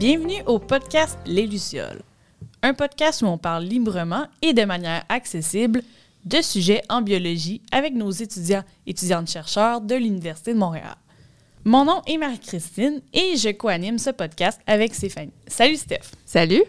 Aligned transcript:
Bienvenue 0.00 0.42
au 0.46 0.58
podcast 0.58 1.18
Les 1.26 1.46
Lucioles, 1.46 2.00
un 2.62 2.72
podcast 2.72 3.20
où 3.20 3.26
on 3.26 3.36
parle 3.36 3.64
librement 3.64 4.24
et 4.40 4.54
de 4.54 4.64
manière 4.64 5.04
accessible 5.10 5.82
de 6.24 6.40
sujets 6.40 6.80
en 6.88 7.02
biologie 7.02 7.60
avec 7.70 7.92
nos 7.92 8.10
étudiants 8.10 8.64
et 8.86 8.92
étudiantes-chercheurs 8.92 9.82
de 9.82 9.94
l'Université 9.94 10.54
de 10.54 10.58
Montréal. 10.58 10.94
Mon 11.66 11.84
nom 11.84 12.00
est 12.06 12.16
Marie-Christine 12.16 13.02
et 13.12 13.36
je 13.36 13.50
co-anime 13.50 13.98
ce 13.98 14.08
podcast 14.08 14.58
avec 14.66 14.94
Stéphanie. 14.94 15.34
Salut 15.46 15.76
Steph! 15.76 16.12
Salut! 16.24 16.64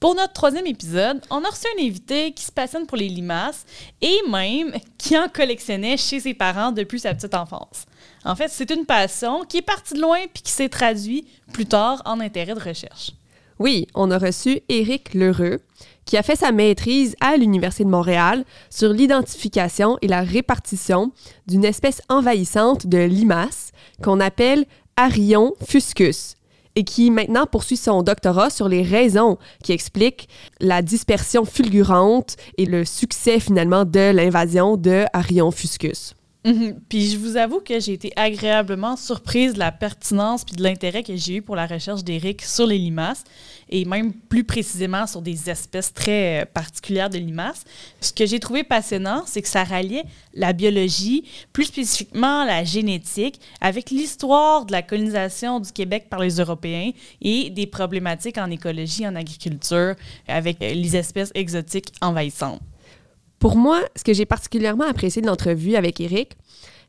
Pour 0.00 0.14
notre 0.14 0.32
troisième 0.32 0.66
épisode, 0.66 1.20
on 1.28 1.44
a 1.44 1.50
reçu 1.50 1.66
un 1.76 1.84
invité 1.84 2.32
qui 2.32 2.44
se 2.44 2.52
passionne 2.52 2.86
pour 2.86 2.96
les 2.96 3.10
limaces 3.10 3.66
et 4.00 4.20
même 4.26 4.72
qui 4.96 5.18
en 5.18 5.28
collectionnait 5.28 5.98
chez 5.98 6.20
ses 6.20 6.32
parents 6.32 6.72
depuis 6.72 7.00
sa 7.00 7.12
petite 7.12 7.34
enfance. 7.34 7.84
En 8.24 8.36
fait, 8.36 8.48
c'est 8.48 8.70
une 8.70 8.84
passion 8.84 9.44
qui 9.48 9.58
est 9.58 9.62
partie 9.62 9.94
de 9.94 10.00
loin 10.00 10.18
puis 10.32 10.42
qui 10.42 10.52
s'est 10.52 10.68
traduite 10.68 11.26
plus 11.52 11.66
tard 11.66 12.02
en 12.04 12.20
intérêt 12.20 12.54
de 12.54 12.60
recherche. 12.60 13.12
Oui, 13.58 13.86
on 13.94 14.10
a 14.10 14.18
reçu 14.18 14.60
Éric 14.68 15.12
Lheureux, 15.12 15.58
qui 16.06 16.16
a 16.16 16.22
fait 16.22 16.36
sa 16.36 16.50
maîtrise 16.50 17.14
à 17.20 17.36
l'Université 17.36 17.84
de 17.84 17.90
Montréal 17.90 18.44
sur 18.70 18.90
l'identification 18.90 19.98
et 20.00 20.08
la 20.08 20.22
répartition 20.22 21.12
d'une 21.46 21.64
espèce 21.64 22.00
envahissante 22.08 22.86
de 22.86 22.98
limaces 22.98 23.72
qu'on 24.02 24.18
appelle 24.18 24.64
Arion 24.96 25.54
fuscus 25.66 26.36
et 26.74 26.84
qui 26.84 27.10
maintenant 27.10 27.46
poursuit 27.46 27.76
son 27.76 28.02
doctorat 28.02 28.48
sur 28.48 28.68
les 28.68 28.82
raisons 28.82 29.38
qui 29.62 29.72
expliquent 29.72 30.28
la 30.60 30.82
dispersion 30.82 31.44
fulgurante 31.44 32.36
et 32.56 32.64
le 32.64 32.84
succès 32.84 33.40
finalement 33.40 33.84
de 33.84 34.10
l'invasion 34.10 34.76
de 34.76 35.04
Arion 35.12 35.50
fuscus. 35.50 36.14
Mhm. 36.44 36.80
Puis 36.88 37.10
je 37.10 37.18
vous 37.18 37.36
avoue 37.36 37.60
que 37.60 37.78
j'ai 37.80 37.92
été 37.92 38.12
agréablement 38.16 38.96
surprise 38.96 39.52
de 39.52 39.58
la 39.58 39.72
pertinence 39.72 40.42
puis 40.42 40.56
de 40.56 40.62
l'intérêt 40.62 41.02
que 41.02 41.14
j'ai 41.14 41.36
eu 41.36 41.42
pour 41.42 41.54
la 41.54 41.66
recherche 41.66 42.02
d'Éric 42.02 42.40
sur 42.42 42.66
les 42.66 42.78
limaces 42.78 43.24
et 43.68 43.84
même 43.84 44.14
plus 44.14 44.42
précisément 44.44 45.06
sur 45.06 45.20
des 45.20 45.50
espèces 45.50 45.92
très 45.92 46.42
euh, 46.42 46.44
particulières 46.46 47.10
de 47.10 47.18
limaces. 47.18 47.64
Ce 48.00 48.12
que 48.12 48.24
j'ai 48.24 48.40
trouvé 48.40 48.64
passionnant, 48.64 49.24
c'est 49.26 49.42
que 49.42 49.48
ça 49.48 49.64
ralliait 49.64 50.04
la 50.32 50.54
biologie, 50.54 51.24
plus 51.52 51.64
spécifiquement 51.64 52.44
la 52.44 52.64
génétique, 52.64 53.38
avec 53.60 53.90
l'histoire 53.90 54.64
de 54.64 54.72
la 54.72 54.82
colonisation 54.82 55.60
du 55.60 55.72
Québec 55.72 56.06
par 56.08 56.20
les 56.20 56.36
Européens 56.36 56.92
et 57.20 57.50
des 57.50 57.66
problématiques 57.66 58.38
en 58.38 58.50
écologie, 58.50 59.06
en 59.06 59.14
agriculture, 59.14 59.94
avec 60.26 60.60
euh, 60.62 60.72
les 60.72 60.96
espèces 60.96 61.30
exotiques 61.34 61.92
envahissantes. 62.00 62.60
Pour 63.40 63.56
moi, 63.56 63.80
ce 63.96 64.04
que 64.04 64.12
j'ai 64.12 64.26
particulièrement 64.26 64.84
apprécié 64.84 65.22
de 65.22 65.26
l'entrevue 65.26 65.74
avec 65.74 65.98
Eric, 65.98 66.36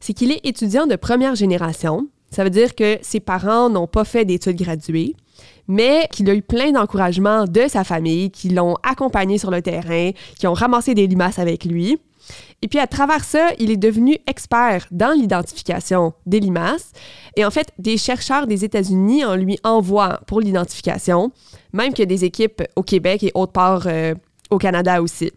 c'est 0.02 0.14
qu'il 0.14 0.32
est 0.32 0.46
étudiant 0.46 0.86
de 0.86 0.98
première 0.98 1.34
génération. 1.34 2.10
Ça 2.30 2.44
veut 2.44 2.50
dire 2.50 2.76
que 2.76 2.98
ses 3.02 3.22
parents 3.22 3.70
n'ont 3.70 3.88
pas 3.88 4.04
fait 4.04 4.26
d'études 4.26 4.58
graduées, 4.58 5.16
mais 5.70 6.10
qu'il 6.12 6.30
a 6.30 6.36
eu 6.36 6.42
plein 6.42 6.74
d'encouragement 6.74 7.46
de 7.46 7.70
sa 7.70 7.86
famille, 7.86 8.32
qui 8.32 8.50
l'ont 8.50 8.76
accompagné 8.84 9.38
sur 9.38 9.50
le 9.50 9.62
terrain, 9.62 10.12
qui 10.38 10.46
ont 10.46 10.54
ramassé 10.54 10.94
des 10.94 11.08
limaces 11.08 11.40
avec 11.40 11.64
lui. 11.64 11.98
Et 12.62 12.68
puis 12.68 12.80
à 12.80 12.88
travers 12.88 13.24
ça, 13.24 13.52
il 13.58 13.72
est 13.72 13.78
devenu 13.78 14.18
expert 14.28 14.88
dans 14.92 15.12
l'identification 15.12 16.14
des 16.26 16.42
limaces. 16.42 16.92
Et 17.38 17.46
en 17.46 17.50
fait, 17.50 17.72
des 17.80 17.96
chercheurs 17.96 18.46
des 18.46 18.66
États-Unis 18.66 19.24
en 19.24 19.38
lui 19.38 19.58
envoient 19.64 20.20
pour 20.28 20.42
l'identification, 20.42 21.32
même 21.72 21.94
que 21.94 22.04
des 22.04 22.26
équipes 22.26 22.62
au 22.76 22.84
Québec 22.84 23.24
et 23.24 23.32
autre 23.36 23.54
part 23.54 23.84
euh, 23.88 24.14
au 24.50 24.58
Canada 24.58 25.02
aussi. 25.02 25.32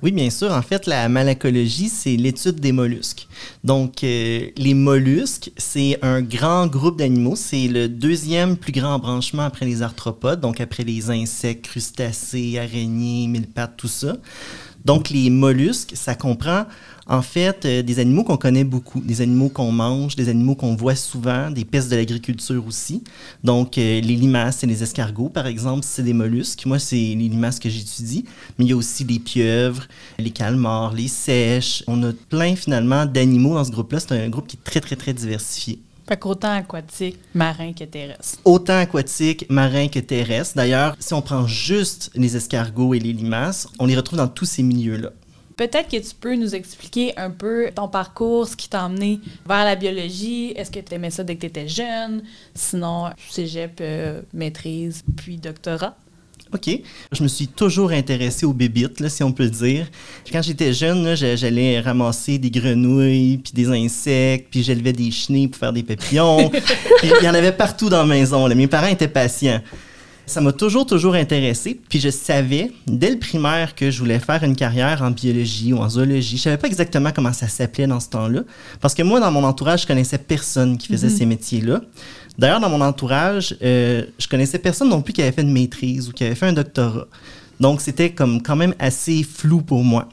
Oui, 0.02 0.12
bien 0.12 0.30
sûr. 0.30 0.52
En 0.52 0.62
fait, 0.62 0.86
la 0.86 1.08
malacologie, 1.08 1.88
c'est 1.88 2.16
l'étude 2.16 2.60
des 2.60 2.72
mollusques. 2.72 3.26
Donc, 3.64 4.04
euh, 4.04 4.48
les 4.56 4.74
mollusques, 4.74 5.50
c'est 5.56 5.98
un 6.02 6.20
grand 6.20 6.66
groupe 6.66 6.98
d'animaux. 6.98 7.36
C'est 7.36 7.68
le 7.68 7.88
deuxième 7.88 8.56
plus 8.56 8.72
grand 8.72 8.98
branchement 8.98 9.44
après 9.44 9.66
les 9.66 9.82
arthropodes, 9.82 10.40
donc 10.40 10.60
après 10.60 10.84
les 10.84 11.10
insectes, 11.10 11.66
crustacés, 11.66 12.58
araignées, 12.58 13.26
mille 13.26 13.46
pattes, 13.46 13.76
tout 13.76 13.88
ça. 13.88 14.16
Donc, 14.84 15.08
les 15.08 15.30
mollusques, 15.30 15.92
ça 15.94 16.14
comprend 16.14 16.66
en 17.06 17.22
fait 17.22 17.64
euh, 17.64 17.82
des 17.82 17.98
animaux 17.98 18.24
qu'on 18.24 18.36
connaît 18.36 18.64
beaucoup, 18.64 19.00
des 19.00 19.20
animaux 19.20 19.48
qu'on 19.48 19.72
mange, 19.72 20.16
des 20.16 20.28
animaux 20.28 20.54
qu'on 20.54 20.74
voit 20.74 20.94
souvent, 20.94 21.50
des 21.50 21.64
pistes 21.64 21.90
de 21.90 21.96
l'agriculture 21.96 22.64
aussi. 22.66 23.02
Donc, 23.42 23.78
euh, 23.78 24.00
les 24.00 24.16
limaces 24.16 24.62
et 24.64 24.66
les 24.66 24.82
escargots, 24.82 25.28
par 25.28 25.46
exemple, 25.46 25.84
c'est 25.84 26.02
des 26.02 26.12
mollusques. 26.12 26.64
Moi, 26.66 26.78
c'est 26.78 26.96
les 26.96 27.28
limaces 27.28 27.58
que 27.58 27.68
j'étudie. 27.68 28.24
Mais 28.58 28.64
il 28.64 28.68
y 28.68 28.72
a 28.72 28.76
aussi 28.76 29.04
les 29.04 29.18
pieuvres, 29.18 29.86
les 30.18 30.30
calmars, 30.30 30.94
les 30.94 31.08
sèches. 31.08 31.82
On 31.86 32.02
a 32.02 32.12
plein, 32.28 32.56
finalement, 32.56 33.06
d'animaux 33.06 33.54
dans 33.54 33.64
ce 33.64 33.70
groupe-là. 33.70 34.00
C'est 34.00 34.12
un 34.12 34.28
groupe 34.28 34.46
qui 34.46 34.56
est 34.56 34.64
très, 34.64 34.80
très, 34.80 34.96
très 34.96 35.12
diversifié. 35.12 35.80
Fait 36.06 36.18
qu'autant 36.18 36.52
aquatique, 36.52 37.18
marin 37.32 37.72
que 37.72 37.84
terrestre. 37.84 38.38
Autant 38.44 38.76
aquatique, 38.76 39.46
marin 39.48 39.88
que 39.88 40.00
terrestre. 40.00 40.54
D'ailleurs, 40.56 40.96
si 40.98 41.14
on 41.14 41.22
prend 41.22 41.46
juste 41.46 42.10
les 42.14 42.36
escargots 42.36 42.92
et 42.92 42.98
les 42.98 43.14
limaces, 43.14 43.68
on 43.78 43.86
les 43.86 43.96
retrouve 43.96 44.18
dans 44.18 44.28
tous 44.28 44.44
ces 44.44 44.62
milieux-là. 44.62 45.12
Peut-être 45.56 45.88
que 45.88 45.96
tu 45.96 46.14
peux 46.18 46.34
nous 46.34 46.54
expliquer 46.54 47.16
un 47.16 47.30
peu 47.30 47.70
ton 47.74 47.88
parcours, 47.88 48.48
ce 48.48 48.56
qui 48.56 48.68
t'a 48.68 48.84
emmené 48.84 49.20
vers 49.46 49.64
la 49.64 49.76
biologie. 49.76 50.52
Est-ce 50.56 50.70
que 50.70 50.80
tu 50.80 50.94
aimais 50.94 51.10
ça 51.10 51.22
dès 51.22 51.36
que 51.36 51.42
tu 51.42 51.46
étais 51.46 51.68
jeune? 51.68 52.22
Sinon, 52.54 53.10
cégep, 53.30 53.78
euh, 53.80 54.22
maîtrise, 54.32 55.04
puis 55.16 55.36
doctorat? 55.36 55.96
OK. 56.52 56.70
Je 57.12 57.22
me 57.22 57.28
suis 57.28 57.48
toujours 57.48 57.90
intéressé 57.90 58.46
aux 58.46 58.52
bébites, 58.52 59.00
là, 59.00 59.08
si 59.08 59.22
on 59.22 59.32
peut 59.32 59.44
le 59.44 59.50
dire. 59.50 59.86
Quand 60.30 60.42
j'étais 60.42 60.72
jeune, 60.72 61.14
j'allais 61.16 61.80
ramasser 61.80 62.38
des 62.38 62.50
grenouilles, 62.50 63.38
puis 63.38 63.52
des 63.52 63.68
insectes, 63.68 64.48
puis 64.50 64.62
j'élevais 64.62 64.92
des 64.92 65.10
chenilles 65.10 65.48
pour 65.48 65.58
faire 65.58 65.72
des 65.72 65.82
papillons. 65.82 66.50
il 67.02 67.24
y 67.24 67.28
en 67.28 67.34
avait 67.34 67.52
partout 67.52 67.88
dans 67.88 68.00
la 68.00 68.06
maison. 68.06 68.48
Mes 68.48 68.68
parents 68.68 68.86
étaient 68.86 69.08
patients. 69.08 69.60
Ça 70.26 70.40
m'a 70.40 70.52
toujours, 70.52 70.86
toujours 70.86 71.14
intéressé. 71.14 71.80
Puis 71.88 72.00
je 72.00 72.08
savais, 72.08 72.72
dès 72.86 73.10
le 73.10 73.18
primaire, 73.18 73.74
que 73.74 73.90
je 73.90 73.98
voulais 73.98 74.18
faire 74.18 74.42
une 74.42 74.56
carrière 74.56 75.02
en 75.02 75.10
biologie 75.10 75.72
ou 75.72 75.78
en 75.78 75.88
zoologie. 75.88 76.38
Je 76.38 76.42
savais 76.42 76.56
pas 76.56 76.66
exactement 76.66 77.10
comment 77.14 77.32
ça 77.32 77.46
s'appelait 77.46 77.86
dans 77.86 78.00
ce 78.00 78.08
temps-là. 78.10 78.42
Parce 78.80 78.94
que 78.94 79.02
moi, 79.02 79.20
dans 79.20 79.30
mon 79.30 79.44
entourage, 79.44 79.82
je 79.82 79.86
connaissais 79.86 80.18
personne 80.18 80.78
qui 80.78 80.88
faisait 80.88 81.08
mhm. 81.08 81.16
ces 81.16 81.26
métiers-là. 81.26 81.80
D'ailleurs, 82.38 82.60
dans 82.60 82.70
mon 82.70 82.80
entourage, 82.80 83.56
euh, 83.62 84.04
je 84.18 84.26
connaissais 84.26 84.58
personne 84.58 84.88
non 84.88 85.02
plus 85.02 85.12
qui 85.12 85.22
avait 85.22 85.32
fait 85.32 85.42
une 85.42 85.52
maîtrise 85.52 86.08
ou 86.08 86.12
qui 86.12 86.24
avait 86.24 86.34
fait 86.34 86.46
un 86.46 86.52
doctorat. 86.52 87.06
Donc, 87.60 87.80
c'était 87.80 88.10
comme 88.10 88.42
quand 88.42 88.56
même 88.56 88.74
assez 88.78 89.22
flou 89.22 89.60
pour 89.60 89.84
moi. 89.84 90.08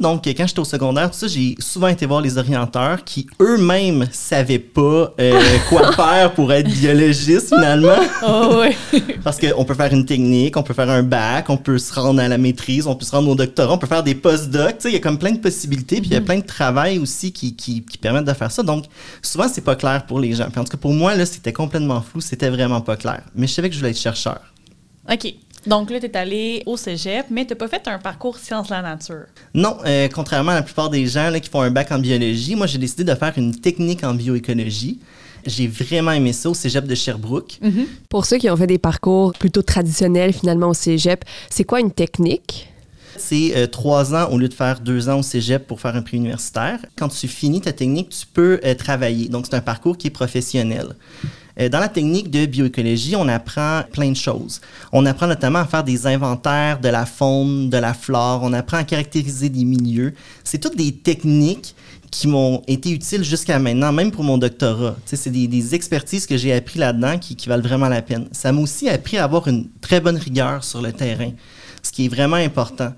Donc, 0.00 0.26
quand 0.26 0.46
j'étais 0.46 0.58
au 0.58 0.64
secondaire, 0.64 1.08
tout 1.08 1.16
ça, 1.16 1.28
j'ai 1.28 1.54
souvent 1.60 1.86
été 1.86 2.04
voir 2.04 2.20
les 2.20 2.36
orienteurs 2.36 3.04
qui 3.04 3.28
eux-mêmes 3.40 4.08
savaient 4.10 4.58
pas 4.58 5.14
euh, 5.20 5.58
quoi 5.68 5.92
faire 5.92 6.34
pour 6.34 6.52
être 6.52 6.68
biologiste 6.68 7.54
finalement. 7.54 7.94
Oh, 8.26 8.62
oui. 8.62 9.02
Parce 9.24 9.38
qu'on 9.38 9.64
peut 9.64 9.74
faire 9.74 9.92
une 9.92 10.04
technique, 10.04 10.56
on 10.56 10.64
peut 10.64 10.74
faire 10.74 10.90
un 10.90 11.04
bac, 11.04 11.48
on 11.48 11.56
peut 11.56 11.78
se 11.78 11.94
rendre 11.94 12.20
à 12.20 12.26
la 12.26 12.38
maîtrise, 12.38 12.88
on 12.88 12.96
peut 12.96 13.04
se 13.04 13.12
rendre 13.12 13.28
au 13.28 13.36
doctorat, 13.36 13.72
on 13.72 13.78
peut 13.78 13.86
faire 13.86 14.02
des 14.02 14.16
post-docs. 14.16 14.78
Tu 14.78 14.80
sais, 14.80 14.90
il 14.90 14.94
y 14.94 14.96
a 14.96 15.00
comme 15.00 15.18
plein 15.18 15.30
de 15.30 15.38
possibilités, 15.38 16.00
puis 16.00 16.10
il 16.10 16.14
y 16.14 16.16
a 16.16 16.20
plein 16.20 16.38
de 16.38 16.46
travail 16.46 16.98
aussi 16.98 17.32
qui, 17.32 17.54
qui, 17.54 17.84
qui 17.84 17.96
permettent 17.96 18.24
de 18.24 18.34
faire 18.34 18.50
ça. 18.50 18.64
Donc, 18.64 18.86
souvent, 19.22 19.46
c'est 19.48 19.64
pas 19.64 19.76
clair 19.76 20.06
pour 20.06 20.18
les 20.18 20.32
gens. 20.34 20.50
Puis 20.50 20.58
en 20.58 20.64
tout 20.64 20.72
cas, 20.72 20.78
pour 20.78 20.92
moi, 20.92 21.14
là, 21.14 21.24
c'était 21.24 21.52
complètement 21.52 22.02
flou, 22.02 22.20
c'était 22.20 22.50
vraiment 22.50 22.80
pas 22.80 22.96
clair. 22.96 23.22
Mais 23.36 23.46
je 23.46 23.52
savais 23.52 23.68
que 23.68 23.74
je 23.74 23.78
voulais 23.78 23.92
être 23.92 23.98
chercheur. 23.98 24.40
OK. 25.08 25.34
Donc 25.66 25.90
là, 25.90 25.98
tu 25.98 26.06
es 26.06 26.16
allé 26.16 26.62
au 26.66 26.76
cégep, 26.76 27.26
mais 27.30 27.46
tu 27.46 27.54
pas 27.54 27.68
fait 27.68 27.86
un 27.88 27.98
parcours 27.98 28.38
sciences 28.38 28.68
de 28.68 28.72
la 28.72 28.82
nature. 28.82 29.24
Non, 29.54 29.78
euh, 29.86 30.08
contrairement 30.12 30.52
à 30.52 30.56
la 30.56 30.62
plupart 30.62 30.90
des 30.90 31.06
gens 31.06 31.30
là, 31.30 31.40
qui 31.40 31.48
font 31.48 31.62
un 31.62 31.70
bac 31.70 31.90
en 31.92 31.98
biologie, 31.98 32.54
moi, 32.54 32.66
j'ai 32.66 32.78
décidé 32.78 33.04
de 33.04 33.14
faire 33.14 33.32
une 33.36 33.54
technique 33.54 34.04
en 34.04 34.14
bioécologie. 34.14 35.00
J'ai 35.46 35.66
vraiment 35.66 36.12
aimé 36.12 36.32
ça 36.32 36.50
au 36.50 36.54
cégep 36.54 36.86
de 36.86 36.94
Sherbrooke. 36.94 37.60
Pour 38.08 38.24
ceux 38.24 38.38
qui 38.38 38.48
ont 38.48 38.56
fait 38.56 38.66
des 38.66 38.78
parcours 38.78 39.32
plutôt 39.34 39.62
traditionnels 39.62 40.32
finalement 40.32 40.68
au 40.68 40.74
cégep, 40.74 41.24
c'est 41.50 41.64
quoi 41.64 41.80
une 41.80 41.90
technique? 41.90 42.68
C'est 43.16 43.56
euh, 43.56 43.66
trois 43.66 44.14
ans 44.14 44.30
au 44.32 44.38
lieu 44.38 44.48
de 44.48 44.54
faire 44.54 44.80
deux 44.80 45.08
ans 45.08 45.20
au 45.20 45.22
cégep 45.22 45.66
pour 45.66 45.80
faire 45.80 45.94
un 45.94 46.02
prix 46.02 46.16
universitaire. 46.16 46.80
Quand 46.96 47.08
tu 47.08 47.28
finis 47.28 47.60
ta 47.60 47.72
technique, 47.72 48.08
tu 48.08 48.26
peux 48.26 48.58
euh, 48.64 48.74
travailler. 48.74 49.28
Donc, 49.28 49.46
c'est 49.46 49.54
un 49.54 49.60
parcours 49.60 49.96
qui 49.96 50.08
est 50.08 50.10
professionnel. 50.10 50.96
Euh, 51.60 51.68
dans 51.68 51.78
la 51.78 51.88
technique 51.88 52.30
de 52.30 52.46
bioécologie, 52.46 53.14
on 53.16 53.28
apprend 53.28 53.82
plein 53.92 54.10
de 54.10 54.16
choses. 54.16 54.60
On 54.92 55.06
apprend 55.06 55.26
notamment 55.26 55.60
à 55.60 55.64
faire 55.64 55.84
des 55.84 56.06
inventaires 56.06 56.80
de 56.80 56.88
la 56.88 57.06
faune, 57.06 57.70
de 57.70 57.76
la 57.76 57.94
flore. 57.94 58.40
On 58.42 58.52
apprend 58.52 58.78
à 58.78 58.84
caractériser 58.84 59.48
des 59.48 59.64
milieux. 59.64 60.14
C'est 60.42 60.58
toutes 60.58 60.76
des 60.76 60.92
techniques 60.92 61.74
qui 62.10 62.28
m'ont 62.28 62.62
été 62.68 62.90
utiles 62.90 63.24
jusqu'à 63.24 63.58
maintenant, 63.58 63.92
même 63.92 64.12
pour 64.12 64.22
mon 64.22 64.38
doctorat. 64.38 64.96
C'est 65.04 65.30
des, 65.30 65.48
des 65.48 65.74
expertises 65.74 66.26
que 66.26 66.36
j'ai 66.36 66.52
appris 66.52 66.78
là-dedans 66.78 67.18
qui, 67.18 67.34
qui 67.34 67.48
valent 67.48 67.62
vraiment 67.62 67.88
la 67.88 68.02
peine. 68.02 68.28
Ça 68.30 68.52
m'a 68.52 68.60
aussi 68.60 68.88
appris 68.88 69.18
à 69.18 69.24
avoir 69.24 69.48
une 69.48 69.68
très 69.80 70.00
bonne 70.00 70.16
rigueur 70.16 70.62
sur 70.62 70.80
le 70.80 70.92
terrain, 70.92 71.30
ce 71.82 71.90
qui 71.90 72.04
est 72.06 72.08
vraiment 72.08 72.36
important. 72.36 72.92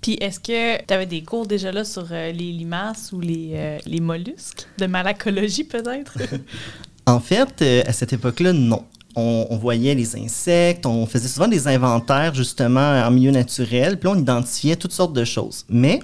Puis 0.00 0.14
est-ce 0.20 0.40
que 0.40 0.84
tu 0.84 0.92
avais 0.92 1.06
des 1.06 1.22
cours 1.22 1.46
déjà 1.46 1.70
là 1.70 1.84
sur 1.84 2.06
euh, 2.10 2.32
les 2.32 2.50
limaces 2.50 3.12
ou 3.12 3.20
les, 3.20 3.50
euh, 3.52 3.78
les 3.86 4.00
mollusques? 4.00 4.66
De 4.78 4.86
malacologie 4.86 5.64
peut-être? 5.64 6.18
En 7.06 7.20
fait, 7.20 7.62
euh, 7.62 7.82
à 7.86 7.92
cette 7.92 8.12
époque-là, 8.12 8.52
non. 8.52 8.84
On, 9.14 9.58
voyait 9.58 9.94
les 9.94 10.16
insectes, 10.16 10.86
on 10.86 11.04
faisait 11.04 11.28
souvent 11.28 11.46
des 11.46 11.68
inventaires 11.68 12.32
justement 12.34 13.02
en 13.02 13.10
milieu 13.10 13.30
naturel, 13.30 13.98
puis 13.98 14.08
on 14.08 14.16
identifiait 14.16 14.76
toutes 14.76 14.92
sortes 14.92 15.12
de 15.12 15.24
choses. 15.24 15.66
Mais 15.68 16.00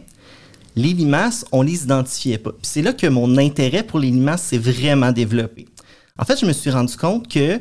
les 0.77 0.93
limaces, 0.93 1.47
on 1.51 1.63
les 1.63 1.85
identifiait 1.85 2.37
pas. 2.37 2.51
Puis 2.51 2.61
c'est 2.65 2.83
là 2.83 2.93
que 2.93 3.07
mon 3.07 3.39
intérêt 3.39 3.83
pour 3.83 3.99
les 3.99 4.11
limaces 4.11 4.43
s'est 4.43 4.59
vraiment 4.59 5.11
développé. 5.11 5.67
En 6.19 6.27
fait, 6.27 6.39
je 6.39 6.45
me 6.45 6.53
suis 6.53 6.69
rendu 6.69 6.99
compte 6.99 7.29
que, 7.29 7.59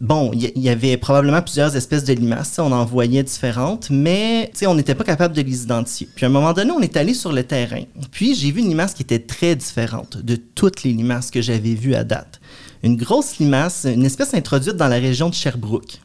bon, 0.00 0.30
il 0.32 0.52
y, 0.56 0.60
y 0.60 0.68
avait 0.70 0.96
probablement 0.96 1.42
plusieurs 1.42 1.76
espèces 1.76 2.04
de 2.04 2.14
limaces, 2.14 2.58
on 2.58 2.72
en 2.72 2.86
voyait 2.86 3.22
différentes, 3.22 3.90
mais 3.90 4.50
on 4.66 4.74
n'était 4.74 4.94
pas 4.94 5.04
capable 5.04 5.36
de 5.36 5.42
les 5.42 5.64
identifier. 5.64 6.08
Puis 6.14 6.24
à 6.24 6.30
un 6.30 6.32
moment 6.32 6.54
donné, 6.54 6.70
on 6.70 6.80
est 6.80 6.96
allé 6.96 7.12
sur 7.12 7.32
le 7.32 7.42
terrain. 7.42 7.82
Puis 8.10 8.34
j'ai 8.34 8.50
vu 8.52 8.60
une 8.60 8.70
limace 8.70 8.94
qui 8.94 9.02
était 9.02 9.18
très 9.18 9.54
différente 9.54 10.16
de 10.16 10.36
toutes 10.36 10.82
les 10.82 10.94
limaces 10.94 11.30
que 11.30 11.42
j'avais 11.42 11.74
vues 11.74 11.94
à 11.94 12.04
date. 12.04 12.37
Une 12.82 12.96
grosse 12.96 13.38
limace, 13.38 13.86
une 13.92 14.04
espèce 14.04 14.34
introduite 14.34 14.76
dans 14.76 14.88
la 14.88 14.96
région 14.96 15.28
de 15.28 15.34
Sherbrooke. 15.34 16.00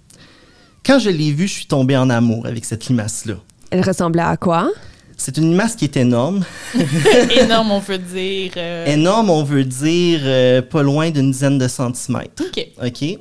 Quand 0.85 0.99
je 0.99 1.09
l'ai 1.09 1.31
vue, 1.31 1.47
je 1.47 1.53
suis 1.53 1.65
tombé 1.65 1.95
en 1.95 2.09
amour 2.09 2.45
avec 2.45 2.65
cette 2.65 2.87
limace-là. 2.87 3.35
Elle 3.69 3.81
ressemblait 3.81 4.21
à 4.23 4.37
quoi? 4.37 4.69
C'est 5.15 5.37
une 5.37 5.49
limace 5.51 5.75
qui 5.75 5.85
est 5.85 5.95
énorme. 5.95 6.43
Énorme, 7.39 7.71
on 7.71 7.79
peut 7.81 7.99
dire. 7.99 8.51
euh, 8.57 8.85
Énorme, 8.87 9.29
on 9.29 9.43
veut 9.43 9.63
dire 9.63 10.19
euh, 10.23 10.61
pas 10.61 10.81
loin 10.83 11.11
d'une 11.11 11.31
dizaine 11.31 11.57
de 11.57 11.67
centimètres. 11.67 12.43
OK. 12.43 12.67
OK? 12.83 13.19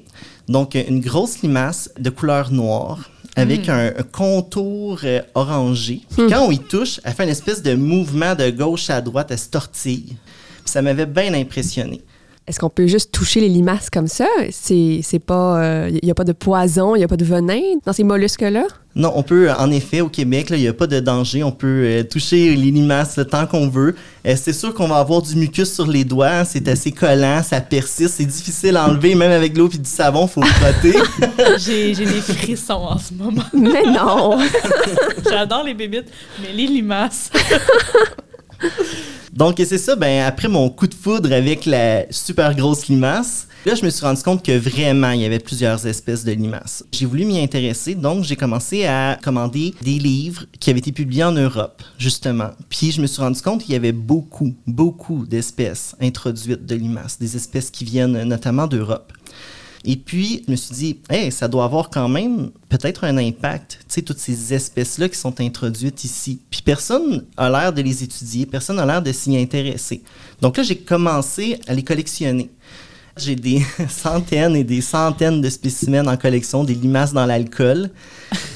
Donc, 0.49 0.75
une 0.75 1.01
grosse 1.01 1.43
limace 1.43 1.91
de 1.99 2.11
couleur 2.11 2.51
noire 2.51 3.11
avec 3.37 3.69
un, 3.69 3.93
un 3.97 4.03
contour 4.11 5.01
euh, 5.05 5.21
orangé. 5.35 6.01
Puis 6.17 6.27
quand 6.29 6.43
on 6.47 6.51
y 6.51 6.59
touche, 6.59 6.99
elle 7.05 7.13
fait 7.13 7.25
une 7.25 7.29
espèce 7.31 7.63
de 7.63 7.75
mouvement 7.75 8.35
de 8.35 8.51
gauche 8.51 8.91
à 8.91 9.01
droite, 9.01 9.29
elle 9.31 9.39
se 9.39 9.49
tortille. 9.49 10.17
Puis 10.65 10.73
ça 10.73 10.83
m'avait 10.83 11.07
bien 11.07 11.33
impressionné. 11.35 12.03
Est-ce 12.49 12.59
qu'on 12.59 12.71
peut 12.71 12.87
juste 12.89 13.13
toucher 13.13 13.41
les 13.41 13.49
limaces 13.49 13.89
comme 13.89 14.09
ça? 14.09 14.27
C'est 14.51 15.01
c'est 15.03 15.19
pas. 15.21 15.89
Il 15.89 16.01
n'y 16.03 16.11
a 16.11 16.15
pas 16.15 16.25
de 16.25 16.33
poison, 16.33 16.95
il 16.97 16.99
n'y 16.99 17.05
a 17.05 17.09
pas 17.09 17.17
de 17.17 17.25
venin 17.25 17.61
dans 17.87 17.93
ces 17.93 18.05
mollusques-là? 18.05 18.65
Non, 18.95 19.11
on 19.15 19.23
peut, 19.23 19.51
en 19.51 19.71
effet, 19.71 20.03
au 20.03 20.09
Québec, 20.11 20.51
là, 20.51 20.57
il 20.59 20.61
n'y 20.63 20.69
a 20.69 20.75
pas 20.75 20.87
de 20.87 21.01
danger. 21.01 21.43
On 21.43 21.51
peut 21.53 21.67
euh, 21.67 22.03
toucher 22.03 22.55
les 22.55 22.71
limaces 22.71 23.17
le 23.17 23.25
temps 23.25 23.47
qu'on 23.47 23.67
veut. 23.67 23.95
Euh, 24.27 24.35
c'est 24.37 24.53
sûr 24.53 24.75
qu'on 24.75 24.87
va 24.89 24.97
avoir 24.99 25.23
du 25.23 25.35
mucus 25.35 25.73
sur 25.73 25.87
les 25.87 26.05
doigts. 26.05 26.29
hein, 26.29 26.45
C'est 26.45 26.69
assez 26.69 26.93
collant, 26.93 27.43
ça 27.43 27.63
persiste. 27.63 28.17
C'est 28.19 28.27
difficile 28.27 28.77
à 28.77 28.87
enlever, 28.87 29.15
même 29.15 29.31
avec 29.33 29.55
de 29.55 29.61
l'eau 29.61 29.71
et 29.73 29.79
du 29.79 29.89
savon, 29.89 30.27
il 30.27 30.29
faut 30.29 30.43
le 30.43 30.47
frotter. 30.49 30.99
J'ai 31.59 31.95
j'ai 31.95 32.05
des 32.05 32.21
frissons 32.21 32.75
en 32.75 32.99
ce 32.99 33.15
moment. 33.15 33.45
Mais 33.55 33.85
non! 33.85 34.39
J'adore 35.31 35.65
les 35.65 35.73
bébites, 35.75 36.11
mais 36.43 36.53
les 36.53 36.67
limaces. 36.67 37.31
Donc, 39.33 39.57
c'est 39.65 39.79
ça, 39.79 39.97
ben, 39.97 40.27
après 40.27 40.49
mon 40.49 40.69
coup 40.69 40.87
de 40.87 40.95
foudre 40.95 41.33
avec 41.33 41.65
la 41.65 42.05
super 42.11 42.55
grosse 42.55 42.89
limace, 42.89 43.49
là, 43.65 43.75
je 43.75 43.83
me 43.83 43.89
suis 43.89 44.05
rendu 44.05 44.23
compte 44.23 44.45
que 44.45 44.53
vraiment, 44.53 45.13
il 45.13 45.23
y 45.23 45.25
avait 45.25 45.39
plusieurs 45.39 45.87
espèces 45.87 46.23
de 46.23 46.33
limaces. 46.33 46.85
J'ai 46.93 47.07
voulu 47.07 47.25
m'y 47.25 47.43
intéresser, 47.43 47.95
donc 47.95 48.25
j'ai 48.25 48.37
commencé 48.37 48.85
à 48.85 49.19
commander 49.23 49.75
des 49.81 49.99
livres 49.99 50.45
qui 50.61 50.69
avaient 50.69 50.81
été 50.81 50.93
publiés 50.93 51.25
en 51.25 51.33
Europe, 51.33 51.83
justement. 51.99 52.51
Puis, 52.69 52.93
je 52.93 53.01
me 53.01 53.07
suis 53.07 53.23
rendu 53.23 53.41
compte 53.41 53.63
qu'il 53.63 53.73
y 53.73 53.77
avait 53.77 53.93
beaucoup, 53.93 54.55
beaucoup 54.67 55.25
d'espèces 55.25 55.97
introduites 56.01 56.67
de 56.67 56.75
limaces, 56.75 57.19
des 57.19 57.35
espèces 57.35 57.71
qui 57.71 57.85
viennent 57.85 58.25
notamment 58.25 58.67
d'Europe. 58.67 59.15
Et 59.85 59.97
puis, 59.97 60.45
je 60.47 60.53
me 60.53 60.57
suis 60.57 60.75
dit, 60.75 60.99
hey, 61.11 61.33
ça 61.33 61.49
doit 61.49 61.65
avoir 61.65 61.91
quand 61.91 62.09
même 62.09 62.51
peut-être 62.69 63.05
un 63.05 63.17
impact, 63.17 63.81
tu 63.81 63.85
sais, 63.89 64.03
toutes 64.03 64.19
ces 64.19 64.55
espèces-là 64.55 65.09
qui 65.09 65.19
sont 65.19 65.41
introduites 65.41 66.05
ici. 66.05 66.41
Puis 66.51 66.63
personne 66.63 67.25
a 67.37 67.51
l'air 67.51 67.73
de 67.73 67.83
les 67.83 68.05
étudier, 68.05 68.47
personne 68.47 68.77
n'a 68.77 68.87
l'air 68.87 69.03
de 69.03 69.11
s'y 69.13 69.37
intéresser. 69.37 70.03
Donc 70.41 70.57
là, 70.57 70.63
j'ai 70.63 70.77
commencé 70.77 71.59
à 71.67 71.75
les 71.75 71.83
collectionner. 71.83 72.51
J'ai 73.17 73.35
des 73.35 73.63
centaines 73.89 74.57
et 74.57 74.65
des 74.65 74.81
centaines 74.81 75.41
de 75.41 75.51
spécimens 75.51 76.07
en 76.07 76.17
collection, 76.17 76.63
des 76.63 76.75
limaces 76.75 77.13
dans 77.13 77.27
l'alcool, 77.27 77.91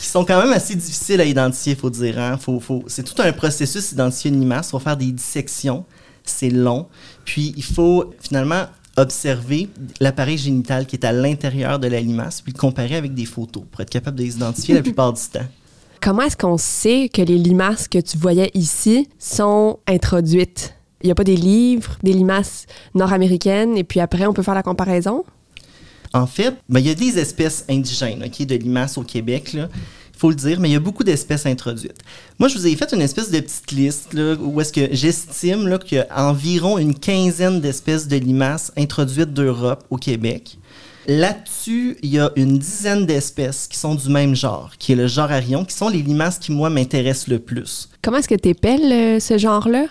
qui 0.00 0.06
sont 0.06 0.24
quand 0.24 0.40
même 0.40 0.52
assez 0.52 0.76
difficiles 0.76 1.20
à 1.20 1.24
identifier, 1.24 1.72
il 1.72 1.78
faut 1.78 1.90
dire. 1.90 2.18
Hein? 2.18 2.38
C'est 2.86 3.02
tout 3.02 3.20
un 3.20 3.32
processus 3.32 3.90
d'identifier 3.90 4.30
une 4.30 4.40
limace. 4.40 4.68
Il 4.68 4.70
faut 4.70 4.78
faire 4.78 4.96
des 4.96 5.12
dissections, 5.12 5.84
c'est 6.24 6.50
long. 6.50 6.86
Puis 7.24 7.52
il 7.56 7.64
faut 7.64 8.14
finalement 8.20 8.66
observer 8.96 9.68
l'appareil 10.00 10.38
génital 10.38 10.86
qui 10.86 10.96
est 10.96 11.04
à 11.04 11.12
l'intérieur 11.12 11.78
de 11.78 11.88
la 11.88 12.00
limace, 12.00 12.40
puis 12.40 12.52
le 12.52 12.58
comparer 12.58 12.96
avec 12.96 13.14
des 13.14 13.26
photos 13.26 13.64
pour 13.70 13.80
être 13.80 13.90
capable 13.90 14.18
de 14.18 14.22
les 14.22 14.36
identifier 14.36 14.74
la 14.74 14.82
plupart 14.84 15.12
du 15.12 15.22
temps. 15.22 15.46
Comment 16.00 16.22
est-ce 16.22 16.36
qu'on 16.36 16.58
sait 16.58 17.10
que 17.12 17.22
les 17.22 17.38
limaces 17.38 17.88
que 17.88 17.98
tu 17.98 18.16
voyais 18.16 18.50
ici 18.54 19.08
sont 19.18 19.78
introduites? 19.86 20.74
Il 21.02 21.06
n'y 21.06 21.12
a 21.12 21.14
pas 21.14 21.24
des 21.24 21.36
livres, 21.36 21.96
des 22.02 22.12
limaces 22.12 22.66
nord-américaines, 22.94 23.76
et 23.76 23.84
puis 23.84 24.00
après, 24.00 24.26
on 24.26 24.32
peut 24.32 24.42
faire 24.42 24.54
la 24.54 24.62
comparaison? 24.62 25.24
En 26.12 26.26
fait, 26.26 26.54
ben, 26.68 26.80
il 26.80 26.86
y 26.86 26.90
a 26.90 26.94
des 26.94 27.18
espèces 27.18 27.64
indigènes 27.68 28.20
de 28.20 28.54
limaces 28.54 28.96
au 28.96 29.02
Québec, 29.02 29.52
là. 29.52 29.68
Il 30.16 30.18
faut 30.18 30.30
le 30.30 30.34
dire, 30.34 30.58
mais 30.60 30.70
il 30.70 30.72
y 30.72 30.76
a 30.76 30.80
beaucoup 30.80 31.04
d'espèces 31.04 31.44
introduites. 31.44 31.98
Moi, 32.38 32.48
je 32.48 32.56
vous 32.56 32.66
ai 32.66 32.74
fait 32.74 32.90
une 32.94 33.02
espèce 33.02 33.30
de 33.30 33.38
petite 33.38 33.70
liste 33.72 34.14
là, 34.14 34.34
où 34.40 34.58
est-ce 34.62 34.72
que 34.72 34.88
j'estime 34.90 35.68
là, 35.68 35.76
qu'il 35.76 35.98
y 35.98 36.00
a 36.00 36.06
environ 36.26 36.78
une 36.78 36.98
quinzaine 36.98 37.60
d'espèces 37.60 38.08
de 38.08 38.16
limaces 38.16 38.72
introduites 38.78 39.34
d'Europe 39.34 39.84
au 39.90 39.98
Québec. 39.98 40.56
Là-dessus, 41.06 41.98
il 42.02 42.14
y 42.14 42.18
a 42.18 42.32
une 42.34 42.56
dizaine 42.58 43.04
d'espèces 43.04 43.66
qui 43.70 43.76
sont 43.76 43.94
du 43.94 44.08
même 44.08 44.34
genre, 44.34 44.72
qui 44.78 44.92
est 44.92 44.96
le 44.96 45.06
genre 45.06 45.30
Arion, 45.30 45.66
qui 45.66 45.76
sont 45.76 45.90
les 45.90 46.00
limaces 46.00 46.38
qui, 46.38 46.50
moi, 46.50 46.70
m'intéressent 46.70 47.28
le 47.28 47.38
plus. 47.38 47.90
Comment 48.00 48.16
est-ce 48.16 48.28
que 48.28 48.34
tu 48.36 48.48
épelles 48.48 48.90
euh, 48.90 49.20
ce 49.20 49.36
genre-là? 49.36 49.84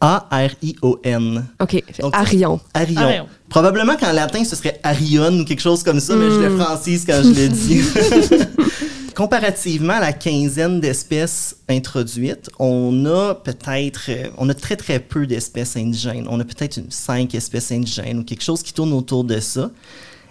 A-R-I-O-N. 0.00 1.44
OK, 1.60 1.84
Donc, 2.00 2.16
Arion. 2.16 2.58
Arion. 2.72 3.00
Arion. 3.02 3.26
Probablement 3.50 3.96
qu'en 3.96 4.12
latin, 4.12 4.44
ce 4.44 4.56
serait 4.56 4.80
Arion 4.82 5.40
ou 5.40 5.44
quelque 5.44 5.60
chose 5.60 5.82
comme 5.82 6.00
ça, 6.00 6.16
mais 6.16 6.30
je 6.30 6.40
le 6.40 6.56
francise 6.56 7.04
quand 7.04 7.20
je 7.22 7.28
le 7.28 7.48
dis. 7.48 7.82
Comparativement 9.18 9.94
à 9.94 10.00
la 10.00 10.12
quinzaine 10.12 10.78
d'espèces 10.78 11.56
introduites, 11.68 12.48
on 12.60 13.04
a 13.04 13.34
peut-être, 13.34 14.04
euh, 14.10 14.30
on 14.38 14.48
a 14.48 14.54
très 14.54 14.76
très 14.76 15.00
peu 15.00 15.26
d'espèces 15.26 15.76
indigènes. 15.76 16.28
On 16.30 16.38
a 16.38 16.44
peut-être 16.44 16.80
cinq 16.88 17.34
espèces 17.34 17.72
indigènes 17.72 18.20
ou 18.20 18.22
quelque 18.22 18.44
chose 18.44 18.62
qui 18.62 18.72
tourne 18.72 18.92
autour 18.92 19.24
de 19.24 19.40
ça. 19.40 19.72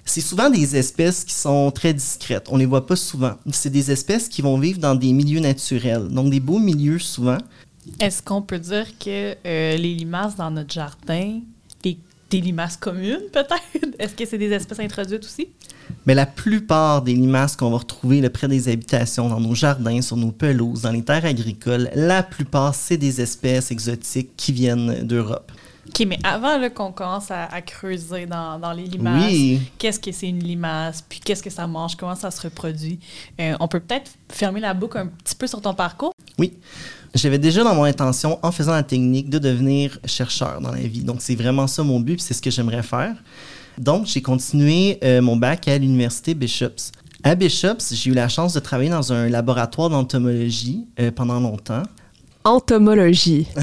C'est 0.06 0.22
souvent 0.22 0.50
des 0.50 0.78
espèces 0.78 1.26
qui 1.26 1.34
sont 1.34 1.70
très 1.72 1.94
discrètes. 1.94 2.48
On 2.50 2.56
les 2.56 2.66
voit 2.66 2.86
pas 2.86 2.96
souvent. 2.96 3.34
C'est 3.52 3.72
des 3.72 3.92
espèces 3.92 4.30
qui 4.30 4.42
vont 4.42 4.58
vivre 4.58 4.80
dans 4.80 4.96
des 4.96 5.12
milieux 5.12 5.42
naturels, 5.42 6.08
donc 6.08 6.30
des 6.30 6.40
beaux 6.40 6.60
milieux 6.60 7.00
souvent. 7.00 7.40
Est-ce 8.00 8.24
qu'on 8.24 8.42
peut 8.42 8.60
dire 8.60 8.98
que 8.98 9.36
euh, 9.46 9.76
les 9.76 9.96
limaces 9.96 10.38
dans 10.38 10.50
notre 10.50 10.74
jardin, 10.74 11.42
des 12.30 12.42
limaces 12.42 12.78
communes, 12.78 13.22
peut-être? 13.34 13.96
Est-ce 14.00 14.14
que 14.14 14.26
c'est 14.26 14.38
des 14.38 14.52
espèces 14.52 14.80
introduites 14.80 15.24
aussi? 15.24 15.50
Mais 16.06 16.16
la 16.16 16.26
plupart 16.26 17.02
des 17.02 17.14
limaces 17.14 17.56
qu'on 17.56 17.70
va 17.70 17.78
retrouver 17.78 18.22
là, 18.22 18.30
près 18.30 18.48
des 18.48 18.70
habitations, 18.70 19.30
dans 19.30 19.40
nos 19.40 19.56
jardins, 19.56 20.02
sur 20.02 20.18
nos 20.18 20.32
pelouses, 20.32 20.82
dans 20.82 20.92
les 20.92 21.04
terres 21.04 21.26
agricoles, 21.26 21.90
la 21.96 22.24
plupart, 22.24 22.76
c'est 22.76 22.98
des 22.98 23.22
espèces 23.22 23.72
exotiques 23.72 24.32
qui 24.36 24.52
viennent 24.52 25.06
d'Europe. 25.06 25.52
OK, 25.88 26.06
mais 26.06 26.20
avant 26.24 26.70
qu'on 26.70 26.92
commence 26.92 27.32
à, 27.32 27.62
creuser 27.62 28.26
dans, 28.26 28.60
dans, 28.60 28.74
les 28.74 28.84
limaces, 28.84 29.62
qu'est-ce 29.78 30.00
que 30.00 30.12
c'est 30.12 30.28
une 30.28 30.44
limace, 30.44 31.02
puis 31.08 31.20
qu'est-ce 31.20 31.42
que 31.42 31.50
ça 31.50 31.66
mange, 31.66 31.96
comment 31.96 32.16
ça 32.16 32.30
se 32.30 32.42
reproduit, 32.42 33.00
euh, 33.40 33.56
on 33.60 33.68
peut 33.68 33.80
peut-être 33.80 34.12
fermer 34.30 34.60
la 34.60 34.74
boucle 34.74 34.98
un 34.98 35.08
petit 35.08 35.36
peu 35.36 35.48
sur 35.48 35.62
ton 35.62 35.74
parcours? 35.74 36.14
Oui. 36.38 36.54
J'avais 37.16 37.40
déjà 37.40 37.64
dans 37.64 37.76
mon 37.76 37.84
intention, 37.84 38.40
en 38.44 38.52
faisant 38.52 38.74
la 38.74 38.84
technique, 38.84 39.30
de 39.30 39.40
devenir 39.40 40.00
chercheur 40.06 40.62
dans 40.62 40.72
la 40.72 40.82
vie. 40.82 41.04
Donc, 41.04 41.18
c'est 41.20 41.36
vraiment 41.36 41.68
ça 41.68 41.84
mon 41.84 42.00
but, 42.00 42.22
c'est 42.22 42.34
ce 42.34 42.42
que 42.42 42.52
j'aimerais 42.52 42.84
faire. 42.84 43.16
Donc, 43.78 44.08
j'ai 44.08 44.22
continué 44.22 44.98
euh, 45.04 45.22
mon 45.22 45.36
bac 45.36 45.68
à 45.68 45.78
l'université 45.78 46.34
Bishops. 46.34 46.92
À 47.24 47.36
Bishops, 47.36 47.94
j'ai 47.94 48.12
eu 48.12 48.14
la 48.14 48.28
chance 48.28 48.54
de 48.54 48.60
travailler 48.60 48.90
dans 48.90 49.12
un 49.14 49.30
laboratoire 49.30 49.90
d'entomologie 49.90 50.86
euh, 51.00 51.12
pendant 51.12 51.40
longtemps. 51.40 51.84
Entomologie. 52.44 53.48
en 53.58 53.62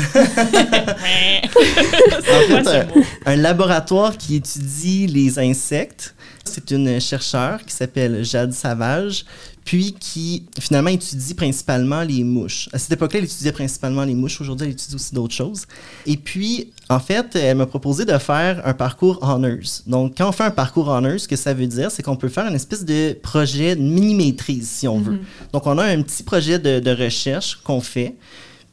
fait, 2.49 2.87
un, 3.25 3.37
laboratoire 3.37 4.17
qui 4.19 4.37
étudie 4.37 5.07
les 5.07 5.39
insectes. 5.39 6.15
C'est 6.45 6.71
une 6.71 7.01
chercheure 7.01 7.65
qui 7.65 7.73
s'appelle 7.75 8.23
Jade 8.25 8.53
Savage, 8.53 9.25
puis 9.65 9.95
qui 9.99 10.45
finalement 10.61 10.91
étudie 10.91 11.35
principalement 11.35 12.03
les 12.03 12.23
mouches. 12.23 12.69
À 12.73 12.79
cette 12.79 12.93
époque-là, 12.93 13.21
elle 13.21 13.25
étudiait 13.25 13.53
principalement 13.53 14.05
les 14.05 14.15
mouches. 14.15 14.41
Aujourd'hui, 14.41 14.67
elle 14.67 14.73
étudie 14.73 14.95
aussi 14.95 15.15
d'autres 15.15 15.35
choses. 15.35 15.67
Et 16.07 16.19
puis, 16.19 16.71
en 16.91 17.01
fait, 17.01 17.35
elle 17.35 17.57
m'a 17.57 17.67
proposé 17.67 18.05
de 18.05 18.17
faire 18.19 18.61
un 18.67 18.75
parcours 18.75 19.19
honors. 19.23 19.83
Donc, 19.87 20.19
quand 20.19 20.29
on 20.29 20.33
fait 20.33 20.45
un 20.45 20.51
parcours 20.51 20.89
honors, 20.89 21.19
ce 21.19 21.27
que 21.27 21.37
ça 21.37 21.55
veut 21.55 21.67
dire, 21.67 21.91
c'est 21.91 22.03
qu'on 22.03 22.17
peut 22.17 22.29
faire 22.29 22.47
une 22.47 22.55
espèce 22.55 22.85
de 22.85 23.17
projet 23.23 23.75
de 23.75 23.81
mini-maîtrise, 23.81 24.69
si 24.69 24.87
on 24.87 25.01
veut. 25.01 25.15
Mm-hmm. 25.15 25.53
Donc, 25.53 25.67
on 25.67 25.79
a 25.79 25.85
un 25.85 26.03
petit 26.03 26.23
projet 26.23 26.59
de, 26.59 26.81
de 26.81 26.91
recherche 26.91 27.59
qu'on 27.65 27.81
fait. 27.81 28.15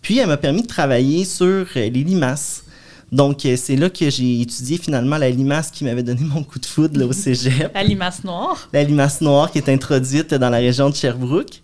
Puis, 0.01 0.17
elle 0.17 0.27
m'a 0.27 0.37
permis 0.37 0.63
de 0.63 0.67
travailler 0.67 1.23
sur 1.23 1.67
les 1.75 1.89
limaces. 1.89 2.63
Donc, 3.11 3.45
euh, 3.45 3.57
c'est 3.57 3.75
là 3.75 3.89
que 3.89 4.09
j'ai 4.09 4.41
étudié 4.41 4.77
finalement 4.77 5.17
la 5.17 5.29
limace 5.29 5.69
qui 5.69 5.83
m'avait 5.83 6.03
donné 6.03 6.21
mon 6.21 6.43
coup 6.43 6.59
de 6.59 6.65
foudre 6.65 6.97
là, 6.97 7.05
au 7.05 7.11
cégep. 7.11 7.73
la 7.73 7.83
limace 7.83 8.23
noire. 8.23 8.69
La 8.71 8.83
limace 8.83 9.19
noire 9.19 9.51
qui 9.51 9.57
est 9.57 9.69
introduite 9.69 10.33
dans 10.33 10.49
la 10.49 10.59
région 10.59 10.89
de 10.89 10.95
Sherbrooke. 10.95 11.61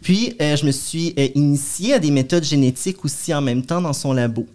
Puis, 0.00 0.34
euh, 0.40 0.56
je 0.56 0.64
me 0.64 0.70
suis 0.72 1.12
euh, 1.18 1.28
initiée 1.34 1.94
à 1.94 1.98
des 1.98 2.10
méthodes 2.10 2.44
génétiques 2.44 3.04
aussi 3.04 3.34
en 3.34 3.42
même 3.42 3.62
temps 3.62 3.82
dans 3.82 3.92
son 3.92 4.14
labo. 4.14 4.46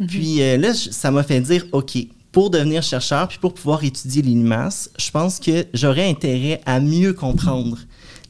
Mhm. 0.00 0.06
Puis 0.08 0.38
là, 0.58 0.74
ça 0.74 1.10
m'a 1.10 1.22
fait 1.22 1.40
dire, 1.40 1.64
OK, 1.72 1.96
pour 2.32 2.50
devenir 2.50 2.82
chercheur, 2.82 3.28
puis 3.28 3.38
pour 3.38 3.54
pouvoir 3.54 3.82
étudier 3.82 4.20
les 4.20 4.30
limaces, 4.30 4.90
je 4.98 5.10
pense 5.10 5.40
que 5.40 5.64
j'aurais 5.72 6.06
intérêt 6.06 6.60
à 6.66 6.80
mieux 6.80 7.14
comprendre 7.14 7.78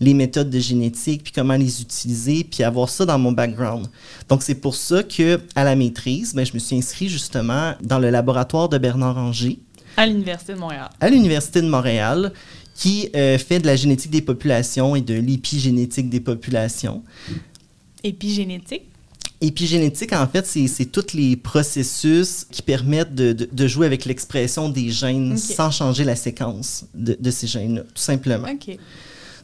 les 0.00 0.14
méthodes 0.14 0.50
de 0.50 0.58
génétique, 0.58 1.24
puis 1.24 1.32
comment 1.32 1.56
les 1.56 1.80
utiliser, 1.80 2.44
puis 2.44 2.62
avoir 2.62 2.88
ça 2.88 3.04
dans 3.04 3.18
mon 3.18 3.32
background. 3.32 3.86
Donc, 4.28 4.42
c'est 4.42 4.56
pour 4.56 4.74
ça 4.74 5.02
que 5.02 5.40
à 5.54 5.64
la 5.64 5.76
maîtrise, 5.76 6.34
ben, 6.34 6.44
je 6.44 6.52
me 6.54 6.58
suis 6.58 6.76
inscrit 6.76 7.08
justement 7.08 7.74
dans 7.82 7.98
le 7.98 8.10
laboratoire 8.10 8.68
de 8.68 8.78
Bernard 8.78 9.18
Anger. 9.18 9.58
À 9.96 10.06
l'Université 10.06 10.52
de 10.54 10.58
Montréal. 10.58 10.90
À 11.00 11.08
l'Université 11.08 11.62
de 11.62 11.68
Montréal, 11.68 12.32
qui 12.74 13.08
euh, 13.16 13.38
fait 13.38 13.58
de 13.58 13.66
la 13.66 13.76
génétique 13.76 14.10
des 14.10 14.20
populations 14.20 14.94
et 14.94 15.00
de 15.00 15.14
l'épigénétique 15.14 16.10
des 16.10 16.20
populations. 16.20 17.02
Épigénétique? 18.04 18.82
Épigénétique, 19.40 20.12
en 20.12 20.26
fait, 20.26 20.46
c'est 20.46 20.86
tous 20.86 21.12
les 21.12 21.36
processus 21.36 22.46
qui 22.50 22.62
permettent 22.62 23.14
de, 23.14 23.32
de, 23.32 23.68
jouer 23.68 23.84
avec 23.84 24.06
l'expression 24.06 24.70
des 24.70 24.90
gènes 24.90 25.36
sans 25.36 25.70
changer 25.70 26.04
la 26.04 26.16
séquence 26.16 26.86
de, 26.94 27.16
de 27.20 27.30
ces 27.30 27.46
gènes-là, 27.46 27.82
tout 27.82 28.02
simplement. 28.02 28.48
OK. 28.48 28.78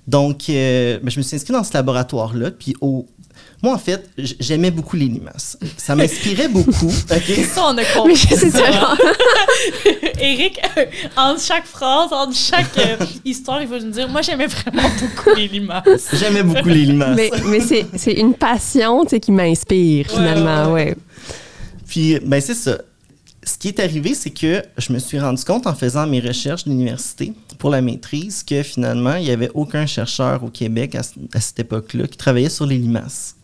Donc, 0.06 0.48
euh, 0.48 0.98
ben, 1.00 1.10
je 1.10 1.18
me 1.18 1.22
suis 1.22 1.36
inscrit 1.36 1.52
dans 1.52 1.62
ce 1.64 1.72
laboratoire-là. 1.74 2.50
Puis, 2.50 2.74
au... 2.80 3.06
moi, 3.62 3.74
en 3.74 3.78
fait, 3.78 4.10
j'aimais 4.18 4.70
beaucoup 4.70 4.96
les 4.96 5.06
limaces. 5.06 5.56
Ça 5.76 5.94
m'inspirait 5.94 6.48
beaucoup. 6.48 6.88
OK? 6.88 7.44
Ça, 7.52 7.62
on 7.66 7.78
a 7.78 7.84
compris. 7.84 8.16
c'est 8.16 8.50
ça. 8.50 8.64
Eric, 10.20 10.60
euh, 10.76 10.86
entre 11.16 11.40
chaque 11.40 11.66
phrase, 11.66 12.12
entre 12.12 12.36
chaque 12.36 12.76
euh, 12.78 12.96
histoire, 13.24 13.62
il 13.62 13.68
faut 13.68 13.78
nous 13.78 13.90
dire 13.90 14.08
Moi, 14.08 14.22
j'aimais 14.22 14.48
vraiment 14.48 14.88
beaucoup 15.00 15.36
les 15.36 15.48
limaces. 15.48 16.08
J'aimais 16.14 16.42
beaucoup 16.42 16.68
les 16.68 16.86
limaces. 16.86 17.16
Mais, 17.16 17.30
mais 17.44 17.60
c'est 17.96 18.12
une 18.12 18.34
passion 18.34 19.04
qui 19.04 19.30
m'inspire, 19.30 20.06
finalement. 20.08 20.72
Ouais. 20.72 20.96
Puis, 21.86 22.18
ben, 22.20 22.40
c'est 22.40 22.54
ça 22.54 22.78
ce 23.44 23.58
qui 23.58 23.68
est 23.68 23.80
arrivé, 23.80 24.14
c'est 24.14 24.30
que 24.30 24.62
je 24.78 24.92
me 24.92 24.98
suis 24.98 25.18
rendu 25.18 25.42
compte 25.44 25.66
en 25.66 25.74
faisant 25.74 26.06
mes 26.06 26.20
recherches 26.20 26.64
d'université 26.64 27.32
pour 27.58 27.70
la 27.70 27.80
maîtrise 27.80 28.42
que 28.42 28.62
finalement, 28.62 29.14
il 29.16 29.24
n'y 29.24 29.30
avait 29.30 29.50
aucun 29.54 29.86
chercheur 29.86 30.44
au 30.44 30.48
Québec 30.48 30.94
à, 30.94 31.40
cette 31.40 31.58
époque-là 31.58 32.06
qui 32.06 32.16
travaillait 32.16 32.48
sur 32.48 32.66
les 32.66 32.78
limaces. 32.78 33.36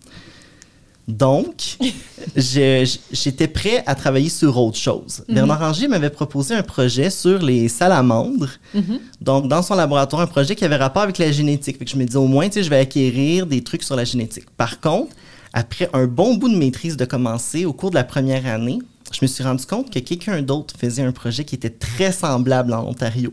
Donc, 1.09 1.79
j'étais 2.37 3.49
prêt 3.49 3.83
à 3.87 3.95
travailler 3.95 4.29
sur 4.29 4.57
autre 4.59 4.77
chose. 4.77 5.25
Mhm. 5.27 5.35
Bernard 5.35 5.61
Ranger 5.61 5.89
m'avait 5.89 6.11
proposé 6.11 6.55
un 6.55 6.63
projet 6.63 7.11
sur 7.11 7.43
les 7.43 7.69
salamandres. 7.69 8.51
Mhm. 8.75 9.01
Donc, 9.21 9.49
dans 9.49 9.63
son 9.63 9.75
laboratoire, 9.75 10.23
un 10.23 10.27
projet 10.27 10.55
qui 10.55 10.65
avait 10.65 10.77
rapport 10.77 11.03
avec 11.03 11.19
la 11.19 11.33
génétique. 11.33 11.79
je 11.89 11.97
me 11.97 12.05
disais, 12.05 12.19
au 12.19 12.27
moins, 12.27 12.49
je 12.55 12.69
vais 12.69 12.79
acquérir 12.79 13.47
des 13.47 13.65
trucs 13.65 13.83
sur 13.83 13.97
la 13.97 14.05
génétique. 14.05 14.51
Par 14.57 14.81
contre, 14.81 15.17
après 15.55 15.89
un 15.95 16.07
bon 16.07 16.35
bout 16.35 16.51
de 16.51 16.57
maîtrise 16.57 16.97
de 16.97 17.07
commencer, 17.07 17.65
au 17.65 17.73
cours 17.73 17.91
de 17.91 17.95
la 17.95 18.05
première 18.05 18.47
année, 18.47 18.79
je 19.13 19.19
me 19.23 19.27
suis 19.27 19.45
rendu 19.45 19.65
compte 19.67 19.93
que 19.93 19.99
quelqu'un 19.99 20.43
d'autre 20.43 20.75
faisait 20.79 21.03
un 21.03 21.13
projet 21.13 21.45
qui 21.45 21.55
était 21.55 21.71
très 21.71 22.13
semblable 22.13 22.73
en 22.73 22.89
Ontario. 22.89 23.33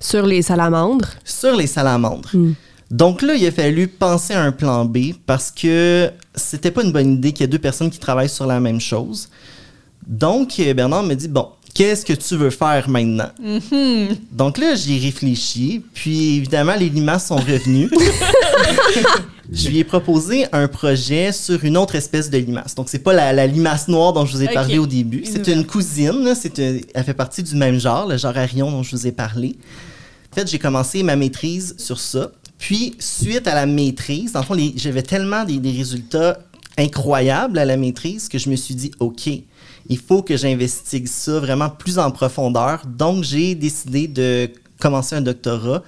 Sur 0.00 0.26
les 0.26 0.42
salamandres? 0.42 1.10
Sur 1.24 1.56
les 1.56 1.66
salamandres. 1.66 2.30
Hmm. 2.32 2.52
Donc 2.90 3.22
là, 3.22 3.34
il 3.34 3.46
a 3.46 3.52
fallu 3.52 3.86
penser 3.86 4.34
à 4.34 4.42
un 4.42 4.50
plan 4.50 4.84
B 4.84 5.12
parce 5.26 5.50
que 5.50 6.10
c'était 6.34 6.70
pas 6.70 6.82
une 6.82 6.92
bonne 6.92 7.14
idée 7.14 7.32
qu'il 7.32 7.42
y 7.42 7.44
ait 7.44 7.48
deux 7.48 7.58
personnes 7.58 7.90
qui 7.90 7.98
travaillent 7.98 8.28
sur 8.28 8.46
la 8.46 8.58
même 8.58 8.80
chose. 8.80 9.28
Donc, 10.06 10.58
euh, 10.58 10.74
Bernard 10.74 11.04
me 11.04 11.14
dit, 11.14 11.28
bon, 11.28 11.48
qu'est-ce 11.74 12.04
que 12.04 12.14
tu 12.14 12.36
veux 12.36 12.50
faire 12.50 12.88
maintenant? 12.88 13.30
Mm-hmm. 13.40 14.16
Donc 14.32 14.58
là, 14.58 14.74
j'y 14.74 14.98
réfléchi, 14.98 15.84
puis 15.94 16.38
évidemment, 16.38 16.74
les 16.74 16.88
limaces 16.88 17.28
sont 17.28 17.36
revenus. 17.36 17.90
je 19.52 19.68
lui 19.68 19.78
ai 19.78 19.84
proposé 19.84 20.46
un 20.52 20.68
projet 20.68 21.32
sur 21.32 21.64
une 21.64 21.76
autre 21.76 21.94
espèce 21.96 22.30
de 22.30 22.38
limace. 22.38 22.74
Donc, 22.74 22.88
c'est 22.88 23.00
pas 23.00 23.12
la, 23.12 23.46
limace 23.46 23.88
noire 23.88 24.12
dont 24.12 24.24
je 24.24 24.36
vous 24.36 24.42
ai 24.42 24.48
parlé 24.48 24.78
au 24.78 24.86
début. 24.86 25.24
C'est 25.24 25.48
une 25.48 25.66
cousine. 25.66 26.34
C'est 26.34 26.58
elle 26.58 27.04
fait 27.04 27.14
partie 27.14 27.42
du 27.42 27.54
même 27.56 27.78
genre, 27.78 28.06
le 28.06 28.16
genre 28.16 28.36
Arion 28.36 28.70
dont 28.70 28.82
je 28.82 28.92
vous 28.94 29.06
ai 29.06 29.12
parlé. 29.12 29.56
En 30.32 30.36
fait, 30.36 30.48
j'ai 30.48 30.58
commencé 30.58 31.02
ma 31.02 31.16
maîtrise 31.16 31.74
sur 31.78 31.98
ça. 31.98 32.30
Puis, 32.58 32.94
suite 32.98 33.48
à 33.48 33.54
la 33.54 33.66
maîtrise, 33.66 34.36
en 34.36 34.42
fond, 34.42 34.56
j'avais 34.76 35.02
tellement 35.02 35.44
des, 35.44 35.58
des, 35.58 35.72
résultats 35.72 36.38
incroyables 36.78 37.58
à 37.58 37.64
la 37.64 37.76
maîtrise 37.76 38.28
que 38.28 38.38
je 38.38 38.50
me 38.50 38.56
suis 38.56 38.74
dit, 38.74 38.92
OK, 39.00 39.28
il 39.88 39.98
faut 39.98 40.22
que 40.22 40.36
j'investigue 40.36 41.08
ça 41.08 41.40
vraiment 41.40 41.70
plus 41.70 41.98
en 41.98 42.10
profondeur. 42.10 42.82
Donc, 42.86 43.24
j'ai 43.24 43.54
décidé 43.54 44.06
de 44.06 44.50
commencer 44.78 45.16
un 45.16 45.22
doctorat 45.22 45.82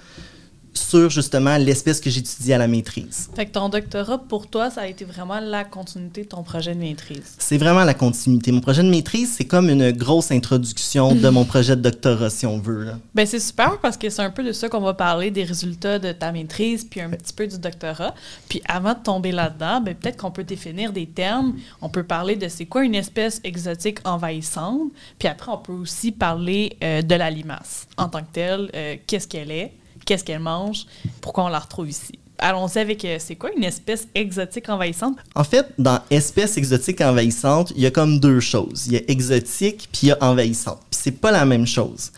sur 0.75 1.11
justement 1.11 1.57
l'espèce 1.57 2.01
que 2.01 2.11
j'étudie 2.11 2.53
à 2.53 2.59
la 2.59 2.69
maîtrise. 2.69 3.31
Fait 3.35 3.47
que 3.47 3.53
ton 3.53 3.69
doctorat, 3.69 4.19
pour 4.19 4.47
toi, 4.47 4.71
ça 4.71 4.83
a 4.83 4.87
été 4.87 5.05
vraiment 5.05 5.41
la 5.41 5.65
continuité 5.65 6.23
de 6.23 6.29
ton 6.29 6.43
projet 6.43 6.75
de 6.75 6.81
maîtrise. 6.81 7.35
C'est 7.39 7.59
vraiment 7.59 7.85
la 7.85 7.95
continuité. 7.95 8.53
Mon 8.53 8.61
projet 8.61 8.83
de 8.83 8.89
maîtrise, 8.89 9.35
c'est 9.37 9.45
comme 9.45 9.69
une 9.69 9.91
grosse 9.93 10.31
introduction 10.31 11.15
de 11.15 11.29
mon 11.29 11.45
projet 11.45 11.77
de 11.77 11.83
doctorat, 11.83 12.31
si 12.31 12.47
on 12.47 12.59
veut. 12.59 12.93
Ben 13.15 13.27
c'est 13.27 13.41
super 13.41 13.79
parce 13.81 13.97
que 13.97 14.11
c'est 14.11 14.23
un 14.23 14.31
peu 14.31 14.43
de 14.43 14.53
ça 14.53 14.69
qu'on 14.69 14.81
va 14.81 14.95
parler, 14.95 15.31
des 15.31 15.45
résultats 15.45 15.99
de 15.99 16.13
ta 16.13 16.33
maîtrise, 16.33 16.85
puis 16.85 17.01
un 17.01 17.11
petit 17.11 17.33
peu 17.33 17.47
du 17.47 17.59
doctorat. 17.59 18.15
Puis 18.49 18.63
avant 18.67 18.95
de 18.95 19.03
tomber 19.03 19.33
là-dedans, 19.33 19.81
ben, 19.81 19.95
peut-être 19.95 20.17
qu'on 20.17 20.31
peut 20.31 20.45
définir 20.45 20.93
des 20.93 21.07
termes. 21.07 21.55
On 21.81 21.89
peut 21.89 22.05
parler 22.05 22.37
de 22.37 22.49
c'est 22.49 22.67
quoi 22.67 22.85
une 22.85 22.95
espèce 22.95 23.41
exotique 23.45 23.99
envahissante. 24.05 24.91
Puis 25.19 25.29
après, 25.29 25.53
on 25.53 25.59
peut 25.59 25.73
aussi 25.73 26.13
parler 26.13 26.77
euh, 26.83 27.03
de 27.03 27.15
la 27.15 27.31
limace 27.31 27.87
en 27.97 28.09
tant 28.09 28.21
que 28.21 28.33
telle. 28.33 28.71
Euh, 28.75 28.97
qu'est-ce 29.07 29.29
qu'elle 29.29 29.51
est? 29.51 29.73
Qu'est-ce 30.05 30.25
qu'elle 30.25 30.41
mange, 30.41 30.87
pourquoi 31.21 31.45
on 31.45 31.49
la 31.49 31.59
retrouve 31.59 31.91
ici. 31.91 32.19
Allons-y 32.39 32.79
avec, 32.79 33.05
euh, 33.05 33.19
c'est 33.21 33.37
quoi 33.37 33.51
une 33.57 33.63
espèce 33.63 34.09
exotique 34.15 34.69
envahissante? 34.69 35.17
En 35.37 35.45
fait, 35.45 35.67
dans 35.79 36.01
espèce 36.11 36.57
exotique 36.57 37.01
envahissante, 37.01 37.73
il 37.77 37.83
y 37.83 37.87
a 37.87 37.91
comme 37.93 38.19
deux 38.19 38.41
choses. 38.41 38.87
Il 38.87 38.95
y 38.95 38.97
a 38.97 39.01
exotique, 39.07 39.89
puis 39.93 40.01
il 40.05 40.09
y 40.09 40.13
a 40.13 40.19
envahissante. 40.21 40.81
Puis 40.91 41.01
c'est 41.03 41.21
pas 41.21 41.31
la 41.31 41.45
même 41.45 41.67
chose. 41.67 42.11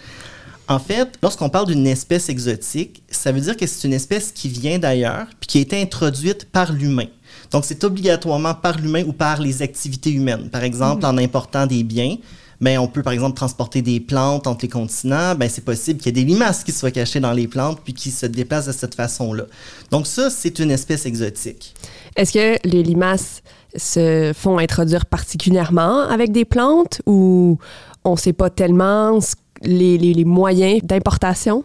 En 0.67 0.79
fait, 0.79 1.19
lorsqu'on 1.23 1.51
parle 1.51 1.67
d'une 1.67 1.87
espèce 1.87 2.31
exotique, 2.31 3.03
ça 3.11 3.33
veut 3.33 3.41
dire 3.41 3.57
que 3.57 3.67
c'est 3.67 3.87
une 3.87 3.93
espèce 3.93 4.33
qui 4.33 4.49
vient 4.49 4.79
d'ailleurs, 4.79 5.27
puis 5.41 5.47
qui 5.47 5.59
a 5.59 5.61
été 5.61 5.83
introduite 5.83 6.51
par 6.51 6.73
l'humain. 6.73 7.09
Donc, 7.51 7.67
c'est 7.67 7.85
obligatoirement 7.85 8.55
par 8.55 8.79
l'humain 8.79 9.05
ou 9.07 9.13
par 9.13 9.41
les 9.41 9.61
activités 9.61 10.11
humaines. 10.11 10.49
Par 10.49 10.65
exemple, 10.65 11.03
mm. 11.03 11.07
en 11.07 11.19
important 11.19 11.67
des 11.67 11.83
biens, 11.83 12.17
ben, 12.61 12.79
on 12.79 12.87
peut 12.87 13.03
par 13.03 13.13
exemple 13.13 13.37
transporter 13.37 13.83
des 13.83 14.01
plantes 14.01 14.47
entre 14.47 14.65
les 14.65 14.69
continents, 14.69 15.35
ben, 15.35 15.49
c'est 15.49 15.65
possible 15.65 15.99
qu'il 15.99 16.17
y 16.17 16.21
ait 16.21 16.25
des 16.25 16.31
limaces 16.33 16.65
qui 16.65 16.73
soient 16.73 16.91
cachées 16.91 17.21
dans 17.21 17.33
les 17.33 17.49
plantes 17.49 17.81
puis 17.83 17.95
qui 17.95 18.11
se 18.11 18.27
déplacent 18.27 18.67
de 18.67 18.73
cette 18.73 18.95
façon-là. 18.95 19.45
Donc 19.91 20.07
ça, 20.07 20.31
c'est 20.31 20.59
une 20.59 20.71
espèce 20.71 21.07
exotique. 21.07 21.75
Est-ce 22.17 22.33
que 22.33 22.69
les 22.69 22.83
limaces 22.83 23.43
se 23.77 24.33
font 24.35 24.59
introduire 24.59 25.07
particulièrement 25.07 26.03
avec 26.03 26.33
des 26.33 26.45
plantes 26.45 27.03
ou 27.07 27.59
on 28.05 28.17
sait 28.17 28.33
pas 28.33 28.51
tellement 28.51 29.19
les 29.63 30.25
moyens 30.25 30.81
d'importation? 30.83 31.65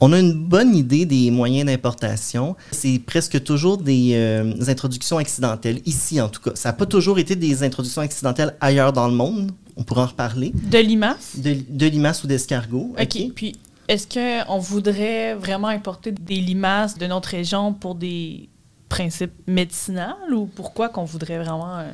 On 0.00 0.12
a 0.12 0.18
une 0.18 0.34
bonne 0.34 0.76
idée 0.76 1.06
des 1.06 1.30
moyens 1.30 1.66
d'importation. 1.66 2.56
C'est 2.70 2.98
presque 2.98 3.42
toujours 3.42 3.78
des, 3.78 4.12
euh, 4.14 4.52
introductions 4.68 5.18
accidentelles, 5.18 5.80
ici 5.86 6.20
en 6.20 6.28
tout 6.28 6.40
cas. 6.40 6.50
Ça 6.54 6.68
n'a 6.70 6.72
pas 6.74 6.86
toujours 6.86 7.18
été 7.18 7.34
des 7.36 7.62
introductions 7.62 8.02
accidentelles 8.02 8.54
ailleurs 8.60 8.92
dans 8.92 9.08
le 9.08 9.14
monde. 9.14 9.52
On 9.76 9.82
pourra 9.82 10.02
en 10.04 10.06
reparler. 10.06 10.52
De 10.54 10.78
limaces? 10.78 11.38
De, 11.38 11.56
de 11.68 11.86
limaces 11.86 12.24
ou 12.24 12.26
d'escargots. 12.26 12.94
OK. 12.98 13.32
Puis, 13.34 13.54
est-ce 13.88 14.06
qu'on 14.08 14.58
voudrait 14.58 15.34
vraiment 15.34 15.68
importer 15.68 16.12
des 16.12 16.40
limaces 16.40 16.98
de 16.98 17.06
notre 17.06 17.30
région 17.30 17.72
pour 17.72 17.94
des 17.94 18.48
principes 18.88 19.32
médicinaux 19.46 20.16
ou 20.32 20.46
pourquoi 20.46 20.88
qu'on 20.88 21.04
voudrait 21.04 21.38
vraiment... 21.38 21.78
Euh, 21.78 21.90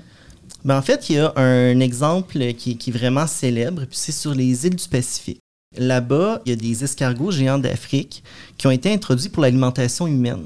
ben 0.65 0.79
en 0.79 0.83
fait, 0.83 1.11
il 1.11 1.17
y 1.17 1.19
a 1.19 1.33
un 1.37 1.81
exemple 1.81 2.39
qui, 2.55 2.77
qui 2.77 2.91
est 2.91 2.93
vraiment 2.93 3.27
célèbre, 3.27 3.85
puis 3.85 3.97
c'est 3.97 4.13
sur 4.13 4.35
les 4.35 4.67
îles 4.67 4.77
du 4.77 4.89
Pacifique. 4.89 5.42
Là-bas, 5.77 6.43
il 6.45 6.51
y 6.51 6.53
a 6.53 6.57
des 6.57 6.85
escargots 6.85 7.31
géants 7.31 7.59
d'Afrique 7.59 8.23
qui 8.59 8.67
ont 8.67 8.71
été 8.71 8.93
introduits 8.93 9.29
pour 9.29 9.43
l'alimentation 9.43 10.07
humaine. 10.07 10.45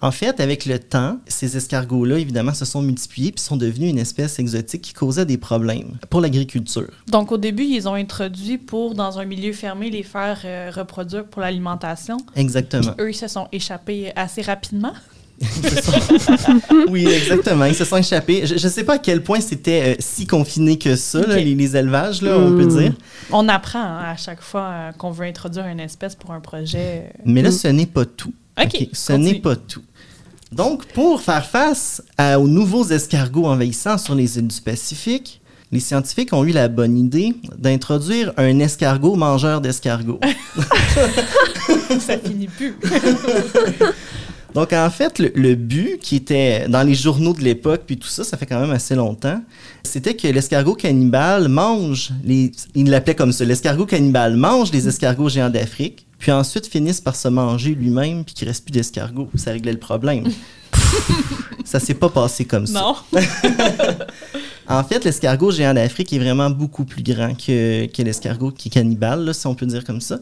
En 0.00 0.10
fait, 0.10 0.40
avec 0.40 0.66
le 0.66 0.78
temps, 0.78 1.18
ces 1.26 1.56
escargots-là, 1.56 2.18
évidemment, 2.18 2.54
se 2.54 2.64
sont 2.64 2.82
multipliés 2.82 3.32
puis 3.32 3.42
sont 3.42 3.56
devenus 3.56 3.90
une 3.90 3.98
espèce 3.98 4.38
exotique 4.38 4.82
qui 4.82 4.92
causait 4.92 5.26
des 5.26 5.38
problèmes 5.38 5.98
pour 6.10 6.20
l'agriculture. 6.20 6.90
Donc, 7.08 7.32
au 7.32 7.38
début, 7.38 7.64
ils 7.64 7.88
ont 7.88 7.94
introduit 7.94 8.58
pour, 8.58 8.94
dans 8.94 9.18
un 9.18 9.24
milieu 9.24 9.52
fermé, 9.52 9.90
les 9.90 10.02
faire 10.02 10.40
euh, 10.44 10.70
reproduire 10.74 11.26
pour 11.26 11.42
l'alimentation. 11.42 12.18
Exactement. 12.36 12.94
eux, 13.00 13.10
ils 13.10 13.14
se 13.14 13.28
sont 13.28 13.48
échappés 13.52 14.12
assez 14.14 14.42
rapidement. 14.42 14.92
oui, 16.88 17.06
exactement. 17.06 17.66
Ils 17.66 17.74
se 17.74 17.84
sont 17.84 17.96
échappés. 17.96 18.46
Je 18.46 18.54
ne 18.54 18.72
sais 18.72 18.84
pas 18.84 18.94
à 18.94 18.98
quel 18.98 19.22
point 19.22 19.40
c'était 19.40 19.82
euh, 19.82 19.96
si 19.98 20.26
confiné 20.26 20.78
que 20.78 20.96
ça, 20.96 21.20
les, 21.20 21.76
élevages, 21.76 22.22
là, 22.22 22.38
on 22.38 22.50
peut 22.50 22.64
hmm. 22.64 22.78
dire. 22.78 22.92
On 23.30 23.48
apprend 23.48 23.82
hein, 23.82 24.04
à 24.06 24.16
chaque 24.16 24.40
fois 24.40 24.62
euh, 24.62 24.92
qu'on 24.92 25.10
veut 25.10 25.26
introduire 25.26 25.66
une 25.66 25.80
espèce 25.80 26.14
pour 26.14 26.30
un 26.30 26.40
projet. 26.40 27.04
Euh. 27.06 27.22
Mais 27.24 27.42
là, 27.42 27.50
ce 27.50 27.68
n'est 27.68 27.86
pas 27.86 28.04
tout. 28.04 28.32
OK. 28.62 28.88
Ce 28.92 29.12
n'est 29.12 29.40
pas 29.40 29.56
tout. 29.56 29.82
Donc, 30.52 30.86
pour 30.86 31.20
faire 31.20 31.44
face 31.44 32.02
aux 32.18 32.48
nouveaux 32.48 32.84
escargots 32.84 33.46
envahissants 33.46 33.98
sur 33.98 34.14
les 34.14 34.38
îles 34.38 34.46
du 34.46 34.60
Pacifique, 34.60 35.40
les 35.72 35.80
scientifiques 35.80 36.32
ont 36.32 36.44
eu 36.44 36.52
la 36.52 36.68
bonne 36.68 36.96
idée 36.96 37.34
d'introduire 37.58 38.32
un 38.36 38.60
escargot 38.60 39.16
mangeur 39.16 39.60
d'escargots. 39.60 40.20
Ça 42.00 42.16
finit 42.18 42.46
plus. 42.46 42.76
Donc, 44.56 44.72
en 44.72 44.88
fait, 44.88 45.18
le, 45.18 45.54
but 45.54 45.98
qui 46.00 46.16
était 46.16 46.66
dans 46.66 46.82
les 46.82 46.94
journaux 46.94 47.34
de 47.34 47.42
l'époque, 47.42 47.82
puis 47.86 47.98
tout 47.98 48.08
ça, 48.08 48.24
ça 48.24 48.38
fait 48.38 48.46
quand 48.46 48.58
même 48.58 48.70
assez 48.70 48.94
longtemps, 48.94 49.42
c'était 49.82 50.16
que 50.16 50.26
l'escargot 50.28 50.72
cannibale 50.72 51.48
mange, 51.48 52.10
les, 52.24 52.52
il 52.74 52.88
l'appelait 52.88 53.14
comme 53.14 53.32
ça, 53.32 53.44
l'escargot 53.44 53.84
cannibale 53.84 54.34
mange 54.34 54.72
les 54.72 54.88
escargots 54.88 55.28
géants 55.28 55.50
d'Afrique, 55.50 56.06
puis 56.18 56.32
ensuite 56.32 56.68
finisse 56.68 57.02
par 57.02 57.16
se 57.16 57.28
manger 57.28 57.74
lui-même, 57.74 58.24
puis 58.24 58.34
qu'il 58.34 58.48
reste 58.48 58.64
plus 58.64 58.72
d'escargots. 58.72 59.28
Ça 59.34 59.50
réglait 59.50 59.72
le 59.72 59.78
problème. 59.78 60.24
ça 61.66 61.78
s'est 61.78 61.92
pas 61.92 62.08
passé 62.08 62.46
comme 62.46 62.66
ça. 62.66 62.80
Non. 62.80 62.96
en 64.70 64.84
fait, 64.84 65.04
l'escargot 65.04 65.50
géant 65.50 65.74
d'Afrique 65.74 66.14
est 66.14 66.18
vraiment 66.18 66.48
beaucoup 66.48 66.86
plus 66.86 67.02
grand 67.02 67.34
que, 67.34 67.84
que 67.88 68.02
l'escargot 68.02 68.52
qui 68.52 68.68
est 68.68 68.72
cannibale, 68.72 69.34
si 69.34 69.46
on 69.46 69.54
peut 69.54 69.66
dire 69.66 69.84
comme 69.84 70.00
ça 70.00 70.18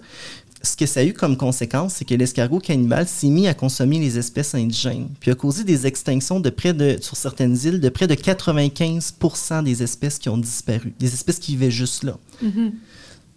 ce 0.65 0.77
que 0.77 0.87
ça 0.87 1.01
a 1.01 1.05
eu 1.05 1.13
comme 1.13 1.37
conséquence, 1.37 1.95
c'est 1.95 2.05
que 2.05 2.15
l'escargot 2.15 2.59
cannibale 2.59 3.07
s'est 3.07 3.29
mis 3.29 3.47
à 3.47 3.55
consommer 3.55 3.99
les 3.99 4.19
espèces 4.19 4.55
indigènes, 4.55 5.09
puis 5.21 5.31
a 5.31 5.35
causé 5.35 5.63
des 5.65 5.87
extinctions 5.87 6.41
de 6.41 6.51
près 6.51 6.73
de, 6.73 6.97
sur 7.01 7.17
certaines 7.17 7.57
îles, 7.65 7.81
de 7.81 7.89
près 7.89 8.07
de 8.07 8.15
95% 8.15 9.63
des 9.63 9.83
espèces 9.83 10.19
qui 10.19 10.29
ont 10.29 10.39
disparu, 10.39 10.95
des 10.99 11.13
espèces 11.13 11.39
qui 11.39 11.53
vivaient 11.53 11.71
juste 11.71 12.03
là. 12.03 12.19
Mm-hmm. 12.43 12.73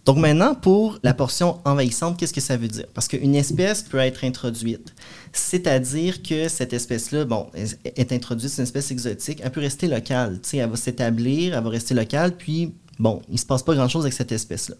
Donc 0.08 0.16
maintenant, 0.16 0.54
pour 0.54 0.98
la 1.02 1.12
portion 1.12 1.60
envahissante, 1.66 2.18
qu'est-ce 2.18 2.32
que 2.32 2.40
ça 2.40 2.56
veut 2.56 2.68
dire? 2.68 2.86
Parce 2.94 3.08
qu'une 3.08 3.34
espèce 3.34 3.82
peut 3.82 3.98
être 3.98 4.24
introduite. 4.24 4.94
C'est-à-dire 5.34 6.22
que 6.22 6.48
cette 6.48 6.72
espèce-là, 6.72 7.26
bon, 7.26 7.48
est 7.84 8.10
introduite, 8.12 8.50
c'est 8.50 8.62
une 8.62 8.64
espèce 8.64 8.90
exotique, 8.90 9.40
elle 9.44 9.50
peut 9.50 9.60
rester 9.60 9.86
locale. 9.86 10.40
Tu 10.42 10.48
sais, 10.48 10.56
elle 10.56 10.70
va 10.70 10.76
s'établir, 10.76 11.54
elle 11.54 11.62
va 11.62 11.68
rester 11.68 11.92
locale, 11.92 12.34
puis, 12.38 12.72
bon, 12.98 13.20
il 13.28 13.34
ne 13.34 13.38
se 13.38 13.44
passe 13.44 13.62
pas 13.62 13.74
grand-chose 13.74 14.04
avec 14.04 14.14
cette 14.14 14.32
espèce-là. 14.32 14.76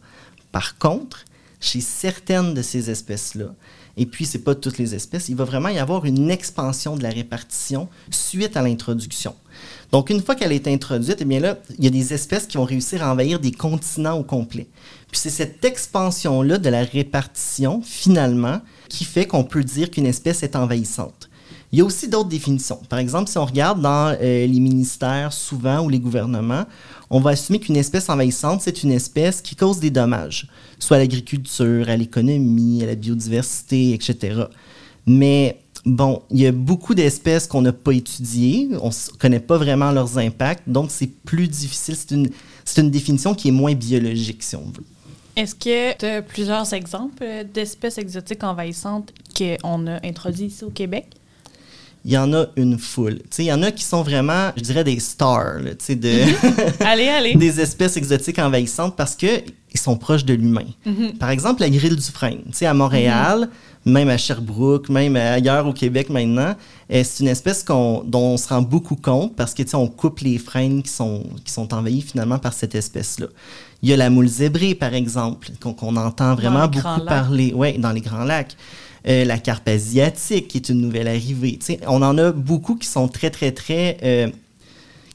Par 0.50 0.78
contre, 0.78 1.26
chez 1.60 1.80
certaines 1.80 2.54
de 2.54 2.62
ces 2.62 2.90
espèces-là, 2.90 3.54
et 3.96 4.06
puis 4.06 4.26
c'est 4.26 4.38
pas 4.38 4.54
toutes 4.54 4.78
les 4.78 4.94
espèces, 4.94 5.28
il 5.28 5.34
va 5.34 5.44
vraiment 5.44 5.68
y 5.70 5.78
avoir 5.78 6.04
une 6.04 6.30
expansion 6.30 6.96
de 6.96 7.02
la 7.02 7.10
répartition 7.10 7.88
suite 8.10 8.56
à 8.56 8.62
l'introduction. 8.62 9.34
Donc 9.90 10.10
une 10.10 10.22
fois 10.22 10.36
qu'elle 10.36 10.52
est 10.52 10.68
introduite, 10.68 11.18
eh 11.20 11.24
bien 11.24 11.40
là, 11.40 11.58
il 11.78 11.84
y 11.84 11.88
a 11.88 11.90
des 11.90 12.14
espèces 12.14 12.46
qui 12.46 12.58
vont 12.58 12.64
réussir 12.64 13.02
à 13.02 13.10
envahir 13.10 13.40
des 13.40 13.50
continents 13.50 14.16
au 14.16 14.22
complet. 14.22 14.68
Puis 15.10 15.20
c'est 15.20 15.30
cette 15.30 15.64
expansion-là 15.64 16.58
de 16.58 16.68
la 16.68 16.84
répartition, 16.84 17.82
finalement, 17.82 18.60
qui 18.88 19.04
fait 19.04 19.26
qu'on 19.26 19.44
peut 19.44 19.64
dire 19.64 19.90
qu'une 19.90 20.06
espèce 20.06 20.42
est 20.42 20.54
envahissante. 20.54 21.27
Il 21.70 21.78
y 21.78 21.82
a 21.82 21.84
aussi 21.84 22.08
d'autres 22.08 22.30
définitions. 22.30 22.80
Par 22.88 22.98
exemple, 22.98 23.28
si 23.28 23.36
on 23.36 23.44
regarde 23.44 23.82
dans 23.82 24.16
euh, 24.20 24.46
les 24.46 24.60
ministères 24.60 25.32
souvent 25.32 25.80
ou 25.84 25.90
les 25.90 26.00
gouvernements, 26.00 26.64
on 27.10 27.20
va 27.20 27.30
assumer 27.30 27.60
qu'une 27.60 27.76
espèce 27.76 28.08
envahissante, 28.08 28.62
c'est 28.62 28.82
une 28.82 28.92
espèce 28.92 29.42
qui 29.42 29.54
cause 29.54 29.78
des 29.78 29.90
dommages, 29.90 30.48
soit 30.78 30.96
à 30.96 31.00
l'agriculture, 31.00 31.88
à 31.90 31.96
l'économie, 31.96 32.82
à 32.82 32.86
la 32.86 32.94
biodiversité, 32.94 33.92
etc. 33.92 34.44
Mais 35.06 35.60
bon, 35.84 36.22
il 36.30 36.40
y 36.40 36.46
a 36.46 36.52
beaucoup 36.52 36.94
d'espèces 36.94 37.46
qu'on 37.46 37.62
n'a 37.62 37.72
pas 37.72 37.92
étudiées, 37.92 38.70
on 38.80 38.88
ne 38.88 39.18
connaît 39.18 39.40
pas 39.40 39.58
vraiment 39.58 39.92
leurs 39.92 40.16
impacts, 40.16 40.66
donc 40.66 40.90
c'est 40.90 41.06
plus 41.06 41.48
difficile. 41.48 41.96
C'est 41.96 42.14
une, 42.14 42.30
une 42.78 42.90
définition 42.90 43.34
qui 43.34 43.48
est 43.48 43.52
moins 43.52 43.74
biologique, 43.74 44.42
si 44.42 44.56
on 44.56 44.64
veut. 44.64 44.84
Est-ce 45.36 45.54
que 45.54 45.96
tu 45.96 46.06
as 46.06 46.22
plusieurs 46.22 46.72
exemples 46.72 47.24
d'espèces 47.52 47.98
exotiques 47.98 48.42
envahissantes 48.42 49.12
qu'on 49.36 49.86
a 49.86 50.04
introduites 50.04 50.52
ici 50.52 50.64
au 50.64 50.70
Québec? 50.70 51.06
Il 52.08 52.14
y 52.14 52.16
en 52.16 52.32
a 52.32 52.46
une 52.56 52.78
foule. 52.78 53.18
Il 53.38 53.44
y 53.44 53.52
en 53.52 53.62
a 53.62 53.70
qui 53.70 53.84
sont 53.84 54.02
vraiment, 54.02 54.50
je 54.56 54.62
dirais, 54.62 54.82
des 54.82 54.98
stars 54.98 55.58
de 55.60 56.24
allez, 56.82 57.08
allez. 57.08 57.34
des 57.34 57.60
espèces 57.60 57.98
exotiques 57.98 58.38
envahissantes 58.38 58.96
parce 58.96 59.14
qu'ils 59.14 59.42
sont 59.74 59.94
proches 59.94 60.24
de 60.24 60.32
l'humain. 60.32 60.64
Mhm. 60.86 61.18
Par 61.18 61.28
exemple, 61.28 61.60
la 61.60 61.68
grille 61.68 61.94
du 61.94 62.00
frein. 62.00 62.38
À 62.62 62.72
Montréal, 62.72 63.50
mhm. 63.84 63.92
même 63.92 64.08
à 64.08 64.16
Sherbrooke, 64.16 64.88
même 64.88 65.16
ailleurs 65.16 65.66
au 65.66 65.74
Québec 65.74 66.08
maintenant, 66.08 66.54
euh, 66.90 67.04
c'est 67.04 67.22
une 67.24 67.28
espèce 67.28 67.62
dont 67.66 68.06
on 68.14 68.38
se 68.38 68.48
rend 68.48 68.62
beaucoup 68.62 68.96
compte 68.96 69.36
parce 69.36 69.52
que 69.52 69.62
on 69.76 69.86
coupe 69.86 70.20
les 70.20 70.38
freins 70.38 70.80
qui 70.80 70.90
sont, 70.90 71.24
qui 71.44 71.52
sont 71.52 71.74
envahis 71.74 72.00
finalement 72.00 72.38
par 72.38 72.54
cette 72.54 72.74
espèce-là. 72.74 73.26
Il 73.82 73.90
y 73.90 73.92
a 73.92 73.98
la 73.98 74.08
moule 74.08 74.28
zébrée, 74.28 74.74
par 74.74 74.94
exemple, 74.94 75.50
qu'on 75.60 75.96
entend 75.96 76.34
vraiment 76.34 76.68
beaucoup 76.68 77.04
parler 77.04 77.52
ouais, 77.52 77.76
dans 77.76 77.92
les 77.92 78.00
grands 78.00 78.24
lacs. 78.24 78.56
Euh, 79.06 79.24
la 79.24 79.38
carpe 79.38 79.68
asiatique, 79.68 80.48
qui 80.48 80.58
est 80.58 80.68
une 80.68 80.80
nouvelle 80.80 81.08
arrivée. 81.08 81.58
on 81.86 82.02
en 82.02 82.18
a 82.18 82.32
beaucoup 82.32 82.74
qui 82.74 82.88
sont 82.88 83.06
très, 83.08 83.30
très, 83.30 83.52
très, 83.52 83.98
euh, 84.02 84.28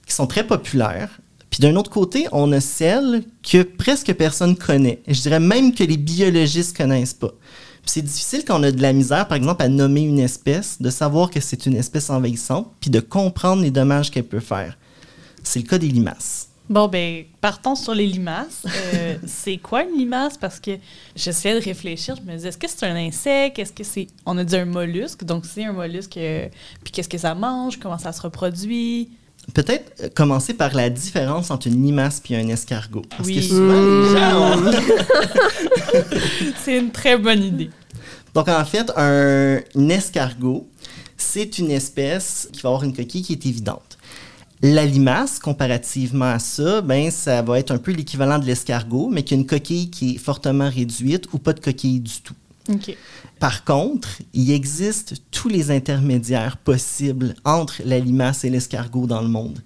qui 0.06 0.13
sont 0.13 0.26
très 0.26 0.46
populaires. 0.48 1.19
Puis 1.50 1.60
d'un 1.60 1.76
autre 1.76 1.91
côté, 1.91 2.28
on 2.32 2.52
a 2.54 2.62
celles 2.62 3.24
que 3.43 3.62
presque 3.62 4.13
personne 4.13 4.56
connaît. 4.56 5.02
je 5.08 5.22
dirais 5.22 5.39
même 5.39 5.74
que 5.76 5.84
les 5.84 5.98
biologistes 5.98 6.76
connaissent 6.76 7.13
pas. 7.13 7.32
c'est 7.86 8.02
difficile 8.02 8.43
quand 8.48 8.60
on 8.60 8.63
a 8.63 8.72
de 8.72 8.82
la 8.82 8.93
misère, 8.93 9.28
par 9.28 9.36
exemple, 9.36 9.62
à 9.62 9.67
nommer 9.67 10.02
une 10.02 10.19
espèce, 10.19 10.82
de 10.82 10.89
savoir 10.89 11.30
que 11.30 11.41
c'est 11.41 11.65
une 11.65 11.76
espèce 11.76 12.10
envahissante, 12.10 12.72
puis 12.80 12.89
de 12.89 13.02
comprendre 13.02 13.62
les 13.62 13.72
dommages 13.72 14.10
qu'elle 14.10 14.24
peut 14.24 14.39
faire. 14.39 14.78
C'est 15.43 15.60
le 15.60 15.67
cas 15.67 15.78
des 15.78 15.89
limaces. 15.89 16.42
Bon, 16.69 16.88
ben, 16.88 17.26
partons 17.41 17.76
sur 17.76 17.93
les 17.93 18.08
limaces. 18.08 18.63
Euh, 18.65 19.17
c'est 19.28 19.58
quoi 19.58 19.84
une 19.84 19.97
limace? 19.97 20.38
Parce 20.38 20.60
que 20.60 20.71
j'essayais 21.15 21.60
de 21.60 21.63
réfléchir. 21.63 22.15
Je 22.15 22.21
me 22.21 22.36
disais, 22.36 22.49
est-ce 22.49 22.58
que 22.58 22.69
c'est 22.69 22.86
un 22.86 22.95
insecte? 22.95 23.60
Est-ce 23.60 23.73
que 23.73 23.84
c'est. 23.84 24.08
On 24.26 24.38
a 24.38 24.43
dit 24.43 24.56
un 24.56 24.65
mollusque. 24.65 25.26
Donc, 25.26 25.45
c'est 25.45 25.65
un 25.65 25.73
mollusque. 25.73 26.17
Euh, 26.17 26.47
puis 26.84 26.91
qu'est-ce 26.93 27.10
que 27.10 27.17
ça 27.17 27.36
mange? 27.36 27.78
Comment 27.80 27.97
ça 27.97 28.13
se 28.13 28.21
reproduit? 28.21 29.10
Peut-être 29.54 29.91
euh, 30.02 30.10
commencer 30.15 30.54
par 30.54 30.73
la 30.73 30.89
différence 30.89 31.52
entre 31.52 31.67
une 31.67 31.84
limace 31.84 32.21
et 32.30 32.38
un 32.38 32.47
escargot. 32.47 33.02
Parce 33.10 33.28
que 33.30 33.41
souvent, 33.41 34.71
les 34.71 34.78
c'est 36.63 36.78
une 36.80 36.91
très 36.91 37.17
bonne 37.17 37.43
idée. 37.43 37.69
Donc, 38.34 38.47
en 38.47 38.63
fait, 38.63 38.89
un 38.95 39.60
escargot, 39.89 40.65
c'est 41.17 41.60
une 41.60 41.71
espèce 41.71 42.47
qui 42.54 42.62
va 42.62 42.69
avoir 42.69 42.84
une 42.84 42.95
coquille 42.95 43.21
qui 43.21 43.34
est 43.34 43.45
évidente. 43.45 43.92
La 44.65 44.86
limace, 44.86 45.39
comparativement 45.39 46.32
à 46.32 46.39
ça, 46.39 46.80
ben, 46.80 47.12
ça 47.12 47.41
va 47.41 47.60
être 47.60 47.71
un 47.71 47.78
peu 47.78 47.91
l'équivalent 47.91 48.39
de 48.39 48.45
l'escargot, 48.45 49.10
mais 49.12 49.23
qui 49.23 49.34
a 49.34 49.38
une 49.38 49.45
coquille 49.45 49.89
qui 49.89 50.15
est 50.15 50.17
fortement 50.17 50.69
réduite 50.69 51.28
ou 51.34 51.38
pas 51.38 51.52
de 51.52 51.60
coquille 51.60 51.99
du 51.99 52.21
tout. 52.23 52.34
Par 53.39 53.65
contre, 53.65 54.08
il 54.34 54.52
existe 54.52 55.15
tous 55.32 55.49
les 55.49 55.69
intermédiaires 55.69 56.56
possibles 56.56 57.36
entre 57.43 57.82
la 57.84 57.99
limace 57.99 58.45
et 58.45 58.49
l'escargot 58.49 59.06
dans 59.06 59.21
le 59.21 59.28
monde. 59.28 59.60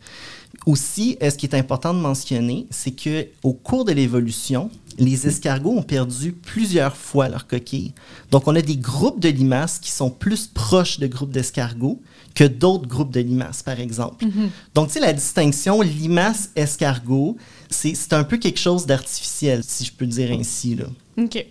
Aussi, 0.67 1.17
ce 1.21 1.35
qui 1.37 1.45
est 1.45 1.55
important 1.55 1.93
de 1.93 1.99
mentionner, 1.99 2.67
c'est 2.69 2.91
que 2.91 3.27
au 3.41 3.53
cours 3.53 3.85
de 3.85 3.93
l'évolution, 3.93 4.69
les 4.97 5.25
escargots 5.25 5.77
ont 5.77 5.81
perdu 5.81 6.33
plusieurs 6.33 6.97
fois 6.97 7.29
leur 7.29 7.47
coquille. 7.47 7.93
Donc, 8.31 8.49
on 8.49 8.55
a 8.55 8.61
des 8.61 8.75
groupes 8.75 9.21
de 9.21 9.29
limaces 9.29 9.79
qui 9.79 9.91
sont 9.91 10.09
plus 10.09 10.45
proches 10.45 10.99
de 10.99 11.07
groupes 11.07 11.31
d'escargots 11.31 12.01
que 12.35 12.43
d'autres 12.43 12.85
groupes 12.85 13.11
de 13.11 13.21
limaces, 13.21 13.63
par 13.63 13.79
exemple. 13.79 14.25
Donc, 14.75 14.87
tu 14.87 14.95
sais, 14.95 14.99
la 14.99 15.13
distinction 15.13 15.81
limace-escargot, 15.81 17.37
c'est 17.69 18.11
un 18.11 18.25
peu 18.25 18.37
quelque 18.37 18.59
chose 18.59 18.85
d'artificiel, 18.85 19.63
si 19.63 19.85
je 19.85 19.93
peux 19.93 20.05
dire 20.05 20.31
ainsi. 20.31 20.75
Là. 20.75 20.85
OK. 21.17 21.45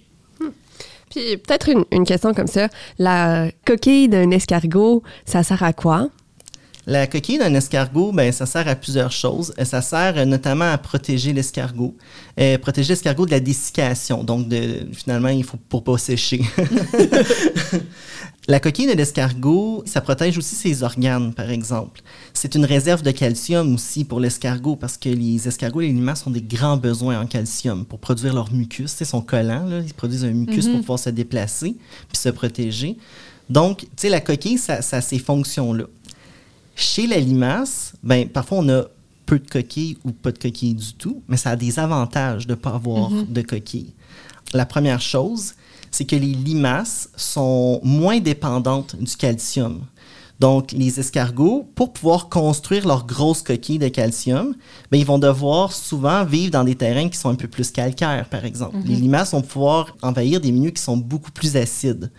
Puis 1.11 1.37
peut-être 1.39 1.71
une, 1.71 1.87
une 1.91 2.05
question 2.05 2.35
comme 2.35 2.49
ça. 2.49 2.69
La 2.99 3.51
coquille 3.65 4.09
d'un 4.09 4.31
escargot, 4.31 5.03
ça 5.25 5.43
sert 5.43 5.63
à 5.63 5.73
quoi? 5.73 6.11
La 6.89 7.09
coquille 7.09 7.39
d'un 7.39 7.53
escargot, 7.55 8.13
ben, 8.13 8.31
ça 8.31 8.47
sert 8.47 8.69
à 8.69 8.77
plusieurs 8.77 9.11
choses. 9.11 9.53
Euh, 9.59 9.65
Ça 9.65 9.83
sert 9.83 10.17
euh, 10.17 10.25
notamment 10.25 10.71
à 10.71 10.79
protéger 10.79 11.33
l'escargot, 11.33 11.97
Euh, 12.39 12.59
protéger 12.59 12.91
l'escargot 12.91 13.27
de 13.27 13.33
la 13.33 13.41
dessiccation. 13.41 14.23
Donc, 14.23 14.49
de, 14.49 14.87
finalement, 14.93 15.29
il 15.29 15.43
faut 15.43 15.57
pour 15.69 15.83
pas 15.83 15.99
sécher. 15.99 16.43
la 18.49 18.61
coquille 18.61 18.87
de 18.87 18.93
l'escargot, 18.93 19.83
ça 19.85 20.01
protège 20.01 20.39
aussi 20.39 20.55
ses 20.55 20.85
organes, 20.85 21.35
par 21.35 21.51
exemple. 21.51 22.03
C'est 22.33 22.55
une 22.55 22.65
réserve 22.65 23.03
de 23.03 23.11
calcium 23.11 23.75
aussi 23.75 24.05
pour 24.05 24.21
l'escargot 24.21 24.77
parce 24.77 24.97
que 24.97 25.09
les 25.09 25.49
escargots 25.49 25.81
et 25.81 25.89
les 25.89 25.93
limaces 25.93 26.25
ont 26.27 26.31
des 26.31 26.43
grands 26.43 26.77
besoins 26.77 27.21
en 27.21 27.27
calcium 27.27 27.85
pour 27.85 27.99
produire 27.99 28.33
leur 28.33 28.53
mucus. 28.53 28.95
Sont 29.03 29.23
collants, 29.23 29.67
là, 29.67 29.81
ils 29.85 29.95
produisent 29.95 30.25
un 30.25 30.31
mucus 30.31 30.69
pour 30.69 30.81
pouvoir 30.81 30.99
se 31.01 31.11
déplacer 31.11 31.75
puis 32.09 32.19
se 32.19 32.29
protéger. 32.29 32.97
Donc, 33.49 33.81
tu 33.81 33.87
sais, 33.97 34.09
la 34.09 34.21
coquille, 34.21 34.59
ça, 34.59 34.83
ça 34.83 34.97
a 34.97 35.01
ces 35.01 35.19
fonctions-là. 35.19 35.85
Chez 36.77 37.07
la 37.07 37.19
limace, 37.19 37.95
ben, 38.03 38.29
parfois 38.29 38.59
on 38.59 38.69
a 38.69 38.85
peu 39.25 39.39
de 39.39 39.49
coquilles 39.49 39.97
ou 40.05 40.13
pas 40.13 40.31
de 40.31 40.39
coquilles 40.39 40.75
du 40.75 40.93
tout, 40.93 41.23
mais 41.27 41.39
ça 41.39 41.51
a 41.51 41.57
des 41.57 41.79
avantages 41.79 42.47
de 42.47 42.53
ne 42.53 42.57
pas 42.57 42.75
avoir 42.75 43.11
de 43.11 43.43
coquilles. 43.43 43.95
La 44.53 44.67
première 44.67 45.01
chose, 45.01 45.55
c'est 45.91 46.05
que 46.05 46.15
les 46.17 46.35
limaces 46.35 47.09
sont 47.17 47.81
moins 47.83 48.21
dépendantes 48.21 48.95
du 48.97 49.17
calcium. 49.17 49.87
Donc, 50.39 50.73
les 50.73 51.01
escargots, 51.01 51.67
pour 51.75 51.95
pouvoir 51.95 52.29
construire 52.29 52.87
leurs 52.87 53.07
grosses 53.07 53.41
coquilles 53.41 53.79
de 53.79 53.89
calcium, 53.89 54.55
ben, 54.91 54.99
ils 54.99 55.07
vont 55.07 55.19
devoir 55.19 55.73
souvent 55.73 56.25
vivre 56.27 56.51
dans 56.51 56.65
des 56.65 56.75
terrains 56.75 57.09
qui 57.09 57.17
sont 57.17 57.31
un 57.31 57.37
peu 57.37 57.49
plus 57.49 57.71
calcaires, 57.71 58.29
par 58.29 58.45
exemple. 58.45 58.77
Les 58.85 58.97
limaces 58.97 59.33
vont 59.33 59.41
pouvoir 59.41 59.97
envahir 60.03 60.41
des 60.41 60.53
milieux 60.53 60.73
qui 60.73 60.83
sont 60.83 60.99
beaucoup 60.99 61.33
plus 61.33 61.57
acides. 61.57 62.11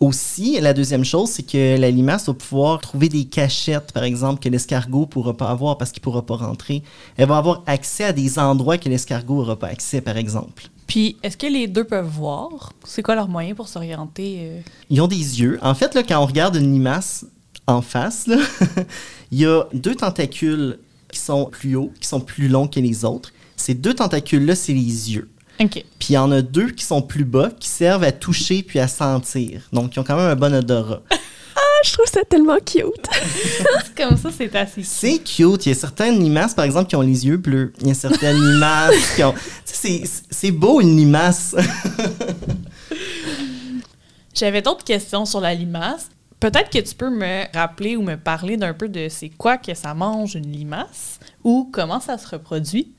Aussi, 0.00 0.60
la 0.60 0.74
deuxième 0.74 1.04
chose, 1.04 1.28
c'est 1.30 1.42
que 1.42 1.76
la 1.76 1.90
limace 1.90 2.26
va 2.26 2.34
pouvoir 2.34 2.80
trouver 2.80 3.08
des 3.08 3.24
cachettes, 3.24 3.90
par 3.92 4.04
exemple, 4.04 4.40
que 4.40 4.48
l'escargot 4.48 5.00
ne 5.00 5.06
pourra 5.06 5.36
pas 5.36 5.50
avoir 5.50 5.76
parce 5.76 5.90
qu'il 5.90 6.00
ne 6.00 6.04
pourra 6.04 6.24
pas 6.24 6.36
rentrer. 6.36 6.84
Elle 7.16 7.28
va 7.28 7.38
avoir 7.38 7.64
accès 7.66 8.04
à 8.04 8.12
des 8.12 8.38
endroits 8.38 8.78
que 8.78 8.88
l'escargot 8.88 9.36
n'aura 9.38 9.56
pas 9.56 9.66
accès, 9.66 10.00
par 10.00 10.16
exemple. 10.16 10.68
Puis, 10.86 11.16
est-ce 11.24 11.36
que 11.36 11.48
les 11.48 11.66
deux 11.66 11.82
peuvent 11.82 12.08
voir? 12.08 12.72
C'est 12.84 13.02
quoi 13.02 13.16
leur 13.16 13.28
moyen 13.28 13.54
pour 13.54 13.66
s'orienter? 13.66 14.38
euh? 14.40 14.60
Ils 14.88 15.00
ont 15.00 15.08
des 15.08 15.16
yeux. 15.40 15.58
En 15.62 15.74
fait, 15.74 15.94
là, 15.94 16.04
quand 16.04 16.22
on 16.22 16.26
regarde 16.26 16.54
une 16.54 16.72
limace 16.72 17.26
en 17.66 17.82
face, 17.82 18.28
là, 18.28 18.36
il 19.32 19.40
y 19.40 19.46
a 19.46 19.64
deux 19.74 19.96
tentacules 19.96 20.78
qui 21.10 21.18
sont 21.18 21.46
plus 21.46 21.74
hauts, 21.74 21.90
qui 22.00 22.06
sont 22.06 22.20
plus 22.20 22.48
longs 22.48 22.68
que 22.68 22.78
les 22.78 23.04
autres. 23.04 23.32
Ces 23.56 23.74
deux 23.74 23.94
tentacules-là, 23.94 24.54
c'est 24.54 24.72
les 24.72 25.12
yeux. 25.12 25.28
OK. 25.60 25.72
Puis 25.98 26.08
il 26.10 26.12
y 26.12 26.18
en 26.18 26.30
a 26.30 26.40
deux 26.42 26.70
qui 26.70 26.84
sont 26.84 27.02
plus 27.02 27.24
bas, 27.24 27.50
qui 27.58 27.68
servent 27.68 28.04
à 28.04 28.12
toucher 28.12 28.62
puis 28.62 28.78
à 28.78 28.86
sentir. 28.88 29.62
Donc, 29.72 29.94
ils 29.96 29.98
ont 30.00 30.04
quand 30.04 30.16
même 30.16 30.26
un 30.30 30.36
bon 30.36 30.54
odorat. 30.54 31.02
Ah, 31.60 31.80
je 31.84 31.92
trouve 31.92 32.06
ça 32.06 32.20
tellement 32.24 32.58
cute. 32.64 33.08
Comme 33.96 34.16
ça, 34.16 34.30
c'est 34.36 34.54
assez. 34.54 34.84
C'est 34.84 35.18
cute. 35.18 35.66
Il 35.66 35.70
y 35.70 35.72
a 35.72 35.74
certaines 35.74 36.22
limaces, 36.22 36.54
par 36.54 36.64
exemple, 36.64 36.88
qui 36.88 36.94
ont 36.94 37.00
les 37.02 37.26
yeux 37.26 37.36
bleus. 37.36 37.72
Il 37.80 37.88
y 37.88 37.90
a 37.90 37.94
certaines 37.94 38.36
limaces 38.52 39.16
qui 39.16 39.24
ont... 39.24 39.32
Tu 39.32 39.38
sais, 39.64 40.02
c'est- 40.04 40.22
c'est 40.30 40.50
beau, 40.52 40.80
une 40.80 40.96
limace. 40.96 41.56
J'avais 44.34 44.62
d'autres 44.62 44.84
questions 44.84 45.24
sur 45.24 45.40
la 45.40 45.52
limace. 45.54 46.08
Peut-être 46.38 46.70
que 46.70 46.78
tu 46.78 46.94
peux 46.94 47.10
me 47.10 47.44
rappeler 47.56 47.96
ou 47.96 48.02
me 48.02 48.14
parler 48.16 48.56
d'un 48.56 48.72
peu 48.74 48.88
de 48.88 49.08
c'est 49.08 49.30
quoi 49.30 49.56
que 49.58 49.74
ça 49.74 49.94
mange 49.94 50.36
une 50.36 50.50
limace 50.52 51.18
ou 51.42 51.68
comment 51.72 51.98
ça 51.98 52.16
se 52.18 52.28
reproduit? 52.28 52.92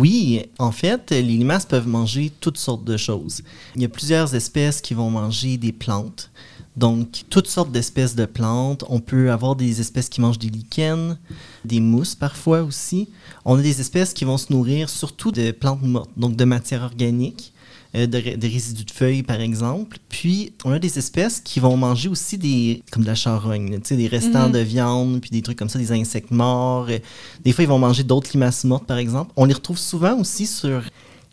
Oui, 0.00 0.46
en 0.58 0.72
fait, 0.72 1.10
les 1.10 1.20
limaces 1.20 1.66
peuvent 1.66 1.86
manger 1.86 2.32
toutes 2.40 2.56
sortes 2.56 2.84
de 2.84 2.96
choses. 2.96 3.42
Il 3.76 3.82
y 3.82 3.84
a 3.84 3.88
plusieurs 3.90 4.34
espèces 4.34 4.80
qui 4.80 4.94
vont 4.94 5.10
manger 5.10 5.58
des 5.58 5.72
plantes. 5.72 6.30
Donc, 6.74 7.24
toutes 7.28 7.48
sortes 7.48 7.70
d'espèces 7.70 8.14
de 8.14 8.24
plantes. 8.24 8.82
On 8.88 9.00
peut 9.00 9.30
avoir 9.30 9.56
des 9.56 9.78
espèces 9.78 10.08
qui 10.08 10.22
mangent 10.22 10.38
des 10.38 10.48
lichens, 10.48 11.18
des 11.66 11.80
mousses 11.80 12.14
parfois 12.14 12.62
aussi. 12.62 13.10
On 13.44 13.58
a 13.58 13.62
des 13.62 13.78
espèces 13.82 14.14
qui 14.14 14.24
vont 14.24 14.38
se 14.38 14.50
nourrir 14.50 14.88
surtout 14.88 15.32
de 15.32 15.50
plantes 15.50 15.82
mortes, 15.82 16.10
donc 16.16 16.34
de 16.34 16.44
matière 16.46 16.82
organique, 16.82 17.49
euh, 17.94 18.06
de, 18.06 18.18
ré- 18.18 18.36
de 18.36 18.46
résidus 18.46 18.84
de 18.84 18.90
feuilles 18.90 19.22
par 19.22 19.40
exemple. 19.40 19.98
Puis, 20.08 20.52
on 20.64 20.72
a 20.72 20.78
des 20.78 20.98
espèces 20.98 21.40
qui 21.40 21.60
vont 21.60 21.76
manger 21.76 22.08
aussi 22.08 22.38
des, 22.38 22.82
comme 22.90 23.02
de 23.02 23.08
la 23.08 23.14
charogne, 23.14 23.78
des 23.90 24.06
restants 24.06 24.48
de 24.48 24.58
viande, 24.60 25.20
puis 25.20 25.30
des 25.30 25.42
trucs 25.42 25.58
comme 25.58 25.68
ça, 25.68 25.78
des 25.78 25.92
insectes 25.92 26.30
morts. 26.30 26.86
Euh, 26.90 26.98
Des 27.44 27.52
fois, 27.52 27.64
ils 27.64 27.68
vont 27.68 27.78
manger 27.78 28.02
d'autres 28.04 28.30
limaces 28.32 28.64
mortes 28.64 28.86
par 28.86 28.98
exemple. 28.98 29.32
On 29.36 29.44
les 29.44 29.54
retrouve 29.54 29.78
souvent 29.78 30.18
aussi 30.18 30.46
sur 30.46 30.82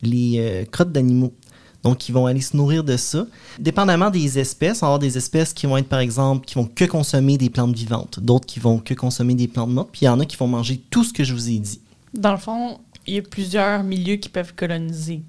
les 0.02 0.36
euh, 0.38 0.66
crottes 0.66 0.92
d'animaux. 0.92 1.34
Donc, 1.84 2.10
ils 2.10 2.12
vont 2.12 2.26
aller 2.26 2.42
se 2.42 2.58
nourrir 2.58 2.84
de 2.84 2.98
ça. 2.98 3.26
Dépendamment 3.60 4.10
des 4.10 4.40
espèces, 4.40 4.78
on 4.82 4.88
va 4.88 4.88
avoir 4.88 5.00
des 5.00 5.16
espèces 5.18 5.54
qui 5.54 5.68
vont 5.68 5.78
être, 5.78 5.88
par 5.88 6.00
exemple, 6.00 6.46
qui 6.46 6.56
vont 6.56 6.66
que 6.66 6.84
consommer 6.86 7.38
des 7.38 7.50
plantes 7.50 7.74
vivantes, 7.76 8.20
d'autres 8.20 8.46
qui 8.48 8.60
vont 8.60 8.80
que 8.80 8.94
consommer 8.96 9.36
des 9.36 9.48
plantes 9.48 9.70
mortes, 9.70 9.90
puis 9.92 10.02
il 10.02 10.06
y 10.06 10.10
en 10.10 10.20
a 10.20 10.26
qui 10.26 10.36
vont 10.38 10.48
manger 10.48 10.82
tout 10.90 11.04
ce 11.04 11.14
que 11.14 11.24
je 11.24 11.34
vous 11.34 11.50
ai 11.50 11.60
dit. 11.60 11.80
Dans 12.14 12.32
le 12.32 12.40
fond, 12.40 12.80
il 13.06 13.14
y 13.14 13.18
a 13.20 13.22
plusieurs 13.22 13.84
milieux 13.84 14.16
qui 14.16 14.28
peuvent 14.28 14.54
coloniser. 14.56 15.22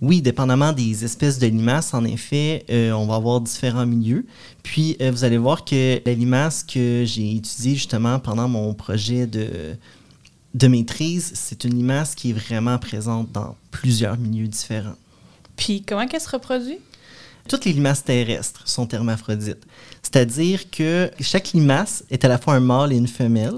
Oui, 0.00 0.22
dépendamment 0.22 0.72
des 0.72 1.04
espèces 1.04 1.38
de 1.38 1.46
limaces, 1.46 1.92
en 1.92 2.04
effet, 2.04 2.64
euh, 2.70 2.92
on 2.92 3.06
va 3.06 3.16
avoir 3.16 3.40
différents 3.40 3.84
milieux. 3.84 4.24
Puis, 4.62 4.96
euh, 5.00 5.10
vous 5.10 5.24
allez 5.24 5.36
voir 5.36 5.64
que 5.64 6.00
la 6.04 6.14
limace 6.14 6.64
que 6.64 7.04
j'ai 7.04 7.36
étudiée 7.36 7.74
justement 7.74 8.18
pendant 8.18 8.48
mon 8.48 8.72
projet 8.72 9.26
de, 9.26 9.76
de 10.54 10.68
maîtrise, 10.68 11.32
c'est 11.34 11.64
une 11.64 11.74
limace 11.74 12.14
qui 12.14 12.30
est 12.30 12.32
vraiment 12.32 12.78
présente 12.78 13.30
dans 13.32 13.56
plusieurs 13.70 14.16
milieux 14.16 14.48
différents. 14.48 14.96
Puis 15.56 15.82
comment 15.82 16.06
qu'elle 16.06 16.20
se 16.20 16.30
reproduit? 16.30 16.78
Toutes 17.46 17.66
les 17.66 17.72
limaces 17.72 18.04
terrestres 18.04 18.66
sont 18.66 18.88
hermaphrodites. 18.88 19.66
C'est-à-dire 20.02 20.70
que 20.70 21.10
chaque 21.20 21.52
limace 21.52 22.04
est 22.10 22.24
à 22.24 22.28
la 22.28 22.38
fois 22.38 22.54
un 22.54 22.60
mâle 22.60 22.92
et 22.92 22.96
une 22.96 23.08
femelle. 23.08 23.54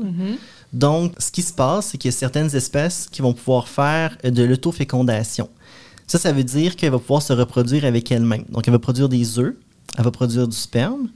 Donc, 0.73 1.13
ce 1.19 1.31
qui 1.31 1.43
se 1.43 1.53
passe, 1.53 1.89
c'est 1.89 1.99
qu'il 1.99 2.11
y 2.11 2.15
a 2.15 2.17
certaines 2.17 2.55
espèces 2.57 3.07
qui 3.11 3.21
vont 3.21 3.35
pouvoir 3.35 3.69
faire 3.69 4.17
euh, 4.25 4.31
de 4.31 4.43
l'autofécondation. 4.43 5.51
Ça, 6.07 6.19
ça 6.19 6.33
veut 6.33 6.45
dire 6.45 6.77
qu'elle 6.77 6.91
va 6.91 6.99
pouvoir 6.99 7.23
se 7.23 7.33
reproduire 7.33 7.85
avec 7.85 8.11
elle-même. 8.13 8.45
Donc, 8.51 8.67
elle 8.67 8.73
va 8.73 8.79
produire 8.79 9.09
des 9.09 9.39
œufs, 9.39 9.55
elle 9.97 10.05
va 10.05 10.11
produire 10.11 10.49
du 10.49 10.57
sperme, 10.57 11.09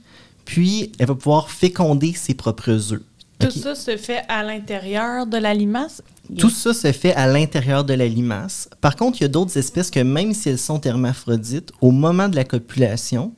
puis 0.45 0.91
elle 0.97 1.07
va 1.07 1.15
pouvoir 1.15 1.49
féconder 1.49 2.13
ses 2.13 2.33
propres 2.33 2.93
œufs. 2.93 3.01
Tout 3.39 3.51
ça 3.51 3.75
se 3.75 3.97
fait 3.97 4.23
à 4.27 4.41
l'intérieur 4.43 5.27
de 5.27 5.37
la 5.37 5.53
limace? 5.53 6.01
Tout 6.37 6.49
ça 6.49 6.73
se 6.73 6.91
fait 6.91 7.13
à 7.13 7.27
l'intérieur 7.27 7.83
de 7.83 7.93
la 7.93 8.07
limace. 8.07 8.67
Par 8.81 8.95
contre, 8.95 9.19
il 9.19 9.23
y 9.23 9.25
a 9.25 9.29
d'autres 9.29 9.55
espèces 9.57 9.91
que 9.91 9.99
même 9.99 10.33
si 10.33 10.49
elles 10.49 10.57
sont 10.57 10.81
hermaphrodites, 10.81 11.71
au 11.81 11.91
moment 11.91 12.29
de 12.29 12.35
la 12.35 12.43
copulation, 12.43 13.33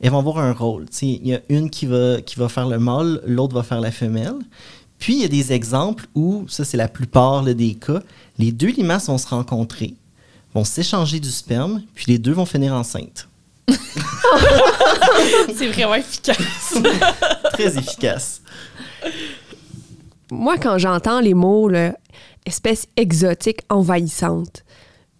elles 0.00 0.10
vont 0.10 0.18
avoir 0.18 0.38
un 0.38 0.52
rôle. 0.52 0.86
Il 1.02 1.26
y 1.26 1.34
a 1.34 1.40
une 1.48 1.70
qui 1.70 1.86
va, 1.86 2.20
qui 2.20 2.36
va 2.36 2.48
faire 2.48 2.68
le 2.68 2.78
mâle, 2.78 3.20
l'autre 3.26 3.54
va 3.54 3.62
faire 3.62 3.80
la 3.80 3.90
femelle. 3.90 4.38
Puis, 4.98 5.14
il 5.14 5.22
y 5.22 5.24
a 5.24 5.28
des 5.28 5.52
exemples 5.52 6.06
où, 6.14 6.44
ça 6.48 6.64
c'est 6.64 6.76
la 6.76 6.88
plupart 6.88 7.42
là, 7.42 7.54
des 7.54 7.74
cas, 7.74 8.02
les 8.38 8.52
deux 8.52 8.68
limaces 8.68 9.08
vont 9.08 9.18
se 9.18 9.26
rencontrer, 9.26 9.94
vont 10.54 10.64
s'échanger 10.64 11.20
du 11.20 11.30
sperme, 11.30 11.82
puis 11.94 12.06
les 12.08 12.18
deux 12.18 12.32
vont 12.32 12.46
finir 12.46 12.74
enceintes. 12.74 13.28
C'est 15.54 15.68
vraiment 15.68 15.94
efficace. 15.94 16.74
Très 17.52 17.78
efficace. 17.78 18.42
Moi, 20.30 20.56
quand 20.58 20.78
j'entends 20.78 21.20
les 21.20 21.34
mots 21.34 21.68
là, 21.68 21.94
espèce 22.46 22.86
exotique 22.96 23.60
envahissante, 23.68 24.64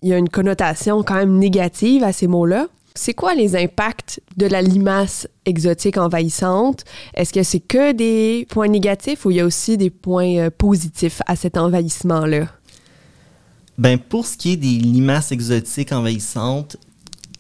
il 0.02 0.08
y 0.08 0.12
a 0.12 0.18
une 0.18 0.28
connotation 0.28 1.02
quand 1.02 1.14
même 1.14 1.38
négative 1.38 2.02
à 2.02 2.12
ces 2.12 2.26
mots-là. 2.26 2.66
C'est 2.94 3.14
quoi 3.14 3.34
les 3.34 3.56
impacts 3.56 4.20
de 4.36 4.46
la 4.46 4.60
limace 4.60 5.26
exotique 5.46 5.96
envahissante? 5.96 6.84
Est-ce 7.14 7.32
que 7.32 7.42
c'est 7.42 7.60
que 7.60 7.92
des 7.92 8.46
points 8.50 8.68
négatifs 8.68 9.24
ou 9.24 9.30
il 9.30 9.38
y 9.38 9.40
a 9.40 9.46
aussi 9.46 9.78
des 9.78 9.88
points 9.88 10.36
euh, 10.36 10.50
positifs 10.50 11.22
à 11.26 11.36
cet 11.36 11.56
envahissement-là? 11.56 12.48
Ben, 13.78 13.98
pour 13.98 14.26
ce 14.26 14.36
qui 14.36 14.52
est 14.52 14.56
des 14.56 14.78
limaces 14.78 15.32
exotiques 15.32 15.92
envahissantes, 15.92 16.76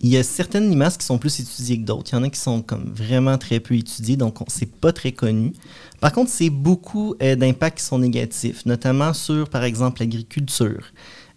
il 0.00 0.08
y 0.10 0.16
a 0.16 0.24
certaines 0.24 0.68
limaces 0.68 0.96
qui 0.96 1.06
sont 1.06 1.18
plus 1.18 1.38
étudiées 1.38 1.78
que 1.80 1.84
d'autres. 1.84 2.10
Il 2.12 2.16
y 2.16 2.18
en 2.18 2.24
a 2.24 2.28
qui 2.30 2.40
sont 2.40 2.60
comme 2.62 2.92
vraiment 2.92 3.38
très 3.38 3.60
peu 3.60 3.76
étudiées, 3.76 4.16
donc 4.16 4.40
on- 4.40 4.46
c'est 4.48 4.66
pas 4.70 4.92
très 4.92 5.12
connu. 5.12 5.52
Par 6.00 6.10
contre, 6.12 6.30
c'est 6.30 6.50
beaucoup 6.50 7.14
euh, 7.22 7.36
d'impacts 7.36 7.78
qui 7.78 7.84
sont 7.84 7.98
négatifs, 8.00 8.66
notamment 8.66 9.12
sur, 9.14 9.48
par 9.48 9.62
exemple, 9.62 10.00
l'agriculture, 10.00 10.86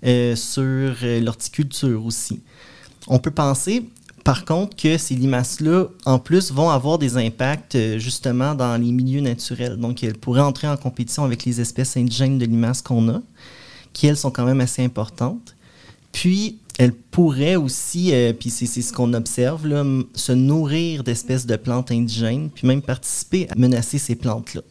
euh, 0.03 0.35
sur 0.35 0.63
euh, 1.03 1.19
l'horticulture 1.21 2.03
aussi. 2.03 2.41
On 3.07 3.19
peut 3.19 3.29
penser, 3.29 3.87
par 4.23 4.45
contre, 4.45 4.75
que 4.75 4.97
ces 4.97 5.13
limaces-là, 5.13 5.85
en 6.05 6.17
plus, 6.17 6.51
vont 6.51 6.71
avoir 6.71 6.97
des 6.97 7.17
impacts 7.17 7.77
justement 7.99 8.55
dans 8.55 8.81
les 8.81 8.91
milieux 8.91 9.21
naturels. 9.21 9.77
Donc, 9.77 10.03
elles 10.03 10.17
pourraient 10.17 10.41
entrer 10.41 10.67
en 10.67 10.77
compétition 10.77 11.23
avec 11.23 11.45
les 11.45 11.61
espèces 11.61 11.97
indigènes 11.97 12.39
de 12.39 12.45
limaces 12.45 12.81
qu'on 12.81 13.09
a 13.09 13.21
qui, 13.95 14.07
elles, 14.07 14.17
sont 14.17 14.29
quand 14.29 14.45
même 14.45 14.61
assez 14.61 14.83
importantes. 14.83 15.55
Puis, 16.11 16.59
elles 16.77 16.93
pourraient 16.93 17.55
aussi, 17.55 18.13
euh, 18.13 18.33
puis 18.33 18.49
c'est 18.49 18.67
ce 18.67 18.91
qu'on 18.91 19.13
observe, 19.13 19.65
là, 19.65 19.83
se 20.13 20.33
nourrir 20.33 21.03
d'espèces 21.03 21.45
de 21.45 21.55
plantes 21.55 21.91
indigènes, 21.91 22.49
puis 22.49 22.67
même 22.67 22.81
participer 22.81 23.47
à 23.49 23.55
menacer 23.55 23.97
ces 23.97 24.15
plantes-là. 24.15 24.61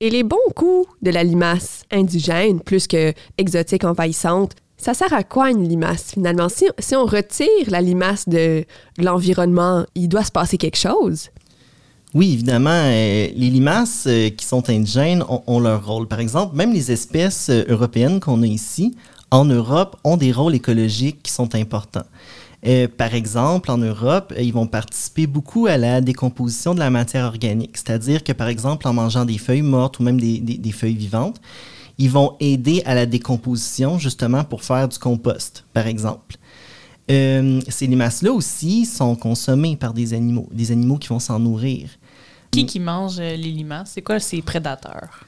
Et 0.00 0.10
les 0.10 0.22
bons 0.22 0.36
coups 0.54 0.86
de 1.00 1.10
la 1.10 1.24
limace 1.24 1.84
indigène, 1.90 2.60
plus 2.60 2.86
que 2.86 3.14
exotique 3.38 3.84
envahissante, 3.84 4.52
ça 4.76 4.92
sert 4.92 5.14
à 5.14 5.22
quoi 5.22 5.50
une 5.50 5.66
limace 5.66 6.12
finalement? 6.12 6.50
Si, 6.50 6.66
si 6.78 6.94
on 6.94 7.06
retire 7.06 7.68
la 7.68 7.80
limace 7.80 8.28
de 8.28 8.66
l'environnement, 8.98 9.86
il 9.94 10.08
doit 10.08 10.24
se 10.24 10.32
passer 10.32 10.58
quelque 10.58 10.76
chose. 10.76 11.30
Oui, 12.16 12.32
évidemment, 12.32 12.70
euh, 12.70 13.28
les 13.36 13.50
limaces 13.50 14.04
euh, 14.06 14.30
qui 14.30 14.46
sont 14.46 14.70
indigènes 14.70 15.22
ont, 15.28 15.42
ont, 15.46 15.60
leur 15.60 15.84
rôle. 15.86 16.08
Par 16.08 16.18
exemple, 16.18 16.56
même 16.56 16.72
les 16.72 16.90
espèces 16.90 17.50
européennes 17.50 18.20
qu'on 18.20 18.42
a 18.42 18.46
ici, 18.46 18.96
en 19.30 19.44
Europe, 19.44 19.98
ont 20.02 20.16
des 20.16 20.32
rôles 20.32 20.54
écologiques 20.54 21.22
qui 21.22 21.30
sont 21.30 21.54
importants. 21.54 22.06
Euh, 22.66 22.88
par 22.88 23.14
exemple, 23.14 23.70
en 23.70 23.76
Europe, 23.76 24.32
ils 24.40 24.54
vont 24.54 24.66
participer 24.66 25.26
beaucoup 25.26 25.66
à 25.66 25.76
la 25.76 26.00
décomposition 26.00 26.74
de 26.74 26.78
la 26.78 26.88
matière 26.88 27.26
organique. 27.26 27.76
C'est-à-dire 27.76 28.24
que, 28.24 28.32
par 28.32 28.48
exemple, 28.48 28.88
en 28.88 28.94
mangeant 28.94 29.26
des 29.26 29.36
feuilles 29.36 29.60
mortes 29.60 29.98
ou 29.98 30.02
même 30.02 30.18
des, 30.18 30.72
feuilles 30.72 30.96
vivantes, 30.96 31.38
ils 31.98 32.08
vont 32.08 32.34
aider 32.40 32.82
à 32.86 32.94
la 32.94 33.04
décomposition 33.04 33.98
justement 33.98 34.42
pour 34.42 34.64
faire 34.64 34.88
du 34.88 34.98
compost, 34.98 35.66
par 35.74 35.86
exemple. 35.86 36.36
Euh, 37.10 37.60
ces 37.68 37.86
limaces-là 37.86 38.32
aussi 38.32 38.86
sont 38.86 39.16
consommées 39.16 39.76
par 39.76 39.92
des 39.92 40.14
animaux, 40.14 40.48
des 40.50 40.72
animaux 40.72 40.96
qui 40.96 41.08
vont 41.08 41.20
s'en 41.20 41.38
nourrir. 41.38 41.90
Qui 42.56 42.66
qui 42.66 42.80
mange 42.80 43.18
les 43.18 43.36
limaces? 43.36 43.90
C'est 43.94 44.02
quoi 44.02 44.18
ces 44.18 44.40
prédateurs? 44.40 45.26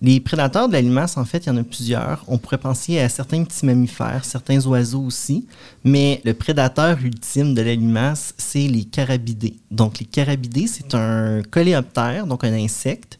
Les 0.00 0.18
prédateurs 0.18 0.66
de 0.66 0.72
la 0.72 0.80
limace, 0.80 1.16
en 1.16 1.24
fait, 1.24 1.44
il 1.44 1.48
y 1.48 1.50
en 1.50 1.56
a 1.58 1.62
plusieurs. 1.62 2.24
On 2.26 2.38
pourrait 2.38 2.58
penser 2.58 2.98
à 2.98 3.08
certains 3.08 3.44
petits 3.44 3.64
mammifères, 3.66 4.24
certains 4.24 4.64
oiseaux 4.66 5.02
aussi, 5.02 5.46
mais 5.84 6.20
le 6.24 6.32
prédateur 6.34 6.98
ultime 7.02 7.54
de 7.54 7.62
la 7.62 7.74
limace, 7.74 8.34
c'est 8.38 8.66
les 8.66 8.84
carabidés. 8.84 9.56
Donc, 9.70 9.98
les 9.98 10.06
carabidés, 10.06 10.66
c'est 10.66 10.94
un 10.94 11.42
coléoptère, 11.42 12.26
donc 12.26 12.44
un 12.44 12.52
insecte, 12.54 13.18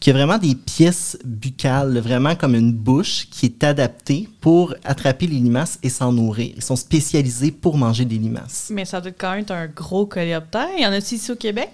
qui 0.00 0.10
a 0.10 0.12
vraiment 0.12 0.38
des 0.38 0.54
pièces 0.54 1.18
buccales, 1.24 1.98
vraiment 1.98 2.36
comme 2.36 2.54
une 2.54 2.72
bouche 2.72 3.28
qui 3.30 3.46
est 3.46 3.64
adaptée 3.64 4.28
pour 4.40 4.74
attraper 4.84 5.26
les 5.26 5.36
limaces 5.36 5.78
et 5.82 5.88
s'en 5.88 6.12
nourrir. 6.12 6.52
Ils 6.56 6.62
sont 6.62 6.76
spécialisés 6.76 7.50
pour 7.50 7.76
manger 7.76 8.04
des 8.04 8.16
limaces. 8.16 8.68
Mais 8.72 8.84
ça 8.84 9.00
doit 9.00 9.12
quand 9.12 9.32
même 9.32 9.40
être 9.40 9.50
un 9.50 9.66
gros 9.66 10.06
coléoptère. 10.06 10.68
Il 10.76 10.82
y 10.82 10.86
en 10.86 10.92
a 10.92 10.98
ici 10.98 11.30
au 11.30 11.36
Québec? 11.36 11.70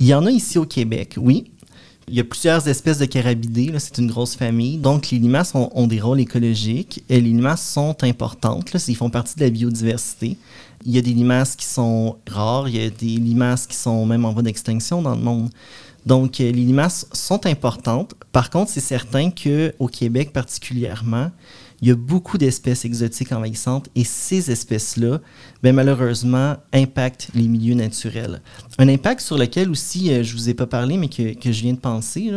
Il 0.00 0.06
y 0.06 0.14
en 0.14 0.26
a 0.26 0.30
ici 0.30 0.58
au 0.58 0.64
Québec, 0.64 1.14
oui. 1.16 1.50
Il 2.10 2.14
y 2.14 2.20
a 2.20 2.24
plusieurs 2.24 2.66
espèces 2.68 2.98
de 2.98 3.04
carabidés, 3.04 3.70
c'est 3.78 3.98
une 3.98 4.06
grosse 4.06 4.34
famille. 4.34 4.78
Donc, 4.78 5.10
les 5.10 5.18
limaces 5.18 5.52
ont, 5.54 5.86
des 5.86 6.00
rôles 6.00 6.20
écologiques. 6.20 7.04
Les 7.10 7.20
limaces 7.20 7.70
sont 7.70 7.96
importantes, 8.02 8.70
ils 8.88 8.96
font 8.96 9.10
partie 9.10 9.34
de 9.36 9.42
la 9.42 9.50
biodiversité. 9.50 10.38
Il 10.86 10.92
y 10.92 10.98
a 10.98 11.02
des 11.02 11.12
limaces 11.12 11.54
qui 11.54 11.66
sont 11.66 12.16
rares, 12.26 12.68
il 12.68 12.76
y 12.76 12.84
a 12.84 12.88
des 12.88 13.06
limaces 13.06 13.66
qui 13.66 13.76
sont 13.76 14.06
même 14.06 14.24
en 14.24 14.32
voie 14.32 14.42
d'extinction 14.42 15.02
dans 15.02 15.14
le 15.14 15.20
monde. 15.20 15.50
Donc, 16.06 16.40
euh, 16.40 16.44
les 16.44 16.64
limaces 16.64 17.06
sont 17.12 17.44
importantes. 17.44 18.14
Par 18.32 18.48
contre, 18.48 18.70
c'est 18.70 18.80
certain 18.80 19.30
qu'au 19.30 19.88
Québec 19.88 20.32
particulièrement, 20.32 21.30
il 21.80 21.88
y 21.88 21.90
a 21.90 21.94
beaucoup 21.94 22.38
d'espèces 22.38 22.84
exotiques 22.84 23.32
envahissantes 23.32 23.88
et 23.94 24.04
ces 24.04 24.50
espèces-là, 24.50 25.20
ben, 25.62 25.74
malheureusement, 25.74 26.56
impactent 26.72 27.28
les 27.34 27.46
milieux 27.48 27.74
naturels. 27.74 28.42
Un 28.78 28.88
impact 28.88 29.20
sur 29.20 29.38
lequel 29.38 29.70
aussi, 29.70 30.10
euh, 30.10 30.22
je 30.22 30.34
ne 30.34 30.38
vous 30.38 30.48
ai 30.48 30.54
pas 30.54 30.66
parlé, 30.66 30.96
mais 30.96 31.08
que, 31.08 31.34
que 31.34 31.52
je 31.52 31.62
viens 31.62 31.74
de 31.74 31.78
penser, 31.78 32.30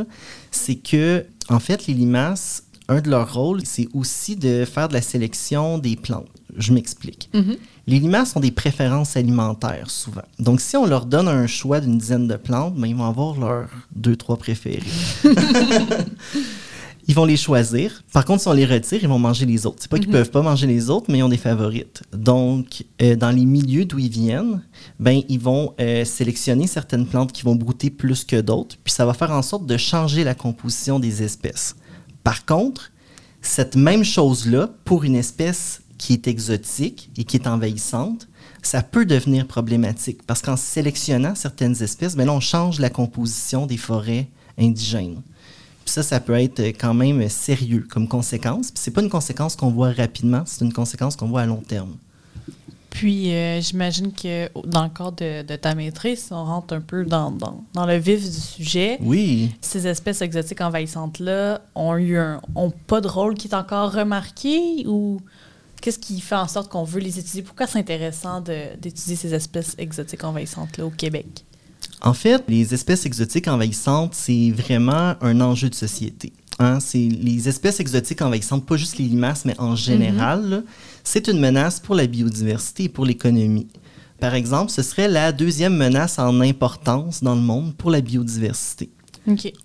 c'est 0.52 0.76
que, 0.76 1.26
en 1.50 1.60
fait, 1.60 1.88
les 1.88 1.94
limaces, 1.94 2.64
un 2.88 3.02
de 3.02 3.10
leurs 3.10 3.34
rôles, 3.34 3.62
c'est 3.64 3.88
aussi 3.94 4.36
de 4.36 4.66
faire 4.66 4.90
de 4.90 4.94
la 4.94 5.02
sélection 5.02 5.78
des 5.78 5.96
plantes. 5.96 6.28
Je 6.58 6.74
m'explique. 6.74 7.30
Mm-hmm. 7.34 7.58
Les 7.88 8.00
limaces 8.00 8.36
ont 8.36 8.42
des 8.42 8.52
préférences 8.52 9.16
alimentaires 9.18 9.90
souvent. 9.90 10.24
Donc, 10.38 10.62
si 10.62 10.78
on 10.78 10.86
leur 10.86 11.06
donne 11.06 11.28
un 11.28 11.48
choix 11.48 11.80
d'une 11.80 11.98
dizaine 11.98 12.28
de 12.28 12.36
plantes, 12.36 12.76
ben, 12.76 12.88
ils 12.88 12.96
vont 12.96 13.08
avoir 13.08 13.40
leurs 13.40 13.70
deux, 13.96 14.16
trois 14.16 14.38
préférés. 14.38 14.84
ils 17.12 17.14
vont 17.14 17.26
les 17.26 17.36
choisir. 17.36 18.04
Par 18.14 18.24
contre, 18.24 18.44
si 18.44 18.48
on 18.48 18.54
les 18.54 18.66
retire, 18.66 19.00
ils 19.02 19.10
vont 19.10 19.20
manger 19.20 19.46
les 19.46 19.66
autres. 19.66 19.80
C'est 19.82 19.92
pas 19.92 20.00
qu'ils 20.00 20.08
mhm. 20.08 20.14
peuvent 20.14 20.32
pas 20.32 20.42
manger 20.42 20.66
les 20.66 20.90
autres, 20.90 21.08
mais 21.12 21.18
ils 21.18 21.24
ont 21.24 21.28
des 21.28 21.36
favorites. 21.36 22.04
Donc, 22.14 22.86
euh, 23.02 23.18
dans 23.18 23.32
les 23.32 23.44
milieux 23.44 23.84
d'où 23.84 24.00
ils 24.00 24.10
viennent, 24.10 24.62
ben 24.98 25.22
ils 25.28 25.40
vont 25.40 25.74
euh, 25.82 26.06
sélectionner 26.06 26.68
certaines 26.68 27.06
plantes 27.06 27.34
qui 27.34 27.44
vont 27.44 27.56
brouter 27.56 27.90
plus 27.90 28.24
que 28.24 28.40
d'autres, 28.40 28.78
puis 28.82 28.94
ça 28.94 29.06
va 29.06 29.14
faire 29.14 29.32
en 29.32 29.42
sorte 29.42 29.66
de 29.66 29.76
changer 29.76 30.24
la 30.24 30.36
composition 30.36 31.00
des 31.00 31.22
espèces. 31.22 31.76
Par 32.24 32.46
contre, 32.46 32.94
cette 33.42 33.76
même 33.76 34.06
chose-là, 34.06 34.70
pour 34.86 35.04
une 35.04 35.16
espèce 35.16 35.82
qui 35.98 36.14
est 36.14 36.30
exotique 36.30 37.10
et 37.18 37.26
qui 37.26 37.36
est 37.36 37.46
envahissante, 37.46 38.30
ça 38.62 38.84
peut 38.84 39.06
devenir 39.06 39.48
problématique 39.48 40.24
parce 40.26 40.42
qu'en 40.42 40.56
sélectionnant 40.56 41.36
certaines 41.36 41.84
espèces, 41.84 42.16
ben 42.16 42.26
là, 42.26 42.32
on 42.32 42.40
change 42.40 42.80
la 42.80 42.90
composition 42.90 43.66
des 43.66 43.76
forêts 43.76 44.30
indigènes 44.58 45.22
ça, 45.92 46.04
ça 46.04 46.20
peut 46.20 46.40
être 46.40 46.62
quand 46.62 46.94
même 46.94 47.28
sérieux 47.30 47.86
comme 47.90 48.08
conséquence. 48.08 48.72
Puis 48.72 48.82
c'est 48.82 48.92
pas 48.92 49.02
une 49.02 49.10
conséquence 49.10 49.56
qu'on 49.56 49.70
voit 49.70 49.92
rapidement, 49.92 50.44
c'est 50.46 50.64
une 50.64 50.74
conséquence 50.74 51.16
qu'on 51.16 51.28
voit 51.28 51.42
à 51.42 51.46
long 51.46 51.62
terme. 51.68 51.96
Puis 52.90 53.34
euh, 53.34 53.62
j'imagine 53.62 54.12
que 54.12 54.50
dans 54.68 54.84
le 54.84 54.90
cadre 54.90 55.44
de, 55.44 55.56
ta 55.56 55.76
maîtrise, 55.76 56.28
on 56.32 56.44
rentre 56.44 56.74
un 56.76 56.82
peu 56.82 57.06
dans, 57.06 57.32
dans, 57.32 57.86
le 57.86 57.96
vif 57.96 58.22
du 58.22 58.40
sujet. 58.40 58.98
Oui. 59.02 59.56
Ces 59.62 59.88
espèces 59.88 60.22
exotiques 60.22 60.60
envahissantes-là 60.60 61.62
ont 61.74 61.96
eu 61.96 62.18
un, 62.18 62.42
ont 62.54 62.70
pas 62.70 63.00
de 63.00 63.08
rôle 63.08 63.36
qui 63.36 63.48
est 63.48 63.56
encore 63.56 63.94
remarqué 63.94 64.86
ou 64.88 65.22
qu'est-ce 65.80 66.00
qui 66.00 66.20
fait 66.20 66.36
en 66.36 66.48
sorte 66.48 66.70
qu'on 66.70 66.84
veut 66.84 67.00
les 67.00 67.18
étudier? 67.18 67.42
Pourquoi 67.42 67.66
c'est 67.66 67.80
intéressant 67.80 68.42
d'étudier 68.42 69.16
ces 69.16 69.34
espèces 69.34 69.74
exotiques 69.78 70.24
envahissantes-là 70.24 70.86
au 70.86 70.92
Québec? 70.92 71.46
En 72.02 72.14
fait, 72.14 72.44
les 72.48 72.74
espèces 72.74 73.06
exotiques 73.06 73.48
envahissantes, 73.48 74.16
c'est 74.16 74.52
vraiment 74.52 75.14
un 75.22 75.40
enjeu 75.40 75.70
de 75.70 75.76
société. 75.76 76.34
Hein. 76.58 76.80
C'est 76.80 76.98
les 76.98 77.48
espèces 77.48 77.80
exotiques 77.80 78.22
envahissantes, 78.22 78.66
pas 78.66 78.76
juste 78.76 78.98
les 78.98 79.06
limaces, 79.06 79.46
mais 79.46 79.60
en 79.60 79.76
général, 79.76 80.64
c'est 81.04 81.28
une 81.28 81.40
menace 81.40 81.80
pour 81.80 81.94
la 81.94 82.08
biodiversité 82.08 82.86
et 82.86 82.90
pour 82.90 83.06
l'économie. 83.06 83.68
Par 84.20 84.34
exemple, 84.34 84.72
ce 84.72 84.82
serait 84.82 85.08
la 85.08 85.32
deuxième 85.32 85.76
menace 85.76 86.18
en 86.20 86.42
importance 86.42 87.24
dans 87.24 87.36
le 87.36 87.42
monde 87.42 87.76
pour 87.76 87.92
la 87.92 88.02
biodiversité. 88.02 88.90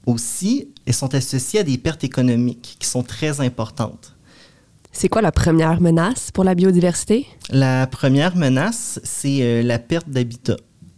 Aussi, 0.05 0.69
elles 0.85 0.95
sont 0.95 1.15
associées 1.15 1.61
à 1.61 1.63
des 1.63 1.79
pertes 1.79 2.05
économiques 2.05 2.77
qui 2.79 2.87
sont 2.87 3.03
très 3.03 3.41
importantes. 3.41 4.15
C'est 4.93 5.09
quoi 5.09 5.21
la 5.21 5.33
première 5.33 5.81
menace 5.81 6.31
pour 6.31 6.45
la 6.45 6.55
biodiversité? 6.55 7.27
La 7.51 7.87
première 7.87 8.35
menace, 8.35 8.99
c'est 9.05 9.43
euh, 9.43 9.63
la 9.63 9.79
perte 9.79 10.09
d'habitat. 10.09 10.57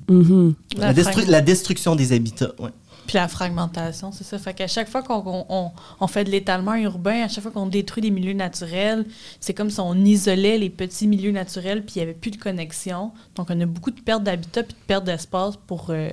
Mm-hmm. 0.08 0.54
La, 1.28 1.40
destruction 1.42 1.94
des 1.94 2.12
habitats, 2.12 2.52
oui. 2.58 2.70
Puis 3.06 3.16
la 3.16 3.26
fragmentation, 3.26 4.12
c'est 4.12 4.24
ça. 4.24 4.38
Fait 4.38 4.52
qu'à 4.52 4.66
chaque 4.66 4.88
fois 4.90 5.02
qu'on 5.02 5.72
on, 6.00 6.06
fait 6.06 6.24
de 6.24 6.30
l'étalement 6.30 6.74
urbain, 6.74 7.24
à 7.24 7.28
chaque 7.28 7.42
fois 7.42 7.50
qu'on 7.50 7.66
détruit 7.66 8.02
des 8.02 8.10
milieux 8.10 8.34
naturels, 8.34 9.06
c'est 9.40 9.54
comme 9.54 9.70
si 9.70 9.80
on 9.80 9.94
isolait 9.94 10.58
les 10.58 10.68
petits 10.68 11.06
milieux 11.06 11.32
naturels, 11.32 11.84
puis 11.86 11.94
il 11.96 11.98
n'y 12.00 12.02
avait 12.02 12.12
plus 12.12 12.30
de 12.30 12.36
connexion. 12.36 13.12
Donc, 13.34 13.46
on 13.48 13.58
a 13.58 13.64
beaucoup 13.64 13.90
de 13.90 14.00
pertes 14.00 14.24
d'habitat 14.24 14.62
puis 14.62 14.74
de 14.74 14.86
pertes 14.86 15.04
d'espace 15.04 15.54
pour, 15.66 15.86
euh, 15.88 16.10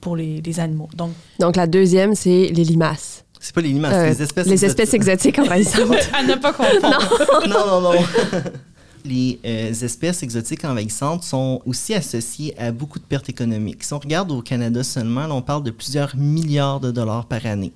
pour 0.00 0.14
les, 0.14 0.40
les, 0.40 0.60
animaux. 0.60 0.88
Donc, 0.94 1.10
Donc, 1.40 1.56
la 1.56 1.66
deuxième, 1.66 2.14
c'est 2.14 2.52
les 2.54 2.64
limaces. 2.64 3.24
C'est 3.40 3.52
pas 3.52 3.60
les 3.60 3.70
limaces, 3.70 3.92
c'est 3.92 4.10
les 4.10 4.22
espèces 4.22 4.46
Les 4.46 4.52
exotiques. 4.52 4.80
espèces 4.80 4.94
exotiques 4.94 5.38
envahissantes. 5.40 6.10
à 6.12 6.22
ne 6.22 6.34
pas 6.36 6.52
confondre. 6.52 7.48
non, 7.48 7.66
non, 7.80 7.80
non. 7.80 8.00
les 9.06 9.38
euh, 9.46 9.72
espèces 9.72 10.22
exotiques 10.22 10.64
envahissantes 10.64 11.22
sont 11.22 11.62
aussi 11.64 11.94
associées 11.94 12.58
à 12.58 12.72
beaucoup 12.72 12.98
de 12.98 13.04
pertes 13.04 13.28
économiques. 13.28 13.84
Si 13.84 13.92
on 13.92 13.98
regarde 13.98 14.30
au 14.32 14.42
Canada 14.42 14.82
seulement, 14.82 15.26
on 15.30 15.42
parle 15.42 15.62
de 15.62 15.70
plusieurs 15.70 16.16
milliards 16.16 16.80
de 16.80 16.90
dollars 16.90 17.26
par 17.26 17.46
année. 17.46 17.72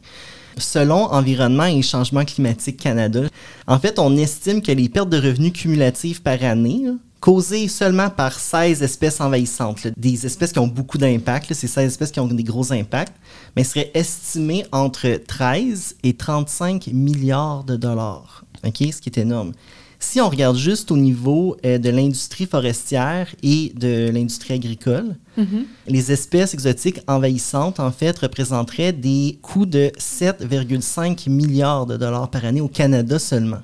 Selon 0.59 1.05
Environnement 1.13 1.65
et 1.65 1.81
Changement 1.81 2.25
climatique 2.25 2.77
Canada, 2.77 3.23
en 3.67 3.79
fait, 3.79 3.99
on 3.99 4.17
estime 4.17 4.61
que 4.61 4.73
les 4.73 4.89
pertes 4.89 5.09
de 5.09 5.17
revenus 5.17 5.53
cumulatives 5.53 6.21
par 6.23 6.43
année, 6.43 6.87
causées 7.21 7.69
seulement 7.69 8.11
par 8.11 8.39
16 8.39 8.83
espèces 8.83 9.21
envahissantes, 9.21 9.87
des 9.97 10.27
espèces 10.27 10.53
qui 10.53 10.59
ont 10.59 10.67
beaucoup 10.67 10.99
d'impact, 10.99 11.53
ces 11.55 11.67
16 11.67 11.87
espèces 11.87 12.11
qui 12.11 12.21
ont 12.21 12.27
des 12.27 12.43
gros 12.43 12.73
impacts, 12.73 13.15
mais 13.57 13.65
seraient 13.65 13.91
estimées 13.95 14.65
entre 14.73 15.21
13 15.27 15.97
et 16.03 16.15
35 16.15 16.89
milliards 16.89 17.65
de 17.65 17.77
dollars, 17.77 18.45
ce 18.65 18.71
qui 18.71 19.09
est 19.09 19.19
énorme. 19.19 19.53
Si 20.03 20.19
on 20.21 20.31
regarde 20.31 20.57
juste 20.57 20.91
au 20.91 20.97
niveau 20.97 21.57
euh, 21.65 21.77
de 21.77 21.91
l'industrie 21.91 22.47
forestière 22.47 23.29
et 23.43 23.71
de 23.77 24.11
l'industrie 24.11 24.55
agricole, 24.55 25.15
mm-hmm. 25.39 25.65
les 25.87 26.11
espèces 26.11 26.55
exotiques 26.55 27.01
envahissantes, 27.07 27.79
en 27.79 27.93
fait, 27.93 28.19
représenteraient 28.19 28.95
des 28.95 29.39
coûts 29.43 29.67
de 29.67 29.93
7,5 29.99 31.29
milliards 31.29 31.85
de 31.85 31.99
dollars 31.99 32.31
par 32.31 32.47
année 32.47 32.63
au 32.63 32.69
Canada 32.69 33.19
seulement. 33.19 33.61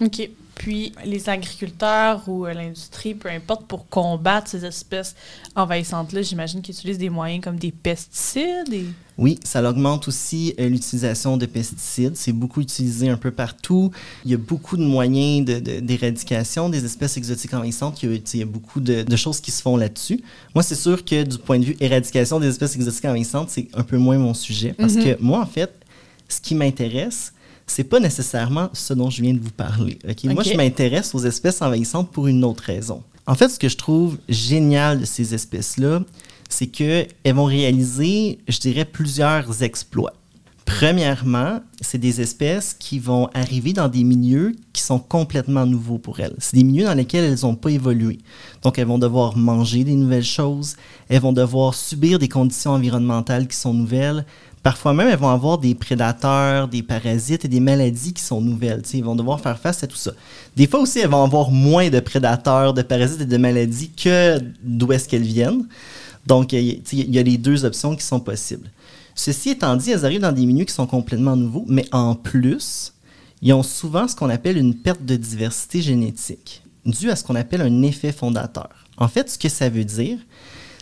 OK. 0.00 0.30
Puis 0.64 0.94
les 1.04 1.28
agriculteurs 1.28 2.26
ou 2.26 2.46
euh, 2.46 2.54
l'industrie, 2.54 3.14
peu 3.14 3.28
importe, 3.28 3.66
pour 3.66 3.86
combattre 3.86 4.48
ces 4.48 4.64
espèces 4.64 5.14
envahissantes-là, 5.54 6.22
j'imagine 6.22 6.62
qu'ils 6.62 6.74
utilisent 6.74 6.96
des 6.96 7.10
moyens 7.10 7.44
comme 7.44 7.58
des 7.58 7.70
pesticides. 7.70 8.72
Et... 8.72 8.86
Oui, 9.18 9.38
ça 9.44 9.62
augmente 9.62 10.08
aussi 10.08 10.54
euh, 10.58 10.70
l'utilisation 10.70 11.36
de 11.36 11.44
pesticides. 11.44 12.16
C'est 12.16 12.32
beaucoup 12.32 12.62
utilisé 12.62 13.10
un 13.10 13.18
peu 13.18 13.30
partout. 13.30 13.90
Il 14.24 14.30
y 14.30 14.34
a 14.34 14.38
beaucoup 14.38 14.78
de 14.78 14.84
moyens 14.84 15.44
d'éradication 15.44 16.70
de, 16.70 16.78
des 16.78 16.86
espèces 16.86 17.18
exotiques 17.18 17.52
envahissantes. 17.52 18.02
Il 18.02 18.10
y 18.10 18.14
a, 18.14 18.18
il 18.32 18.40
y 18.40 18.42
a 18.42 18.46
beaucoup 18.46 18.80
de, 18.80 19.02
de, 19.02 19.16
choses 19.16 19.42
qui 19.42 19.50
se 19.50 19.60
font 19.60 19.76
là-dessus. 19.76 20.22
Moi, 20.54 20.62
c'est 20.62 20.76
sûr 20.76 21.04
que 21.04 21.24
du 21.24 21.36
point 21.36 21.58
de 21.58 21.66
vue 21.66 21.76
éradication 21.78 22.40
des 22.40 22.48
espèces 22.48 22.74
exotiques 22.74 23.04
envahissantes, 23.04 23.50
c'est 23.50 23.68
un 23.74 23.82
peu 23.82 23.98
moins 23.98 24.16
mon 24.16 24.32
sujet 24.32 24.72
parce 24.72 24.94
mm 24.94 24.98
-hmm. 25.00 25.16
que 25.16 25.22
moi, 25.22 25.40
en 25.40 25.46
fait, 25.46 25.72
ce 26.26 26.40
qui 26.40 26.54
m'intéresse, 26.54 27.33
c'est 27.66 27.84
pas 27.84 28.00
nécessairement 28.00 28.70
ce 28.72 28.94
dont 28.94 29.10
je 29.10 29.22
viens 29.22 29.34
de 29.34 29.40
vous 29.40 29.50
parler. 29.50 29.98
Okay? 30.04 30.28
Okay. 30.28 30.34
Moi, 30.34 30.42
je 30.42 30.54
m'intéresse 30.54 31.14
aux 31.14 31.24
espèces 31.24 31.62
envahissantes 31.62 32.10
pour 32.10 32.26
une 32.26 32.44
autre 32.44 32.64
raison. 32.64 33.02
En 33.26 33.34
fait, 33.34 33.48
ce 33.48 33.58
que 33.58 33.68
je 33.68 33.76
trouve 33.76 34.18
génial 34.28 35.00
de 35.00 35.04
ces 35.04 35.34
espèces-là, 35.34 36.02
c'est 36.48 36.66
qu'elles 36.66 37.08
vont 37.24 37.46
réaliser, 37.46 38.38
je 38.48 38.58
dirais, 38.58 38.84
plusieurs 38.84 39.62
exploits. 39.62 40.12
Premièrement, 40.66 41.60
c'est 41.80 41.98
des 41.98 42.22
espèces 42.22 42.74
qui 42.78 42.98
vont 42.98 43.28
arriver 43.34 43.72
dans 43.74 43.88
des 43.88 44.02
milieux 44.02 44.54
qui 44.72 44.82
sont 44.82 44.98
complètement 44.98 45.66
nouveaux 45.66 45.98
pour 45.98 46.20
elles. 46.20 46.34
C'est 46.38 46.56
des 46.56 46.64
milieux 46.64 46.86
dans 46.86 46.94
lesquels 46.94 47.24
elles 47.24 47.40
n'ont 47.42 47.54
pas 47.54 47.70
évolué. 47.70 48.18
Donc, 48.62 48.78
elles 48.78 48.86
vont 48.86 48.98
devoir 48.98 49.36
manger 49.36 49.84
des 49.84 49.94
nouvelles 49.94 50.24
choses, 50.24 50.76
elles 51.08 51.20
vont 51.20 51.32
devoir 51.32 51.74
subir 51.74 52.18
des 52.18 52.28
conditions 52.28 52.72
environnementales 52.72 53.46
qui 53.46 53.56
sont 53.56 53.74
nouvelles. 53.74 54.24
Parfois 54.64 54.94
même, 54.94 55.08
elles 55.08 55.18
vont 55.18 55.28
avoir 55.28 55.58
des 55.58 55.74
prédateurs, 55.74 56.68
des 56.68 56.82
parasites 56.82 57.44
et 57.44 57.48
des 57.48 57.60
maladies 57.60 58.14
qui 58.14 58.22
sont 58.22 58.40
nouvelles. 58.40 58.80
T'sais, 58.80 58.96
ils 58.96 59.04
vont 59.04 59.14
devoir 59.14 59.38
faire 59.38 59.58
face 59.58 59.84
à 59.84 59.86
tout 59.86 59.96
ça. 59.96 60.12
Des 60.56 60.66
fois 60.66 60.80
aussi, 60.80 61.00
elles 61.00 61.10
vont 61.10 61.22
avoir 61.22 61.50
moins 61.50 61.90
de 61.90 62.00
prédateurs, 62.00 62.72
de 62.72 62.80
parasites 62.80 63.20
et 63.20 63.26
de 63.26 63.36
maladies 63.36 63.90
que 63.90 64.40
d'où 64.62 64.90
est-ce 64.92 65.06
qu'elles 65.06 65.22
viennent. 65.22 65.66
Donc, 66.26 66.54
il 66.54 66.80
y 66.90 67.18
a 67.18 67.22
les 67.22 67.36
deux 67.36 67.66
options 67.66 67.94
qui 67.94 68.04
sont 68.04 68.20
possibles. 68.20 68.70
Ceci 69.14 69.50
étant 69.50 69.76
dit, 69.76 69.90
elles 69.90 70.06
arrivent 70.06 70.22
dans 70.22 70.32
des 70.32 70.46
milieux 70.46 70.64
qui 70.64 70.72
sont 70.72 70.86
complètement 70.86 71.36
nouveaux, 71.36 71.66
mais 71.68 71.86
en 71.92 72.14
plus, 72.14 72.94
ils 73.42 73.52
ont 73.52 73.62
souvent 73.62 74.08
ce 74.08 74.16
qu'on 74.16 74.30
appelle 74.30 74.56
une 74.56 74.74
perte 74.74 75.04
de 75.04 75.16
diversité 75.16 75.82
génétique, 75.82 76.62
due 76.86 77.10
à 77.10 77.16
ce 77.16 77.22
qu'on 77.22 77.34
appelle 77.34 77.60
un 77.60 77.82
effet 77.82 78.12
fondateur. 78.12 78.70
En 78.96 79.08
fait, 79.08 79.30
ce 79.30 79.36
que 79.36 79.50
ça 79.50 79.68
veut 79.68 79.84
dire, 79.84 80.16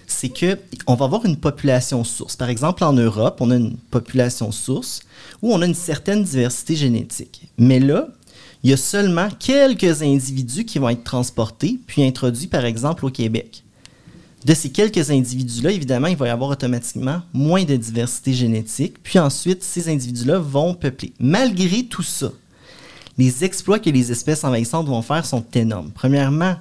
c'est 0.07 0.29
qu'on 0.29 0.95
va 0.95 1.05
avoir 1.05 1.25
une 1.25 1.37
population 1.37 2.05
source. 2.05 2.37
Par 2.37 2.49
exemple, 2.49 2.85
en 2.85 2.93
Europe, 2.93 3.39
on 3.41 3.51
a 3.51 3.57
une 3.57 3.77
population 3.91 4.53
source 4.53 5.01
où 5.41 5.53
on 5.53 5.63
a 5.63 5.67
une 5.67 5.75
certaine 5.75 6.25
diversité 6.25 6.77
génétique. 6.77 7.49
Mais 7.59 7.81
là, 7.81 8.09
il 8.63 8.71
y 8.71 8.73
a 8.73 8.77
seulement 8.77 9.29
quelques 9.39 10.03
individus 10.03 10.65
qui 10.65 10.79
vont 10.79 10.89
être 10.89 11.05
transportés 11.05 11.79
puis 11.87 12.03
introduits, 12.03 12.47
par 12.47 12.65
exemple, 12.65 13.05
au 13.05 13.11
Québec 13.11 13.63
de 14.45 14.55
ces 14.55 14.71
quelques 14.71 15.11
individus-là, 15.11 15.71
évidemment, 15.71 16.09
il 16.09 16.17
va 16.17 16.27
y 16.27 16.31
avoir 16.31 16.51
automatiquement 16.51 17.23
moins 17.33 17.65
de 17.65 17.77
diversité 17.77 18.33
génétique. 18.33 18.97
Puis 19.03 19.19
ensuite, 19.19 19.63
ces 19.63 19.89
individus-là 19.89 20.39
vont 20.39 20.75
peupler. 20.75 21.13
Malgré 21.21 21.85
tout 21.85 22.03
ça, 22.03 22.33
les 23.19 23.45
exploits 23.45 23.79
que 23.79 23.91
les 23.91 24.11
espèces 24.11 24.43
envahissantes 24.43 24.89
vont 24.89 25.03
faire 25.03 25.27
sont 25.27 25.45
énormes. 25.55 25.91
Premièrement, 25.95 26.57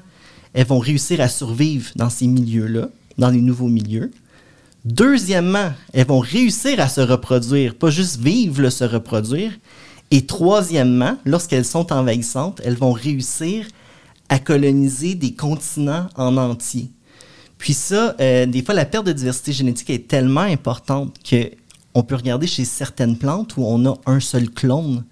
elles 0.53 0.67
vont 0.67 0.79
réussir 0.79 1.21
à 1.21 1.27
survivre 1.27 1.91
dans 1.95 2.09
ces 2.09 2.27
milieux-là, 2.27 2.89
dans 3.17 3.29
les 3.29 3.41
nouveaux 3.41 3.67
milieux. 3.67 4.11
Deuxièmement, 4.83 5.71
elles 5.93 6.07
vont 6.07 6.19
réussir 6.19 6.79
à 6.79 6.87
se 6.87 7.01
reproduire, 7.01 7.75
pas 7.75 7.89
juste 7.89 8.19
vivre, 8.19 8.61
le 8.61 8.69
se 8.69 8.83
reproduire. 8.83 9.51
Et 10.09 10.25
troisièmement, 10.25 11.17
lorsqu'elles 11.25 11.65
sont 11.65 11.93
envahissantes, 11.93 12.61
elles 12.65 12.75
vont 12.75 12.91
réussir 12.91 13.67
à 14.29 14.39
coloniser 14.39 15.15
des 15.15 15.33
continents 15.33 16.07
en 16.15 16.37
entier. 16.37 16.89
Puis 17.57 17.73
ça, 17.73 18.15
euh, 18.19 18.45
des 18.47 18.63
fois, 18.63 18.73
la 18.73 18.85
perte 18.85 19.05
de 19.05 19.11
diversité 19.11 19.53
génétique 19.53 19.89
est 19.91 20.07
tellement 20.07 20.41
importante 20.41 21.17
que 21.23 21.51
on 21.93 22.03
peut 22.03 22.15
regarder 22.15 22.47
chez 22.47 22.65
certaines 22.65 23.17
plantes 23.17 23.57
où 23.57 23.63
on 23.65 23.85
a 23.85 23.97
un 24.05 24.19
seul 24.19 24.49
clone 24.49 25.03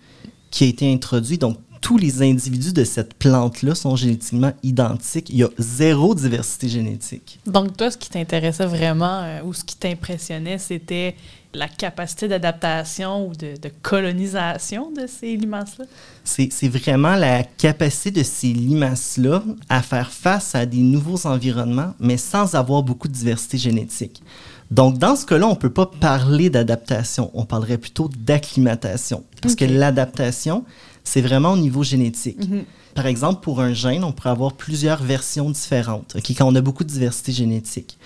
qui 0.50 0.64
a 0.64 0.68
été 0.68 0.92
introduit. 0.92 1.38
Donc, 1.38 1.58
tous 1.82 1.98
les 1.98 2.22
individus 2.22 2.74
de 2.74 2.84
cette 2.84 3.14
plante-là 3.14 3.76
sont 3.76 3.96
génétiquement 3.96 4.54
identiques. 4.64 5.30
Il 5.30 5.38
y 5.38 5.44
a 5.44 5.50
zéro 5.58 6.16
diversité 6.16 6.68
génétique. 6.68 7.40
Donc, 7.46 7.78
toi, 7.78 7.92
ce 7.92 7.98
qui 7.98 8.10
t'intéressait 8.10 8.66
vraiment 8.66 9.22
euh, 9.24 9.42
ou 9.44 9.54
ce 9.54 9.64
qui 9.64 9.76
t'impressionnait, 9.76 10.58
c'était 10.58 11.16
la 11.54 11.68
capacité 11.68 12.28
d'adaptation 12.28 13.28
ou 13.28 13.34
de, 13.34 13.56
de, 13.60 13.72
colonisation 13.82 14.92
de 14.92 15.08
ces 15.08 15.36
limaces-là? 15.36 15.86
C'est 16.24 16.68
vraiment 16.68 17.16
la 17.16 17.44
capacité 17.44 18.12
de 18.12 18.24
ces 18.24 18.54
limaces-là 18.54 19.44
à 19.68 19.82
faire 19.82 20.12
face 20.12 20.54
à 20.54 20.66
des 20.66 20.78
nouveaux 20.78 21.26
environnements, 21.26 21.96
mais 22.00 22.18
sans 22.18 22.54
avoir 22.54 22.84
beaucoup 22.84 23.08
de 23.08 23.14
diversité 23.14 23.58
génétique. 23.58 24.22
Donc, 24.70 25.00
dans 25.00 25.16
ce 25.16 25.26
cas-là, 25.26 25.48
on 25.48 25.52
ne 25.52 25.56
peut 25.56 25.72
pas 25.72 25.88
parler 25.88 26.52
d'adaptation, 26.52 27.32
on 27.34 27.46
parlerait 27.46 27.80
plutôt 27.80 28.10
d'acclimatation. 28.16 29.24
Parce 29.42 29.56
okay. 29.56 29.68
que 29.68 29.74
l'adaptation, 29.74 30.64
c'est 31.10 31.22
vraiment 31.22 31.54
au 31.54 31.58
niveau 31.58 31.84
génétique. 31.84 32.40
Mm 32.48 32.54
-hmm. 32.54 32.64
Par 32.94 33.08
exemple, 33.08 33.40
pour 33.42 33.62
un 33.62 33.74
gène, 33.74 34.04
on 34.04 34.12
pourrait 34.12 34.36
avoir 34.40 34.54
plusieurs 34.54 35.02
versions 35.16 35.50
différentes, 35.50 36.16
okay, 36.18 36.34
quand 36.36 36.48
on 36.52 36.56
a 36.56 36.62
beaucoup 36.62 36.84
de 36.84 36.94
diversité 36.98 37.32
génétique. 37.32 37.98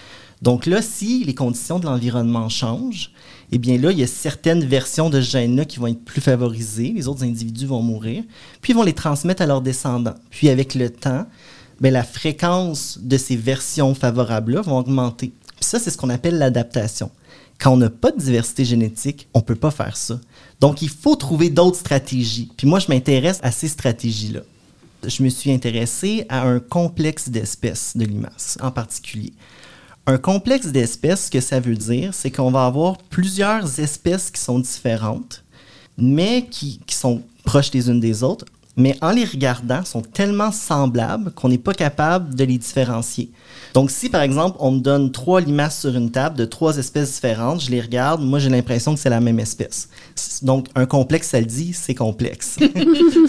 Donc 0.42 0.66
là, 0.66 0.82
si 0.82 1.24
les 1.24 1.36
conditions 1.44 1.80
de 1.80 1.86
l'environnement 1.86 2.50
changent, 2.50 3.12
eh 3.52 3.58
bien 3.58 3.78
là, 3.84 3.92
il 3.92 4.00
y 4.00 4.04
a 4.04 4.08
certaines 4.08 4.66
versions 4.78 5.10
de 5.10 5.20
ce 5.22 5.30
gène-là 5.36 5.64
qui 5.70 5.78
vont 5.80 5.88
être 5.88 6.06
plus 6.12 6.22
favorisées, 6.22 6.92
les 6.98 7.08
autres 7.10 7.24
individus 7.24 7.66
vont 7.66 7.82
mourir, 7.82 8.24
puis 8.62 8.72
ils 8.72 8.78
vont 8.80 8.88
les 8.92 9.00
transmettre 9.06 9.42
à 9.42 9.48
leurs 9.52 9.62
descendants. 9.62 10.20
Puis 10.30 10.48
avec 10.56 10.76
le 10.82 10.90
temps, 10.90 11.26
bien, 11.82 11.92
la 11.92 12.04
fréquence 12.04 13.00
de 13.14 13.18
ces 13.26 13.38
versions 13.52 13.94
favorables-là 14.04 14.62
vont 14.62 14.78
augmenter. 14.84 15.30
Puis 15.58 15.68
ça, 15.72 15.78
c'est 15.80 15.92
ce 15.94 15.98
qu'on 15.98 16.14
appelle 16.18 16.38
l'adaptation. 16.44 17.10
Quand 17.60 17.72
on 17.76 17.78
n'a 17.78 17.90
pas 18.04 18.12
de 18.12 18.20
diversité 18.28 18.66
génétique, 18.74 19.20
on 19.34 19.40
ne 19.40 19.48
peut 19.50 19.62
pas 19.66 19.72
faire 19.72 19.98
ça. 20.08 20.16
Donc, 20.64 20.82
il 20.82 20.88
faut 20.88 21.18
trouver 21.18 21.50
d'autres 21.50 21.76
stratégies. 21.76 22.50
Puis 22.56 22.66
moi, 22.66 22.80
je 22.80 22.88
m'intéresse 22.88 23.38
à 23.44 23.52
ces 23.52 23.68
stratégies-là. 23.68 24.40
Je 25.06 25.22
me 25.22 25.28
suis 25.28 25.52
intéressé 25.52 26.26
à 26.30 26.44
un 26.44 26.62
complexe 26.62 27.28
d'espèces 27.28 27.98
de 27.98 28.06
limaces 28.06 28.58
en 28.62 28.72
particulier. 28.72 29.34
Un 30.08 30.18
complexe 30.18 30.68
d'espèces, 30.68 31.26
ce 31.26 31.32
que 31.32 31.42
ça 31.42 31.60
veut 31.60 31.76
dire, 31.76 32.14
c'est 32.14 32.32
qu'on 32.32 32.50
va 32.50 32.66
avoir 32.66 32.98
plusieurs 32.98 33.78
espèces 33.82 34.32
qui 34.32 34.40
sont 34.40 34.58
différentes, 34.58 35.44
mais 35.98 36.46
qui, 36.50 36.80
qui, 36.88 36.96
sont 36.96 37.24
proches 37.44 37.74
les 37.74 37.90
unes 37.90 38.00
des 38.00 38.24
autres, 38.24 38.46
mais 38.78 38.98
en 39.02 39.12
les 39.12 39.26
regardant, 39.26 39.84
sont 39.84 40.02
tellement 40.02 40.54
semblables 40.54 41.34
qu'on 41.34 41.50
n'est 41.50 41.58
pas 41.58 41.74
capable 41.74 42.36
de 42.36 42.44
les 42.46 42.58
différencier. 42.58 43.30
Donc, 43.74 43.90
si 43.90 44.10
par 44.10 44.22
exemple, 44.22 44.58
on 44.60 44.72
me 44.72 44.80
donne 44.80 45.12
trois 45.12 45.42
limaces 45.42 45.82
sur 45.82 45.96
une 45.96 46.12
table 46.12 46.38
de 46.38 46.46
trois 46.46 46.78
espèces 46.78 47.14
différentes, 47.14 47.62
je 47.62 47.72
les 47.72 47.82
regarde, 47.82 48.22
moi 48.22 48.40
j'ai 48.40 48.50
l'impression 48.50 48.94
que 48.94 49.00
c'est 49.00 49.10
la 49.10 49.20
même 49.20 49.40
espèce. 49.40 49.90
Donc, 50.42 50.68
un 50.76 50.86
complexe, 50.86 51.30
ça 51.30 51.40
le 51.40 51.46
dit, 51.46 51.74
c'est 51.74 51.96
complexe. 51.96 52.58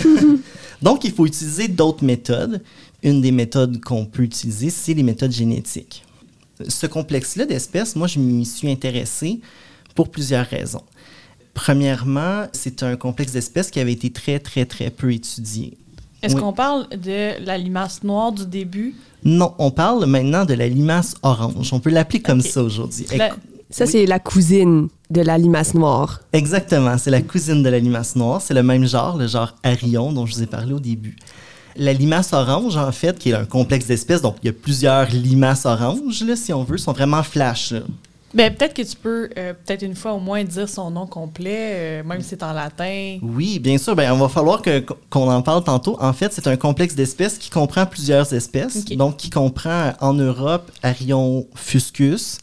Donc, 0.82 1.04
il 1.04 1.12
faut 1.12 1.26
utiliser 1.26 1.68
d'autres 1.68 2.04
méthodes. 2.04 2.62
Une 3.02 3.20
des 3.20 3.32
méthodes 3.32 3.80
qu'on 3.80 4.04
peut 4.04 4.22
utiliser, 4.22 4.70
c'est 4.70 4.94
les 4.94 5.02
méthodes 5.02 5.32
génétiques 5.32 6.04
ce 6.68 6.86
complexe-là 6.86 7.46
d'espèces, 7.46 7.96
moi, 7.96 8.06
je 8.06 8.18
m'y 8.18 8.46
suis 8.46 8.70
intéressé 8.70 9.40
pour 9.94 10.10
plusieurs 10.10 10.46
raisons. 10.46 10.82
Premièrement, 11.52 12.46
c'est 12.52 12.82
un 12.82 12.96
complexe 12.96 13.32
d'espèces 13.32 13.70
qui 13.70 13.80
avait 13.80 13.92
été 13.92 14.10
très, 14.10 14.38
très, 14.38 14.64
très 14.64 14.90
peu 14.90 15.12
étudié. 15.12 15.76
Est-ce 16.24 16.34
oui. 16.34 16.40
qu'on 16.40 16.52
parle 16.52 16.88
de 16.90 17.44
la 17.44 17.58
limace 17.58 18.02
noire 18.02 18.32
du 18.32 18.46
début? 18.46 18.94
Non, 19.24 19.54
on 19.58 19.70
parle 19.70 20.06
maintenant 20.06 20.44
de 20.44 20.54
la 20.54 20.68
limace 20.68 21.14
orange. 21.22 21.72
On 21.72 21.80
peut 21.80 21.90
l'appeler 21.90 22.20
comme 22.20 22.40
okay. 22.40 22.48
ça 22.48 22.62
aujourd'hui. 22.62 23.06
La... 23.16 23.30
Ça, 23.70 23.84
oui. 23.84 23.90
c'est 23.90 24.06
la 24.06 24.18
cousine 24.18 24.88
de 25.10 25.20
la 25.20 25.36
limace 25.36 25.74
noire. 25.74 26.20
Exactement, 26.32 26.96
c'est 26.96 27.10
la 27.10 27.22
cousine 27.22 27.62
de 27.62 27.68
la 27.68 27.78
limace 27.78 28.16
noire. 28.16 28.40
C'est 28.40 28.54
le 28.54 28.62
même 28.62 28.86
genre, 28.86 29.16
le 29.16 29.26
genre 29.26 29.54
Arion 29.62 30.12
dont 30.12 30.26
je 30.26 30.34
vous 30.34 30.42
ai 30.42 30.46
parlé 30.46 30.72
au 30.72 30.80
début. 30.80 31.16
La 31.76 31.92
limace 31.92 32.32
orange, 32.32 32.76
en 32.76 32.92
fait, 32.92 33.18
qui 33.18 33.30
est 33.30 33.34
un 33.34 33.46
complexe 33.46 33.86
d'espèces, 33.86 34.22
donc 34.22 34.36
il 34.42 34.46
y 34.46 34.48
a 34.48 34.52
plusieurs 34.52 35.10
limaces 35.10 35.66
oranges, 35.66 36.22
là, 36.24 36.36
si 36.36 36.52
on 36.52 36.62
veut, 36.62 36.78
sont 36.78 36.92
vraiment 36.92 37.22
flash. 37.22 37.72
Là. 37.72 37.80
Ben, 38.34 38.52
peut-être 38.52 38.74
que 38.74 38.82
tu 38.82 38.96
peux, 38.96 39.30
euh, 39.38 39.52
peut-être 39.52 39.82
une 39.82 39.94
fois 39.94 40.12
au 40.12 40.18
moins, 40.18 40.42
dire 40.42 40.68
son 40.68 40.90
nom 40.90 41.06
complet, 41.06 42.00
euh, 42.00 42.02
même 42.04 42.20
si 42.20 42.30
c'est 42.30 42.42
en 42.42 42.52
latin. 42.52 43.18
Oui, 43.22 43.58
bien 43.60 43.78
sûr. 43.78 43.94
Ben, 43.94 44.12
on 44.12 44.18
va 44.18 44.28
falloir 44.28 44.60
que, 44.60 44.84
qu'on 45.08 45.30
en 45.30 45.40
parle 45.40 45.62
tantôt. 45.62 45.96
En 46.00 46.12
fait, 46.12 46.32
c'est 46.32 46.46
un 46.48 46.56
complexe 46.56 46.94
d'espèces 46.94 47.38
qui 47.38 47.48
comprend 47.48 47.86
plusieurs 47.86 48.32
espèces. 48.32 48.78
Okay. 48.78 48.96
Donc, 48.96 49.16
qui 49.18 49.30
comprend 49.30 49.92
en 50.00 50.14
Europe 50.14 50.70
Arion 50.82 51.46
fuscus, 51.54 52.38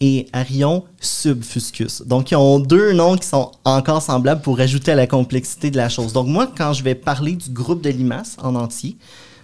et 0.00 0.28
Arion 0.32 0.84
subfuscus. 1.00 2.02
Donc, 2.02 2.30
ils 2.30 2.36
ont 2.36 2.60
deux 2.60 2.92
noms 2.92 3.16
qui 3.16 3.26
sont 3.26 3.52
encore 3.64 4.02
semblables 4.02 4.42
pour 4.42 4.60
ajouter 4.60 4.92
à 4.92 4.94
la 4.94 5.06
complexité 5.06 5.70
de 5.70 5.76
la 5.76 5.88
chose. 5.88 6.12
Donc, 6.12 6.28
moi, 6.28 6.50
quand 6.56 6.72
je 6.72 6.82
vais 6.82 6.94
parler 6.94 7.32
du 7.32 7.50
groupe 7.50 7.82
de 7.82 7.90
limaces 7.90 8.36
en 8.42 8.54
entier, 8.54 8.96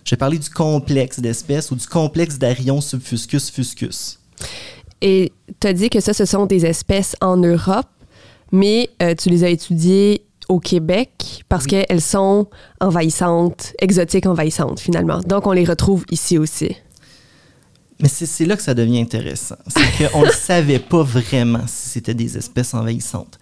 je 0.04 0.10
vais 0.10 0.16
parler 0.16 0.38
du 0.38 0.50
complexe 0.50 1.18
d'espèces 1.18 1.70
ou 1.70 1.76
du 1.76 1.86
complexe 1.86 2.38
d'Arion 2.38 2.80
subfuscus 2.80 3.50
fuscus. 3.50 4.18
Et 5.04 5.32
tu 5.60 5.66
as 5.66 5.74
dit 5.74 5.90
que 5.90 6.00
ça, 6.00 6.14
ce 6.14 6.24
sont 6.24 6.46
des 6.46 6.64
espèces 6.64 7.14
en 7.20 7.36
Europe, 7.36 7.86
mais 8.52 8.88
euh, 9.02 9.14
tu 9.14 9.28
les 9.28 9.44
as 9.44 9.50
étudiées 9.50 10.24
au 10.48 10.60
Québec 10.60 11.44
parce 11.50 11.66
qu'elles 11.66 12.00
sont 12.00 12.48
envahissantes, 12.80 13.74
exotiques 13.80 14.24
envahissantes 14.24 14.80
finalement. 14.80 15.20
Donc 15.20 15.46
on 15.46 15.52
les 15.52 15.64
retrouve 15.64 16.06
ici 16.10 16.38
aussi. 16.38 16.74
Mais 18.00 18.08
c'est 18.08 18.46
là 18.46 18.56
que 18.56 18.62
ça 18.62 18.72
devient 18.72 18.98
intéressant. 18.98 19.56
C'est 19.66 20.10
qu'on 20.10 20.24
ne 20.24 20.30
savait 20.32 20.78
pas 20.78 21.02
vraiment 21.02 21.66
si 21.66 21.90
c'était 21.90 22.14
des 22.14 22.38
espèces 22.38 22.72
envahissantes. 22.72 23.38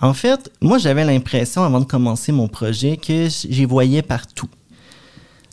En 0.00 0.14
fait, 0.14 0.50
moi, 0.60 0.78
j'avais 0.78 1.04
l'impression, 1.04 1.62
avant 1.62 1.80
de 1.80 1.86
commencer 1.86 2.32
mon 2.32 2.48
projet, 2.48 2.96
que 2.96 3.28
j'y 3.28 3.64
voyais 3.64 4.02
partout. 4.02 4.48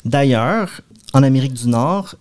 D'ailleurs, 0.06 0.82
en 1.14 1.22
Amérique 1.22 1.54
du 1.54 1.68
Nord, 1.68 2.16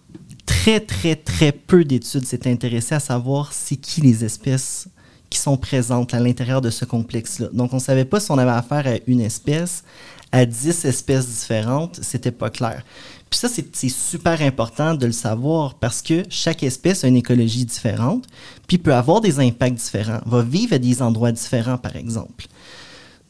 très, 0.50 0.80
très, 0.80 1.14
très 1.14 1.52
peu 1.52 1.84
d'études 1.84 2.26
s'étaient 2.26 2.50
intéressées 2.50 2.96
à 2.96 3.00
savoir 3.00 3.52
c'est 3.52 3.76
qui 3.76 4.00
les 4.00 4.24
espèces 4.24 4.88
qui 5.30 5.38
sont 5.38 5.56
présentes 5.56 6.12
à 6.12 6.18
l'intérieur 6.18 6.60
de 6.60 6.70
ce 6.70 6.84
complexe-là. 6.84 7.46
Donc, 7.52 7.72
on 7.72 7.76
ne 7.76 7.80
savait 7.80 8.04
pas 8.04 8.18
si 8.18 8.32
on 8.32 8.38
avait 8.38 8.50
affaire 8.50 8.84
à 8.88 8.96
une 9.06 9.20
espèce, 9.20 9.84
à 10.32 10.44
dix 10.44 10.84
espèces 10.84 11.28
différentes, 11.28 12.00
c'était 12.02 12.32
pas 12.32 12.50
clair. 12.50 12.84
Puis 13.30 13.38
ça, 13.38 13.48
c'est 13.48 13.88
super 13.88 14.42
important 14.42 14.94
de 14.94 15.06
le 15.06 15.12
savoir 15.12 15.74
parce 15.74 16.02
que 16.02 16.24
chaque 16.28 16.64
espèce 16.64 17.04
a 17.04 17.08
une 17.08 17.16
écologie 17.16 17.64
différente, 17.64 18.26
puis 18.66 18.78
peut 18.78 18.94
avoir 18.94 19.20
des 19.20 19.38
impacts 19.38 19.76
différents, 19.76 20.20
va 20.26 20.42
vivre 20.42 20.74
à 20.74 20.78
des 20.78 21.00
endroits 21.00 21.30
différents, 21.30 21.78
par 21.78 21.94
exemple. 21.94 22.48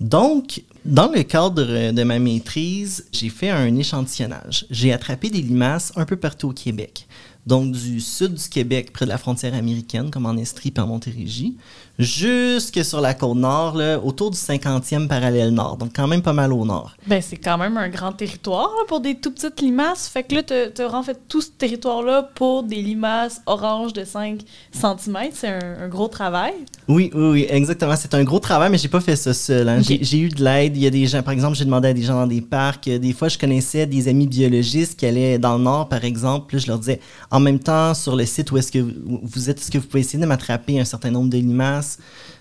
Donc, 0.00 0.62
dans 0.86 1.12
le 1.12 1.22
cadre 1.22 1.92
de 1.92 2.02
ma 2.02 2.18
maîtrise, 2.18 3.06
j'ai 3.12 3.28
fait 3.28 3.50
un 3.50 3.76
échantillonnage. 3.76 4.64
J'ai 4.70 4.94
attrapé 4.94 5.28
des 5.28 5.42
limaces 5.42 5.92
un 5.96 6.06
peu 6.06 6.16
partout 6.16 6.48
au 6.48 6.52
Québec. 6.54 7.06
Donc, 7.50 7.72
du 7.72 8.00
sud 8.00 8.34
du 8.34 8.48
Québec, 8.48 8.92
près 8.92 9.06
de 9.06 9.10
la 9.10 9.18
frontière 9.18 9.54
américaine, 9.54 10.12
comme 10.12 10.24
en 10.24 10.36
Estrie 10.36 10.72
et 10.76 10.78
en 10.78 10.86
Montérégie, 10.86 11.56
jusque 12.00 12.84
sur 12.84 13.00
la 13.00 13.14
côte 13.14 13.36
nord, 13.36 13.78
autour 14.02 14.30
du 14.30 14.38
50e 14.38 15.06
parallèle 15.06 15.50
nord. 15.50 15.76
Donc, 15.76 15.90
quand 15.94 16.06
même 16.06 16.22
pas 16.22 16.32
mal 16.32 16.52
au 16.52 16.64
nord. 16.64 16.96
Ben, 17.06 17.22
c'est 17.22 17.36
quand 17.36 17.58
même 17.58 17.76
un 17.76 17.88
grand 17.88 18.12
territoire 18.12 18.70
pour 18.88 19.00
des 19.00 19.16
tout 19.16 19.30
petites 19.30 19.60
limaces. 19.60 20.08
Fait 20.08 20.22
que 20.22 20.34
là, 20.34 20.42
tu 20.42 20.82
as 20.82 20.94
en 20.94 21.02
fait 21.02 21.18
tout 21.28 21.40
ce 21.40 21.50
territoire-là 21.50 22.30
pour 22.34 22.62
des 22.62 22.82
limaces 22.82 23.42
oranges 23.46 23.92
de 23.92 24.04
5 24.04 24.40
cm. 24.72 25.18
C'est 25.32 25.48
un, 25.48 25.88
gros 25.88 26.08
travail. 26.08 26.54
Oui, 26.88 27.10
oui, 27.14 27.30
oui, 27.30 27.46
exactement. 27.48 27.94
C'est 27.96 28.14
un 28.14 28.24
gros 28.24 28.38
travail, 28.38 28.70
mais 28.70 28.78
j'ai 28.78 28.88
pas 28.88 29.00
fait 29.00 29.16
ça 29.16 29.34
seul. 29.34 29.68
Hein. 29.68 29.80
J'ai 29.82 30.18
eu 30.18 30.28
de 30.28 30.42
l'aide. 30.42 30.76
Il 30.76 30.82
y 30.82 30.86
a 30.86 30.90
des 30.90 31.06
gens, 31.06 31.22
par 31.22 31.32
exemple, 31.32 31.56
j'ai 31.56 31.64
demandé 31.64 31.88
à 31.88 31.92
des 31.92 32.02
gens 32.02 32.14
dans 32.14 32.26
des 32.26 32.40
parcs. 32.40 32.88
Des 32.88 33.12
fois, 33.12 33.28
je 33.28 33.38
connaissais 33.38 33.86
des 33.86 34.08
amis 34.08 34.26
biologistes 34.26 34.98
qui 34.98 35.06
allaient 35.06 35.38
dans 35.38 35.58
le 35.58 35.64
nord, 35.64 35.88
par 35.88 36.04
exemple. 36.04 36.58
je 36.58 36.66
leur 36.66 36.78
disais, 36.78 37.00
en 37.30 37.40
même 37.40 37.58
temps, 37.58 37.94
sur 37.94 38.16
le 38.16 38.24
site 38.24 38.50
où 38.52 38.56
est-ce 38.56 38.72
que 38.72 38.78
vous 38.78 39.50
êtes, 39.50 39.58
est-ce 39.58 39.70
que 39.70 39.78
vous 39.78 39.86
pouvez 39.86 40.00
essayer 40.00 40.18
de 40.18 40.26
m'attraper 40.26 40.80
un 40.80 40.84
certain 40.84 41.10
nombre 41.10 41.28
de 41.28 41.36
limaces? 41.36 41.89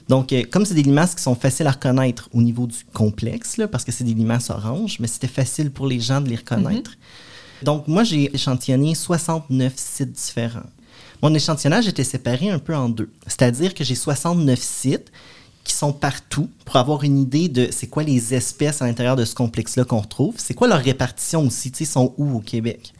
Donc, 0.07 0.33
euh, 0.33 0.43
comme 0.49 0.65
c'est 0.65 0.73
des 0.73 0.83
limaces 0.83 1.15
qui 1.15 1.21
sont 1.21 1.35
faciles 1.35 1.67
à 1.67 1.71
reconnaître 1.71 2.29
au 2.33 2.41
niveau 2.41 2.67
du 2.67 2.77
complexe, 2.93 3.59
parce 3.71 3.83
que 3.83 3.91
c'est 3.91 4.03
des 4.03 4.13
limaces 4.13 4.49
oranges, 4.49 4.97
mais 4.99 5.07
c'était 5.07 5.27
facile 5.27 5.71
pour 5.71 5.87
les 5.87 5.99
gens 5.99 6.21
de 6.21 6.29
les 6.29 6.37
reconnaître. 6.37 6.91
Mhm. 6.91 7.65
Donc, 7.65 7.87
moi, 7.87 8.03
j'ai 8.03 8.33
échantillonné 8.33 8.95
69 8.95 9.73
sites 9.75 10.11
différents. 10.11 10.69
Mon 11.21 11.33
échantillonnage 11.33 11.87
était 11.87 12.03
séparé 12.03 12.49
un 12.49 12.59
peu 12.59 12.75
en 12.75 12.87
deux. 12.89 13.09
C'est-à-dire 13.27 13.73
que 13.73 13.83
j'ai 13.83 13.95
69 13.95 14.59
sites 14.59 15.11
qui 15.65 15.73
sont 15.73 15.91
partout 15.93 16.49
pour 16.65 16.77
avoir 16.77 17.03
une 17.03 17.19
idée 17.19 17.49
de 17.49 17.67
c'est 17.71 17.87
quoi 17.87 18.03
les 18.03 18.33
espèces 18.33 18.81
à 18.81 18.87
l'intérieur 18.87 19.15
de 19.15 19.25
ce 19.25 19.35
complexe-là 19.35 19.83
qu'on 19.83 19.99
retrouve, 19.99 20.35
c'est 20.37 20.53
quoi 20.53 20.67
leur 20.67 20.79
répartition 20.79 21.45
aussi, 21.45 21.71
tu 21.71 21.79
sais, 21.79 21.91
sont 21.91 22.13
où 22.17 22.37
au 22.37 22.39
Québec? 22.39 22.93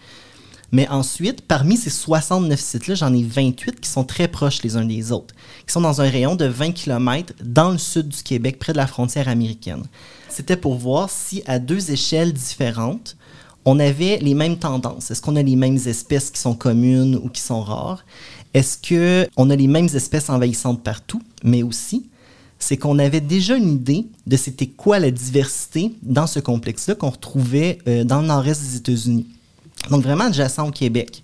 Mais 0.72 0.88
ensuite, 0.90 1.42
parmi 1.42 1.78
ces 1.78 1.90
69 1.90 2.60
sites-là, 2.60 2.96
j'en 2.96 3.14
ai 3.14 3.24
28 3.24 3.80
qui 3.80 3.90
sont 3.90 4.04
très 4.04 4.28
proches 4.28 4.62
les 4.62 4.76
uns 4.76 4.86
des 4.86 5.12
autres, 5.12 5.34
qui 5.66 5.74
sont 5.74 5.82
dans 5.82 6.02
un 6.02 6.10
rayon 6.10 6.36
de 6.36 6.46
20 6.46 6.72
km 6.74 7.34
dans 7.44 7.72
le 7.72 7.78
sud 7.78 8.10
du 8.10 8.22
Québec, 8.22 8.60
près 8.60 8.74
de 8.74 8.78
la 8.78 8.88
frontière 8.88 9.28
américaine. 9.28 9.84
C'était 10.30 10.58
pour 10.58 10.76
voir 10.76 11.10
si, 11.10 11.42
à 11.48 11.60
deux 11.60 11.92
échelles 11.92 12.34
différentes, 12.34 13.18
on 13.66 13.80
avait 13.80 14.18
les 14.22 14.34
mêmes 14.34 14.58
tendances. 14.58 15.12
Est-ce 15.12 15.22
qu'on 15.22 15.36
a 15.36 15.44
les 15.44 15.56
mêmes 15.56 15.80
espèces 15.86 16.30
qui 16.32 16.40
sont 16.40 16.56
communes 16.56 17.16
ou 17.16 17.30
qui 17.30 17.42
sont 17.42 17.62
rares? 17.62 18.06
Est-ce 18.54 18.78
qu'on 19.36 19.50
a 19.50 19.56
les 19.56 19.68
mêmes 19.68 19.90
espèces 19.94 20.30
envahissantes 20.30 20.84
partout? 20.84 21.22
Mais 21.44 21.62
aussi, 21.62 22.10
c'est 22.58 22.78
qu'on 22.78 23.00
avait 23.00 23.22
déjà 23.22 23.56
une 23.56 23.74
idée 23.74 24.08
de 24.28 24.38
c'était 24.38 24.68
quoi 24.68 25.00
la 25.00 25.12
diversité 25.12 25.94
dans 26.02 26.28
ce 26.28 26.40
complexe-là 26.40 26.96
qu'on 26.96 27.10
retrouvait 27.10 27.80
euh, 27.88 28.04
dans 28.04 28.22
le 28.22 28.28
nord-est 28.28 28.62
des 28.62 28.76
États-Unis. 28.78 29.28
Donc 29.90 30.04
vraiment 30.04 30.26
adjacent 30.26 30.68
au 30.68 30.72
Québec. 30.72 31.24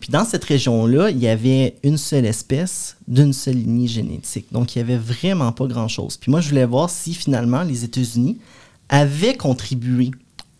Puis 0.00 0.10
dans 0.10 0.24
cette 0.24 0.44
région-là, 0.44 1.10
il 1.10 1.18
y 1.18 1.28
avait 1.28 1.76
une 1.82 1.96
seule 1.96 2.26
espèce 2.26 2.96
d'une 3.08 3.32
seule 3.32 3.56
lignée 3.56 3.88
génétique. 3.88 4.46
Donc 4.52 4.74
il 4.74 4.78
n'y 4.78 4.92
avait 4.92 5.02
vraiment 5.02 5.52
pas 5.52 5.66
grand-chose. 5.66 6.16
Puis 6.16 6.30
moi, 6.30 6.40
je 6.40 6.48
voulais 6.48 6.66
voir 6.66 6.90
si 6.90 7.14
finalement 7.14 7.62
les 7.62 7.84
États-Unis 7.84 8.38
avaient 8.88 9.36
contribué 9.36 10.10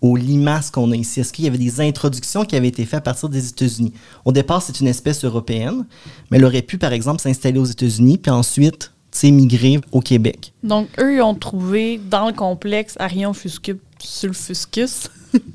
aux 0.01 0.17
limaces 0.17 0.71
qu'on 0.71 0.91
a 0.93 0.97
ici. 0.97 1.21
Est-ce 1.21 1.33
qu'il 1.33 1.45
y 1.45 1.49
avait 1.49 1.59
des 1.59 1.81
introductions 1.81 2.45
qui 2.45 2.57
avaient 2.57 2.69
été 2.69 2.85
faites 2.85 2.99
à 2.99 3.03
partir 3.03 3.29
des 3.29 3.49
États-Unis? 3.49 3.93
Au 4.25 4.33
départ, 4.33 4.63
c'est 4.63 4.81
une 4.81 4.89
espèce 4.89 5.25
européenne, 5.25 5.87
mais 6.31 6.39
elle 6.39 6.45
aurait 6.45 6.63
pu, 6.63 6.79
par 6.79 6.93
exemple, 6.93 7.21
s'installer 7.21 7.59
aux 7.59 7.65
États-Unis, 7.65 8.19
puis 8.19 8.31
ensuite 8.31 8.93
migrer 9.25 9.81
au 9.93 10.01
Québec. 10.01 10.53
Donc, 10.63 10.89
eux, 10.99 11.17
ils 11.17 11.23
ont 11.23 11.35
trouvé 11.35 11.99
dans 11.99 12.27
le 12.27 12.33
complexe 12.33 12.95
Arion 12.99 13.33
fuscus 13.33 13.77
sulfuscus 13.99 15.09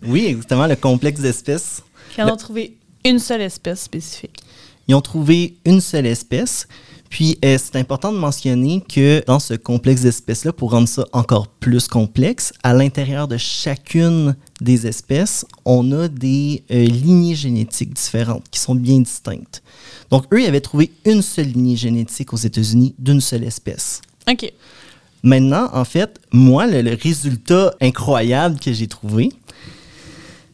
oui, 0.06 0.26
exactement, 0.26 0.68
le 0.68 0.76
complexe 0.76 1.22
d'espèces. 1.22 1.82
Ils 2.18 2.24
ont 2.24 2.36
trouvé 2.36 2.78
une 3.06 3.20
seule 3.20 3.42
espèce 3.42 3.82
spécifique. 3.82 4.39
Ils 4.88 4.96
ont 4.96 5.02
trouvé 5.02 5.56
une 5.66 5.82
seule 5.82 6.06
espèce. 6.06 6.68
Puis, 7.10 7.38
euh, 7.44 7.58
c'est 7.62 7.78
important 7.78 8.14
de 8.14 8.18
mentionner 8.18 8.82
que 8.82 9.22
dans 9.26 9.39
ce 9.39 9.54
complexe 9.54 10.02
d'espèces-là, 10.02 10.54
pour 10.54 10.72
rendre 10.72 10.88
ça 10.88 11.06
encore 11.12 11.48
plus 11.48 11.88
complexe, 11.88 12.54
à 12.64 12.74
l'intérieur 12.74 13.28
de 13.28 13.36
chacune 13.36 14.36
des 14.62 14.88
espèces, 14.88 15.46
on 15.66 15.92
a 15.92 16.08
des 16.08 16.64
euh, 16.72 16.86
lignées 16.86 17.36
génétiques 17.36 17.94
différentes 17.94 18.46
qui 18.50 18.60
sont 18.60 18.76
bien 18.76 19.00
distinctes. 19.00 19.62
Donc, 20.10 20.26
eux, 20.34 20.42
ils 20.42 20.48
avaient 20.48 20.62
trouvé 20.62 20.92
une 21.06 21.22
seule 21.22 21.48
lignée 21.48 21.76
génétique 21.76 22.32
aux 22.32 22.38
États-Unis 22.38 22.96
d'une 22.98 23.20
seule 23.20 23.44
espèce. 23.44 24.02
OK. 24.30 24.52
Maintenant, 25.24 25.70
en 25.74 25.86
fait, 25.86 26.20
moi, 26.32 26.66
le 26.68 26.96
résultat 26.96 27.74
incroyable 27.80 28.60
que 28.60 28.74
j'ai 28.74 28.88
trouvé, 28.88 29.32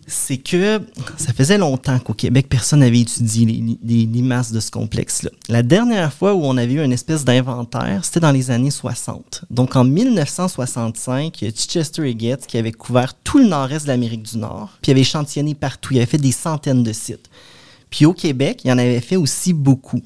c'est 0.07 0.37
que 0.37 0.81
ça 1.17 1.33
faisait 1.33 1.57
longtemps 1.57 1.99
qu'au 1.99 2.13
Québec, 2.13 2.47
personne 2.49 2.79
n'avait 2.79 3.01
étudié 3.01 3.45
les, 3.83 4.05
limaces 4.05 4.53
de 4.53 4.61
ce 4.61 4.71
complexe-là. 4.71 5.29
La 5.49 5.63
dernière 5.63 6.13
fois 6.13 6.33
où 6.33 6.43
on 6.43 6.55
avait 6.55 6.73
eu 6.73 6.81
une 6.83 6.93
espèce 6.93 7.25
d'inventaire, 7.25 8.05
c'était 8.05 8.21
dans 8.21 8.31
les 8.31 8.49
années 8.49 8.71
60. 8.71 9.43
Donc 9.51 9.75
en 9.75 9.83
1965, 9.83 11.41
il 11.41 11.45
y 11.45 11.47
a 11.49 11.53
Chichester 11.53 12.09
Higgett 12.09 12.47
qui 12.47 12.57
avait 12.57 12.71
couvert 12.71 13.15
tout 13.15 13.37
le 13.37 13.47
nord-est 13.47 13.83
de 13.83 13.89
l'Amérique 13.89 14.23
du 14.23 14.37
Nord, 14.37 14.77
puis 14.81 14.93
avait 14.93 15.01
échantillonné 15.01 15.55
partout. 15.55 15.93
Il 15.93 15.97
avait 15.97 16.05
fait 16.05 16.17
des 16.17 16.31
centaines 16.31 16.83
de 16.83 16.93
sites. 16.93 17.29
Puis 17.89 18.05
au 18.05 18.13
Québec, 18.13 18.61
il 18.63 18.71
en 18.71 18.77
avait 18.77 19.01
fait 19.01 19.17
aussi 19.17 19.51
beaucoup 19.51 20.01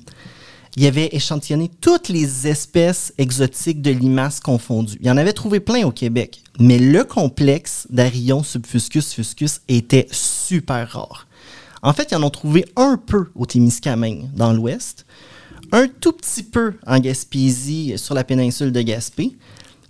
il 0.77 0.85
avait 0.85 1.09
échantillonné 1.11 1.69
toutes 1.81 2.07
les 2.07 2.47
espèces 2.47 3.13
exotiques 3.17 3.81
de 3.81 3.91
limaces 3.91 4.39
confondues. 4.39 4.97
Il 5.01 5.11
en 5.11 5.17
avait 5.17 5.33
trouvé 5.33 5.59
plein 5.59 5.85
au 5.85 5.91
Québec, 5.91 6.41
mais 6.59 6.79
le 6.79 7.03
complexe 7.03 7.87
d'Arion 7.89 8.43
subfuscus 8.43 9.13
fuscus 9.13 9.61
était 9.67 10.07
super 10.11 10.89
rare. 10.89 11.27
En 11.81 11.93
fait, 11.93 12.09
ils 12.11 12.15
en 12.15 12.23
ont 12.23 12.29
trouvé 12.29 12.65
un 12.75 12.97
peu 12.97 13.27
au 13.35 13.45
Témiscamingue, 13.45 14.29
dans 14.35 14.53
l'ouest, 14.53 15.05
un 15.71 15.87
tout 15.87 16.13
petit 16.13 16.43
peu 16.43 16.73
en 16.85 16.99
Gaspésie, 16.99 17.93
sur 17.97 18.13
la 18.13 18.23
péninsule 18.23 18.71
de 18.71 18.81
Gaspé, 18.81 19.35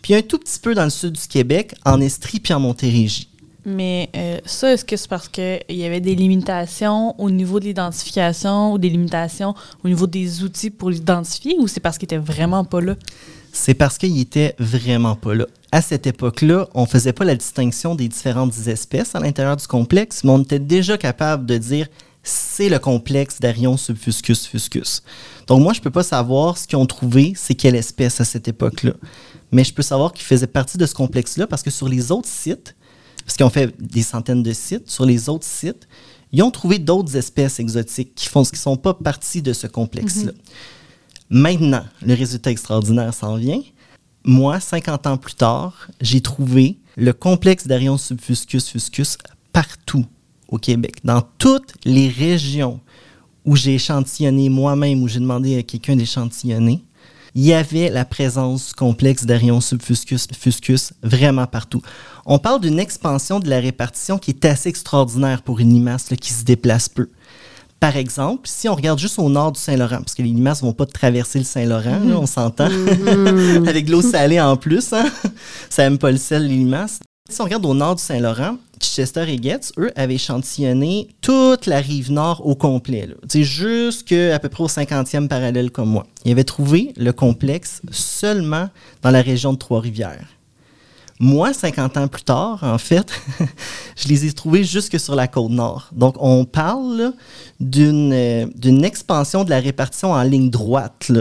puis 0.01 0.15
un 0.15 0.21
tout 0.21 0.39
petit 0.39 0.59
peu 0.59 0.73
dans 0.73 0.83
le 0.83 0.89
sud 0.89 1.13
du 1.13 1.27
Québec, 1.27 1.75
en 1.85 2.01
Estrie 2.01 2.39
puis 2.39 2.53
en 2.53 2.59
Montérégie. 2.59 3.30
Mais 3.65 4.09
euh, 4.15 4.39
ça, 4.45 4.73
est-ce 4.73 4.83
que 4.83 4.97
c'est 4.97 5.09
parce 5.09 5.27
qu'il 5.27 5.61
y 5.69 5.83
avait 5.83 6.01
des 6.01 6.15
limitations 6.15 7.19
au 7.19 7.29
niveau 7.29 7.59
de 7.59 7.65
l'identification 7.65 8.73
ou 8.73 8.77
des 8.77 8.89
limitations 8.89 9.53
au 9.83 9.87
niveau 9.87 10.07
des 10.07 10.43
outils 10.43 10.71
pour 10.71 10.89
l'identifier 10.89 11.55
ou 11.59 11.67
c'est 11.67 11.79
parce 11.79 11.97
qu'il 11.97 12.05
était 12.05 12.17
vraiment 12.17 12.63
pas 12.63 12.81
là? 12.81 12.95
C'est 13.53 13.73
parce 13.73 13.97
qu'il 13.97 14.19
était 14.19 14.55
vraiment 14.57 15.15
pas 15.15 15.35
là. 15.35 15.45
À 15.71 15.81
cette 15.81 16.07
époque-là, 16.07 16.67
on 16.73 16.85
faisait 16.85 17.13
pas 17.13 17.25
la 17.25 17.35
distinction 17.35 17.95
des 17.95 18.07
différentes 18.07 18.53
espèces 18.67 19.13
à 19.13 19.19
l'intérieur 19.19 19.57
du 19.57 19.67
complexe, 19.67 20.23
mais 20.23 20.31
on 20.31 20.41
était 20.41 20.59
déjà 20.59 20.97
capable 20.97 21.45
de 21.45 21.57
dire 21.57 21.87
c'est 22.23 22.69
le 22.69 22.79
complexe 22.79 23.39
d'Arion 23.39 23.77
subfuscus 23.77 24.47
fuscus. 24.47 25.03
Donc 25.47 25.61
moi, 25.61 25.73
je 25.73 25.81
peux 25.81 25.89
pas 25.89 26.03
savoir 26.03 26.57
ce 26.57 26.67
qu'ils 26.67 26.77
ont 26.77 26.85
trouvé, 26.85 27.33
c'est 27.35 27.55
quelle 27.55 27.75
espèce 27.75 28.21
à 28.21 28.25
cette 28.25 28.47
époque-là. 28.47 28.93
Mais 29.51 29.63
je 29.63 29.73
peux 29.73 29.81
savoir 29.81 30.13
qu'ils 30.13 30.25
faisaient 30.25 30.47
partie 30.47 30.77
de 30.77 30.85
ce 30.85 30.93
complexe-là 30.93 31.47
parce 31.47 31.63
que 31.63 31.71
sur 31.71 31.89
les 31.89 32.11
autres 32.11 32.29
sites, 32.29 32.75
parce 33.31 33.37
qu'ils 33.37 33.45
ont 33.45 33.49
fait 33.49 33.73
des 33.81 34.01
centaines 34.01 34.43
de 34.43 34.51
sites. 34.51 34.89
Sur 34.89 35.05
les 35.05 35.29
autres 35.29 35.45
sites, 35.45 35.87
ils 36.33 36.43
ont 36.43 36.51
trouvé 36.51 36.79
d'autres 36.79 37.15
espèces 37.15 37.61
exotiques 37.61 38.13
qui 38.13 38.27
font 38.27 38.43
qui 38.43 38.59
sont 38.59 38.75
pas 38.75 38.93
partie 38.93 39.41
de 39.41 39.53
ce 39.53 39.67
complexe-là. 39.67 40.33
Mhm. 40.33 41.39
Maintenant, 41.39 41.85
le 42.01 42.13
résultat 42.13 42.51
extraordinaire 42.51 43.13
s'en 43.13 43.37
vient. 43.37 43.61
Moi, 44.25 44.59
50 44.59 45.07
ans 45.07 45.15
plus 45.15 45.35
tard, 45.35 45.87
j'ai 46.01 46.19
trouvé 46.19 46.77
le 46.97 47.13
complexe 47.13 47.67
d'Arion 47.67 47.97
subfuscus 47.97 48.67
fuscus 48.67 49.17
partout 49.53 50.05
au 50.49 50.57
Québec, 50.57 50.95
dans 51.05 51.21
toutes 51.37 51.73
les 51.85 52.09
régions 52.09 52.81
où 53.45 53.55
j'ai 53.55 53.75
échantillonné 53.75 54.49
moi-même, 54.49 55.01
où 55.03 55.07
j'ai 55.07 55.21
demandé 55.21 55.57
à 55.57 55.63
quelqu'un 55.63 55.95
d'échantillonner. 55.95 56.83
Il 57.35 57.45
y 57.45 57.53
avait 57.53 57.89
la 57.89 58.05
présence 58.05 58.69
du 58.69 58.73
complexe 58.73 59.25
d'Arion 59.25 59.61
subfuscus 59.61 60.27
fuscus 60.37 60.93
vraiment 61.01 61.47
partout. 61.47 61.81
On 62.25 62.39
parle 62.39 62.61
d'une 62.61 62.79
expansion 62.79 63.39
de 63.39 63.49
la 63.49 63.59
répartition 63.59 64.17
qui 64.17 64.31
est 64.31 64.45
assez 64.45 64.69
extraordinaire 64.69 65.41
pour 65.41 65.59
une 65.59 65.73
limace 65.73 66.09
qui 66.19 66.33
se 66.33 66.43
déplace 66.43 66.89
peu. 66.89 67.09
Par 67.79 67.97
exemple, 67.97 68.47
si 68.47 68.69
on 68.69 68.75
regarde 68.75 68.99
juste 68.99 69.17
au 69.17 69.27
nord 69.27 69.53
du 69.53 69.59
Saint-Laurent, 69.59 69.97
parce 69.97 70.13
que 70.13 70.21
les 70.21 70.29
limaces 70.29 70.61
ne 70.61 70.67
vont 70.67 70.73
pas 70.73 70.85
traverser 70.85 71.39
le 71.39 71.45
Saint-Laurent, 71.45 71.99
on 72.13 72.27
s'entend, 72.27 72.65
avec 73.67 73.85
de 73.85 73.91
l'eau 73.91 74.03
salée 74.03 74.39
en 74.39 74.55
plus, 74.55 74.93
hein? 74.93 75.05
ça 75.69 75.83
n'aime 75.83 75.97
pas 75.97 76.11
le 76.11 76.17
sel, 76.17 76.43
les 76.47 76.57
limaces. 76.57 76.99
Si 77.27 77.41
on 77.41 77.45
regarde 77.45 77.65
au 77.65 77.73
nord 77.73 77.95
du 77.95 78.03
Saint-Laurent, 78.03 78.57
Chichester 78.81 79.25
et 79.27 79.41
Getz, 79.41 79.71
eux, 79.77 79.91
avaient 79.95 80.15
échantillonné 80.15 81.07
toute 81.21 81.65
la 81.65 81.79
rive 81.79 82.11
nord 82.11 82.45
au 82.45 82.55
complet, 82.55 83.09
jusqu'à 83.33 84.35
à 84.35 84.39
peu 84.39 84.49
près 84.49 84.63
au 84.63 84.67
50e 84.67 85.27
parallèle 85.27 85.71
comme 85.71 85.89
moi. 85.89 86.05
Ils 86.25 86.31
avaient 86.31 86.43
trouvé 86.43 86.93
le 86.97 87.13
complexe 87.13 87.81
seulement 87.91 88.69
dans 89.01 89.11
la 89.11 89.21
région 89.21 89.53
de 89.53 89.57
Trois-Rivières. 89.57 90.27
Moi, 91.19 91.53
50 91.53 91.97
ans 91.97 92.07
plus 92.07 92.23
tard, 92.23 92.63
en 92.63 92.79
fait, 92.79 93.13
je 93.95 94.07
les 94.07 94.25
ai 94.25 94.33
trouvés 94.33 94.63
jusque 94.63 94.99
sur 94.99 95.13
la 95.13 95.27
côte 95.27 95.51
nord. 95.51 95.87
Donc, 95.91 96.15
on 96.19 96.45
parle 96.45 97.13
euh, 97.61 98.47
d'une 98.55 98.83
expansion 98.83 99.43
de 99.43 99.51
la 99.51 99.59
répartition 99.59 100.13
en 100.13 100.23
ligne 100.23 100.49
droite 100.49 101.11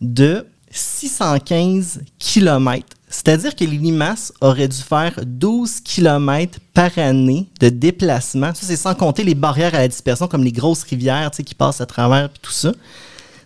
de 0.00 0.44
615 0.72 2.00
km. 2.18 2.95
C'est-à-dire 3.08 3.54
que 3.54 3.64
les 3.64 3.76
limaces 3.76 4.32
auraient 4.40 4.68
dû 4.68 4.78
faire 4.78 5.20
12 5.24 5.80
km 5.80 6.58
par 6.74 6.98
année 6.98 7.46
de 7.60 7.68
déplacement. 7.68 8.52
Ça, 8.54 8.66
c'est 8.66 8.76
sans 8.76 8.94
compter 8.94 9.22
les 9.22 9.34
barrières 9.34 9.74
à 9.74 9.78
la 9.78 9.88
dispersion, 9.88 10.26
comme 10.26 10.42
les 10.42 10.52
grosses 10.52 10.82
rivières 10.82 11.30
qui 11.30 11.54
passent 11.54 11.80
à 11.80 11.86
travers 11.86 12.26
et 12.26 12.38
tout 12.42 12.50
ça. 12.50 12.72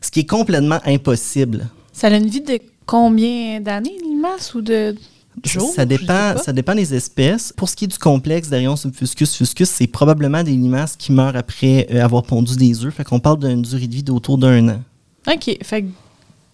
Ce 0.01 0.11
qui 0.11 0.21
est 0.21 0.27
complètement 0.27 0.81
impossible. 0.87 1.69
Ça 1.93 2.07
a 2.07 2.17
une 2.17 2.29
vie 2.29 2.41
de 2.41 2.59
combien 2.87 3.61
d'années, 3.61 3.97
les 4.01 4.09
limaces, 4.09 4.55
ou 4.55 4.63
de 4.63 4.97
ça 5.45 5.87
dépend, 5.87 6.37
ça 6.37 6.53
dépend 6.53 6.75
des 6.75 6.95
espèces. 6.95 7.53
Pour 7.53 7.69
ce 7.69 7.77
qui 7.77 7.85
est 7.85 7.89
du 7.89 7.99
complexe 7.99 8.49
d'Arion 8.49 8.77
subfuscus 8.77 9.37
fuscus, 9.37 9.69
c'est 9.69 9.87
probablement 9.87 10.43
des 10.43 10.53
limaces 10.53 10.97
qui 10.97 11.13
meurent 11.13 11.37
après 11.37 11.87
euh, 11.91 12.05
avoir 12.05 12.25
pondu 12.25 12.57
des 12.57 12.85
œufs. 12.85 12.95
Fait 12.95 13.05
qu'on 13.05 13.21
parle 13.21 13.39
d'une 13.39 13.63
durée 13.63 13.87
de 13.87 13.95
vie 13.95 14.03
d'autour 14.03 14.39
d'un 14.39 14.69
an. 14.69 14.83
OK. 15.29 15.57
Fait 15.63 15.83
que 15.83 15.89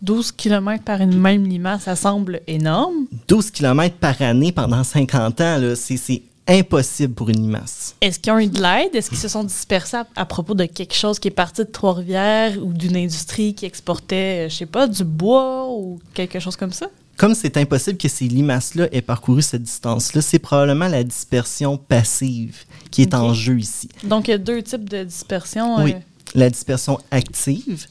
12 0.06 0.32
km 0.32 0.84
par 0.84 1.00
une 1.00 1.18
même 1.18 1.44
limace, 1.44 1.82
ça 1.82 1.96
semble 1.96 2.40
énorme. 2.46 3.06
12 3.26 3.50
km 3.50 3.96
par 3.96 4.22
année 4.22 4.52
pendant 4.52 4.84
50 4.84 5.40
ans, 5.40 5.60
c'est 5.74 6.22
impossible 6.46 7.12
pour 7.12 7.28
une 7.28 7.42
limace. 7.42 7.96
Est-ce 8.00 8.20
qu'ils 8.20 8.32
ont 8.32 8.38
eu 8.38 8.46
de 8.46 8.62
l'aide? 8.62 8.94
Est-ce 8.94 9.08
qu'ils 9.08 9.18
se 9.18 9.26
sont 9.26 9.42
dispersés 9.42 9.96
à, 10.14 10.24
propos 10.24 10.54
de 10.54 10.64
quelque 10.66 10.94
chose 10.94 11.18
qui 11.18 11.26
est 11.26 11.32
parti 11.32 11.62
de 11.62 11.68
Trois-Rivières 11.68 12.56
ou 12.62 12.72
d'une 12.72 12.96
industrie 12.96 13.52
qui 13.52 13.66
exportait, 13.66 14.46
euh, 14.46 14.48
je 14.48 14.54
sais 14.54 14.66
pas, 14.66 14.86
du 14.86 15.02
bois 15.02 15.68
ou 15.68 15.98
quelque 16.14 16.38
chose 16.38 16.56
comme 16.56 16.72
ça? 16.72 16.86
comme 17.16 17.34
c'est 17.34 17.56
impossible 17.56 17.96
que 17.96 18.08
ces 18.08 18.26
limaces-là 18.26 18.88
aient 18.92 19.00
parcouru 19.00 19.40
cette 19.40 19.62
distance-là, 19.62 20.20
c'est 20.20 20.38
probablement 20.38 20.86
la 20.86 21.02
dispersion 21.02 21.78
passive 21.78 22.64
qui 22.90 23.00
est 23.00 23.14
en 23.14 23.32
jeu 23.32 23.58
ici. 23.58 23.88
Donc, 24.04 24.28
il 24.28 24.32
y 24.32 24.34
a 24.34 24.38
deux 24.38 24.62
types 24.62 24.86
de 24.86 25.02
dispersion. 25.02 25.82
Oui. 25.82 25.94
Euh, 25.94 25.98
la 26.34 26.50
dispersion 26.50 26.98
active, 27.10 27.86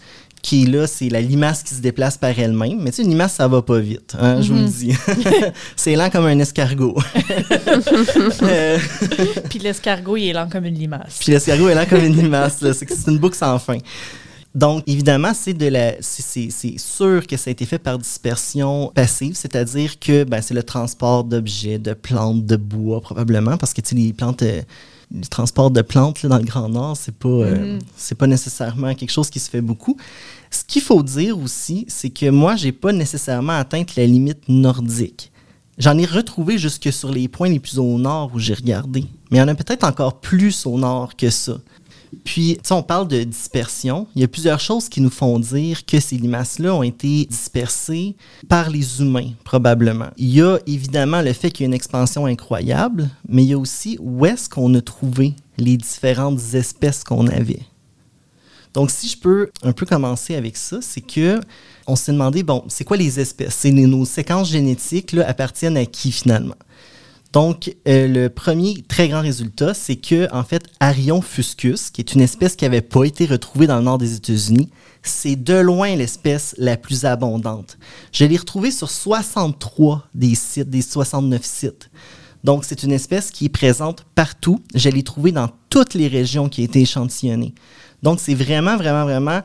qui 0.45 0.67
là, 0.67 0.85
c'est 0.85 1.09
la 1.09 1.21
limace 1.21 1.63
qui 1.63 1.73
se 1.73 1.81
déplace 1.81 2.19
par 2.19 2.37
elle-même. 2.37 2.79
Mais 2.79 2.91
tu 2.91 2.97
sais, 2.97 3.01
une 3.01 3.09
limace, 3.09 3.33
ça 3.33 3.47
va 3.47 3.63
pas 3.63 3.79
vite, 3.79 4.15
hein, 4.19 4.43
je 4.43 4.53
vous 4.53 4.59
le 4.59 4.65
mhm. 4.65 4.69
dis. 4.69 4.95
c'est 5.75 5.95
lent 5.95 6.11
comme 6.11 6.25
un 6.25 6.37
escargot. 6.37 6.95
Euh, 8.43 8.77
Puis 9.49 9.59
l'escargot, 9.59 10.17
il 10.17 10.29
est 10.29 10.33
lent 10.33 10.47
comme 10.49 10.65
une 10.65 10.75
limace. 10.75 11.17
Puis 11.19 11.31
l'escargot 11.31 11.69
est 11.69 11.75
lent 11.75 11.85
comme 11.89 12.03
une 12.03 12.15
limace. 12.15 12.57
C'est 12.59 13.07
une 13.07 13.17
boucle 13.17 13.35
sans 13.35 13.57
fin. 13.57 13.77
Donc, 14.53 14.83
évidemment, 14.87 15.33
c'est 15.33 15.53
de 15.53 15.67
la, 15.67 15.93
c'est 16.01 16.77
sûr 16.77 17.25
que 17.25 17.37
ça 17.37 17.49
a 17.49 17.51
été 17.51 17.65
fait 17.65 17.79
par 17.79 17.97
dispersion 17.97 18.91
passive, 18.93 19.35
c'est-à-dire 19.35 19.99
que 19.99 20.23
ben, 20.23 20.41
c'est 20.41 20.53
le 20.53 20.63
transport 20.63 21.23
d'objets, 21.23 21.79
de 21.79 21.93
plantes, 21.93 22.45
de 22.45 22.55
bois 22.55 23.01
probablement, 23.01 23.57
parce 23.57 23.73
que 23.73 23.81
les 23.93 24.13
plantes, 24.13 24.43
euh, 24.43 24.61
le 25.13 25.25
transport 25.25 25.71
de 25.71 25.81
plantes 25.81 26.25
dans 26.25 26.37
le 26.37 26.43
Grand 26.43 26.69
Nord, 26.69 26.97
c'est 26.97 27.15
pas, 27.15 27.29
euh, 27.29 27.77
mm-hmm. 27.77 27.81
c'est 27.95 28.15
pas 28.15 28.27
nécessairement 28.27 28.93
quelque 28.95 29.11
chose 29.11 29.29
qui 29.29 29.39
se 29.39 29.49
fait 29.49 29.61
beaucoup. 29.61 29.97
Ce 30.49 30.63
qu'il 30.63 30.81
faut 30.81 31.03
dire 31.03 31.37
aussi, 31.37 31.85
c'est 31.87 32.09
que 32.09 32.29
moi, 32.29 32.55
j'ai 32.55 32.71
pas 32.71 32.91
nécessairement 32.91 33.53
atteint 33.53 33.83
la 33.97 34.05
limite 34.05 34.47
nordique. 34.47 35.31
J'en 35.77 35.97
ai 35.97 36.05
retrouvé 36.05 36.57
jusque 36.57 36.91
sur 36.91 37.11
les 37.11 37.27
points 37.27 37.49
les 37.49 37.59
plus 37.59 37.77
au 37.77 37.97
nord 37.97 38.31
où 38.33 38.39
j'ai 38.39 38.53
regardé, 38.53 39.05
mais 39.29 39.37
il 39.37 39.41
y 39.41 39.43
en 39.43 39.47
a 39.47 39.55
peut-être 39.55 39.83
encore 39.83 40.21
plus 40.21 40.65
au 40.65 40.77
nord 40.77 41.15
que 41.15 41.29
ça. 41.29 41.57
Puis, 42.23 42.57
on 42.71 42.83
parle 42.83 43.07
de 43.07 43.23
dispersion. 43.23 44.07
Il 44.15 44.21
y 44.21 44.23
a 44.23 44.27
plusieurs 44.27 44.59
choses 44.59 44.89
qui 44.89 45.01
nous 45.01 45.09
font 45.09 45.39
dire 45.39 45.85
que 45.85 45.99
ces 45.99 46.17
limaces-là 46.17 46.73
ont 46.73 46.83
été 46.83 47.25
dispersées 47.25 48.15
par 48.47 48.69
les 48.69 49.01
humains, 49.01 49.31
probablement. 49.43 50.09
Il 50.17 50.33
y 50.33 50.41
a 50.41 50.57
évidemment 50.67 51.21
le 51.21 51.33
fait 51.33 51.51
qu'il 51.51 51.63
y 51.63 51.65
a 51.65 51.67
une 51.67 51.73
expansion 51.73 52.25
incroyable, 52.25 53.09
mais 53.27 53.43
il 53.43 53.49
y 53.49 53.53
a 53.53 53.57
aussi 53.57 53.97
où 53.99 54.25
est-ce 54.25 54.49
qu'on 54.49 54.73
a 54.75 54.81
trouvé 54.81 55.33
les 55.57 55.77
différentes 55.77 56.39
espèces 56.53 57.03
qu'on 57.03 57.27
avait. 57.27 57.61
Donc, 58.73 58.91
si 58.91 59.07
je 59.07 59.17
peux 59.17 59.49
un 59.63 59.71
peu 59.71 59.85
commencer 59.85 60.35
avec 60.35 60.57
ça, 60.57 60.79
c'est 60.81 61.01
que 61.01 61.39
on 61.87 61.95
s'est 61.95 62.11
demandé, 62.11 62.43
bon, 62.43 62.63
c'est 62.67 62.83
quoi 62.83 62.97
les 62.97 63.19
espèces? 63.19 63.63
nos 63.65 64.05
séquences 64.05 64.49
génétiques 64.49 65.13
là, 65.13 65.27
appartiennent 65.27 65.77
à 65.77 65.85
qui 65.85 66.11
finalement? 66.11 66.55
Donc, 67.35 67.75
euh, 67.85 68.07
le 68.07 68.29
premier 68.29 68.81
très 68.87 69.09
grand 69.09 69.19
résultat, 69.19 69.73
c'est 69.73 69.97
que, 69.97 70.33
en 70.33 70.45
fait, 70.45 70.63
Arion 70.79 71.21
fuscus, 71.21 71.89
qui 71.89 71.99
est 71.99 72.13
une 72.13 72.21
espèce 72.21 72.55
qui 72.55 72.63
n'avait 72.63 72.79
pas 72.79 73.03
été 73.03 73.25
retrouvée 73.25 73.67
dans 73.67 73.75
le 73.75 73.83
nord 73.83 73.97
des 73.97 74.15
États-Unis, 74.15 74.69
c'est 75.03 75.35
de 75.35 75.55
loin 75.55 75.97
l'espèce 75.97 76.55
la 76.57 76.77
plus 76.77 77.03
abondante. 77.03 77.77
Je 78.13 78.23
l'ai 78.23 78.37
retrouvée 78.37 78.71
sur 78.71 78.89
63 78.89 80.07
des 80.15 80.33
sites, 80.33 80.69
des 80.69 80.81
69 80.81 81.43
sites. 81.43 81.89
Donc, 82.45 82.63
c'est 82.63 82.83
une 82.83 82.93
espèce 82.93 83.31
qui 83.31 83.47
est 83.47 83.49
présente 83.49 84.05
partout. 84.15 84.61
Je 84.73 84.87
l'ai 84.87 85.03
trouvée 85.03 85.33
dans 85.33 85.49
toutes 85.69 85.93
les 85.93 86.07
régions 86.07 86.47
qui 86.47 86.61
ont 86.61 86.65
été 86.65 86.79
échantillonnées. 86.79 87.53
Donc, 88.01 88.21
c'est 88.21 88.33
vraiment, 88.33 88.77
vraiment, 88.77 89.03
vraiment 89.03 89.41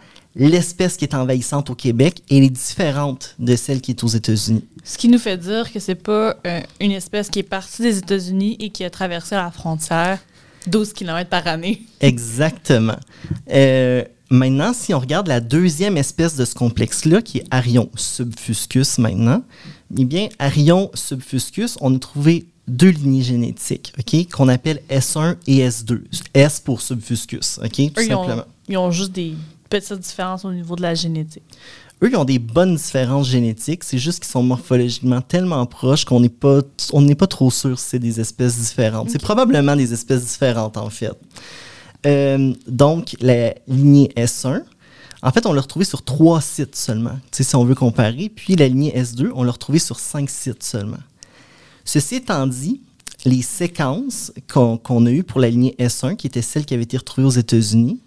l'espèce 0.49 0.97
qui 0.97 1.05
est 1.05 1.14
envahissante 1.14 1.70
au 1.70 1.74
Québec 1.74 2.22
elle 2.30 2.45
est 2.45 2.51
différente 2.51 3.34
de 3.38 3.57
celle 3.57 3.80
qui 3.80 3.91
est 3.91 4.05
aux 4.05 4.09
États-Unis. 4.09 4.64
Ce 4.84 4.97
qui 4.97 5.09
nous 5.09 5.18
fait 5.18 5.36
dire 5.36 5.70
que 5.72 5.78
c'est 5.78 5.95
pas 5.95 6.36
euh, 6.47 6.61
une 6.80 6.93
espèce 6.93 7.28
qui 7.28 7.41
est 7.41 7.45
partie 7.45 7.82
des 7.82 7.99
États-Unis 7.99 8.57
et 8.59 8.70
qui 8.70 8.84
a 8.84 8.91
traversé 8.91 9.34
la 9.34 9.51
frontière 9.51 10.18
12 10.66 10.93
km 10.93 11.28
par 11.28 11.47
année. 11.47 11.82
Exactement. 12.01 12.97
Euh, 13.51 14.05
maintenant, 14.30 14.72
si 14.72 14.95
on 14.95 14.99
regarde 14.99 15.28
la 15.28 15.41
deuxième 15.41 15.97
espèce 15.97 16.36
de 16.36 16.45
ce 16.45 16.55
complexe-là, 16.55 17.22
qui 17.22 17.38
est 17.38 17.45
Arion 17.51 17.91
subfuscus 17.95 18.99
maintenant, 18.99 19.43
eh 19.97 20.05
bien, 20.05 20.28
Arion 20.38 20.91
subfuscus, 20.95 21.76
on 21.80 21.95
a 21.95 21.99
trouvé 21.99 22.47
deux 22.68 22.91
lignées 22.91 23.22
génétiques, 23.22 23.93
OK, 23.99 24.30
qu'on 24.30 24.49
appelle 24.49 24.80
S1 24.88 25.36
et 25.47 25.68
S2. 25.68 26.03
S 26.34 26.61
pour 26.61 26.80
subfuscus, 26.80 27.59
OK, 27.62 27.93
tout 27.95 28.03
simplement. 28.03 28.45
ils 28.68 28.78
ont 28.78 28.91
juste 28.91 29.12
des 29.12 29.34
petite 29.71 30.01
différence 30.01 30.45
au 30.45 30.53
niveau 30.53 30.77
de 30.77 30.83
la 30.83 30.95
génétique. 30.95 31.43
Eux, 32.03 32.11
ils 32.11 32.16
ont 32.16 32.25
des 32.25 32.39
bonnes 32.39 32.77
différences 32.77 33.29
génétiques. 33.29 33.85
C'est 33.85 33.99
juste 33.99 34.21
qu'ils 34.21 34.31
sont 34.31 34.43
morphologiquement 34.43 35.21
tellement 35.21 35.64
proches 35.66 36.05
qu'on 36.05 36.21
n'est 36.21 36.29
pas, 36.29 36.61
on 36.93 37.03
n'est 37.03 37.14
pas 37.14 37.27
trop 37.27 37.51
sûr 37.51 37.79
si 37.79 37.91
c'est 37.91 37.99
des 37.99 38.21
espèces 38.21 38.59
différentes. 38.59 39.11
C'est 39.11 39.21
probablement 39.23 39.77
des 39.77 39.93
espèces 39.93 40.25
différentes, 40.27 40.77
en 40.77 40.91
fait. 40.91 41.12
Euh, 42.07 42.55
donc, 42.66 43.16
la 43.21 43.55
lignée 43.68 44.11
S1, 44.16 44.62
en 45.23 45.31
fait, 45.31 45.45
on 45.45 45.53
l'a 45.53 45.61
retrouvée 45.61 45.85
sur 45.85 46.03
trois 46.03 46.41
sites 46.41 46.75
seulement, 46.75 47.18
si 47.31 47.55
on 47.55 47.64
veut 47.64 47.75
comparer. 47.75 48.31
Puis 48.35 48.57
la 48.57 48.68
lignée 48.68 48.93
S2, 48.97 49.31
on 49.35 49.43
l'a 49.43 49.53
retrouvée 49.53 49.79
sur 49.79 50.01
cinq 50.01 50.31
sites 50.31 50.62
seulement. 50.62 51.01
Ceci 51.85 52.16
étant 52.16 52.47
dit, 52.47 52.81
les 53.27 53.43
séquences 53.43 54.33
qu'on 54.49 55.07
a 55.07 55.11
eues 55.11 55.25
pour 55.25 55.41
la 55.41 55.51
lignée 55.51 55.75
S1, 55.79 56.16
qui 56.16 56.27
était 56.27 56.41
celle 56.41 56.64
qui 56.64 56.73
avait 56.73 56.85
été 56.85 56.97
retrouvée 56.97 57.27
aux 57.27 57.31
États-Unis, 57.31 58.01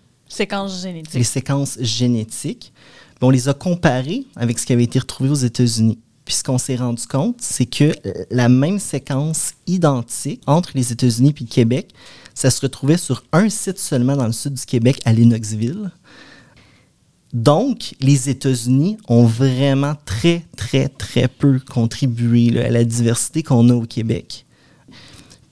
Les 1.14 1.24
séquences 1.24 1.78
génétiques. 1.80 2.74
on 3.22 3.30
les 3.30 3.48
a 3.48 3.54
comparées 3.54 4.26
avec 4.36 4.60
ce 4.60 4.66
qui 4.66 4.74
avait 4.74 4.84
été 4.84 5.00
retrouvé 5.00 5.30
aux 5.30 5.36
États-Unis. 5.36 6.00
Puis 6.26 6.36
ce 6.36 6.44
qu'on 6.44 6.58
s'est 6.58 6.76
rendu 6.76 7.06
compte, 7.06 7.38
c'est 7.40 7.66
que 7.66 7.94
la 8.32 8.50
même 8.50 8.80
séquence 8.80 9.54
identique 9.68 10.42
entre 10.48 10.72
les 10.74 10.92
États-Unis 10.92 11.34
et 11.38 11.44
le 11.44 11.50
Québec, 11.50 11.94
ça 12.34 12.50
se 12.50 12.62
retrouvait 12.62 12.98
sur 12.98 13.24
un 13.32 13.50
site 13.50 13.78
seulement 13.78 14.16
dans 14.16 14.26
le 14.26 14.32
sud 14.32 14.54
du 14.54 14.66
Québec, 14.66 15.00
à 15.06 15.14
Lennoxville. 15.14 15.92
Donc, 17.34 17.96
les 18.00 18.30
États-Unis 18.30 18.98
ont 19.08 19.26
vraiment 19.26 19.96
très, 20.06 20.46
très, 20.56 20.88
très 20.88 21.28
peu 21.28 21.60
contribué 21.60 22.60
à 22.64 22.70
la 22.70 22.84
diversité 22.84 23.44
qu'on 23.44 23.70
a 23.70 23.74
au 23.74 23.86
Québec. 23.86 24.46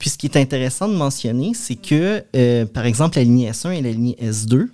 Puis 0.02 0.10
ce 0.10 0.18
qui 0.18 0.26
est 0.26 0.36
intéressant 0.36 0.88
de 0.88 0.96
mentionner, 0.96 1.52
c'est 1.54 1.76
que, 1.76 2.24
euh, 2.34 2.66
par 2.66 2.86
exemple, 2.86 3.18
la 3.18 3.22
ligne 3.22 3.48
S1 3.48 3.70
et 3.70 3.80
la 3.80 3.92
ligne 3.92 4.16
S2, 4.20 4.66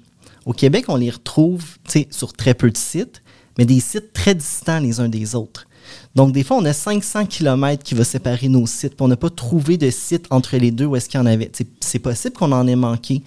au 0.46 0.54
Québec, 0.54 0.86
on 0.88 0.96
les 0.96 1.10
retrouve 1.10 1.62
sur 2.08 2.32
très 2.32 2.54
peu 2.54 2.70
de 2.70 2.76
sites, 2.78 3.22
mais 3.58 3.66
des 3.66 3.78
sites 3.80 4.14
très 4.14 4.34
distants 4.34 4.80
les 4.80 5.00
uns 5.00 5.10
des 5.10 5.34
autres. 5.34 5.66
Donc, 6.14 6.32
des 6.32 6.42
fois, 6.42 6.56
on 6.56 6.64
a 6.64 6.72
500 6.72 7.26
km 7.26 7.82
qui 7.84 7.94
va 7.94 8.04
séparer 8.04 8.48
nos 8.48 8.66
sites, 8.66 8.96
puis 8.96 9.04
on 9.04 9.08
n'a 9.08 9.18
pas 9.18 9.28
trouvé 9.28 9.76
de 9.76 9.90
site 9.90 10.24
entre 10.30 10.56
les 10.56 10.70
deux 10.70 10.86
où 10.86 10.96
est-ce 10.96 11.10
qu'il 11.10 11.20
y 11.20 11.22
en 11.22 11.26
avait. 11.26 11.52
C'est 11.80 11.98
possible 11.98 12.34
qu'on 12.34 12.52
en 12.52 12.66
ait 12.66 12.74
manqué, 12.74 13.22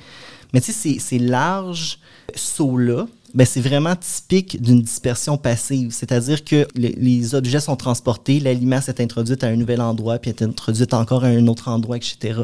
mais 0.53 0.61
tu 0.61 0.71
sais, 0.71 0.97
ces 0.97 1.19
larges 1.19 1.99
sauts-là 2.33 3.05
ben, 3.33 3.45
c'est 3.45 3.61
vraiment 3.61 3.95
typique 3.95 4.61
d'une 4.61 4.81
dispersion 4.81 5.37
passive, 5.37 5.91
c'est-à-dire 5.91 6.43
que 6.43 6.67
les, 6.75 6.93
les 6.97 7.35
objets 7.35 7.59
sont 7.59 7.75
transportés, 7.75 8.39
la 8.39 8.53
limace 8.53 8.89
est 8.89 8.99
introduite 8.99 9.43
à 9.43 9.47
un 9.47 9.55
nouvel 9.55 9.81
endroit, 9.81 10.19
puis 10.19 10.29
est 10.29 10.41
introduite 10.41 10.93
encore 10.93 11.23
à 11.23 11.27
un 11.27 11.47
autre 11.47 11.69
endroit, 11.69 11.97
etc. 11.97 12.41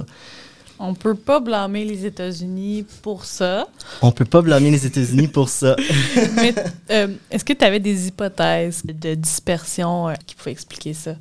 On 0.79 0.93
peut 0.93 1.15
pas 1.15 1.39
blâmer 1.39 1.85
les 1.85 2.05
États-Unis 2.05 2.85
pour 3.01 3.25
ça. 3.25 3.67
On 4.01 4.11
peut 4.11 4.25
pas 4.25 4.41
blâmer 4.41 4.69
les 4.69 4.85
États-Unis 4.85 5.27
pour 5.27 5.49
ça. 5.49 5.75
Mais 6.35 6.53
euh, 6.91 7.07
est-ce 7.31 7.43
que 7.43 7.53
tu 7.53 7.65
avais 7.65 7.79
des 7.79 8.07
hypothèses 8.07 8.83
de 8.85 9.15
dispersion 9.15 10.09
euh, 10.09 10.13
qui 10.25 10.35
pouvaient 10.35 10.51
expliquer 10.51 10.93
ça? 10.93 11.15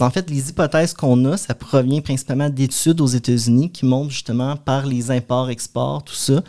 En 0.00 0.10
fait, 0.10 0.28
les 0.28 0.50
hypothèses 0.50 0.94
qu'on 0.94 1.24
a, 1.26 1.36
ça 1.36 1.54
provient 1.54 2.00
principalement 2.00 2.50
d'études 2.50 3.00
aux 3.00 3.06
États-Unis 3.06 3.70
qui 3.70 3.86
montrent 3.86 4.10
justement 4.10 4.56
par 4.56 4.84
les 4.84 5.12
imports-exports, 5.12 6.02
tout 6.02 6.14
ça. 6.14 6.42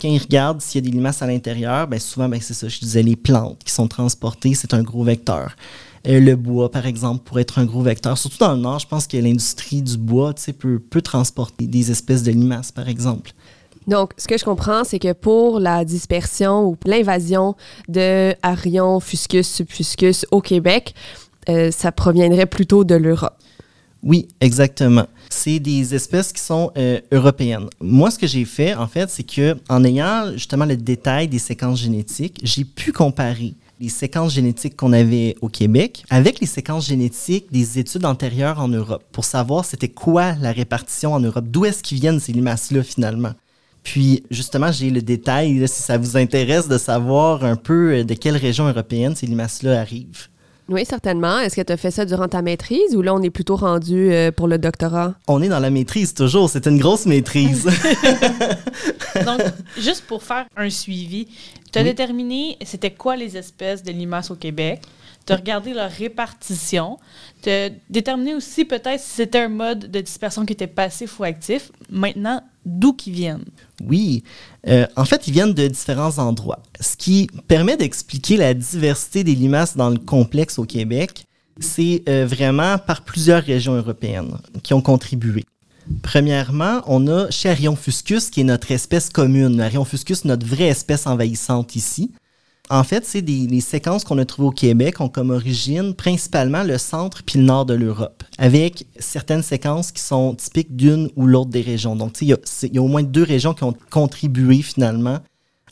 Quand 0.00 0.08
ils 0.08 0.18
regardent 0.18 0.60
s'il 0.60 0.84
y 0.84 0.88
a 0.88 0.90
des 0.90 0.96
limaces 0.96 1.22
à 1.22 1.26
l'intérieur, 1.26 1.86
ben 1.86 1.98
souvent, 1.98 2.28
ben 2.28 2.40
c'est 2.40 2.54
ça, 2.54 2.68
je 2.68 2.78
disais, 2.78 3.02
les 3.02 3.16
plantes 3.16 3.62
qui 3.64 3.72
sont 3.72 3.88
transportées, 3.88 4.54
c'est 4.54 4.74
un 4.74 4.82
gros 4.82 5.04
vecteur. 5.04 5.56
Euh, 6.06 6.18
le 6.18 6.34
bois, 6.34 6.70
par 6.70 6.86
exemple, 6.86 7.22
pourrait 7.24 7.42
être 7.42 7.58
un 7.58 7.64
gros 7.64 7.82
vecteur. 7.82 8.18
Surtout 8.18 8.38
dans 8.38 8.54
le 8.54 8.60
Nord, 8.60 8.80
je 8.80 8.88
pense 8.88 9.06
que 9.06 9.16
l'industrie 9.16 9.82
du 9.82 9.96
bois 9.96 10.34
peut, 10.58 10.78
peut 10.78 11.02
transporter 11.02 11.66
des 11.66 11.90
espèces 11.90 12.22
de 12.22 12.32
limaces, 12.32 12.72
par 12.72 12.88
exemple. 12.88 13.32
Donc, 13.86 14.12
ce 14.16 14.28
que 14.28 14.38
je 14.38 14.44
comprends, 14.44 14.84
c'est 14.84 14.98
que 14.98 15.12
pour 15.12 15.58
la 15.58 15.84
dispersion 15.84 16.66
ou 16.66 16.76
l'invasion 16.84 17.56
de 17.88 18.34
Arion 18.42 19.00
fuscus 19.00 19.48
subfuscus 19.48 20.24
au 20.30 20.40
Québec, 20.40 20.94
euh, 21.48 21.70
ça 21.70 21.90
proviendrait 21.90 22.46
plutôt 22.46 22.84
de 22.84 22.94
l'Europe. 22.94 23.36
Oui, 24.02 24.28
exactement. 24.40 25.06
C'est 25.32 25.58
des 25.58 25.94
espèces 25.94 26.32
qui 26.32 26.42
sont 26.42 26.70
euh, 26.76 27.00
européennes. 27.10 27.68
Moi, 27.80 28.10
ce 28.10 28.18
que 28.18 28.26
j'ai 28.26 28.44
fait, 28.44 28.74
en 28.74 28.86
fait, 28.86 29.08
c'est 29.08 29.22
que 29.22 29.56
en 29.68 29.82
ayant 29.82 30.32
justement 30.34 30.66
le 30.66 30.76
détail 30.76 31.26
des 31.26 31.38
séquences 31.38 31.80
génétiques, 31.80 32.38
j'ai 32.42 32.64
pu 32.64 32.92
comparer 32.92 33.54
les 33.80 33.88
séquences 33.88 34.34
génétiques 34.34 34.76
qu'on 34.76 34.92
avait 34.92 35.34
au 35.40 35.48
Québec 35.48 36.04
avec 36.10 36.38
les 36.38 36.46
séquences 36.46 36.86
génétiques 36.86 37.46
des 37.50 37.78
études 37.78 38.04
antérieures 38.04 38.60
en 38.60 38.68
Europe 38.68 39.02
pour 39.10 39.24
savoir 39.24 39.64
c'était 39.64 39.88
quoi 39.88 40.34
la 40.40 40.52
répartition 40.52 41.14
en 41.14 41.20
Europe, 41.20 41.46
d'où 41.48 41.64
est-ce 41.64 41.82
qu'ils 41.82 41.98
viennent 41.98 42.20
ces 42.20 42.32
limaces-là 42.32 42.82
finalement. 42.82 43.32
Puis 43.82 44.22
justement, 44.30 44.70
j'ai 44.70 44.90
le 44.90 45.02
détail, 45.02 45.66
si 45.66 45.82
ça 45.82 45.96
vous 45.98 46.16
intéresse, 46.16 46.68
de 46.68 46.78
savoir 46.78 47.42
un 47.42 47.56
peu 47.56 47.94
euh, 47.94 48.04
de 48.04 48.14
quelle 48.14 48.36
région 48.36 48.68
européenne 48.68 49.16
ces 49.16 49.26
limaces-là 49.26 49.80
arrivent. 49.80 50.28
Oui, 50.68 50.84
certainement. 50.84 51.40
Est-ce 51.40 51.56
que 51.56 51.62
tu 51.62 51.72
as 51.72 51.76
fait 51.76 51.90
ça 51.90 52.04
durant 52.04 52.28
ta 52.28 52.40
maîtrise 52.40 52.94
ou 52.94 53.02
là, 53.02 53.14
on 53.14 53.22
est 53.22 53.30
plutôt 53.30 53.56
rendu 53.56 54.12
euh, 54.12 54.30
pour 54.30 54.48
le 54.48 54.58
doctorat? 54.58 55.14
On 55.26 55.42
est 55.42 55.48
dans 55.48 55.58
la 55.58 55.70
maîtrise 55.70 56.14
toujours. 56.14 56.48
C'est 56.48 56.66
une 56.66 56.78
grosse 56.78 57.06
maîtrise. 57.06 57.64
Donc, 59.26 59.40
juste 59.78 60.04
pour 60.06 60.22
faire 60.22 60.46
un 60.56 60.70
suivi, 60.70 61.28
tu 61.72 61.78
as 61.78 61.84
déterminé 61.84 62.56
c'était 62.64 62.92
quoi 62.92 63.16
les 63.16 63.36
espèces 63.36 63.82
de 63.82 63.92
limaces 63.92 64.30
au 64.30 64.36
Québec. 64.36 64.80
Tu 65.26 65.32
as 65.32 65.36
regardé 65.36 65.72
leur 65.72 65.90
répartition. 65.90 66.98
Tu 67.42 67.50
as 67.50 67.70
déterminé 67.90 68.34
aussi 68.34 68.64
peut-être 68.64 69.00
si 69.00 69.10
c'était 69.10 69.40
un 69.40 69.48
mode 69.48 69.90
de 69.90 70.00
dispersion 70.00 70.44
qui 70.44 70.52
était 70.52 70.66
passif 70.66 71.20
ou 71.20 71.24
actif. 71.24 71.70
Maintenant, 71.90 72.42
d'où 72.64 72.92
qu'ils 72.92 73.14
viennent? 73.14 73.44
Oui. 73.84 74.22
Euh, 74.68 74.86
en 74.96 75.04
fait, 75.04 75.26
ils 75.26 75.32
viennent 75.32 75.54
de 75.54 75.66
différents 75.68 76.18
endroits. 76.18 76.60
Ce 76.80 76.96
qui 76.96 77.28
permet 77.48 77.76
d'expliquer 77.76 78.36
la 78.36 78.54
diversité 78.54 79.24
des 79.24 79.34
limaces 79.34 79.76
dans 79.76 79.90
le 79.90 79.98
complexe 79.98 80.58
au 80.58 80.64
Québec, 80.64 81.24
c'est 81.60 82.02
euh, 82.08 82.26
vraiment 82.26 82.78
par 82.78 83.02
plusieurs 83.02 83.42
régions 83.42 83.74
européennes 83.74 84.38
qui 84.62 84.74
ont 84.74 84.80
contribué. 84.80 85.44
Premièrement, 86.02 86.80
on 86.86 87.06
a 87.08 87.30
chez 87.30 87.54
fuscus, 87.76 88.30
qui 88.30 88.40
est 88.40 88.44
notre 88.44 88.70
espèce 88.70 89.10
commune. 89.10 89.60
Arion 89.60 89.84
fuscus, 89.84 90.24
notre 90.24 90.46
vraie 90.46 90.68
espèce 90.68 91.06
envahissante 91.06 91.76
ici. 91.76 92.12
En 92.70 92.84
fait, 92.84 93.04
c'est 93.04 93.22
des 93.22 93.60
séquences 93.60 94.04
qu'on 94.04 94.18
a 94.18 94.24
trouvées 94.24 94.48
au 94.48 94.52
Québec 94.52 95.00
ont 95.00 95.08
comme 95.08 95.30
origine 95.30 95.94
principalement 95.94 96.62
le 96.62 96.78
centre 96.78 97.22
puis 97.22 97.38
le 97.38 97.44
nord 97.44 97.66
de 97.66 97.74
l'Europe, 97.74 98.21
avec 98.42 98.88
certaines 98.98 99.44
séquences 99.44 99.92
qui 99.92 100.02
sont 100.02 100.34
typiques 100.34 100.74
d'une 100.74 101.08
ou 101.14 101.28
l'autre 101.28 101.50
des 101.50 101.60
régions. 101.60 101.94
Donc, 101.94 102.20
il 102.20 102.26
y, 102.26 102.32
a 102.78 102.82
au 102.82 102.88
moins 102.88 103.04
deux 103.04 103.22
régions 103.22 103.54
qui 103.54 103.62
ont 103.62 103.76
contribué 103.88 104.62
finalement 104.62 105.20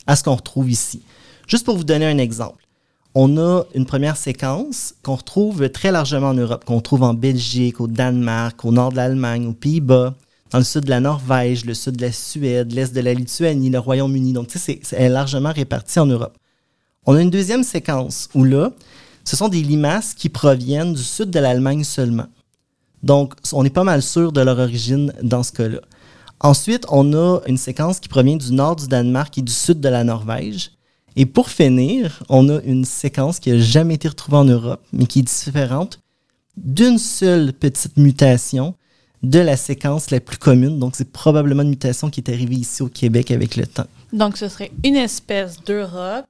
à 0.07 0.15
ce 0.15 0.23
qu'on 0.23 0.35
retrouve 0.35 0.71
ici. 0.71 1.01
Juste 1.49 1.65
pour 1.65 1.75
vous 1.75 1.83
donner 1.83 2.05
un 2.05 2.17
exemple, 2.17 2.65
on 3.13 3.37
a 3.37 3.63
une 3.75 3.85
première 3.85 4.15
séquence 4.15 4.93
qu'on 5.03 5.15
retrouve 5.15 5.69
très 5.69 5.91
largement 5.91 6.29
en 6.29 6.33
Europe, 6.33 6.63
qu'on 6.63 6.79
trouve 6.79 7.03
en 7.03 7.13
Belgique, 7.13 7.81
au 7.81 7.87
Danemark, 7.87 8.63
au 8.63 8.71
nord 8.71 8.91
de 8.91 8.95
l'Allemagne, 8.95 9.47
aux 9.47 9.53
Pays-Bas, 9.53 10.15
dans 10.51 10.57
le 10.57 10.63
sud 10.63 10.85
de 10.85 10.91
la 10.91 11.01
Norvège, 11.01 11.65
le 11.65 11.73
sud 11.73 11.97
de 11.97 12.03
la 12.03 12.13
Suède, 12.13 12.71
l'est 12.71 12.95
de 12.95 13.01
la 13.01 13.13
Lituanie, 13.13 13.69
le 13.69 13.79
Royaume-Uni. 13.79 14.31
Donc, 14.31 14.47
tu 14.47 14.59
sais, 14.59 14.79
c'est 14.81 15.09
largement 15.09 15.51
réparti 15.51 15.99
en 15.99 16.05
Europe. 16.05 16.37
On 17.05 17.15
a 17.15 17.21
une 17.21 17.31
deuxième 17.31 17.63
séquence 17.63 18.29
où 18.33 18.45
là, 18.45 18.71
ce 19.25 19.35
sont 19.35 19.49
des 19.49 19.61
limaces 19.61 20.13
qui 20.13 20.29
proviennent 20.29 20.93
du 20.93 21.03
sud 21.03 21.31
de 21.31 21.39
l'Allemagne 21.39 21.83
seulement. 21.83 22.27
Donc, 23.03 23.33
on 23.53 23.65
est 23.65 23.71
pas 23.71 23.83
mal 23.83 24.01
sûr 24.01 24.31
de 24.31 24.41
leur 24.41 24.59
origine 24.59 25.13
dans 25.23 25.43
ce 25.43 25.51
cas-là. 25.51 25.79
Ensuite, 26.39 26.85
on 26.89 27.13
a 27.13 27.39
une 27.47 27.57
séquence 27.57 27.99
qui 27.99 28.09
provient 28.09 28.37
du 28.37 28.51
nord 28.51 28.75
du 28.75 28.87
Danemark 28.87 29.37
et 29.37 29.41
du 29.41 29.51
sud 29.51 29.79
de 29.79 29.89
la 29.89 30.03
Norvège. 30.03 30.71
Et 31.15 31.25
pour 31.25 31.49
finir, 31.49 32.23
on 32.29 32.49
a 32.49 32.61
une 32.61 32.85
séquence 32.85 33.39
qui 33.39 33.51
n'a 33.51 33.59
jamais 33.59 33.95
été 33.95 34.07
retrouvée 34.07 34.37
en 34.37 34.45
Europe, 34.45 34.81
mais 34.93 35.05
qui 35.05 35.19
est 35.19 35.23
différente 35.23 35.99
d'une 36.57 36.97
seule 36.97 37.53
petite 37.53 37.97
mutation 37.97 38.75
de 39.23 39.39
la 39.39 39.55
séquence 39.55 40.09
la 40.09 40.19
plus 40.19 40.37
commune. 40.37 40.79
Donc, 40.79 40.95
c'est 40.95 41.11
probablement 41.11 41.63
une 41.63 41.69
mutation 41.69 42.09
qui 42.09 42.21
est 42.21 42.29
arrivée 42.29 42.55
ici 42.55 42.81
au 42.81 42.87
Québec 42.87 43.31
avec 43.31 43.55
le 43.55 43.67
temps. 43.67 43.87
Donc, 44.13 44.37
ce 44.37 44.47
serait 44.47 44.71
une 44.83 44.95
espèce 44.95 45.61
d'Europe 45.63 46.25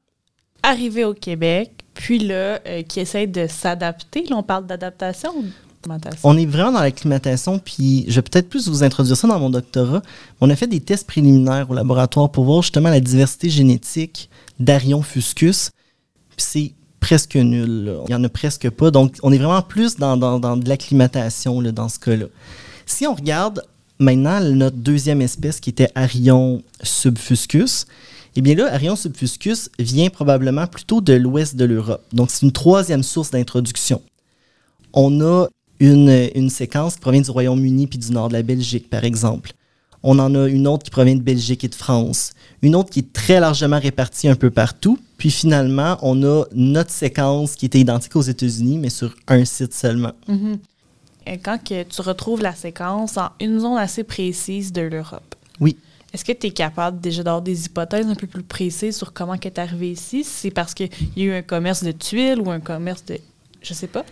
arrivée 0.63 1.05
au 1.05 1.13
Québec, 1.13 1.71
puis 1.93 2.19
là, 2.19 2.59
euh, 2.67 2.83
qui 2.83 2.99
essaie 2.99 3.27
de 3.27 3.47
s'adapter. 3.47 4.25
Là, 4.29 4.37
on 4.37 4.43
parle 4.43 4.67
d'adaptation 4.67 5.31
on 6.23 6.37
est 6.37 6.45
vraiment 6.45 6.73
dans 6.73 6.81
l'acclimatation, 6.81 7.59
puis 7.59 8.05
je 8.07 8.15
vais 8.15 8.21
peut-être 8.21 8.49
plus 8.49 8.67
vous 8.67 8.83
introduire 8.83 9.17
ça 9.17 9.27
dans 9.27 9.39
mon 9.39 9.49
doctorat. 9.49 10.01
On 10.39 10.49
a 10.49 10.55
fait 10.55 10.67
des 10.67 10.79
tests 10.79 11.07
préliminaires 11.07 11.69
au 11.69 11.73
laboratoire 11.73 12.31
pour 12.31 12.45
voir 12.45 12.61
justement 12.61 12.89
la 12.89 12.99
diversité 12.99 13.49
génétique 13.49 14.29
d'Arion 14.59 15.01
fuscus. 15.01 15.71
C'est 16.37 16.73
presque 16.99 17.35
nul. 17.35 17.97
Il 18.07 18.09
n'y 18.09 18.15
en 18.15 18.23
a 18.23 18.29
presque 18.29 18.69
pas. 18.69 18.91
Donc, 18.91 19.17
on 19.23 19.31
est 19.31 19.37
vraiment 19.37 19.61
plus 19.61 19.97
dans, 19.97 20.17
dans, 20.17 20.57
de 20.57 20.69
l'acclimatation 20.69 21.61
dans 21.61 21.89
ce 21.89 21.99
cas-là. 21.99 22.27
Si 22.85 23.07
on 23.07 23.15
regarde 23.15 23.63
maintenant 23.99 24.39
notre 24.39 24.77
deuxième 24.77 25.21
espèce 25.21 25.59
qui 25.59 25.69
était 25.69 25.89
Arion 25.95 26.63
subfuscus, 26.81 27.85
eh 28.35 28.41
bien 28.41 28.55
là, 28.55 28.73
Arion 28.73 28.95
subfuscus 28.95 29.69
vient 29.79 30.09
probablement 30.09 30.67
plutôt 30.67 31.01
de 31.01 31.13
l'ouest 31.13 31.55
de 31.55 31.65
l'Europe. 31.65 32.03
Donc, 32.13 32.31
c'est 32.31 32.45
une 32.45 32.51
troisième 32.51 33.03
source 33.03 33.31
d'introduction. 33.31 34.01
On 34.93 35.21
a 35.21 35.47
une, 35.81 36.29
une 36.35 36.49
séquence 36.49 36.93
qui 36.93 37.01
provient 37.01 37.21
du 37.21 37.31
Royaume-Uni 37.31 37.87
puis 37.87 37.97
du 37.97 38.11
nord 38.11 38.29
de 38.29 38.33
la 38.33 38.43
Belgique, 38.43 38.89
par 38.89 39.03
exemple. 39.03 39.51
On 40.03 40.17
en 40.19 40.33
a 40.35 40.47
une 40.47 40.67
autre 40.67 40.83
qui 40.83 40.91
provient 40.91 41.15
de 41.15 41.21
Belgique 41.21 41.63
et 41.63 41.67
de 41.67 41.75
France. 41.75 42.31
Une 42.61 42.75
autre 42.75 42.89
qui 42.89 42.99
est 42.99 43.13
très 43.13 43.39
largement 43.39 43.79
répartie 43.79 44.27
un 44.27 44.35
peu 44.35 44.49
partout. 44.51 44.97
Puis 45.17 45.31
finalement, 45.31 45.97
on 46.01 46.23
a 46.23 46.45
notre 46.53 46.91
séquence 46.91 47.55
qui 47.55 47.65
était 47.65 47.79
identique 47.79 48.15
aux 48.15 48.21
États-Unis, 48.21 48.77
mais 48.77 48.89
sur 48.89 49.15
un 49.27 49.43
site 49.43 49.73
seulement. 49.73 50.13
Mm-hmm. 50.27 50.57
Et 51.27 51.37
quand 51.37 51.63
que 51.63 51.83
tu 51.83 52.01
retrouves 52.01 52.41
la 52.41 52.53
séquence 52.53 53.17
en 53.17 53.29
une 53.39 53.59
zone 53.59 53.77
assez 53.77 54.03
précise 54.03 54.71
de 54.71 54.81
l'Europe. 54.81 55.35
Oui. 55.59 55.77
Est-ce 56.13 56.25
que 56.25 56.31
tu 56.31 56.47
es 56.47 56.51
capable 56.51 56.99
déjà 56.99 57.23
d'avoir 57.23 57.41
des 57.41 57.65
hypothèses 57.65 58.07
un 58.07 58.15
peu 58.15 58.27
plus 58.27 58.43
précises 58.43 58.97
sur 58.97 59.13
comment 59.13 59.33
est 59.33 59.59
arrivée 59.59 59.91
ici? 59.91 60.23
C'est 60.23 60.51
parce 60.51 60.73
qu'il 60.73 60.89
y 61.15 61.21
a 61.21 61.25
eu 61.25 61.33
un 61.33 61.41
commerce 61.41 61.83
de 61.83 61.91
tuiles 61.91 62.39
ou 62.39 62.49
un 62.51 62.59
commerce 62.59 63.05
de... 63.05 63.19
Je 63.61 63.73
sais 63.73 63.87
pas 63.87 64.03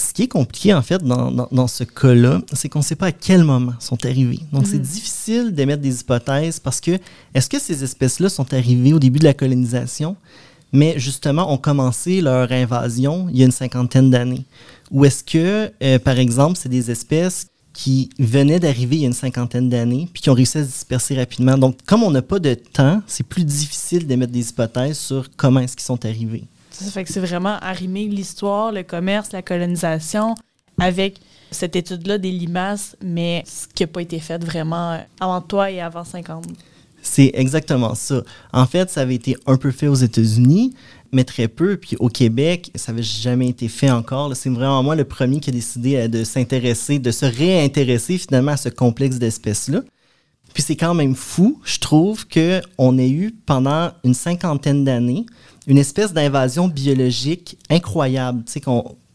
ce 0.00 0.12
qui 0.12 0.22
est 0.22 0.28
compliqué, 0.28 0.72
en 0.74 0.82
fait, 0.82 1.02
dans, 1.02 1.30
dans, 1.30 1.66
ce 1.66 1.84
cas-là, 1.84 2.40
c'est 2.52 2.68
qu'on 2.68 2.80
ne 2.80 2.84
sait 2.84 2.96
pas 2.96 3.06
à 3.06 3.12
quel 3.12 3.44
moment 3.44 3.74
sont 3.80 4.04
arrivés. 4.04 4.40
Donc, 4.52 4.66
c'est 4.66 4.78
mhm. 4.78 4.82
difficile 4.82 5.54
d'émettre 5.54 5.82
des 5.82 6.00
hypothèses 6.00 6.60
parce 6.60 6.80
que 6.80 6.98
est-ce 7.34 7.48
que 7.48 7.58
ces 7.58 7.84
espèces-là 7.84 8.28
sont 8.28 8.52
arrivées 8.54 8.92
au 8.92 8.98
début 8.98 9.18
de 9.18 9.24
la 9.24 9.34
colonisation, 9.34 10.16
mais 10.72 10.98
justement 10.98 11.52
ont 11.52 11.58
commencé 11.58 12.20
leur 12.20 12.52
invasion 12.52 13.28
il 13.30 13.38
y 13.38 13.42
a 13.42 13.46
une 13.46 13.52
cinquantaine 13.52 14.10
d'années? 14.10 14.44
Ou 14.90 15.04
est-ce 15.04 15.24
que, 15.24 15.70
euh, 15.82 15.98
par 15.98 16.18
exemple, 16.18 16.58
c'est 16.60 16.68
des 16.68 16.90
espèces 16.90 17.46
qui 17.72 18.10
venaient 18.18 18.58
d'arriver 18.58 18.96
il 18.96 19.02
y 19.02 19.04
a 19.04 19.08
une 19.08 19.12
cinquantaine 19.12 19.68
d'années 19.68 20.08
puis 20.12 20.22
qui 20.22 20.30
ont 20.30 20.34
réussi 20.34 20.58
à 20.58 20.64
se 20.64 20.68
disperser 20.68 21.16
rapidement? 21.16 21.58
Donc, 21.58 21.78
comme 21.86 22.02
on 22.02 22.10
n'a 22.10 22.22
pas 22.22 22.38
de 22.38 22.54
temps, 22.54 23.02
c'est 23.06 23.26
plus 23.26 23.44
difficile 23.44 24.06
d'émettre 24.06 24.32
des 24.32 24.48
hypothèses 24.48 24.98
sur 24.98 25.28
comment 25.36 25.60
est-ce 25.60 25.76
qu'ils 25.76 25.86
sont 25.86 26.04
arrivés. 26.04 26.44
Ça 26.84 26.90
fait 26.90 27.04
que 27.04 27.12
c'est 27.12 27.20
vraiment 27.20 27.56
arrimer 27.60 28.06
l'histoire, 28.06 28.72
le 28.72 28.82
commerce, 28.82 29.32
la 29.32 29.42
colonisation 29.42 30.34
avec 30.78 31.20
cette 31.50 31.76
étude-là 31.76 32.18
des 32.18 32.30
limaces, 32.30 32.96
mais 33.02 33.42
ce 33.46 33.66
qui 33.66 33.82
n'a 33.82 33.88
pas 33.88 34.02
été 34.02 34.20
fait 34.20 34.42
vraiment 34.42 35.00
avant 35.18 35.40
toi 35.40 35.70
et 35.70 35.80
avant 35.80 36.04
50. 36.04 36.44
C'est 37.02 37.30
exactement 37.34 37.94
ça. 37.94 38.22
En 38.52 38.66
fait, 38.66 38.90
ça 38.90 39.02
avait 39.02 39.14
été 39.14 39.36
un 39.46 39.56
peu 39.56 39.70
fait 39.70 39.88
aux 39.88 39.94
États-Unis, 39.94 40.74
mais 41.12 41.24
très 41.24 41.48
peu. 41.48 41.76
Puis 41.76 41.96
au 42.00 42.08
Québec, 42.08 42.70
ça 42.74 42.92
n'avait 42.92 43.02
jamais 43.02 43.48
été 43.48 43.68
fait 43.68 43.90
encore. 43.90 44.34
C'est 44.36 44.50
vraiment 44.50 44.82
moi 44.82 44.94
le 44.94 45.04
premier 45.04 45.40
qui 45.40 45.50
a 45.50 45.52
décidé 45.52 45.96
euh, 45.96 46.08
de 46.08 46.24
s'intéresser, 46.24 46.98
de 46.98 47.10
se 47.10 47.24
réintéresser 47.24 48.18
finalement 48.18 48.52
à 48.52 48.56
ce 48.56 48.68
complexe 48.68 49.16
d'espèces-là. 49.16 49.82
Puis 50.54 50.62
c'est 50.62 50.76
quand 50.76 50.94
même 50.94 51.14
fou, 51.14 51.60
je 51.64 51.78
trouve, 51.78 52.26
qu'on 52.26 52.98
ait 52.98 53.10
eu 53.10 53.32
pendant 53.46 53.90
une 54.02 54.14
cinquantaine 54.14 54.84
d'années 54.84 55.26
une 55.68 55.78
espèce 55.78 56.12
d'invasion 56.12 56.66
biologique 56.66 57.58
incroyable. 57.70 58.42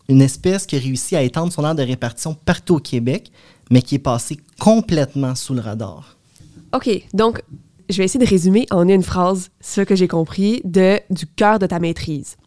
Une 0.07 0.21
espèce 0.21 0.65
qui 0.65 0.75
a 0.75 0.79
réussi 0.79 1.15
à 1.15 1.23
étendre 1.23 1.51
son 1.51 1.65
aire 1.65 1.75
de 1.75 1.81
répartition 1.81 2.35
partout 2.35 2.75
au 2.75 2.79
Québec, 2.79 3.31
mais 3.71 3.81
qui 3.81 3.95
est 3.95 3.99
passée 3.99 4.37
complètement 4.59 5.33
sous 5.33 5.55
le 5.55 5.61
radar. 5.61 6.15
OK, 6.73 6.89
donc 7.13 7.41
je 7.89 7.97
vais 7.97 8.05
essayer 8.05 8.23
de 8.23 8.29
résumer 8.29 8.67
en 8.69 8.87
une 8.87 9.03
phrase 9.03 9.49
ce 9.61 9.81
que 9.81 9.95
j'ai 9.95 10.07
compris 10.07 10.61
de, 10.63 10.99
du 11.09 11.25
cœur 11.25 11.57
de 11.57 11.65
ta 11.65 11.79
maîtrise. 11.79 12.37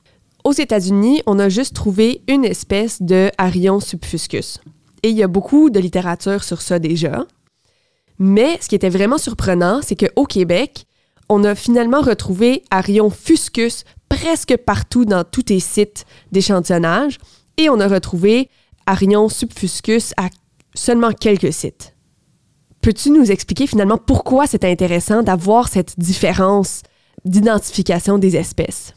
Aux 0.45 0.53
États-Unis, 0.53 1.23
on 1.27 1.41
a 1.41 1.49
juste 1.49 1.75
trouvé 1.75 2.23
une 2.29 2.45
espèce 2.45 3.03
de 3.03 3.33
Arion 3.39 3.81
subfuscus. 3.81 4.61
Et 5.03 5.11
il 5.11 5.17
y 5.17 5.25
a 5.25 5.29
beaucoup 5.29 5.69
de 5.69 5.81
littérature 5.81 6.45
sur 6.45 6.63
ça 6.63 6.79
déjà. 6.79 7.27
Mais 8.21 8.59
ce 8.61 8.69
qui 8.69 8.77
était 8.77 8.89
vraiment 8.89 9.19
surprenant, 9.19 9.81
c'est 9.83 9.97
qu'au 9.97 10.25
Québec, 10.25 10.87
on 11.29 11.45
a 11.45 11.55
finalement 11.55 12.01
retrouvé 12.01 12.63
Arion 12.71 13.11
fuscus 13.11 13.85
presque 14.09 14.57
partout 14.57 15.05
dans 15.05 15.25
tous 15.25 15.45
tes 15.45 15.61
sites 15.61 16.05
d'échantillonnage 16.33 17.19
et 17.57 17.69
on 17.71 17.81
a 17.81 17.89
retrouvé 17.89 18.51
Arion 18.87 19.29
subfuscus 19.29 20.13
à 20.17 20.29
seulement 20.75 21.13
quelques 21.13 21.53
sites. 21.53 21.95
Peux-tu 22.81 23.11
nous 23.11 23.31
expliquer 23.31 23.67
finalement 23.67 23.99
pourquoi 23.99 24.47
c'est 24.47 24.65
intéressant 24.65 25.23
d'avoir 25.23 25.69
cette 25.69 25.99
différence 25.99 26.83
d'identification 27.25 28.19
des 28.19 28.37
espèces? 28.37 28.95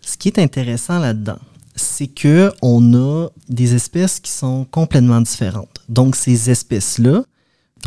Ce 0.00 0.18
qui 0.18 0.28
est 0.28 0.38
intéressant 0.38 0.98
là-dedans, 0.98 1.38
c'est 1.74 2.08
que 2.08 2.52
on 2.60 2.94
a 2.94 3.28
des 3.48 3.74
espèces 3.74 4.20
qui 4.20 4.30
sont 4.30 4.66
complètement 4.70 5.20
différentes. 5.20 5.82
Donc 5.88 6.16
ces 6.16 6.50
espèces-là 6.50 7.24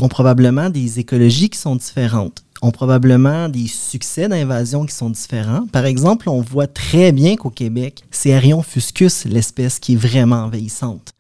ont 0.02 0.08
probablement 0.10 0.70
des 0.70 1.00
écologies 1.00 1.50
qui 1.50 1.60
sont 1.60 1.76
différentes 1.76 2.44
ont 2.62 2.72
probablement 2.72 3.50
des 3.50 3.68
succès 3.68 4.28
d'invasion 4.28 4.86
qui 4.86 4.96
sont 4.96 5.10
différents. 5.10 5.68
Par 5.68 5.86
exemple, 5.86 6.30
on 6.30 6.42
voit 6.42 6.68
très 6.68 7.12
bien 7.12 7.36
qu'au 7.36 7.50
Québec, 7.50 8.04
c'est 8.12 8.34
Arion 8.34 8.62
fuscus, 8.62 9.26
l'espèce 9.26 9.80
qui 9.80 9.94
est 9.94 9.98
vraiment 9.98 10.44
envahissante. 10.44 11.14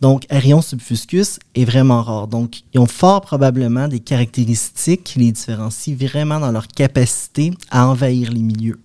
Donc, 0.00 0.24
Arion 0.30 0.62
subfuscus 0.62 1.38
est 1.54 1.66
vraiment 1.66 2.02
rare. 2.02 2.26
Donc, 2.26 2.62
ils 2.72 2.80
ont 2.80 2.86
fort 2.86 3.20
probablement 3.20 3.86
des 3.86 4.00
caractéristiques 4.00 5.04
qui 5.04 5.18
les 5.18 5.32
différencient 5.32 5.94
vraiment 5.94 6.40
dans 6.40 6.52
leur 6.52 6.66
capacité 6.68 7.52
à 7.70 7.86
envahir 7.86 8.32
les 8.32 8.40
milieux. 8.40 8.80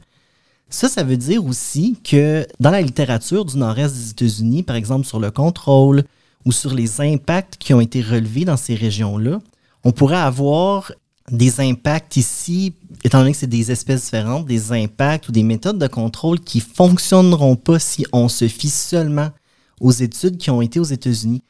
Ça, 0.70 0.90
ça 0.90 1.04
veut 1.04 1.16
dire 1.16 1.46
aussi 1.46 1.98
que 2.04 2.46
dans 2.60 2.72
la 2.72 2.82
littérature 2.82 3.46
du 3.46 3.58
nord-est 3.58 3.94
des 3.94 4.10
États-Unis, 4.10 4.64
par 4.64 4.76
exemple 4.76 5.06
sur 5.06 5.22
le 5.22 5.32
contrôle 5.32 6.04
ou 6.44 6.52
sur 6.52 6.74
les 6.74 7.00
impacts 7.00 7.56
qui 7.58 7.74
ont 7.74 7.80
été 7.80 8.02
relevés 8.02 8.44
dans 8.44 8.58
ces 8.58 8.76
régions-là, 8.76 9.40
on 9.86 9.92
pourrait 9.92 10.18
avoir 10.18 10.92
des 11.32 11.60
impacts 11.60 12.18
ici, 12.18 12.74
étant 13.04 13.20
donné 13.20 13.32
que 13.32 13.38
c'est 13.38 13.48
des 13.48 13.72
espèces 13.72 14.06
différentes, 14.06 14.46
des 14.46 14.72
impacts 14.72 15.28
ou 15.28 15.32
des 15.32 15.44
méthodes 15.44 15.80
de 15.80 15.88
contrôle 15.88 16.40
qui 16.40 16.60
fonctionneront 16.60 17.56
pas 17.56 17.80
si 17.80 18.06
on 18.14 18.30
se 18.30 18.48
fie 18.48 18.70
seulement 18.70 19.30
aux 19.82 19.92
études 19.92 20.38
qui 20.38 20.52
ont 20.52 20.62
été 20.62 20.80
aux 20.80 20.84
États-Unis. 20.84 21.44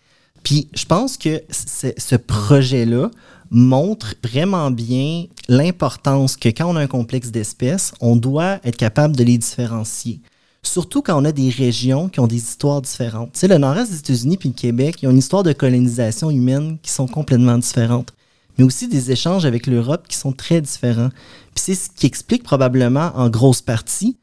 Puis 0.44 0.70
je 0.74 0.86
pense 0.86 1.18
que 1.18 1.44
ce 1.50 2.16
projet-là 2.16 3.10
montre 3.52 4.16
vraiment 4.24 4.72
bien 4.72 5.26
l'importance 5.48 6.38
que 6.38 6.50
quand 6.50 6.72
on 6.72 6.76
a 6.76 6.82
un 6.82 6.88
complexe 6.88 7.32
d'espèces, 7.32 7.94
on 8.00 8.16
doit 8.16 8.60
être 8.64 8.78
capable 8.78 9.16
de 9.16 9.24
les 9.24 9.38
différencier. 9.38 10.22
Surtout 10.64 11.02
quand 11.02 11.20
on 11.22 11.26
a 11.26 11.32
des 11.32 11.50
régions 11.50 12.10
qui 12.10 12.20
ont 12.20 12.28
des 12.28 12.38
histoires 12.38 12.82
différentes. 12.82 13.34
Tu 13.34 13.42
sais, 13.42 13.48
le 13.48 13.58
nord-est 13.58 13.92
des 13.92 14.00
États-Unis 14.00 14.38
puis 14.38 14.50
le 14.50 14.56
Québec, 14.56 14.98
ils 15.02 15.08
ont 15.08 15.12
une 15.12 15.20
histoire 15.20 15.44
de 15.44 15.54
colonisation 15.54 16.32
humaine 16.32 16.78
qui 16.82 16.92
sont 16.92 17.08
complètement 17.08 17.58
différentes 17.58 18.14
mais 18.58 18.64
aussi 18.64 18.88
des 18.88 19.12
échanges 19.12 19.46
avec 19.46 19.68
l'Europe 19.68 20.08
qui 20.08 20.18
sont 20.18 20.32
très 20.32 20.62
différents. 20.62 21.10
Puis 21.54 21.64
c'est 21.64 21.76
ce 21.76 21.90
qui 21.90 22.06
explique 22.06 22.44
probablement 22.44 23.12
en 23.16 23.30
grosse 23.30 23.62
partie 23.62 24.18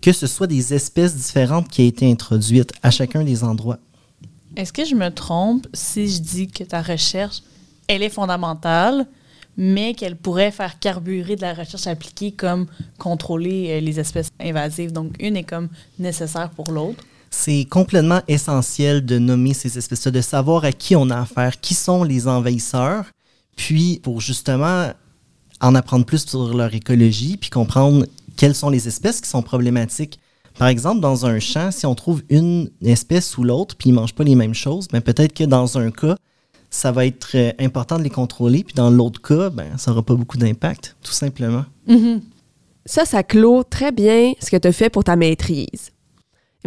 que 0.00 0.12
ce 0.12 0.26
soit 0.26 0.46
des 0.46 0.74
espèces 0.74 1.14
différentes 1.14 1.68
qui 1.68 1.82
aient 1.82 1.88
été 1.88 2.10
introduites 2.10 2.72
à 2.82 2.90
chacun 2.90 3.24
des 3.24 3.44
endroits. 3.44 3.78
Est-ce 4.56 4.72
que 4.72 4.84
je 4.84 4.94
me 4.94 5.10
trompe 5.10 5.66
si 5.72 6.08
je 6.08 6.20
dis 6.20 6.48
que 6.48 6.64
ta 6.64 6.82
recherche, 6.82 7.42
elle 7.88 8.02
est 8.02 8.08
fondamentale, 8.08 9.06
mais 9.56 9.94
qu'elle 9.94 10.16
pourrait 10.16 10.52
faire 10.52 10.78
carburer 10.78 11.36
de 11.36 11.42
la 11.42 11.54
recherche 11.54 11.86
appliquée 11.86 12.32
comme 12.32 12.66
contrôler 12.98 13.70
euh, 13.70 13.80
les 13.80 13.98
espèces 13.98 14.30
invasives? 14.40 14.92
Donc, 14.92 15.14
une 15.20 15.36
est 15.36 15.44
comme 15.44 15.68
nécessaire 15.98 16.50
pour 16.50 16.70
l'autre? 16.70 17.04
C'est 17.30 17.66
complètement 17.68 18.22
essentiel 18.26 19.04
de 19.04 19.18
nommer 19.18 19.52
ces 19.54 19.76
espèces-là, 19.76 20.12
de 20.12 20.20
savoir 20.20 20.64
à 20.64 20.72
qui 20.72 20.96
on 20.96 21.10
a 21.10 21.20
affaire, 21.20 21.60
qui 21.60 21.74
sont 21.74 22.04
les 22.04 22.26
envahisseurs, 22.26 23.04
puis 23.58 24.00
pour 24.02 24.22
justement 24.22 24.92
en 25.60 25.74
apprendre 25.74 26.06
plus 26.06 26.24
sur 26.24 26.54
leur 26.56 26.72
écologie, 26.72 27.36
puis 27.36 27.50
comprendre 27.50 28.06
quelles 28.36 28.54
sont 28.54 28.70
les 28.70 28.86
espèces 28.88 29.20
qui 29.20 29.28
sont 29.28 29.42
problématiques. 29.42 30.20
Par 30.56 30.68
exemple, 30.68 31.00
dans 31.00 31.26
un 31.26 31.40
champ, 31.40 31.70
si 31.70 31.84
on 31.84 31.94
trouve 31.94 32.22
une 32.30 32.70
espèce 32.82 33.36
ou 33.36 33.44
l'autre, 33.44 33.76
puis 33.76 33.90
ils 33.90 33.92
ne 33.92 33.98
mangent 33.98 34.14
pas 34.14 34.24
les 34.24 34.36
mêmes 34.36 34.54
choses, 34.54 34.88
ben 34.88 35.00
peut-être 35.00 35.34
que 35.34 35.44
dans 35.44 35.76
un 35.76 35.90
cas, 35.90 36.16
ça 36.70 36.92
va 36.92 37.06
être 37.06 37.30
euh, 37.34 37.52
important 37.58 37.98
de 37.98 38.04
les 38.04 38.10
contrôler, 38.10 38.62
puis 38.62 38.74
dans 38.74 38.90
l'autre 38.90 39.20
cas, 39.20 39.50
ben, 39.50 39.76
ça 39.76 39.90
n'aura 39.90 40.02
pas 40.02 40.14
beaucoup 40.14 40.36
d'impact, 40.36 40.96
tout 41.02 41.12
simplement. 41.12 41.64
Mm-hmm. 41.88 42.20
Ça, 42.86 43.04
ça 43.04 43.22
clôt 43.22 43.64
très 43.64 43.90
bien 43.90 44.32
ce 44.40 44.50
que 44.50 44.56
tu 44.56 44.68
as 44.68 44.72
fait 44.72 44.90
pour 44.90 45.04
ta 45.04 45.16
maîtrise. 45.16 45.90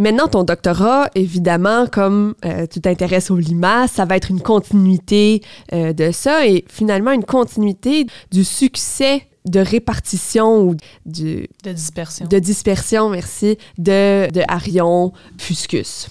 Maintenant, 0.01 0.27
ton 0.27 0.43
doctorat, 0.43 1.11
évidemment, 1.13 1.85
comme 1.85 2.33
euh, 2.43 2.65
tu 2.65 2.81
t'intéresses 2.81 3.29
au 3.29 3.37
limaces, 3.37 3.91
ça 3.91 4.05
va 4.05 4.17
être 4.17 4.31
une 4.31 4.41
continuité 4.41 5.43
euh, 5.73 5.93
de 5.93 6.09
ça 6.09 6.47
et 6.47 6.65
finalement 6.67 7.11
une 7.11 7.23
continuité 7.23 8.07
du 8.31 8.43
succès 8.43 9.27
de 9.45 9.59
répartition 9.59 10.63
ou 10.63 10.75
du, 11.05 11.47
de 11.63 11.71
dispersion. 11.71 12.25
De 12.25 12.39
dispersion, 12.39 13.09
merci, 13.09 13.59
de, 13.77 14.27
de 14.31 14.41
Arion 14.47 15.13
fuscus. 15.37 16.07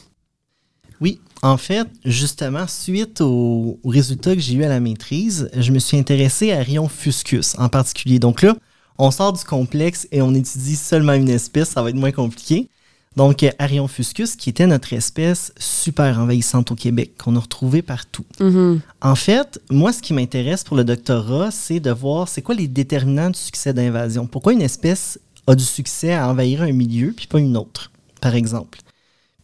Oui, 1.01 1.20
en 1.43 1.57
fait, 1.57 1.88
justement, 2.05 2.68
suite 2.68 3.20
aux, 3.20 3.80
résultats 3.84 4.36
que 4.36 4.41
j'ai 4.41 4.55
eu 4.55 4.62
à 4.62 4.68
la 4.68 4.78
maîtrise, 4.78 5.51
je 5.57 5.72
me 5.72 5.80
suis 5.80 5.97
intéressé 5.97 6.53
à 6.53 6.61
Arion 6.61 6.86
fuscus 6.86 7.57
en 7.59 7.68
particulier. 7.68 8.20
Donc 8.20 8.43
là, 8.43 8.55
on 8.99 9.11
sort 9.11 9.32
du 9.32 9.43
complexe 9.43 10.07
et 10.12 10.22
on 10.22 10.32
étudie 10.32 10.76
seulement 10.76 11.14
une 11.14 11.28
espèce, 11.28 11.70
ça 11.70 11.82
va 11.82 11.91
être 11.91 11.97
moins 11.97 12.12
compliqué. 12.12 12.68
Donc, 13.17 13.45
Arion 13.59 13.89
fuscus, 13.89 14.37
qui 14.37 14.51
était 14.51 14.69
notre 14.69 14.93
espèce 14.93 15.53
super 15.59 16.21
envahissante 16.21 16.71
au 16.71 16.77
Québec, 16.77 17.15
qu'on 17.19 17.35
a 17.35 17.41
retrouvée 17.41 17.83
partout. 17.83 18.25
Mm-hmm. 18.39 18.79
En 19.01 19.15
fait, 19.17 19.61
moi, 19.69 19.93
ce 19.93 20.01
qui 20.01 20.15
m'intéresse 20.15 20.63
pour 20.63 20.77
le 20.77 20.85
doctorat, 20.85 21.51
c'est 21.51 21.81
de 21.81 21.91
voir 21.91 22.29
c'est 22.29 22.41
quoi 22.41 22.55
les 22.55 22.69
déterminants 22.69 23.31
du 23.31 23.39
succès 23.39 23.73
d'invasion. 23.75 24.29
Pourquoi 24.29 24.53
une 24.53 24.63
espèce 24.63 25.19
a 25.49 25.57
du 25.57 25.65
succès 25.65 26.13
à 26.15 26.29
envahir 26.29 26.63
un 26.63 26.71
milieu, 26.71 27.13
puis 27.13 27.27
pas 27.27 27.41
une 27.41 27.57
autre, 27.57 27.91
par 28.21 28.37
exemple? 28.37 28.79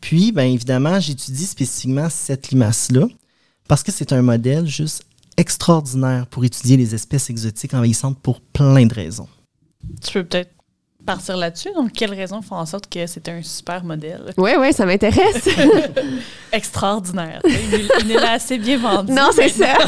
Puis, 0.01 0.31
bien 0.31 0.45
évidemment, 0.45 1.01
j'étudie 1.01 1.47
spécifiquement 1.47 2.09
cette 2.09 2.51
limace-là, 2.51 3.09
parce 3.67 3.83
que 3.83 3.91
c'est 3.91 4.13
un 4.13 4.23
modèle 4.23 4.69
juste 4.69 5.03
extraordinaire 5.37 6.29
pour 6.29 6.45
étudier 6.45 6.77
les 6.77 6.95
espèces 6.95 7.31
exotiques 7.31 7.75
envahissantes 7.75 8.19
pour 8.21 8.41
plein 8.41 8.87
de 8.87 8.95
raisons. 8.95 9.29
Tu 10.01 10.13
peux 10.13 10.25
peut-être 10.25 10.56
partir 11.07 11.37
là-dessus. 11.37 11.71
Donc, 11.75 11.93
quelles 11.93 12.13
raisons 12.13 12.43
font 12.43 12.57
en 12.57 12.67
sorte 12.67 12.93
que 12.93 13.07
c'est 13.07 13.29
un 13.29 13.43
super 13.43 13.83
modèle? 13.85 14.35
Oui, 14.37 14.51
oui, 14.59 14.73
ça 14.73 14.85
m'intéresse. 14.85 15.49
Extraordinaire. 16.53 17.41
Il, 18.05 18.11
est 18.11 18.17
assez 18.17 18.59
bien 18.59 18.79
vendu. 18.79 19.13
Non, 19.13 19.31
c'est 19.33 19.49
ça. 19.49 19.79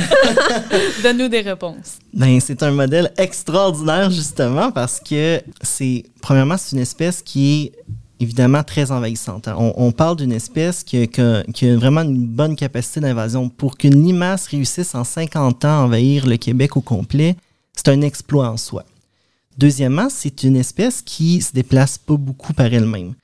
Donne-nous 1.03 1.29
des 1.29 1.43
réponses. 1.43 1.99
Ben, 2.15 2.41
c'est 2.41 2.63
un 2.63 2.71
modèle 2.71 3.13
extraordinaire, 3.19 4.11
justement, 4.11 4.71
parce 4.71 5.01
que 5.01 5.43
c'est, 5.61 6.05
premièrement, 6.23 6.57
c'est 6.57 6.77
une 6.77 6.83
espèce 6.83 7.21
qui 7.21 7.65
est 7.65 7.73
évidemment 8.21 8.63
très 8.63 8.91
envahissante. 8.91 9.49
On, 9.57 9.93
parle 9.93 10.17
d'une 10.17 10.33
espèce 10.33 10.83
qui 10.83 11.03
a, 11.03 11.07
qui, 11.07 11.69
a, 11.69 11.77
vraiment 11.77 12.03
une 12.03 12.27
bonne 12.27 12.57
capacité 12.57 13.01
d'invasion. 13.01 13.49
Pour 13.49 13.77
qu'une 13.77 14.03
limace 14.03 14.47
réussisse 14.47 14.95
en 14.95 15.05
50 15.05 15.65
ans 15.65 15.69
à 15.69 15.85
envahir 15.85 16.27
le 16.27 16.37
Québec 16.37 16.77
au 16.77 16.81
complet, 16.81 17.37
c'est 17.75 17.89
un 17.89 18.01
exploit 18.01 18.49
en 18.49 18.57
soi. 18.57 18.85
Deuxièmement, 19.59 20.09
c'est 20.09 20.45
une 20.45 20.57
espèce 20.57 21.03
qui 21.03 21.43
se 21.43 21.53
déplace 21.53 21.99
pas 21.99 22.17
beaucoup 22.17 22.53
par 22.53 22.73
elle-même. 22.73 23.15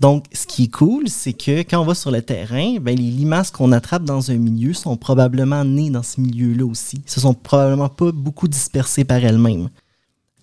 Donc, 0.00 0.24
ce 0.32 0.44
qui 0.44 0.64
est 0.64 0.68
cool, 0.72 1.08
c'est 1.08 1.32
que 1.32 1.60
quand 1.60 1.80
on 1.80 1.84
va 1.84 1.94
sur 1.94 2.10
le 2.10 2.20
terrain, 2.20 2.78
ben, 2.80 2.96
les 2.96 3.10
limaces 3.10 3.52
qu'on 3.52 3.70
attrape 3.70 4.02
dans 4.02 4.32
un 4.32 4.36
milieu 4.36 4.72
sont 4.72 4.96
probablement 4.96 5.64
nées 5.64 5.90
dans 5.90 6.02
ce 6.02 6.20
milieu-là 6.20 6.66
aussi. 6.66 7.00
Ils 7.06 7.10
se 7.10 7.20
sont 7.20 7.32
probablement 7.32 7.88
pas 7.88 8.10
beaucoup 8.10 8.48
dispersées 8.48 9.04
par 9.04 9.24
elles-mêmes. 9.24 9.68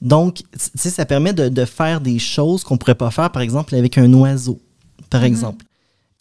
Donc, 0.01 0.41
ça 0.55 1.05
permet 1.05 1.33
de, 1.33 1.65
faire 1.65 1.99
des 1.99 2.17
choses 2.17 2.63
qu'on 2.63 2.77
pourrait 2.77 2.95
pas 2.95 3.11
faire, 3.11 3.29
par 3.29 3.41
exemple, 3.41 3.75
avec 3.75 3.97
un 3.97 4.11
oiseau, 4.13 4.59
par 5.09 5.21
mm-hmm. 5.21 5.25
exemple. 5.25 5.65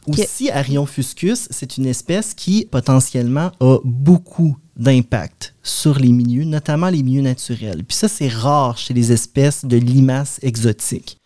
Aussi, 0.07 0.51
Arion 0.51 0.87
fuscus, 0.87 1.47
c'est 1.51 1.77
une 1.77 1.87
espèce 1.87 2.35
qui 2.35 2.67
potentiellement 2.71 3.53
a 3.61 3.79
beaucoup 3.85 4.57
d'impact 4.77 5.55
sur 5.63 5.99
les 5.99 6.11
milieux, 6.11 6.45
notamment 6.45 6.89
les 6.89 7.03
milieux 7.03 7.23
naturels. 7.23 7.85
Puis 7.85 7.97
ça, 7.97 8.09
c'est 8.09 8.29
rare 8.29 8.79
chez 8.79 8.95
les 8.95 9.13
espèces 9.13 9.65
de 9.65 9.77
limaces 9.77 10.39
exotiques. 10.43 11.19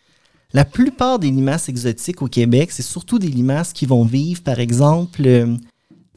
La 0.53 0.65
plupart 0.65 1.19
des 1.19 1.31
limaces 1.31 1.69
exotiques 1.69 2.23
au 2.23 2.29
Québec, 2.29 2.71
c'est 2.73 2.83
surtout 2.83 3.19
des 3.19 3.29
limaces 3.29 3.73
qui 3.73 3.87
vont 3.87 4.05
vivre, 4.05 4.43
par 4.43 4.61
exemple, 4.61 5.23
euh, 5.25 5.57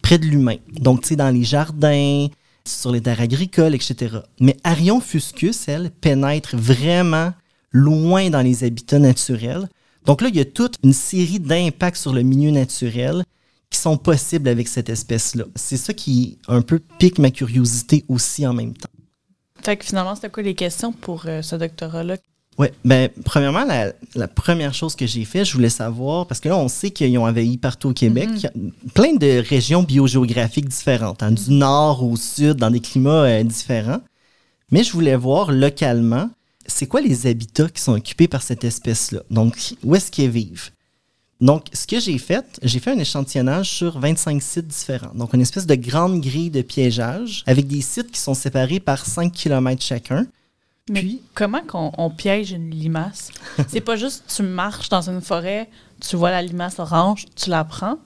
près 0.01 0.17
de 0.17 0.25
l'humain. 0.25 0.57
Donc, 0.73 1.01
tu 1.01 1.09
sais, 1.09 1.15
dans 1.15 1.29
les 1.29 1.43
jardins, 1.43 2.27
sur 2.67 2.91
les 2.91 3.01
terres 3.01 3.21
agricoles, 3.21 3.75
etc. 3.75 4.17
Mais 4.39 4.57
Arion 4.63 4.99
fuscus, 4.99 5.67
elle, 5.67 5.89
pénètre 5.89 6.55
vraiment 6.55 7.33
loin 7.71 8.29
dans 8.29 8.41
les 8.41 8.63
habitats 8.63 8.99
naturels. 8.99 9.69
Donc 10.07 10.21
là, 10.21 10.29
il 10.29 10.35
y 10.35 10.39
a 10.39 10.45
toute 10.45 10.75
une 10.83 10.93
série 10.93 11.39
d'impacts 11.39 11.97
sur 11.97 12.13
le 12.13 12.23
milieu 12.23 12.49
naturel 12.49 13.23
qui 13.69 13.77
sont 13.77 13.97
possibles 13.97 14.47
avec 14.47 14.69
cette 14.69 14.89
espèce-là. 14.89 15.43
C'est 15.55 15.77
ça 15.77 15.93
qui 15.93 16.37
un 16.47 16.61
peu 16.61 16.79
pique 16.79 17.19
ma 17.19 17.29
curiosité 17.29 18.05
aussi 18.07 18.47
en 18.47 18.53
même 18.53 18.73
temps. 18.73 18.89
Fait 19.61 19.75
que 19.75 19.85
finalement, 19.85 20.15
c'était 20.15 20.29
quoi 20.29 20.43
les 20.43 20.55
questions 20.55 20.93
pour 20.93 21.25
euh, 21.25 21.41
ce 21.41 21.57
doctorat-là? 21.57 22.15
Oui, 22.57 22.67
ben, 22.85 23.09
premièrement, 23.23 23.65
la, 24.15 24.27
première 24.27 24.73
chose 24.73 24.95
que 24.95 25.05
j'ai 25.05 25.25
fait, 25.25 25.45
je 25.45 25.53
voulais 25.53 25.69
savoir, 25.69 26.25
parce 26.25 26.39
que 26.39 26.49
là, 26.49 26.57
on 26.57 26.69
sait 26.69 26.89
qu'ils 26.89 27.15
ont 27.19 27.25
envahi 27.27 27.57
partout 27.57 27.89
au 27.89 27.93
Québec, 27.93 28.29
mm-hmm. 28.29 28.71
plein 28.95 29.13
de 29.13 29.43
régions 29.47 29.83
biogéographiques 29.83 30.67
différentes, 30.67 31.21
hein, 31.21 31.31
du 31.31 31.51
nord 31.51 32.03
au 32.03 32.15
sud, 32.15 32.53
dans 32.53 32.71
des 32.71 32.79
climats 32.79 33.25
euh, 33.25 33.43
différents. 33.43 33.99
Mais 34.71 34.83
je 34.83 34.91
voulais 34.91 35.15
voir 35.15 35.51
localement, 35.51 36.29
c'est 36.67 36.85
quoi 36.85 37.01
les 37.01 37.27
habitats 37.27 37.69
qui 37.69 37.81
sont 37.81 37.93
occupés 37.93 38.27
par 38.27 38.41
cette 38.41 38.63
espèce-là? 38.63 39.21
Donc, 39.29 39.75
où 39.83 39.95
est-ce 39.95 40.11
qu'ils 40.11 40.29
vivent? 40.29 40.71
Donc, 41.39 41.65
ce 41.71 41.85
que 41.85 41.99
j'ai 41.99 42.17
fait, 42.17 42.59
j'ai 42.63 42.79
fait 42.79 42.91
un 42.91 42.99
échantillonnage 42.99 43.69
sur 43.69 43.99
25 43.99 44.41
sites 44.41 44.67
différents. 44.67 45.13
Donc, 45.13 45.33
une 45.33 45.41
espèce 45.41 45.67
de 45.67 45.75
grande 45.75 46.19
grille 46.19 46.49
de 46.49 46.61
piégeage 46.61 47.43
avec 47.45 47.67
des 47.67 47.81
sites 47.81 48.11
qui 48.11 48.19
sont 48.19 48.33
séparés 48.33 48.79
par 48.79 49.05
5 49.05 49.31
km 49.31 49.81
chacun. 49.81 50.25
Mais 50.89 51.01
Puis, 51.01 51.21
comment 51.35 51.61
on, 51.73 52.09
piège 52.09 52.51
une 52.51 52.71
limace? 52.71 53.29
C'est 53.67 53.81
pas 53.81 53.97
juste 53.97 54.23
tu 54.35 54.41
marches 54.41 54.89
dans 54.89 55.09
une 55.09 55.21
forêt, 55.21 55.69
tu 56.01 56.15
vois 56.15 56.31
la 56.31 56.41
limace 56.41 56.79
orange, 56.79 57.25
tu 57.35 57.49
la 57.49 57.63
prends. 57.63 57.97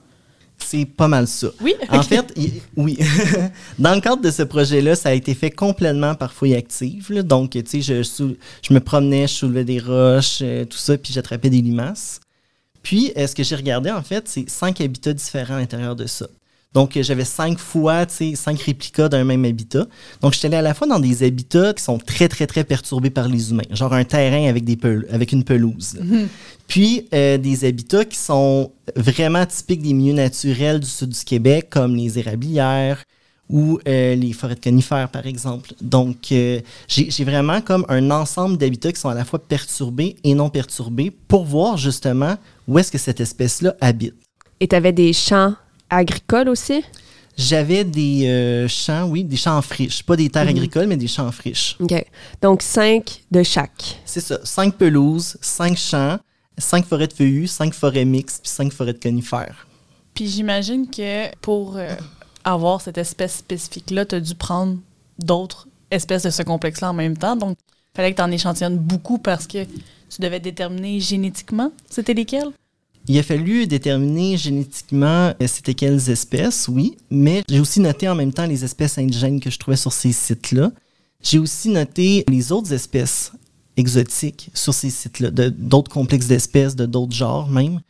C'est 0.66 0.84
pas 0.84 1.08
mal 1.08 1.26
ça. 1.26 1.48
Oui. 1.60 1.74
En 1.88 2.02
fait, 2.02 2.34
oui. 2.76 2.98
Dans 3.78 3.94
le 3.94 4.00
cadre 4.00 4.22
de 4.22 4.30
ce 4.30 4.42
projet-là, 4.42 4.94
ça 4.94 5.10
a 5.10 5.12
été 5.12 5.34
fait 5.34 5.50
complètement 5.50 6.14
par 6.14 6.32
fouille 6.32 6.54
active. 6.54 7.12
Donc, 7.22 7.50
tu 7.50 7.62
sais, 7.66 7.80
je, 7.80 8.02
je, 8.62 8.74
me 8.74 8.80
promenais, 8.80 9.26
je 9.26 9.34
soulevais 9.34 9.64
des 9.64 9.78
roches, 9.78 10.38
euh, 10.42 10.64
tout 10.64 10.78
ça, 10.78 10.96
puis 10.96 11.12
j'attrapais 11.12 11.50
des 11.50 11.60
limaces. 11.60 12.20
Puis, 12.82 13.12
euh, 13.16 13.26
ce 13.26 13.34
que 13.34 13.42
j'ai 13.42 13.56
regardé, 13.56 13.90
en 13.90 14.02
fait, 14.02 14.28
c'est 14.28 14.48
cinq 14.48 14.80
habitats 14.80 15.12
différents 15.12 15.54
à 15.54 15.60
l'intérieur 15.60 15.96
de 15.96 16.06
ça. 16.06 16.26
Donc, 16.74 16.96
euh, 16.96 17.02
j'avais 17.02 17.24
cinq 17.24 17.58
fois, 17.58 18.06
cinq 18.08 18.60
réplicas 18.60 19.08
d'un 19.08 19.24
même 19.24 19.44
habitat. 19.44 19.86
Donc, 20.20 20.32
j'étais 20.32 20.46
allé 20.48 20.56
à 20.56 20.62
la 20.62 20.74
fois 20.74 20.86
dans 20.86 20.98
des 20.98 21.22
habitats 21.22 21.74
qui 21.74 21.82
sont 21.82 21.98
très, 21.98 22.28
très, 22.28 22.46
très 22.46 22.64
perturbés 22.64 23.10
par 23.10 23.28
les 23.28 23.50
humains, 23.50 23.62
genre 23.70 23.92
un 23.92 24.04
terrain 24.04 24.48
avec, 24.48 24.64
des 24.64 24.78
avec 25.10 25.32
une 25.32 25.44
pelouse. 25.44 25.98
Mhm. 26.00 26.28
Puis, 26.68 27.06
euh, 27.12 27.36
des 27.36 27.64
habitats 27.64 28.04
qui 28.04 28.16
sont 28.16 28.72
vraiment 28.96 29.44
typiques 29.44 29.82
des 29.82 29.92
milieux 29.92 30.14
naturels 30.14 30.80
du 30.80 30.88
sud 30.88 31.10
du 31.10 31.24
Québec, 31.24 31.68
comme 31.70 31.94
les 31.94 32.18
érablières, 32.18 33.04
ou 33.50 33.78
les 33.84 34.32
forêts 34.32 34.54
de 34.54 34.60
conifères, 34.60 35.10
par 35.10 35.26
exemple. 35.26 35.74
Donc, 35.82 36.16
j'ai 36.30 37.24
vraiment 37.24 37.60
comme 37.60 37.84
un 37.90 38.10
ensemble 38.10 38.56
d'habitats 38.56 38.92
qui 38.92 39.00
sont 39.00 39.10
à 39.10 39.14
la 39.14 39.26
fois 39.26 39.40
perturbés 39.40 40.16
et 40.24 40.34
non 40.34 40.48
perturbés 40.48 41.10
pour 41.28 41.44
voir 41.44 41.76
justement 41.76 42.36
où 42.66 42.78
est-ce 42.78 42.90
que 42.90 42.96
cette 42.96 43.20
espèce-là 43.20 43.74
habite. 43.82 44.14
Et 44.58 44.68
tu 44.68 44.74
avais 44.74 44.92
des 44.92 45.12
champs 45.12 45.54
agricoles 45.92 46.48
aussi? 46.48 46.84
J'avais 47.36 47.84
des 47.84 48.26
euh, 48.26 48.68
champs, 48.68 49.04
oui, 49.04 49.24
des 49.24 49.36
champs 49.36 49.56
en 49.56 49.62
friche. 49.62 50.02
Pas 50.02 50.16
des 50.16 50.28
terres 50.28 50.44
mhm. 50.44 50.50
agricoles, 50.50 50.86
mais 50.86 50.96
des 50.96 51.08
champs 51.08 51.26
en 51.26 51.32
friche. 51.32 51.76
OK. 51.80 52.04
Donc, 52.42 52.62
cinq 52.62 53.22
de 53.30 53.42
chaque. 53.42 54.00
C'est 54.04 54.20
ça. 54.20 54.38
Cinq 54.44 54.76
pelouses, 54.76 55.38
cinq 55.40 55.76
champs, 55.76 56.18
cinq 56.58 56.84
forêts 56.86 57.08
de 57.08 57.12
feuillus, 57.12 57.46
cinq 57.46 57.72
forêts 57.72 58.04
mixtes, 58.04 58.42
puis 58.42 58.50
cinq 58.50 58.72
forêts 58.72 58.92
de 58.92 58.98
conifères. 58.98 59.66
Puis 60.14 60.28
j'imagine 60.28 60.90
que 60.90 61.34
pour 61.36 61.76
euh, 61.76 61.94
avoir 62.44 62.82
cette 62.82 62.98
espèce 62.98 63.36
spécifique-là, 63.36 64.04
tu 64.04 64.16
as 64.16 64.20
dû 64.20 64.34
prendre 64.34 64.76
d'autres 65.18 65.68
espèces 65.90 66.24
de 66.24 66.30
ce 66.30 66.42
complexe-là 66.42 66.90
en 66.90 66.94
même 66.94 67.16
temps. 67.16 67.36
Donc, 67.36 67.56
il 67.60 67.96
fallait 67.96 68.12
que 68.12 68.16
tu 68.16 68.22
en 68.22 68.30
échantillonnes 68.30 68.78
beaucoup 68.78 69.18
parce 69.18 69.46
que 69.46 69.64
tu 69.64 70.20
devais 70.20 70.40
déterminer 70.40 71.00
génétiquement, 71.00 71.72
c'était 71.88 72.14
lesquels? 72.14 72.50
Il 73.08 73.18
a 73.18 73.22
fallu 73.22 73.66
déterminer 73.66 74.36
génétiquement 74.36 75.34
euh, 75.40 75.46
c'était 75.46 75.74
quelles 75.74 76.08
espèces, 76.10 76.68
oui, 76.68 76.96
mais 77.10 77.42
j'ai 77.48 77.60
aussi 77.60 77.80
noté 77.80 78.08
en 78.08 78.14
même 78.14 78.32
temps 78.32 78.46
les 78.46 78.64
espèces 78.64 78.98
indigènes 78.98 79.40
que 79.40 79.50
je 79.50 79.58
trouvais 79.58 79.76
sur 79.76 79.92
ces 79.92 80.12
sites-là. 80.12 80.70
J'ai 81.22 81.38
aussi 81.38 81.68
noté 81.68 82.24
les 82.28 82.52
autres 82.52 82.72
espèces 82.72 83.32
exotiques 83.76 84.50
sur 84.54 84.74
ces 84.74 84.90
sites-là, 84.90 85.30
d'autres 85.30 85.90
complexes 85.90 86.26
d'espèces, 86.26 86.76
de 86.76 86.86
d'autres 86.86 87.14
genres 87.14 87.48
même. 87.48 87.80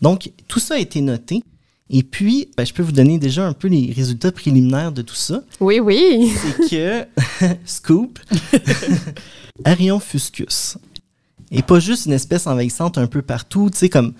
Donc, 0.00 0.30
tout 0.48 0.60
ça 0.60 0.74
a 0.74 0.78
été 0.78 1.00
noté. 1.00 1.42
Et 1.90 2.02
puis, 2.02 2.48
ben, 2.56 2.64
je 2.64 2.72
peux 2.72 2.82
vous 2.82 2.92
donner 2.92 3.18
déjà 3.18 3.46
un 3.46 3.52
peu 3.52 3.68
les 3.68 3.92
résultats 3.92 4.32
préliminaires 4.32 4.92
de 4.92 5.02
tout 5.02 5.14
ça. 5.14 5.42
Oui, 5.60 5.80
oui. 5.80 6.32
C'est 6.42 6.70
que, 6.70 7.06
scoop, 7.66 8.18
Arion 9.64 10.00
fuscus 10.00 10.78
et 11.50 11.62
pas 11.62 11.78
juste 11.78 12.06
une 12.06 12.12
espèce 12.12 12.46
envahissante 12.46 12.98
un 12.98 13.06
peu 13.06 13.22
partout, 13.22 13.70
tu 13.70 13.78
sais, 13.78 13.88
comme 13.88 14.12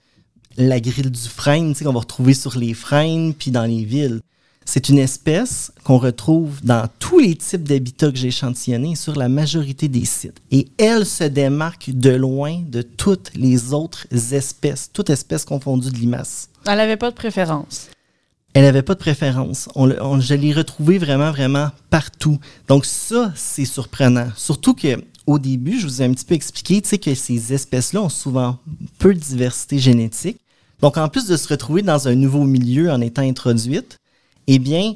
la 0.57 0.81
grille 0.81 1.11
du 1.11 1.29
frêne, 1.29 1.73
tu 1.73 1.79
sais, 1.79 1.85
qu'on 1.85 1.93
va 1.93 2.01
retrouver 2.01 2.35
sur 2.35 2.59
les 2.59 2.75
frênes 2.75 3.35
puis 3.35 3.51
dans 3.51 3.65
les 3.65 3.85
villes. 3.85 4.21
C'est 4.65 4.89
une 4.89 4.99
espèce 4.99 5.73
qu'on 5.85 5.99
retrouve 5.99 6.63
dans 6.63 6.89
tous 6.99 7.19
les 7.19 7.35
types 7.35 7.65
d'habitats 7.65 8.11
que 8.11 8.17
j'ai 8.17 8.29
échantillonnés 8.29 8.95
sur 8.95 9.15
la 9.15 9.29
majorité 9.29 9.89
des 9.89 10.07
sites. 10.07 10.41
Et 10.51 10.69
elle 10.79 11.05
se 11.05 11.25
démarque 11.25 11.91
de 11.91 12.11
loin 12.11 12.63
de 12.67 12.81
toutes 12.81 13.31
les 13.35 13.75
autres 13.75 14.07
espèces, 14.33 14.91
toutes 14.93 15.11
espèces 15.11 15.45
confondues 15.45 15.91
de 15.91 15.97
limaces. 15.97 16.49
Elle 16.67 16.79
n'avait 16.79 16.97
pas 16.97 17.11
de 17.11 17.15
préférence. 17.15 17.89
Elle 18.55 18.63
n'avait 18.63 18.83
pas 18.83 18.95
de 18.95 19.01
préférence. 19.01 19.69
On, 19.75 20.21
je 20.21 20.35
l'ai 20.35 20.53
retrouvée 20.53 20.99
vraiment, 20.99 21.33
vraiment 21.33 21.71
partout. 21.91 22.39
Donc 22.69 22.87
ça, 22.87 23.33
c'est 23.35 23.65
surprenant. 23.65 24.29
Surtout 24.37 24.75
que 24.75 24.97
au 25.27 25.39
début, 25.39 25.81
je 25.81 25.87
vous 25.87 26.03
ai 26.03 26.05
un 26.05 26.13
petit 26.13 26.25
peu 26.25 26.35
expliqué 26.35 26.81
que 26.81 27.15
ces 27.15 27.53
espèces-là 27.53 28.03
ont 28.03 28.09
souvent 28.09 28.59
peu 28.99 29.13
de 29.13 29.19
diversité 29.19 29.79
génétique. 29.79 30.39
Donc, 30.81 30.97
en 30.97 31.09
plus 31.09 31.27
de 31.27 31.37
se 31.37 31.49
retrouver 31.49 31.83
dans 31.83 32.09
un 32.09 32.15
nouveau 32.15 32.45
milieu 32.45 32.91
en 32.91 33.01
étant 33.01 33.23
introduite, 33.23 33.97
eh 34.47 34.59
bien, 34.59 34.95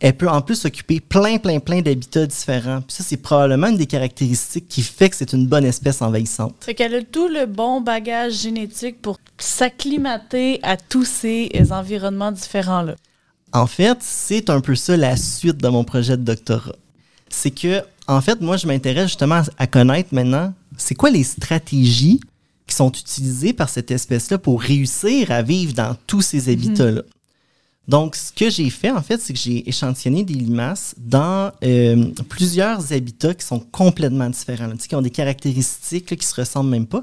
elle 0.00 0.16
peut 0.16 0.28
en 0.28 0.42
plus 0.42 0.64
occuper 0.64 1.00
plein, 1.00 1.38
plein, 1.38 1.60
plein 1.60 1.80
d'habitats 1.80 2.26
différents. 2.26 2.80
Puis 2.82 2.96
ça, 2.96 3.04
c'est 3.04 3.16
probablement 3.16 3.68
une 3.68 3.76
des 3.76 3.86
caractéristiques 3.86 4.68
qui 4.68 4.82
fait 4.82 5.08
que 5.08 5.16
c'est 5.16 5.32
une 5.32 5.46
bonne 5.46 5.64
espèce 5.64 6.02
envahissante. 6.02 6.54
C'est 6.60 6.74
qu'elle 6.74 6.94
a 6.94 7.02
tout 7.02 7.28
le 7.28 7.46
bon 7.46 7.80
bagage 7.80 8.34
génétique 8.34 9.00
pour 9.00 9.18
s'acclimater 9.38 10.60
à 10.62 10.76
tous 10.76 11.04
ces 11.06 11.50
environnements 11.70 12.32
différents-là. 12.32 12.96
En 13.52 13.66
fait, 13.66 13.98
c'est 14.00 14.50
un 14.50 14.60
peu 14.60 14.74
ça 14.74 14.96
la 14.96 15.16
suite 15.16 15.58
de 15.58 15.68
mon 15.68 15.84
projet 15.84 16.16
de 16.16 16.22
doctorat. 16.22 16.74
C'est 17.28 17.52
que 17.52 17.82
en 18.06 18.20
fait, 18.20 18.40
moi, 18.40 18.56
je 18.56 18.66
m'intéresse 18.66 19.06
justement 19.06 19.42
à 19.56 19.66
connaître 19.66 20.10
maintenant, 20.12 20.52
c'est 20.76 20.94
quoi 20.94 21.10
les 21.10 21.24
stratégies 21.24 22.20
qui 22.66 22.74
sont 22.74 22.90
utilisées 22.90 23.52
par 23.52 23.68
cette 23.68 23.90
espèce-là 23.90 24.38
pour 24.38 24.60
réussir 24.60 25.30
à 25.30 25.42
vivre 25.42 25.74
dans 25.74 25.96
tous 26.06 26.22
ces 26.22 26.48
habitats-là. 26.50 27.02
Mhm. 27.02 27.08
Donc, 27.86 28.16
ce 28.16 28.32
que 28.32 28.48
j'ai 28.48 28.70
fait, 28.70 28.90
en 28.90 29.02
fait, 29.02 29.20
c'est 29.20 29.34
que 29.34 29.38
j'ai 29.38 29.68
échantillonné 29.68 30.24
des 30.24 30.34
limaces 30.34 30.94
dans 30.96 31.52
euh, 31.62 32.06
plusieurs 32.30 32.92
habitats 32.92 33.34
qui 33.34 33.44
sont 33.44 33.60
complètement 33.60 34.30
différents, 34.30 34.70
qui 34.76 34.94
ont 34.94 35.02
des 35.02 35.10
caractéristiques 35.10 36.16
qui 36.16 36.26
se 36.26 36.34
ressemblent 36.34 36.70
même 36.70 36.86
pas, 36.86 37.02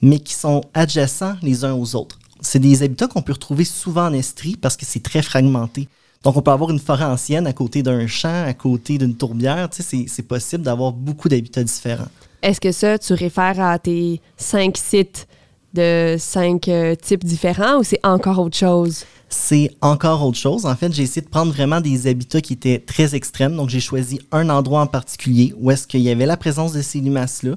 mais 0.00 0.20
qui 0.20 0.34
sont 0.34 0.62
adjacents 0.72 1.34
les 1.42 1.64
uns 1.64 1.74
aux 1.74 1.96
autres. 1.96 2.18
C'est 2.40 2.60
des 2.60 2.82
habitats 2.84 3.08
qu'on 3.08 3.22
peut 3.22 3.32
retrouver 3.32 3.64
souvent 3.64 4.06
en 4.06 4.12
Estrie 4.12 4.56
parce 4.56 4.76
que 4.76 4.86
c'est 4.86 5.02
très 5.02 5.20
fragmenté. 5.20 5.88
Donc, 6.22 6.36
on 6.36 6.42
peut 6.42 6.52
avoir 6.52 6.70
une 6.70 6.78
forêt 6.78 7.04
ancienne 7.04 7.46
à 7.46 7.52
côté 7.52 7.82
d'un 7.82 8.06
champ, 8.06 8.44
à 8.44 8.54
côté 8.54 8.98
d'une 8.98 9.16
tourbière. 9.16 9.68
C'est 9.72 10.22
possible 10.22 10.62
d'avoir 10.62 10.92
beaucoup 10.92 11.28
d'habitats 11.28 11.64
différents. 11.64 12.08
Est-ce 12.42 12.60
que 12.60 12.72
ça, 12.72 12.98
tu 12.98 13.12
réfères 13.12 13.60
à 13.60 13.78
tes 13.78 14.20
cinq 14.36 14.76
sites 14.76 15.26
de 15.74 16.16
cinq 16.18 16.68
euh, 16.68 16.94
types 16.94 17.24
différents 17.24 17.78
ou 17.78 17.82
c'est 17.84 18.00
encore 18.02 18.38
autre 18.38 18.56
chose? 18.56 19.04
C'est 19.28 19.70
encore 19.80 20.24
autre 20.26 20.38
chose. 20.38 20.66
En 20.66 20.74
fait, 20.74 20.92
j'ai 20.92 21.04
essayé 21.04 21.22
de 21.22 21.28
prendre 21.28 21.52
vraiment 21.52 21.80
des 21.80 22.08
habitats 22.08 22.40
qui 22.40 22.54
étaient 22.54 22.82
très 22.84 23.14
extrêmes. 23.14 23.54
Donc, 23.54 23.68
j'ai 23.68 23.78
choisi 23.78 24.20
un 24.32 24.48
endroit 24.50 24.80
en 24.80 24.88
particulier 24.88 25.54
où 25.60 25.70
est-ce 25.70 25.86
qu'il 25.86 26.00
y 26.00 26.10
avait 26.10 26.26
la 26.26 26.36
présence 26.36 26.72
de 26.72 26.82
ces 26.82 26.98
limaces-là 26.98 27.54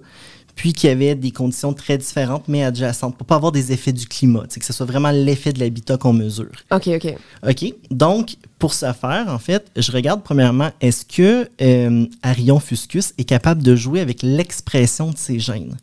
puis 0.56 0.74
qu'il 0.74 0.90
y 0.90 0.94
avait 0.94 1.16
des 1.16 1.32
conditions 1.32 1.74
très 1.74 1.98
différentes, 1.98 2.48
mais 2.48 2.64
adjacentes, 2.64 3.18
pour 3.18 3.26
pas 3.26 3.36
avoir 3.36 3.52
des 3.52 3.72
effets 3.72 3.92
du 3.92 4.08
climat, 4.08 4.46
que 4.48 4.66
ce 4.66 4.74
soit 4.74 4.86
vraiment 4.86 5.12
l'effet 5.12 5.52
de 5.52 5.60
l'habitat 5.60 5.98
qu'on 5.98 6.14
mesure. 6.14 6.52
OK, 6.72 6.88
OK. 6.88 7.16
OK. 7.48 7.74
Donc, 7.90 8.36
pour 8.60 8.74
ce 8.74 8.92
faire, 8.94 9.26
en 9.28 9.40
fait, 9.40 9.70
je 9.76 9.92
regarde 9.92 10.22
premièrement, 10.24 10.72
est-ce 10.80 11.06
que 11.06 11.50
euh, 11.62 12.06
Arion 12.22 12.60
fuscus 12.60 13.14
est 13.18 13.24
capable 13.24 13.64
de 13.64 13.76
jouer 13.76 14.00
avec 14.00 14.22
l'expression 14.22 15.12
de 15.12 15.18
ses 15.18 15.40
gènes? 15.40 15.78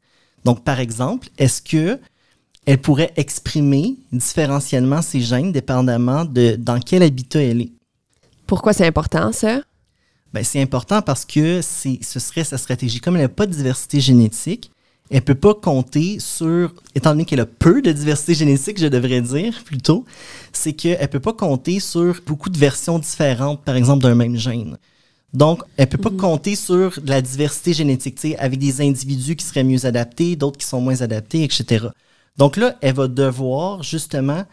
Donc, 0.44 0.64
par 0.64 0.80
exemple, 0.80 1.28
est-ce 1.38 1.60
que 1.60 1.98
elle 2.66 2.78
pourrait 2.78 3.12
exprimer 3.16 3.96
différentiellement 4.12 5.02
ses 5.02 5.20
gènes 5.20 5.50
dépendamment 5.50 6.24
de 6.24 6.56
dans 6.56 6.78
quel 6.78 7.02
habitat 7.02 7.42
elle 7.42 7.62
est? 7.62 7.72
Pourquoi 8.46 8.72
c'est 8.72 8.86
important, 8.86 9.32
ça? 9.32 9.60
Ben, 10.32 10.44
c'est 10.44 10.62
important 10.62 11.02
parce 11.02 11.24
que 11.24 11.60
ce 11.62 12.20
serait 12.20 12.44
sa 12.44 12.58
stratégie. 12.58 13.00
Comme 13.00 13.16
elle 13.16 13.22
n'a 13.22 13.28
pas 13.28 13.46
de 13.46 13.52
diversité 13.52 14.00
génétique, 14.00 14.70
elle 15.10 15.16
ne 15.16 15.22
peut 15.22 15.34
pas 15.34 15.54
compter 15.54 16.20
sur, 16.20 16.72
étant 16.94 17.10
donné 17.10 17.24
qu'elle 17.24 17.40
a 17.40 17.46
peu 17.46 17.82
de 17.82 17.90
diversité 17.90 18.34
génétique, 18.34 18.78
je 18.78 18.86
devrais 18.86 19.20
dire 19.20 19.62
plutôt, 19.64 20.04
c'est 20.52 20.72
qu'elle 20.72 21.00
ne 21.00 21.06
peut 21.06 21.18
pas 21.18 21.32
compter 21.32 21.80
sur 21.80 22.20
beaucoup 22.26 22.48
de 22.48 22.56
versions 22.56 23.00
différentes, 23.00 23.62
par 23.64 23.74
exemple, 23.74 24.04
d'un 24.04 24.14
même 24.14 24.36
gène. 24.36 24.78
Donc, 25.32 25.62
elle 25.76 25.88
peut 25.88 25.98
pas 25.98 26.10
compter 26.10 26.54
sur 26.54 27.00
de 27.00 27.10
la 27.10 27.22
diversité 27.22 27.72
génétique, 27.72 28.24
avec 28.38 28.58
des 28.58 28.80
individus 28.80 29.34
qui 29.34 29.44
seraient 29.44 29.64
mieux 29.64 29.84
adaptés, 29.84 30.36
d'autres 30.36 30.58
qui 30.58 30.66
sont 30.66 30.80
moins 30.80 31.02
adaptés, 31.02 31.42
etc. 31.42 31.88
Donc 32.36 32.56
là, 32.56 32.76
elle 32.80 32.94
va 32.94 33.08
devoir 33.08 33.82
justement 33.82 34.44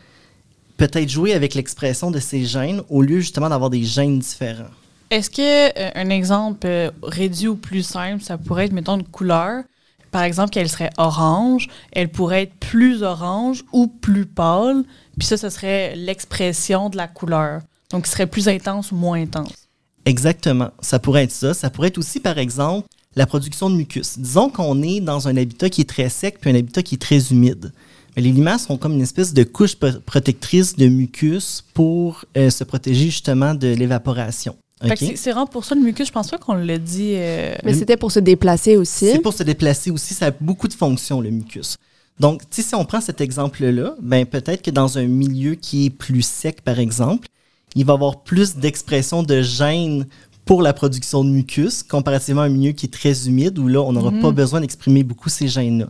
peut-être 0.77 1.09
jouer 1.09 1.33
avec 1.33 1.55
l'expression 1.55 2.11
de 2.11 2.19
ces 2.19 2.45
gènes 2.45 2.81
au 2.89 3.01
lieu 3.01 3.19
justement 3.19 3.49
d'avoir 3.49 3.69
des 3.69 3.83
gènes 3.83 4.19
différents. 4.19 4.69
Est-ce 5.09 5.29
que 5.29 5.69
euh, 5.79 6.09
exemple 6.09 6.67
euh, 6.67 6.91
réduit 7.01 7.47
ou 7.47 7.55
plus 7.55 7.83
simple, 7.83 8.21
ça 8.23 8.37
pourrait 8.37 8.65
être, 8.65 8.73
mettons, 8.73 8.97
une 8.97 9.05
couleur? 9.05 9.63
Par 10.11 10.23
exemple, 10.23 10.51
qu'elle 10.51 10.69
serait 10.69 10.89
orange, 10.97 11.67
elle 11.91 12.09
pourrait 12.09 12.43
être 12.43 12.55
plus 12.55 13.03
orange 13.03 13.63
ou 13.73 13.87
plus 13.87 14.25
pâle, 14.25 14.83
puis 15.17 15.27
ça, 15.27 15.37
ce 15.37 15.49
serait 15.49 15.95
l'expression 15.95 16.89
de 16.89 16.97
la 16.97 17.07
couleur. 17.07 17.61
Donc, 17.89 18.05
ce 18.05 18.13
serait 18.13 18.27
plus 18.27 18.47
intense 18.47 18.91
ou 18.91 18.95
moins 18.95 19.21
intense. 19.21 19.67
Exactement. 20.05 20.71
Ça 20.81 20.99
pourrait 20.99 21.23
être 21.23 21.31
ça. 21.31 21.53
Ça 21.53 21.69
pourrait 21.69 21.89
être 21.89 21.97
aussi, 21.97 22.19
par 22.19 22.37
exemple, 22.37 22.87
la 23.15 23.25
production 23.25 23.69
de 23.69 23.75
mucus. 23.75 24.17
Disons 24.17 24.49
qu'on 24.49 24.81
est 24.81 25.01
dans 25.01 25.27
un 25.27 25.35
habitat 25.35 25.69
qui 25.69 25.81
est 25.81 25.89
très 25.89 26.09
sec 26.09 26.37
puis 26.39 26.49
un 26.49 26.55
habitat 26.55 26.83
qui 26.83 26.95
est 26.95 27.01
très 27.01 27.31
humide. 27.31 27.73
Mais 28.15 28.21
les 28.21 28.31
limaces 28.31 28.67
sont 28.67 28.77
comme 28.77 28.93
une 28.93 29.01
espèce 29.01 29.33
de 29.33 29.43
couche 29.43 29.75
pro- 29.75 29.99
protectrice 30.05 30.75
de 30.75 30.87
mucus 30.87 31.63
pour 31.73 32.23
euh, 32.37 32.49
se 32.49 32.63
protéger 32.63 33.05
justement 33.05 33.53
de 33.53 33.67
l'évaporation. 33.67 34.55
Fait 34.81 34.95
que 34.95 35.05
OK? 35.05 35.11
c'est- 35.15 35.31
vraiment 35.31 35.47
pour 35.47 35.65
ça 35.65 35.73
le 35.75 35.81
mucus, 35.81 36.07
je 36.07 36.11
pense 36.11 36.29
pas 36.29 36.37
qu'on 36.37 36.53
l'a 36.53 36.77
dit. 36.77 37.13
euh, 37.15 37.55
Mais 37.63 37.73
c'était 37.73 37.97
pour 37.97 38.11
se 38.11 38.19
déplacer 38.19 38.77
aussi. 38.77 39.11
C'est 39.11 39.19
pour 39.19 39.33
se 39.33 39.43
déplacer 39.43 39.89
aussi, 39.91 40.13
ça 40.13 40.27
a 40.27 40.31
beaucoup 40.39 40.67
de 40.67 40.73
fonctions, 40.73 41.19
le 41.21 41.31
mucus. 41.31 41.77
Donc, 42.19 42.41
tu 42.49 42.61
sais, 42.61 42.69
si 42.69 42.75
on 42.75 42.85
prend 42.85 43.01
cet 43.01 43.21
exemple-là, 43.21 43.95
ben 44.01 44.25
peut-être 44.25 44.61
que 44.63 44.71
dans 44.71 44.97
un 44.97 45.05
milieu 45.05 45.55
qui 45.55 45.85
est 45.85 45.89
plus 45.89 46.23
sec, 46.23 46.61
par 46.61 46.79
exemple, 46.79 47.27
il 47.75 47.85
va 47.85 47.93
y 47.93 47.95
avoir 47.95 48.21
plus 48.23 48.55
d'expression 48.55 49.23
de 49.23 49.41
gènes 49.41 50.05
pour 50.45 50.61
la 50.61 50.73
production 50.73 51.23
de 51.23 51.29
mucus, 51.29 51.83
comparativement 51.83 52.41
à 52.41 52.45
un 52.45 52.49
milieu 52.49 52.71
qui 52.71 52.85
est 52.85 52.89
très 52.93 53.27
humide, 53.27 53.59
où 53.59 53.67
là, 53.67 53.81
on 53.81 53.91
n'aura 53.93 54.11
Mhm. 54.11 54.21
pas 54.21 54.31
besoin 54.31 54.61
d'exprimer 54.61 55.03
beaucoup 55.03 55.29
ces 55.29 55.47
gènes-là. 55.47 55.87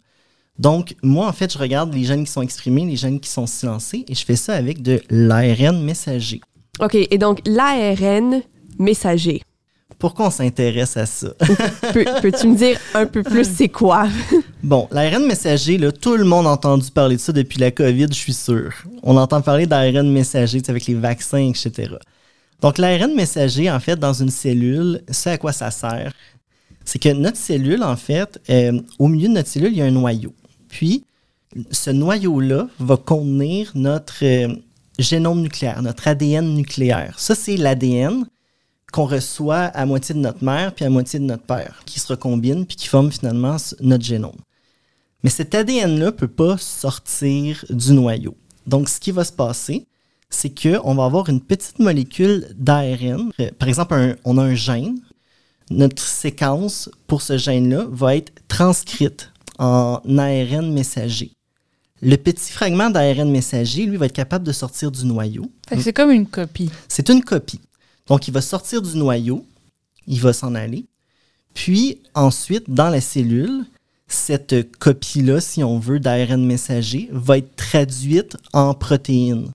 Donc, 0.59 0.95
moi, 1.03 1.27
en 1.27 1.33
fait, 1.33 1.53
je 1.53 1.57
regarde 1.59 1.93
les 1.93 2.03
gènes 2.03 2.25
qui 2.25 2.31
sont 2.31 2.41
exprimés, 2.41 2.83
les 2.85 2.95
gènes 2.95 3.19
qui 3.19 3.29
sont 3.29 3.45
silencés, 3.45 4.03
et 4.07 4.15
je 4.15 4.25
fais 4.25 4.35
ça 4.35 4.53
avec 4.55 4.81
de 4.81 5.01
l'ARN 5.09 5.81
messager. 5.83 6.41
OK, 6.79 6.95
et 6.95 7.17
donc 7.17 7.41
l'ARN 7.45 8.41
messager. 8.79 9.41
Pourquoi 9.99 10.27
on 10.27 10.29
s'intéresse 10.31 10.95
à 10.97 11.05
ça? 11.07 11.29
Peux- 11.93 12.05
Peux-tu 12.21 12.47
me 12.47 12.55
dire 12.55 12.77
un 12.93 13.05
peu 13.07 13.23
plus 13.23 13.45
c'est 13.45 13.69
quoi? 13.69 14.07
Bon, 14.63 14.87
l'ARN 14.91 15.25
messager, 15.25 15.77
là, 15.77 15.91
tout 15.91 16.17
le 16.17 16.23
monde 16.25 16.45
a 16.45 16.49
entendu 16.49 16.91
parler 16.91 17.15
de 17.15 17.21
ça 17.21 17.31
depuis 17.31 17.57
la 17.59 17.71
COVID, 17.71 18.07
je 18.09 18.15
suis 18.15 18.33
sûr. 18.33 18.73
On 19.01 19.15
entend 19.15 19.41
parler 19.41 19.65
d'ARN 19.65 20.11
messager 20.11 20.61
avec 20.67 20.85
les 20.87 20.93
vaccins, 20.95 21.49
etc. 21.49 21.93
Donc, 22.61 22.77
l'ARN 22.79 23.13
messager, 23.15 23.71
en 23.71 23.79
fait, 23.79 23.95
dans 23.97 24.13
une 24.13 24.29
cellule, 24.31 25.01
c'est 25.09 25.31
à 25.31 25.37
quoi 25.37 25.51
ça 25.53 25.71
sert? 25.71 26.11
C'est 26.83 26.99
que 26.99 27.09
notre 27.09 27.37
cellule, 27.37 27.83
en 27.83 27.95
fait, 27.95 28.39
euh, 28.49 28.79
au 28.99 29.07
milieu 29.07 29.27
de 29.29 29.33
notre 29.33 29.47
cellule, 29.49 29.71
il 29.71 29.77
y 29.77 29.81
a 29.81 29.85
un 29.85 29.91
noyau. 29.91 30.33
Puis, 30.67 31.03
ce 31.71 31.91
noyau-là 31.91 32.67
va 32.79 32.97
contenir 32.97 33.71
notre 33.75 34.23
euh, 34.23 34.47
génome 34.99 35.41
nucléaire, 35.41 35.81
notre 35.81 36.07
ADN 36.07 36.55
nucléaire. 36.55 37.15
Ça, 37.19 37.35
c'est 37.35 37.57
l'ADN 37.57 38.25
qu'on 38.91 39.05
reçoit 39.05 39.65
à 39.65 39.85
moitié 39.85 40.15
de 40.15 40.19
notre 40.19 40.43
mère 40.43 40.73
puis 40.73 40.85
à 40.85 40.89
moitié 40.89 41.19
de 41.19 41.25
notre 41.25 41.43
père, 41.43 41.81
qui 41.85 41.99
se 41.99 42.07
recombinent 42.07 42.65
puis 42.65 42.77
qui 42.77 42.87
forment 42.87 43.11
finalement 43.11 43.57
notre 43.81 44.03
génome. 44.03 44.37
Mais 45.23 45.29
cet 45.29 45.55
ADN-là 45.55 46.05
ne 46.05 46.11
peut 46.11 46.27
pas 46.27 46.57
sortir 46.57 47.65
du 47.69 47.91
noyau. 47.93 48.35
Donc, 48.65 48.87
ce 48.89 48.99
qui 48.99 49.11
va 49.11 49.23
se 49.23 49.31
passer, 49.31 49.87
c'est 50.29 50.49
qu'on 50.49 50.93
va 50.95 51.05
avoir 51.05 51.29
une 51.29 51.41
petite 51.41 51.79
molécule 51.79 52.47
d'ARN. 52.57 53.31
Par 53.59 53.67
exemple, 53.67 53.93
un- 53.93 54.15
on 54.25 54.37
a 54.37 54.43
un 54.43 54.55
gène. 54.55 54.99
Notre 55.69 56.01
séquence 56.03 56.89
pour 57.07 57.21
ce 57.21 57.37
gène-là 57.37 57.87
va 57.89 58.15
être 58.15 58.31
transcrite 58.47 59.31
en 59.59 60.01
ARN 60.17 60.71
messager. 60.71 61.31
Le 62.01 62.15
petit 62.15 62.51
fragment 62.51 62.89
d'ARN 62.89 63.29
messager, 63.31 63.85
lui, 63.85 63.97
va 63.97 64.05
être 64.05 64.13
capable 64.13 64.45
de 64.45 64.51
sortir 64.51 64.91
du 64.91 65.03
noyau. 65.05 65.51
C'est 65.81 65.93
comme 65.93 66.11
une 66.11 66.27
copie. 66.27 66.69
C'est 66.87 67.09
une 67.09 67.23
copie. 67.23 67.59
Donc, 68.07 68.27
il 68.27 68.33
va 68.33 68.41
sortir 68.41 68.81
du 68.81 68.95
noyau, 68.97 69.45
il 70.07 70.19
va 70.19 70.33
s'en 70.33 70.55
aller. 70.55 70.85
Puis, 71.53 71.99
ensuite, 72.13 72.69
dans 72.69 72.89
la 72.89 73.01
cellule, 73.01 73.65
cette 74.07 74.77
copie-là, 74.79 75.41
si 75.41 75.63
on 75.63 75.79
veut, 75.79 75.99
d'ARN 75.99 76.45
messager, 76.45 77.09
va 77.11 77.39
être 77.39 77.55
traduite 77.55 78.37
en 78.53 78.73
protéines. 78.73 79.51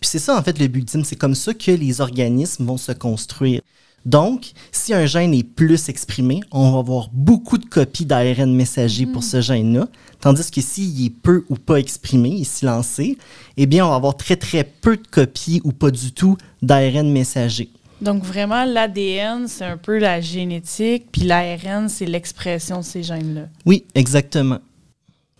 Puis 0.00 0.08
c'est 0.08 0.18
ça, 0.18 0.38
en 0.38 0.42
fait, 0.42 0.58
le 0.58 0.66
but 0.66 0.80
ultime. 0.80 1.04
C'est 1.04 1.16
comme 1.16 1.34
ça 1.34 1.52
que 1.52 1.70
les 1.70 2.00
organismes 2.00 2.64
vont 2.64 2.78
se 2.78 2.92
construire. 2.92 3.60
Donc, 4.06 4.52
si 4.72 4.94
un 4.94 5.04
gène 5.04 5.34
est 5.34 5.44
plus 5.44 5.90
exprimé, 5.90 6.40
on 6.50 6.72
va 6.72 6.78
avoir 6.78 7.10
beaucoup 7.12 7.58
de 7.58 7.66
copies 7.66 8.06
d'ARN 8.06 8.54
messager 8.54 9.04
pour 9.04 9.22
ce 9.22 9.42
gène-là. 9.42 9.88
Tandis 10.20 10.50
que 10.50 10.62
s'il 10.62 11.04
est 11.04 11.10
peu 11.10 11.44
ou 11.50 11.56
pas 11.56 11.76
exprimé, 11.76 12.30
il 12.30 12.40
est 12.42 12.44
silencé, 12.44 13.18
eh 13.58 13.66
bien, 13.66 13.84
on 13.84 13.90
va 13.90 13.96
avoir 13.96 14.16
très, 14.16 14.36
très 14.36 14.64
peu 14.64 14.96
de 14.96 15.06
copies 15.06 15.60
ou 15.64 15.72
pas 15.72 15.90
du 15.90 16.12
tout 16.12 16.38
d'ARN 16.62 17.10
messager. 17.10 17.68
Donc, 18.00 18.22
vraiment, 18.24 18.64
l'ADN, 18.64 19.46
c'est 19.46 19.64
un 19.64 19.76
peu 19.76 19.98
la 19.98 20.20
génétique, 20.20 21.06
puis 21.12 21.22
l'ARN, 21.22 21.88
c'est 21.88 22.06
l'expression 22.06 22.78
de 22.78 22.84
ces 22.84 23.02
gènes-là. 23.02 23.48
Oui, 23.66 23.84
exactement. 23.94 24.58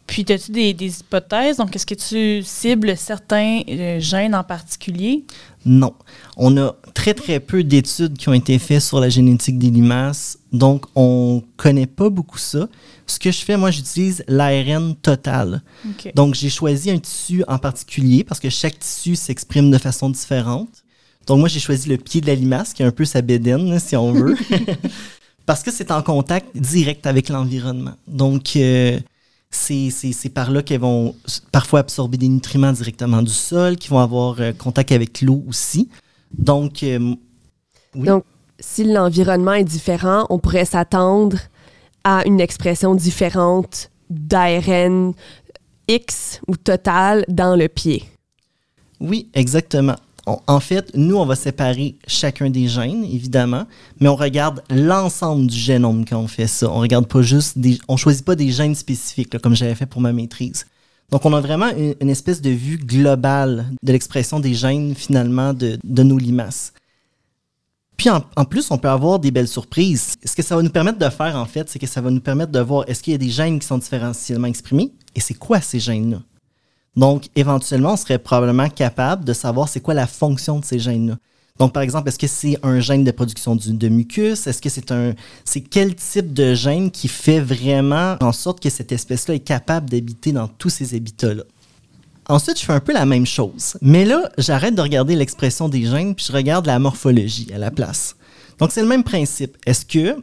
Puis, 0.06 0.24
as-tu 0.28 0.50
des, 0.50 0.74
des 0.74 1.00
hypothèses? 1.00 1.58
Donc, 1.58 1.74
est-ce 1.74 1.86
que 1.86 1.94
tu 1.94 2.42
cibles 2.44 2.96
certains 2.96 3.62
euh, 3.68 4.00
gènes 4.00 4.34
en 4.34 4.42
particulier? 4.42 5.24
Non. 5.64 5.94
On 6.36 6.56
a 6.56 6.74
très, 6.94 7.14
très 7.14 7.38
peu 7.38 7.62
d'études 7.62 8.18
qui 8.18 8.28
ont 8.28 8.34
été 8.34 8.58
faites 8.58 8.82
sur 8.82 8.98
la 8.98 9.08
génétique 9.08 9.58
des 9.58 9.70
limaces, 9.70 10.38
donc 10.52 10.86
on 10.96 11.42
connaît 11.56 11.86
pas 11.86 12.10
beaucoup 12.10 12.38
ça. 12.38 12.68
Ce 13.06 13.18
que 13.18 13.30
je 13.30 13.38
fais, 13.38 13.56
moi, 13.56 13.70
j'utilise 13.70 14.24
l'ARN 14.26 14.94
total. 14.96 15.62
Donc, 16.14 16.34
j'ai 16.34 16.50
choisi 16.50 16.90
un 16.90 16.98
tissu 16.98 17.44
en 17.48 17.58
particulier 17.58 18.24
parce 18.24 18.40
que 18.40 18.50
chaque 18.50 18.78
tissu 18.78 19.16
s'exprime 19.16 19.70
de 19.70 19.78
façon 19.78 20.10
différente. 20.10 20.84
Donc, 21.30 21.38
moi, 21.38 21.48
j'ai 21.48 21.60
choisi 21.60 21.88
le 21.88 21.96
pied 21.96 22.20
de 22.20 22.26
la 22.26 22.34
limace, 22.34 22.74
qui 22.74 22.82
est 22.82 22.86
un 22.86 22.90
peu 22.90 23.04
sa 23.04 23.22
bédaine, 23.22 23.78
si 23.78 23.94
on 23.94 24.10
veut, 24.10 24.36
parce 25.46 25.62
que 25.62 25.70
c'est 25.70 25.92
en 25.92 26.02
contact 26.02 26.56
direct 26.56 27.06
avec 27.06 27.28
l'environnement. 27.28 27.94
Donc, 28.08 28.56
euh, 28.56 28.98
c'est 29.48 30.32
par 30.34 30.50
là 30.50 30.64
qu'elles 30.64 30.80
vont 30.80 31.14
parfois 31.52 31.78
absorber 31.78 32.18
des 32.18 32.26
nutriments 32.26 32.72
directement 32.72 33.22
du 33.22 33.30
sol, 33.30 33.76
qui 33.76 33.90
vont 33.90 34.00
avoir 34.00 34.40
euh, 34.40 34.50
contact 34.52 34.90
avec 34.90 35.22
l'eau 35.22 35.44
aussi. 35.46 35.88
Donc, 36.36 36.82
euh, 36.82 37.14
oui. 37.94 38.06
Donc, 38.08 38.24
si 38.58 38.82
l'environnement 38.82 39.52
est 39.52 39.62
différent, 39.62 40.26
on 40.30 40.40
pourrait 40.40 40.64
s'attendre 40.64 41.38
à 42.02 42.26
une 42.26 42.40
expression 42.40 42.96
différente 42.96 43.92
d'ARN 44.08 45.12
X 45.86 46.40
ou 46.48 46.56
total 46.56 47.24
dans 47.28 47.54
le 47.54 47.68
pied. 47.68 48.02
Oui, 48.98 49.28
exactement. 49.32 49.96
En 50.26 50.60
fait, 50.60 50.90
nous, 50.94 51.16
on 51.16 51.24
va 51.24 51.34
séparer 51.34 51.96
chacun 52.06 52.50
des 52.50 52.68
gènes, 52.68 53.04
évidemment, 53.04 53.66
mais 54.00 54.08
on 54.08 54.16
regarde 54.16 54.62
l'ensemble 54.70 55.46
du 55.46 55.56
génome 55.56 56.04
quand 56.04 56.18
on 56.18 56.28
fait 56.28 56.46
ça. 56.46 56.70
On 56.70 56.80
regarde 56.80 57.06
pas 57.06 57.22
juste 57.22 57.58
des, 57.58 57.78
on 57.88 57.96
choisit 57.96 58.24
pas 58.24 58.36
des 58.36 58.50
gènes 58.50 58.74
spécifiques, 58.74 59.32
là, 59.32 59.40
comme 59.40 59.56
j'avais 59.56 59.74
fait 59.74 59.86
pour 59.86 60.00
ma 60.00 60.12
maîtrise. 60.12 60.66
Donc, 61.10 61.24
on 61.24 61.32
a 61.32 61.40
vraiment 61.40 61.70
une, 62.00 62.10
espèce 62.10 62.40
de 62.40 62.50
vue 62.50 62.76
globale 62.76 63.66
de 63.82 63.92
l'expression 63.92 64.38
des 64.38 64.54
gènes, 64.54 64.94
finalement, 64.94 65.52
de, 65.52 65.78
de 65.82 66.02
nos 66.02 66.18
limaces. 66.18 66.72
Puis 67.96 68.08
en, 68.08 68.24
en 68.36 68.44
plus, 68.44 68.70
on 68.70 68.78
peut 68.78 68.88
avoir 68.88 69.18
des 69.18 69.30
belles 69.30 69.48
surprises. 69.48 70.14
Ce 70.24 70.34
que 70.34 70.42
ça 70.42 70.56
va 70.56 70.62
nous 70.62 70.70
permettre 70.70 70.98
de 70.98 71.08
faire, 71.10 71.36
en 71.36 71.44
fait, 71.44 71.68
c'est 71.68 71.78
que 71.78 71.86
ça 71.86 72.00
va 72.00 72.10
nous 72.10 72.20
permettre 72.20 72.52
de 72.52 72.60
voir 72.60 72.84
est-ce 72.88 73.02
qu'il 73.02 73.12
y 73.12 73.14
a 73.14 73.18
des 73.18 73.28
gènes 73.28 73.58
qui 73.58 73.66
sont 73.66 73.76
différentiellement 73.78 74.46
exprimés 74.46 74.92
et 75.14 75.20
c'est 75.20 75.34
quoi 75.34 75.60
ces 75.60 75.80
gènes-là? 75.80 76.22
Donc, 76.96 77.26
éventuellement, 77.36 77.92
on 77.92 77.96
serait 77.96 78.18
probablement 78.18 78.68
capable 78.68 79.24
de 79.24 79.32
savoir 79.32 79.68
c'est 79.68 79.80
quoi 79.80 79.94
la 79.94 80.06
fonction 80.06 80.58
de 80.58 80.64
ces 80.64 80.78
gènes-là. 80.78 81.16
Donc, 81.58 81.72
par 81.72 81.82
exemple, 81.82 82.08
est-ce 82.08 82.18
que 82.18 82.26
c'est 82.26 82.58
un 82.62 82.80
gène 82.80 83.04
de 83.04 83.10
production 83.10 83.54
du- 83.54 83.72
de 83.74 83.88
mucus? 83.88 84.46
Est-ce 84.46 84.62
que 84.62 84.70
c'est 84.70 84.90
un. 84.92 85.12
C'est 85.44 85.60
quel 85.60 85.94
type 85.94 86.32
de 86.32 86.54
gène 86.54 86.90
qui 86.90 87.06
fait 87.06 87.40
vraiment 87.40 88.16
en 88.20 88.32
sorte 88.32 88.60
que 88.60 88.70
cette 88.70 88.92
espèce-là 88.92 89.34
est 89.34 89.40
capable 89.40 89.90
d'habiter 89.90 90.32
dans 90.32 90.48
tous 90.48 90.70
ces 90.70 90.94
habitats-là? 90.94 91.42
Ensuite, 92.28 92.58
je 92.58 92.64
fais 92.64 92.72
un 92.72 92.80
peu 92.80 92.92
la 92.92 93.04
même 93.04 93.26
chose. 93.26 93.76
Mais 93.82 94.04
là, 94.04 94.30
j'arrête 94.38 94.74
de 94.74 94.80
regarder 94.80 95.16
l'expression 95.16 95.68
des 95.68 95.84
gènes, 95.84 96.14
puis 96.14 96.24
je 96.28 96.32
regarde 96.32 96.66
la 96.66 96.78
morphologie 96.78 97.48
à 97.52 97.58
la 97.58 97.70
place. 97.70 98.16
Donc, 98.58 98.72
c'est 98.72 98.82
le 98.82 98.88
même 98.88 99.04
principe. 99.04 99.56
Est-ce 99.66 99.84
que 99.84 100.16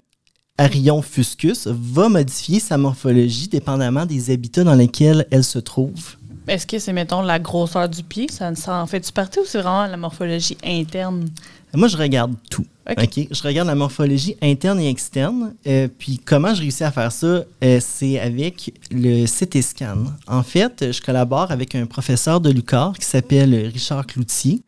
Arion 0.58 1.02
fuscus 1.04 1.68
va 1.68 2.10
modifier 2.10 2.60
sa 2.60 2.78
morphologie 2.78 3.48
dépendamment 3.48 4.06
des 4.06 4.32
habitats 4.32 4.64
dans 4.64 4.74
lesquels 4.76 5.28
elle 5.30 5.44
se 5.44 5.60
trouve? 5.60 6.16
Est-ce 6.48 6.66
que 6.66 6.80
c'est, 6.80 6.94
mettons, 6.94 7.22
la 7.22 7.40
grosseur 7.40 7.90
du 7.90 8.04
pied? 8.04 8.28
Ça, 8.32 8.54
ça 8.56 8.82
en 8.82 8.88
fait-tu 8.88 9.12
partie 9.12 9.40
ou 9.40 9.44
c'est 9.46 9.62
vraiment 9.62 9.86
la 9.88 9.98
morphologie 9.98 10.58
interne? 10.64 11.30
Moi, 11.74 11.90
je 11.90 11.98
regarde 11.98 12.34
tout. 12.50 12.66
OK. 12.90 13.04
OK? 13.04 13.28
Je 13.30 13.44
regarde 13.44 13.68
la 13.68 13.76
morphologie 13.76 14.38
interne 14.42 14.80
et 14.80 14.90
externe. 14.90 15.54
Euh, 15.68 15.90
puis 16.00 16.20
comment 16.24 16.56
je 16.56 16.62
réussis 16.62 16.84
à 16.86 16.92
faire 16.92 17.12
ça? 17.12 17.44
Euh, 17.64 17.80
c'est 17.82 18.20
avec 18.20 18.74
le 18.90 19.26
CT 19.26 19.62
scan. 19.62 20.06
En 20.28 20.44
fait, 20.44 20.92
je 20.94 21.02
collabore 21.02 21.52
avec 21.52 21.76
un 21.76 21.86
professeur 21.86 22.40
de 22.40 22.50
l'UQAR 22.50 22.98
qui 22.98 23.06
s'appelle 23.06 23.54
Richard 23.74 24.08
Cloutier. 24.08 24.62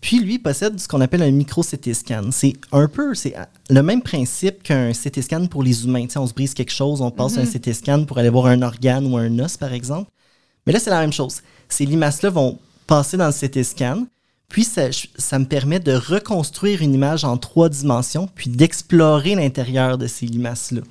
Puis 0.00 0.18
lui 0.18 0.40
possède 0.40 0.80
ce 0.80 0.88
qu'on 0.88 1.00
appelle 1.00 1.22
un 1.22 1.30
micro-CT 1.30 1.94
scan. 1.94 2.30
C'est 2.32 2.54
un 2.72 2.88
peu, 2.88 3.14
c'est 3.14 3.34
le 3.70 3.82
même 3.84 4.02
principe 4.02 4.64
qu'un 4.64 4.90
CT 4.90 5.22
scan 5.22 5.46
pour 5.46 5.62
les 5.62 5.84
humains. 5.84 6.02
Tu 6.06 6.10
sais, 6.14 6.18
on 6.18 6.26
se 6.26 6.34
brise 6.34 6.54
quelque 6.54 6.72
chose, 6.72 7.00
on 7.00 7.12
passe 7.12 7.38
un 7.38 7.42
Mhm. 7.44 7.52
CT 7.52 7.72
scan 7.72 8.04
pour 8.04 8.18
aller 8.18 8.28
voir 8.28 8.46
un 8.46 8.60
organe 8.62 9.06
ou 9.06 9.16
un 9.16 9.38
os, 9.38 9.56
par 9.56 9.72
exemple. 9.72 10.10
Mais 10.66 10.72
là, 10.72 10.78
c'est 10.78 10.90
la 10.90 11.00
même 11.00 11.12
chose. 11.12 11.42
Ces 11.68 11.86
limaces-là 11.86 12.30
vont 12.30 12.58
passer 12.86 13.16
dans 13.16 13.26
le 13.26 13.32
CT 13.32 13.62
scan, 13.64 14.06
puis 14.48 14.64
ça, 14.64 14.88
ça 15.16 15.38
me 15.38 15.46
permet 15.46 15.80
de 15.80 15.92
reconstruire 15.92 16.82
une 16.82 16.94
image 16.94 17.24
en 17.24 17.36
trois 17.38 17.68
dimensions, 17.68 18.28
puis 18.34 18.50
d'explorer 18.50 19.34
l'intérieur 19.34 19.96
de 19.98 20.06
ces 20.06 20.26
limaces-là. 20.26 20.82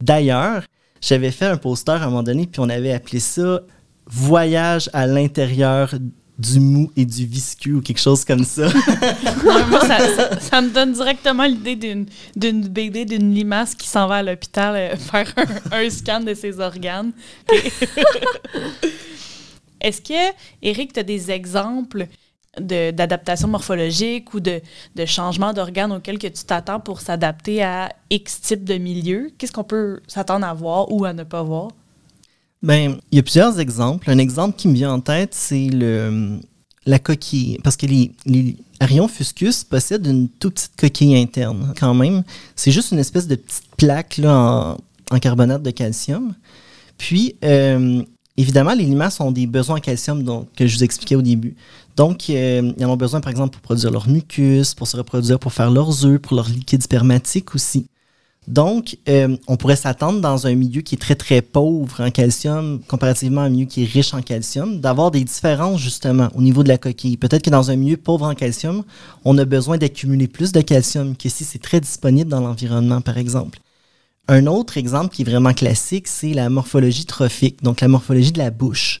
D'ailleurs, 0.00 0.62
j'avais 1.00 1.30
fait 1.32 1.46
un 1.46 1.56
poster 1.56 1.92
à 1.92 2.04
un 2.04 2.06
moment 2.10 2.22
donné, 2.22 2.46
puis 2.46 2.60
on 2.60 2.68
avait 2.68 2.92
appelé 2.92 3.20
ça 3.20 3.60
Voyage 4.12 4.90
à 4.92 5.06
l'intérieur 5.06 5.94
du 6.38 6.58
mou 6.58 6.90
et 6.96 7.04
du 7.04 7.26
visqueux 7.26 7.74
ou 7.74 7.80
quelque 7.80 8.00
chose 8.00 8.24
comme 8.24 8.44
ça. 8.44 8.62
Moi, 9.44 9.80
ça, 9.86 9.98
ça- 10.16 10.40
ça 10.40 10.60
me 10.62 10.70
donne 10.70 10.92
directement 10.94 11.44
l'idée 11.44 11.76
d'une, 11.76 12.06
d'une 12.34 12.66
BD 12.66 13.04
d'une 13.04 13.32
limace 13.34 13.74
qui 13.74 13.86
s'en 13.86 14.06
va 14.08 14.16
à 14.16 14.22
l'hôpital 14.22 14.74
euh, 14.74 14.96
faire 14.96 15.32
un, 15.70 15.76
un 15.84 15.90
scan 15.90 16.20
de 16.20 16.32
ses 16.34 16.58
organes. 16.58 17.12
Est-ce 19.80 20.00
que, 20.00 20.34
Eric, 20.62 20.92
tu 20.92 21.00
as 21.00 21.02
des 21.02 21.30
exemples 21.30 22.06
d'adaptation 22.58 23.48
morphologique 23.48 24.34
ou 24.34 24.40
de, 24.40 24.60
changement 25.06 25.52
d'organes 25.52 25.92
auxquels 25.92 26.18
que 26.18 26.26
tu 26.26 26.44
t'attends 26.44 26.80
pour 26.80 27.00
s'adapter 27.00 27.62
à 27.62 27.90
X 28.10 28.40
type 28.40 28.64
de 28.64 28.74
milieu? 28.74 29.30
Qu'est-ce 29.38 29.52
qu'on 29.52 29.64
peut 29.64 30.00
s'attendre 30.06 30.46
à 30.46 30.54
voir 30.54 30.90
ou 30.92 31.04
à 31.04 31.12
ne 31.12 31.22
pas 31.22 31.42
voir? 31.42 31.68
Ben, 32.62 32.98
il 33.10 33.16
y 33.16 33.18
a 33.18 33.22
plusieurs 33.22 33.58
exemples. 33.58 34.10
Un 34.10 34.18
exemple 34.18 34.56
qui 34.56 34.68
me 34.68 34.74
vient 34.74 34.92
en 34.92 35.00
tête, 35.00 35.34
c'est 35.34 35.68
le 35.70 36.40
la 36.86 36.98
coquille. 36.98 37.58
Parce 37.62 37.76
que 37.76 37.86
les, 37.86 38.12
Arion 38.80 39.08
fuscus 39.08 39.64
possèdent 39.64 40.06
une 40.06 40.28
toute 40.28 40.54
petite 40.54 40.76
coquille 40.76 41.16
interne, 41.16 41.74
quand 41.78 41.94
même. 41.94 42.22
C'est 42.56 42.70
juste 42.70 42.92
une 42.92 42.98
espèce 42.98 43.26
de 43.26 43.36
petite 43.36 43.68
plaque 43.76 44.20
en, 44.24 44.76
en 45.10 45.18
carbonate 45.18 45.62
de 45.62 45.70
calcium. 45.70 46.34
Puis, 46.98 47.36
euh, 47.44 48.02
évidemment, 48.40 48.74
les 48.74 48.84
limaces 48.84 49.20
ont 49.20 49.30
des 49.30 49.46
besoins 49.46 49.76
en 49.76 49.80
calcium 49.80 50.46
que 50.56 50.66
je 50.66 50.76
vous 50.76 50.84
expliquais 50.84 51.16
au 51.16 51.22
début. 51.22 51.54
Donc, 51.96 52.30
euh, 52.30 52.72
ils 52.78 52.84
en 52.84 52.90
ont 52.90 52.96
besoin, 52.96 53.20
par 53.20 53.30
exemple, 53.30 53.52
pour 53.52 53.62
produire 53.62 53.90
leur 53.90 54.08
mucus, 54.08 54.74
pour 54.74 54.88
se 54.88 54.96
reproduire, 54.96 55.38
pour 55.38 55.52
faire 55.52 55.70
leurs 55.70 56.06
œufs, 56.06 56.20
pour 56.20 56.36
leur 56.36 56.48
liquide 56.48 56.82
spermatique 56.82 57.54
aussi. 57.54 57.86
Donc, 58.48 58.96
euh, 59.08 59.36
on 59.46 59.56
pourrait 59.56 59.76
s'attendre 59.76 60.20
dans 60.20 60.46
un 60.46 60.54
milieu 60.54 60.80
qui 60.80 60.94
est 60.94 60.98
très, 60.98 61.14
très 61.14 61.42
pauvre 61.42 62.00
en 62.00 62.10
calcium, 62.10 62.80
comparativement 62.88 63.42
à 63.42 63.44
un 63.44 63.48
milieu 63.50 63.66
qui 63.66 63.82
est 63.82 63.86
riche 63.86 64.14
en 64.14 64.22
calcium, 64.22 64.80
d'avoir 64.80 65.10
des 65.10 65.22
différences 65.22 65.80
justement 65.80 66.28
au 66.34 66.40
niveau 66.40 66.62
de 66.62 66.68
la 66.68 66.78
coquille. 66.78 67.16
Peut-être 67.16 67.42
que 67.42 67.50
dans 67.50 67.70
un 67.70 67.76
milieu 67.76 67.96
pauvre 67.96 68.26
en 68.26 68.34
calcium, 68.34 68.82
on 69.24 69.36
a 69.38 69.44
besoin 69.44 69.76
d'accumuler 69.76 70.26
plus 70.26 70.52
de 70.52 70.62
calcium 70.62 71.16
que 71.16 71.28
si 71.28 71.44
c'est 71.44 71.60
très 71.60 71.80
disponible 71.80 72.30
dans 72.30 72.40
l'environnement, 72.40 73.02
par 73.02 73.18
exemple. 73.18 73.60
Un 74.32 74.46
autre 74.46 74.78
exemple 74.78 75.12
qui 75.12 75.22
est 75.22 75.24
vraiment 75.24 75.52
classique, 75.52 76.06
c'est 76.06 76.34
la 76.34 76.48
morphologie 76.50 77.04
trophique, 77.04 77.64
donc 77.64 77.80
la 77.80 77.88
morphologie 77.88 78.30
de 78.30 78.38
la 78.38 78.52
bouche. 78.52 79.00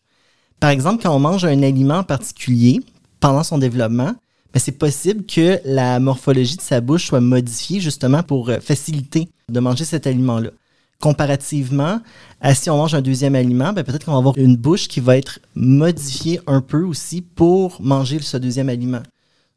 Par 0.58 0.70
exemple, 0.70 1.04
quand 1.04 1.14
on 1.14 1.20
mange 1.20 1.44
un 1.44 1.62
aliment 1.62 1.98
en 1.98 2.02
particulier 2.02 2.80
pendant 3.20 3.44
son 3.44 3.56
développement, 3.56 4.16
ben, 4.52 4.58
c'est 4.58 4.76
possible 4.76 5.24
que 5.24 5.60
la 5.64 6.00
morphologie 6.00 6.56
de 6.56 6.60
sa 6.60 6.80
bouche 6.80 7.06
soit 7.06 7.20
modifiée 7.20 7.78
justement 7.78 8.24
pour 8.24 8.48
euh, 8.48 8.58
faciliter 8.58 9.28
de 9.48 9.60
manger 9.60 9.84
cet 9.84 10.08
aliment-là. 10.08 10.50
Comparativement 10.98 12.00
à 12.40 12.52
si 12.56 12.68
on 12.68 12.78
mange 12.78 12.96
un 12.96 13.00
deuxième 13.00 13.36
aliment, 13.36 13.72
ben, 13.72 13.84
peut-être 13.84 14.06
qu'on 14.06 14.12
va 14.14 14.18
avoir 14.18 14.36
une 14.36 14.56
bouche 14.56 14.88
qui 14.88 14.98
va 14.98 15.16
être 15.16 15.38
modifiée 15.54 16.40
un 16.48 16.60
peu 16.60 16.82
aussi 16.82 17.22
pour 17.22 17.80
manger 17.80 18.18
ce 18.18 18.36
deuxième 18.36 18.68
aliment. 18.68 19.02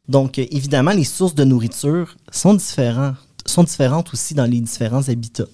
Donc, 0.06 0.38
euh, 0.38 0.46
évidemment, 0.52 0.92
les 0.92 1.02
sources 1.02 1.34
de 1.34 1.42
nourriture 1.42 2.14
sont 2.30 2.54
différentes, 2.54 3.16
sont 3.44 3.64
différentes 3.64 4.12
aussi 4.12 4.34
dans 4.34 4.46
les 4.46 4.60
différents 4.60 5.08
habitats. 5.08 5.48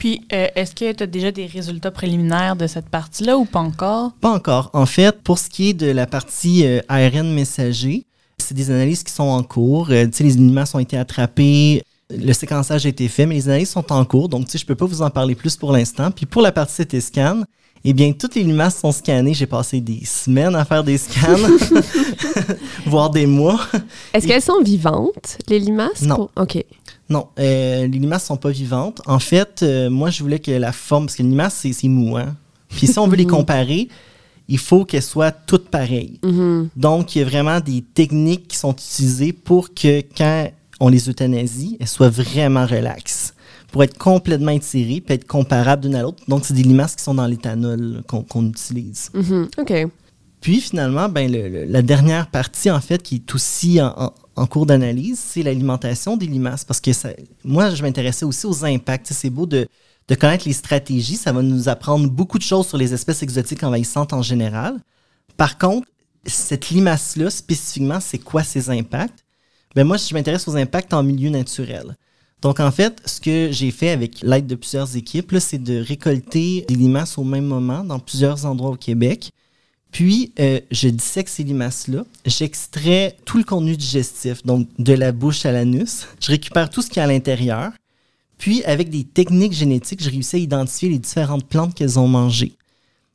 Puis, 0.00 0.22
euh, 0.32 0.48
est-ce 0.56 0.74
que 0.74 0.90
tu 0.92 1.02
as 1.02 1.06
déjà 1.06 1.30
des 1.30 1.44
résultats 1.44 1.90
préliminaires 1.90 2.56
de 2.56 2.66
cette 2.66 2.88
partie-là 2.88 3.36
ou 3.36 3.44
pas 3.44 3.60
encore? 3.60 4.12
Pas 4.22 4.30
encore. 4.30 4.70
En 4.72 4.86
fait, 4.86 5.20
pour 5.20 5.38
ce 5.38 5.50
qui 5.50 5.68
est 5.68 5.74
de 5.74 5.90
la 5.90 6.06
partie 6.06 6.66
euh, 6.66 6.80
ARN 6.88 7.30
messager, 7.34 8.06
c'est 8.38 8.54
des 8.54 8.70
analyses 8.70 9.04
qui 9.04 9.12
sont 9.12 9.24
en 9.24 9.42
cours. 9.42 9.90
Euh, 9.90 10.06
les 10.18 10.30
limaces 10.30 10.74
ont 10.74 10.78
été 10.78 10.96
attrapés, 10.96 11.82
le 12.08 12.32
séquençage 12.32 12.86
a 12.86 12.88
été 12.88 13.08
fait, 13.08 13.26
mais 13.26 13.34
les 13.34 13.48
analyses 13.50 13.68
sont 13.68 13.92
en 13.92 14.06
cours. 14.06 14.30
Donc, 14.30 14.46
je 14.50 14.64
peux 14.64 14.74
pas 14.74 14.86
vous 14.86 15.02
en 15.02 15.10
parler 15.10 15.34
plus 15.34 15.54
pour 15.54 15.70
l'instant. 15.70 16.10
Puis 16.10 16.24
pour 16.24 16.40
la 16.40 16.50
partie 16.50 16.82
CT 16.82 16.98
scan, 17.02 17.42
eh 17.84 17.92
bien, 17.92 18.12
toutes 18.12 18.34
les 18.34 18.42
limaces 18.42 18.78
sont 18.80 18.92
scannées. 18.92 19.34
J'ai 19.34 19.46
passé 19.46 19.80
des 19.80 20.04
semaines 20.04 20.54
à 20.54 20.64
faire 20.64 20.84
des 20.84 20.98
scans, 20.98 21.36
voire 22.86 23.10
des 23.10 23.26
mois. 23.26 23.60
Est-ce 24.12 24.26
qu'elles 24.26 24.42
sont 24.42 24.60
vivantes, 24.62 25.38
les 25.48 25.58
limaces? 25.58 26.02
Non. 26.02 26.16
Pour- 26.16 26.30
OK. 26.36 26.64
Non, 27.08 27.26
euh, 27.38 27.86
les 27.88 27.98
limaces 27.98 28.26
sont 28.26 28.36
pas 28.36 28.50
vivantes. 28.50 29.00
En 29.06 29.18
fait, 29.18 29.62
euh, 29.62 29.90
moi, 29.90 30.10
je 30.10 30.22
voulais 30.22 30.38
que 30.38 30.52
la 30.52 30.72
forme, 30.72 31.06
parce 31.06 31.16
que 31.16 31.22
les 31.22 31.28
limaces, 31.28 31.56
c'est 31.62 31.72
c'est 31.72 31.88
mou, 31.88 32.16
hein. 32.16 32.36
Puis 32.68 32.86
si 32.86 32.98
on 33.00 33.08
veut 33.08 33.16
les 33.16 33.26
comparer, 33.26 33.88
il 34.46 34.58
faut 34.58 34.84
qu'elles 34.84 35.02
soient 35.02 35.32
toutes 35.32 35.68
pareilles. 35.70 36.20
Mhm. 36.24 36.68
Donc, 36.76 37.16
il 37.16 37.20
y 37.20 37.22
a 37.22 37.24
vraiment 37.24 37.58
des 37.60 37.82
techniques 37.82 38.46
qui 38.48 38.56
sont 38.56 38.72
utilisées 38.72 39.32
pour 39.32 39.74
que 39.74 40.02
quand 40.16 40.48
on 40.78 40.88
les 40.88 41.08
euthanasie, 41.08 41.76
elles 41.80 41.88
soient 41.88 42.10
vraiment 42.10 42.64
relaxes, 42.64 43.34
pour 43.72 43.82
être 43.84 43.96
complètement 43.98 44.50
étirées, 44.52 45.00
puis 45.00 45.14
être 45.14 45.26
comparables 45.26 45.82
d'une 45.82 45.94
à 45.94 46.02
l'autre. 46.02 46.22
Donc, 46.28 46.44
c'est 46.44 46.54
des 46.54 46.62
limaces 46.62 46.96
qui 46.96 47.02
sont 47.04 47.14
dans 47.14 47.26
l'éthanol 47.26 48.02
qu'on 48.06 48.48
utilise. 48.48 49.10
Mhm. 49.14 49.48
OK. 49.58 49.72
Puis 50.40 50.60
finalement, 50.60 51.08
ben, 51.08 51.30
le- 51.30 51.48
le- 51.48 51.64
la 51.66 51.82
dernière 51.82 52.26
partie, 52.28 52.70
en 52.70 52.80
fait, 52.80 53.02
qui 53.02 53.16
est 53.16 53.34
aussi 53.34 53.80
en, 53.80 53.88
en- 53.96 54.14
en 54.36 54.46
cours 54.46 54.64
d'analyse, 54.66 55.18
c'est 55.18 55.42
l'alimentation 55.42 56.16
des 56.16 56.26
limaces. 56.26 56.64
Parce 56.64 56.80
que 56.80 56.92
ça- 56.94 57.10
moi, 57.44 57.70
je 57.74 57.82
m'intéressais 57.82 58.24
aussi 58.24 58.46
aux 58.46 58.64
impacts. 58.64 59.12
C'est 59.12 59.28
beau 59.30 59.44
de, 59.46 59.68
de 60.08 60.14
connaître 60.14 60.46
les 60.48 60.54
stratégies. 60.54 61.16
Ça 61.16 61.30
va 61.32 61.42
nous 61.42 61.68
apprendre 61.68 62.08
beaucoup 62.10 62.38
de 62.38 62.42
choses 62.42 62.66
sur 62.68 62.78
les 62.78 62.94
espèces 62.94 63.22
exotiques 63.22 63.62
envahissantes 63.62 64.12
en 64.14 64.22
général. 64.22 64.78
Par 65.36 65.58
contre, 65.58 65.86
cette 66.24 66.70
limace-là, 66.70 67.28
spécifiquement, 67.30 68.00
c'est 68.00 68.18
quoi 68.18 68.42
ses 68.42 68.70
impacts? 68.70 69.18
Ben 69.76 69.84
moi, 69.86 69.98
je 69.98 70.12
m'intéresse 70.14 70.48
aux 70.48 70.56
impacts 70.56 70.92
en 70.94 71.02
milieu 71.02 71.28
naturel. 71.30 71.96
Donc, 72.42 72.58
en 72.60 72.70
fait, 72.70 73.02
ce 73.04 73.20
que 73.20 73.48
j'ai 73.50 73.70
fait 73.70 73.90
avec 73.90 74.22
l'aide 74.22 74.46
de 74.46 74.54
plusieurs 74.54 74.96
équipes, 74.96 75.36
c'est 75.38 75.62
de 75.62 75.80
récolter 75.80 76.64
des 76.68 76.74
limaces 76.74 77.18
au 77.18 77.24
même 77.24 77.44
moment 77.44 77.84
dans 77.84 77.98
plusieurs 77.98 78.46
endroits 78.46 78.70
au 78.70 78.76
Québec. 78.76 79.30
Puis, 79.92 80.32
euh, 80.38 80.60
je 80.70 80.88
dissèque 80.88 81.28
ces 81.28 81.42
limaces-là. 81.42 82.04
J'extrais 82.24 83.16
tout 83.24 83.38
le 83.38 83.44
contenu 83.44 83.76
digestif, 83.76 84.44
donc 84.44 84.68
de 84.78 84.92
la 84.92 85.12
bouche 85.12 85.44
à 85.44 85.52
l'anus. 85.52 86.06
Je 86.20 86.30
récupère 86.30 86.70
tout 86.70 86.80
ce 86.80 86.88
qu'il 86.88 86.98
y 86.98 87.00
a 87.00 87.04
à 87.04 87.08
l'intérieur. 87.08 87.72
Puis, 88.38 88.64
avec 88.64 88.88
des 88.88 89.04
techniques 89.04 89.52
génétiques, 89.52 90.02
je 90.02 90.08
réussis 90.08 90.36
à 90.36 90.38
identifier 90.38 90.88
les 90.88 90.98
différentes 90.98 91.46
plantes 91.46 91.74
qu'elles 91.74 91.98
ont 91.98 92.08
mangées. 92.08 92.54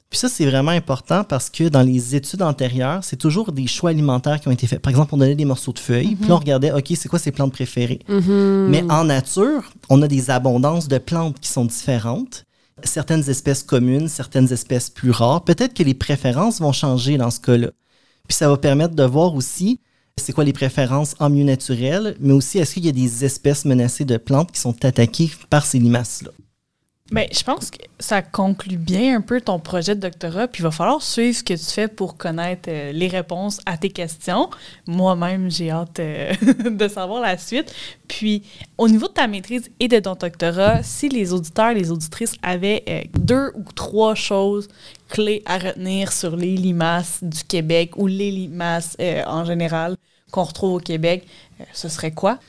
Puis 0.09 0.19
ça, 0.19 0.29
c'est 0.29 0.45
vraiment 0.45 0.71
important 0.71 1.23
parce 1.23 1.49
que 1.49 1.67
dans 1.67 1.81
les 1.81 2.15
études 2.15 2.41
antérieures, 2.41 3.03
c'est 3.03 3.17
toujours 3.17 3.51
des 3.51 3.67
choix 3.67 3.89
alimentaires 3.89 4.39
qui 4.39 4.47
ont 4.47 4.51
été 4.51 4.67
faits. 4.67 4.79
Par 4.79 4.91
exemple, 4.91 5.13
on 5.15 5.17
donnait 5.17 5.35
des 5.35 5.45
morceaux 5.45 5.73
de 5.73 5.79
feuilles, 5.79 6.15
puis 6.15 6.29
là, 6.29 6.35
on 6.35 6.39
regardait, 6.39 6.71
OK, 6.71 6.93
c'est 6.95 7.09
quoi 7.09 7.19
ces 7.19 7.31
plantes 7.31 7.51
préférées? 7.51 7.99
Mhm. 8.07 8.67
Mais 8.69 8.83
en 8.89 9.05
nature, 9.05 9.71
on 9.89 10.01
a 10.01 10.07
des 10.07 10.29
abondances 10.29 10.87
de 10.87 10.97
plantes 10.97 11.39
qui 11.39 11.49
sont 11.49 11.65
différentes. 11.65 12.45
Certaines 12.83 13.29
espèces 13.29 13.63
communes, 13.63 14.07
certaines 14.07 14.51
espèces 14.51 14.89
plus 14.89 15.11
rares. 15.11 15.43
Peut-être 15.43 15.73
que 15.73 15.83
les 15.83 15.93
préférences 15.93 16.59
vont 16.59 16.73
changer 16.73 17.17
dans 17.17 17.31
ce 17.31 17.39
cas-là. 17.39 17.71
Puis 18.27 18.35
ça 18.37 18.49
va 18.49 18.57
permettre 18.57 18.95
de 18.95 19.03
voir 19.03 19.33
aussi 19.33 19.79
c'est 20.17 20.33
quoi 20.33 20.43
les 20.43 20.53
préférences 20.53 21.15
en 21.19 21.29
milieu 21.29 21.45
naturel, 21.45 22.15
mais 22.19 22.33
aussi 22.33 22.57
est-ce 22.57 22.75
qu'il 22.75 22.85
y 22.85 22.89
a 22.89 22.93
des 22.93 23.25
espèces 23.25 23.65
menacées 23.65 24.05
de 24.05 24.17
plantes 24.17 24.51
qui 24.51 24.59
sont 24.59 24.85
attaquées 24.85 25.31
par 25.49 25.65
ces 25.65 25.79
limaces-là? 25.79 26.31
Ben, 27.11 27.27
je 27.31 27.43
pense 27.43 27.69
que 27.69 27.77
ça 27.99 28.23
conclut 28.23 28.77
bien 28.77 29.17
un 29.17 29.21
peu 29.21 29.39
ton 29.39 29.59
projet 29.59 29.93
de 29.93 29.99
doctorat, 29.99 30.47
puis 30.47 30.61
il 30.61 30.63
va 30.63 30.71
falloir 30.71 31.03
suivre 31.03 31.37
ce 31.37 31.43
que 31.43 31.53
tu 31.53 31.65
fais 31.65 31.87
pour 31.87 32.17
connaître 32.17 32.67
euh, 32.67 32.91
les 32.93 33.07
réponses 33.07 33.59
à 33.67 33.77
tes 33.77 33.91
questions. 33.91 34.49
Moi-même, 34.87 35.51
j'ai 35.51 35.69
hâte 35.69 35.99
euh, 35.99 36.33
de 36.71 36.87
savoir 36.87 37.21
la 37.21 37.37
suite. 37.37 37.71
Puis, 38.07 38.41
au 38.79 38.89
niveau 38.89 39.07
de 39.07 39.13
ta 39.13 39.27
maîtrise 39.27 39.69
et 39.79 39.87
de 39.87 39.99
ton 39.99 40.15
doctorat, 40.15 40.81
si 40.81 41.07
les 41.07 41.31
auditeurs, 41.31 41.75
les 41.75 41.91
auditrices 41.91 42.33
avaient 42.41 42.83
euh, 42.89 43.01
deux 43.19 43.51
ou 43.53 43.63
trois 43.75 44.15
choses 44.15 44.67
clés 45.07 45.43
à 45.45 45.59
retenir 45.59 46.11
sur 46.11 46.35
les 46.35 46.57
limaces 46.57 47.19
du 47.21 47.43
Québec 47.43 47.91
ou 47.97 48.07
les 48.07 48.31
limaces 48.31 48.97
en 49.27 49.45
général 49.45 49.95
qu'on 50.31 50.43
retrouve 50.43 50.73
au 50.73 50.79
Québec, 50.79 51.27
ce 51.71 51.87
serait 51.87 52.11
quoi? 52.11 52.39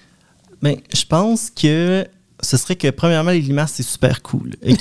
Ben, 0.63 0.79
je 0.95 1.05
pense 1.05 1.51
que 1.51 2.07
ce 2.47 2.57
serait 2.57 2.77
que, 2.77 2.89
premièrement, 2.91 3.33
les 3.33 3.41
limaces, 3.41 3.73
c'est 3.75 3.83
super 3.83 4.23
cool, 4.23 4.55
OK? 4.65 4.81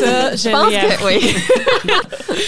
Ça, 0.00 0.34
je 0.34 0.50
pense 0.50 0.72
que 0.72 1.04
oui. 1.06 1.34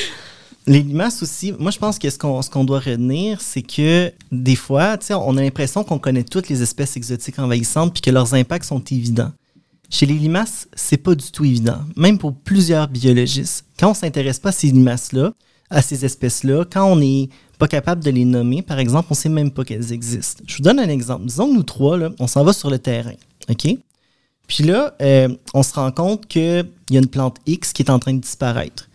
Les 0.67 0.81
limaces 0.81 1.23
aussi, 1.23 1.53
moi 1.59 1.71
je 1.71 1.79
pense 1.79 1.99
que 1.99 2.09
ce 2.09 2.17
qu'on 2.17 2.41
ce 2.41 2.49
qu'on 2.49 2.65
doit 2.65 2.81
retenir, 2.81 3.43
c'est 3.43 3.61
que 3.61 4.11
des 4.33 4.57
fois, 4.57 4.97
tu 4.97 5.07
sais, 5.07 5.15
on 5.15 5.37
a 5.37 5.43
l'impression 5.43 5.85
qu'on 5.85 5.99
connaît 5.99 6.25
toutes 6.25 6.49
les 6.49 6.63
espèces 6.63 6.97
exotiques 6.97 7.39
envahissantes 7.39 7.93
puis 7.93 8.01
que 8.01 8.11
leurs 8.11 8.33
impacts 8.33 8.65
sont 8.65 8.83
évidents. 8.91 9.31
Chez 9.91 10.07
les 10.07 10.15
limaces, 10.15 10.67
c'est 10.75 10.97
pas 10.97 11.15
du 11.15 11.31
tout 11.31 11.45
évident, 11.45 11.81
même 11.97 12.17
pour 12.17 12.35
plusieurs 12.35 12.89
biologistes. 12.89 13.67
Quand 13.79 13.91
on 13.91 13.95
s'intéresse 13.95 14.39
pas 14.39 14.49
à 14.49 14.53
ces 14.53 14.69
limaces-là, 14.69 15.35
à 15.69 15.83
ces 15.83 16.07
espèces-là, 16.07 16.65
quand 16.65 16.91
on 16.91 16.97
n'est 16.97 17.29
pas 17.59 17.69
capable 17.69 18.03
de 18.03 18.11
les 18.11 18.25
nommer, 18.25 18.63
par 18.63 18.79
exemple, 18.79 19.09
on 19.11 19.15
ne 19.15 19.19
sait 19.19 19.29
même 19.29 19.51
pas 19.51 19.65
qu'elles 19.65 19.93
existent. 19.93 20.43
Je 20.47 20.57
vous 20.57 20.63
donne 20.63 20.79
un 20.79 20.89
exemple. 20.89 21.27
Disons 21.27 21.49
que 21.49 21.55
nous 21.55 21.63
trois, 21.63 21.99
là, 21.99 22.11
on 22.19 22.27
s'en 22.27 22.43
va 22.43 22.55
sur 22.55 22.71
le 22.71 22.79
terrain, 22.79 23.13
OK? 23.49 23.77
Puis 24.47 24.65
là, 24.65 24.95
euh, 25.01 25.29
on 25.55 25.63
se 25.63 25.73
rend 25.75 25.91
compte 25.91 26.27
qu'il 26.27 26.67
y 26.91 26.97
a 26.97 27.01
une 27.01 27.09
plante 27.09 27.39
X 27.47 27.73
qui 27.73 27.83
est 27.83 27.91
en 27.91 27.99
train 27.99 28.13
de 28.13 28.21
disparaître. 28.21 28.89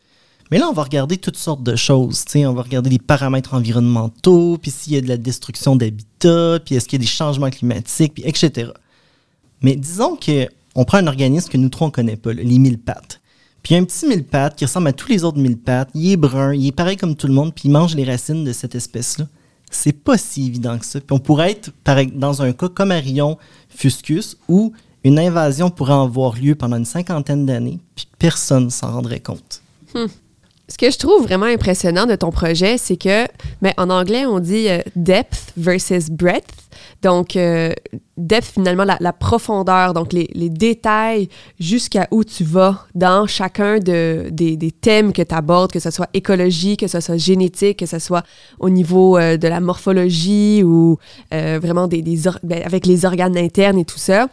Mais 0.51 0.57
là, 0.57 0.67
on 0.67 0.73
va 0.73 0.83
regarder 0.83 1.17
toutes 1.17 1.37
sortes 1.37 1.63
de 1.63 1.75
choses. 1.75 2.25
On 2.35 2.53
va 2.53 2.63
regarder 2.63 2.89
les 2.89 2.99
paramètres 2.99 3.53
environnementaux, 3.53 4.57
puis 4.59 4.71
s'il 4.71 4.93
y 4.93 4.97
a 4.97 5.01
de 5.01 5.07
la 5.07 5.17
destruction 5.17 5.75
d'habitat, 5.75 6.59
puis 6.65 6.75
est-ce 6.75 6.87
qu'il 6.87 6.99
y 6.99 7.01
a 7.01 7.05
des 7.05 7.11
changements 7.11 7.49
climatiques, 7.49 8.15
puis 8.15 8.23
etc. 8.25 8.71
Mais 9.61 9.75
disons 9.75 10.17
qu'on 10.17 10.85
prend 10.85 10.97
un 10.97 11.07
organisme 11.07 11.49
que 11.49 11.57
nous 11.57 11.69
trois, 11.69 11.85
on 11.85 11.89
ne 11.89 11.93
connaît 11.93 12.15
pas, 12.15 12.33
les 12.33 12.57
mille 12.57 12.79
pattes. 12.79 13.21
Puis 13.61 13.75
un 13.75 13.83
petit 13.83 14.07
mille 14.07 14.25
qui 14.55 14.65
ressemble 14.65 14.87
à 14.87 14.93
tous 14.93 15.09
les 15.09 15.23
autres 15.23 15.37
mille 15.37 15.57
pattes. 15.57 15.89
Il 15.93 16.11
est 16.11 16.17
brun, 16.17 16.53
il 16.53 16.67
est 16.67 16.71
pareil 16.71 16.97
comme 16.97 17.15
tout 17.15 17.27
le 17.27 17.33
monde, 17.33 17.53
puis 17.53 17.63
il 17.65 17.71
mange 17.71 17.95
les 17.95 18.05
racines 18.05 18.43
de 18.43 18.53
cette 18.53 18.73
espèce-là. 18.73 19.27
C'est 19.69 19.93
pas 19.93 20.17
si 20.17 20.47
évident 20.47 20.77
que 20.77 20.85
ça. 20.85 20.99
On 21.11 21.19
pourrait 21.19 21.51
être, 21.51 21.71
dans 22.15 22.41
un 22.41 22.53
cas 22.53 22.69
comme 22.69 22.91
Arion 22.91 23.37
fuscus, 23.69 24.37
où 24.47 24.73
une 25.03 25.19
invasion 25.19 25.69
pourrait 25.69 25.93
avoir 25.93 26.35
lieu 26.35 26.55
pendant 26.55 26.77
une 26.77 26.85
cinquantaine 26.85 27.45
d'années, 27.45 27.79
puis 27.95 28.07
personne 28.17 28.65
ne 28.65 28.69
s'en 28.69 28.91
rendrait 28.91 29.21
compte. 29.21 29.61
Hmm 29.93 30.07
ce 30.69 30.77
que 30.77 30.91
je 30.91 30.97
trouve 30.97 31.23
vraiment 31.23 31.47
impressionnant 31.47 32.05
de 32.05 32.15
ton 32.15 32.29
projet, 32.29 32.77
c'est 32.77 32.95
que, 32.95 33.25
mais 33.61 33.73
en 33.77 33.89
anglais, 33.89 34.25
on 34.27 34.39
dit 34.39 34.69
euh, 34.69 34.79
depth 34.95 35.51
versus 35.57 36.09
breadth. 36.09 36.45
Donc, 37.01 37.35
euh, 37.35 37.71
depth, 38.17 38.51
finalement, 38.53 38.85
la, 38.99 39.13
profondeur, 39.13 39.93
donc 39.93 40.13
les, 40.13 40.27
détails 40.49 41.27
jusqu'à 41.59 42.07
où 42.11 42.23
tu 42.23 42.43
vas 42.43 42.85
dans 42.93 43.25
chacun 43.25 43.79
de, 43.79 44.27
des, 44.31 44.71
thèmes 44.71 45.11
que 45.11 45.23
tu 45.23 45.33
abordes, 45.33 45.71
que 45.71 45.79
ce 45.79 45.89
soit 45.89 46.09
écologie, 46.13 46.77
que 46.77 46.87
ce 46.87 46.99
soit 46.99 47.17
génétique, 47.17 47.79
que 47.79 47.85
ce 47.87 47.97
soit 47.97 48.23
au 48.59 48.69
niveau 48.69 49.17
euh, 49.17 49.37
de 49.37 49.47
la 49.47 49.59
morphologie 49.59 50.61
ou 50.63 50.97
vraiment 51.31 51.87
des, 51.87 52.03
ben, 52.43 52.61
avec 52.63 52.85
les 52.85 53.05
organes 53.05 53.37
internes 53.37 53.79
et 53.79 53.85
tout 53.85 53.97
ça. 53.97 54.27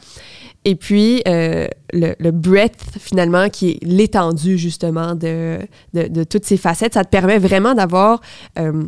Et 0.69 0.75
puis, 0.75 1.23
euh, 1.29 1.69
le, 1.93 2.17
le, 2.19 2.31
breadth, 2.33 2.99
finalement, 2.99 3.49
qui 3.49 3.71
est 3.71 3.79
l'étendue, 3.85 4.59
justement, 4.59 5.15
de, 5.15 5.61
de, 5.95 6.25
toutes 6.25 6.45
ces 6.45 6.57
facettes, 6.57 6.95
ça 6.95 7.05
te 7.05 7.09
permet 7.09 7.39
vraiment 7.39 7.73
d'avoir 7.73 8.21
euh, 8.59 8.83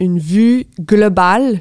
une 0.00 0.18
vue 0.18 0.66
globale. 0.80 1.60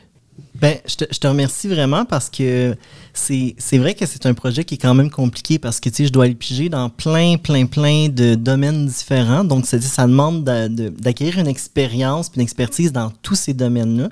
Ben, 0.55 0.77
je 0.87 0.95
te, 0.95 1.05
je 1.11 1.19
te 1.19 1.27
remercie 1.27 1.67
vraiment 1.67 2.05
parce 2.05 2.27
que 2.31 2.75
c'est 3.13 3.77
vrai 3.77 3.93
que 3.93 4.07
c'est 4.07 4.25
un 4.25 4.33
projet 4.33 4.63
qui 4.63 4.75
est 4.75 4.79
quand 4.79 4.95
même 4.95 5.11
compliqué 5.11 5.59
parce 5.59 5.79
que, 5.79 5.89
tu 5.89 5.95
sais, 5.97 6.05
je 6.07 6.11
dois 6.11 6.25
aller 6.25 6.33
piger 6.33 6.67
dans 6.67 6.89
plein, 6.89 7.37
plein, 7.37 7.67
plein 7.67 8.09
de 8.09 8.33
domaines 8.33 8.87
différents. 8.87 9.43
Donc, 9.43 9.67
ça, 9.67 9.79
ça 9.79 10.07
demande 10.07 10.43
d'acquérir 10.43 11.37
une 11.37 11.47
expérience 11.47 12.31
une 12.35 12.41
expertise 12.41 12.91
dans 12.91 13.11
tous 13.21 13.35
ces 13.35 13.53
domaines-là. 13.53 14.09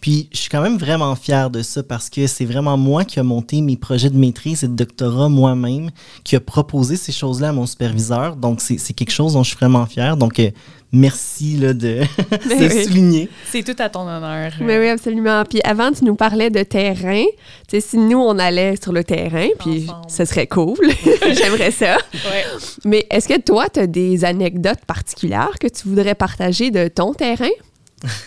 Puis 0.00 0.28
je 0.32 0.38
suis 0.38 0.48
quand 0.48 0.62
même 0.62 0.78
vraiment 0.78 1.14
fier 1.14 1.50
de 1.50 1.62
ça 1.62 1.82
parce 1.82 2.08
que 2.08 2.26
c'est 2.26 2.44
vraiment 2.44 2.76
moi 2.76 3.04
qui 3.04 3.20
a 3.20 3.22
monté 3.22 3.60
mes 3.60 3.76
projets 3.76 4.10
de 4.10 4.16
maîtrise 4.16 4.64
et 4.64 4.68
de 4.68 4.74
doctorat 4.74 5.28
moi-même, 5.28 5.90
qui 6.24 6.36
a 6.36 6.40
proposé 6.40 6.96
ces 6.96 7.12
choses-là 7.12 7.50
à 7.50 7.52
mon 7.52 7.66
superviseur. 7.66 8.36
Donc 8.36 8.60
c'est 8.60 8.92
quelque 8.94 9.12
chose 9.12 9.34
dont 9.34 9.42
je 9.42 9.50
suis 9.50 9.58
vraiment 9.58 9.84
fier. 9.86 10.16
Donc 10.16 10.38
euh, 10.38 10.50
merci 10.92 11.56
là, 11.56 11.74
de, 11.74 12.00
de 12.30 12.68
souligner. 12.84 13.28
C'est 13.50 13.62
tout 13.62 13.80
à 13.80 13.88
ton 13.88 14.08
honneur. 14.08 14.52
Mais 14.60 14.78
oui, 14.78 14.88
absolument. 14.88 15.44
Puis 15.44 15.60
avant, 15.64 15.92
tu 15.92 16.04
nous 16.04 16.14
parlais 16.14 16.50
de 16.50 16.62
terrain. 16.62 17.24
Tu 17.68 17.80
sais, 17.80 17.80
si 17.80 17.98
nous, 17.98 18.18
on 18.18 18.38
allait 18.38 18.76
sur 18.82 18.92
le 18.92 19.04
terrain, 19.04 19.48
puis 19.58 19.86
ce 20.08 20.24
serait 20.24 20.46
cool. 20.46 20.78
J'aimerais 21.32 21.70
ça. 21.70 21.96
Ouais. 22.14 22.44
Mais 22.84 23.06
est-ce 23.10 23.28
que 23.28 23.40
toi, 23.40 23.68
tu 23.68 23.80
as 23.80 23.86
des 23.86 24.24
anecdotes 24.24 24.84
particulières 24.86 25.58
que 25.60 25.68
tu 25.68 25.88
voudrais 25.88 26.14
partager 26.14 26.70
de 26.70 26.88
ton 26.88 27.12
terrain? 27.12 27.48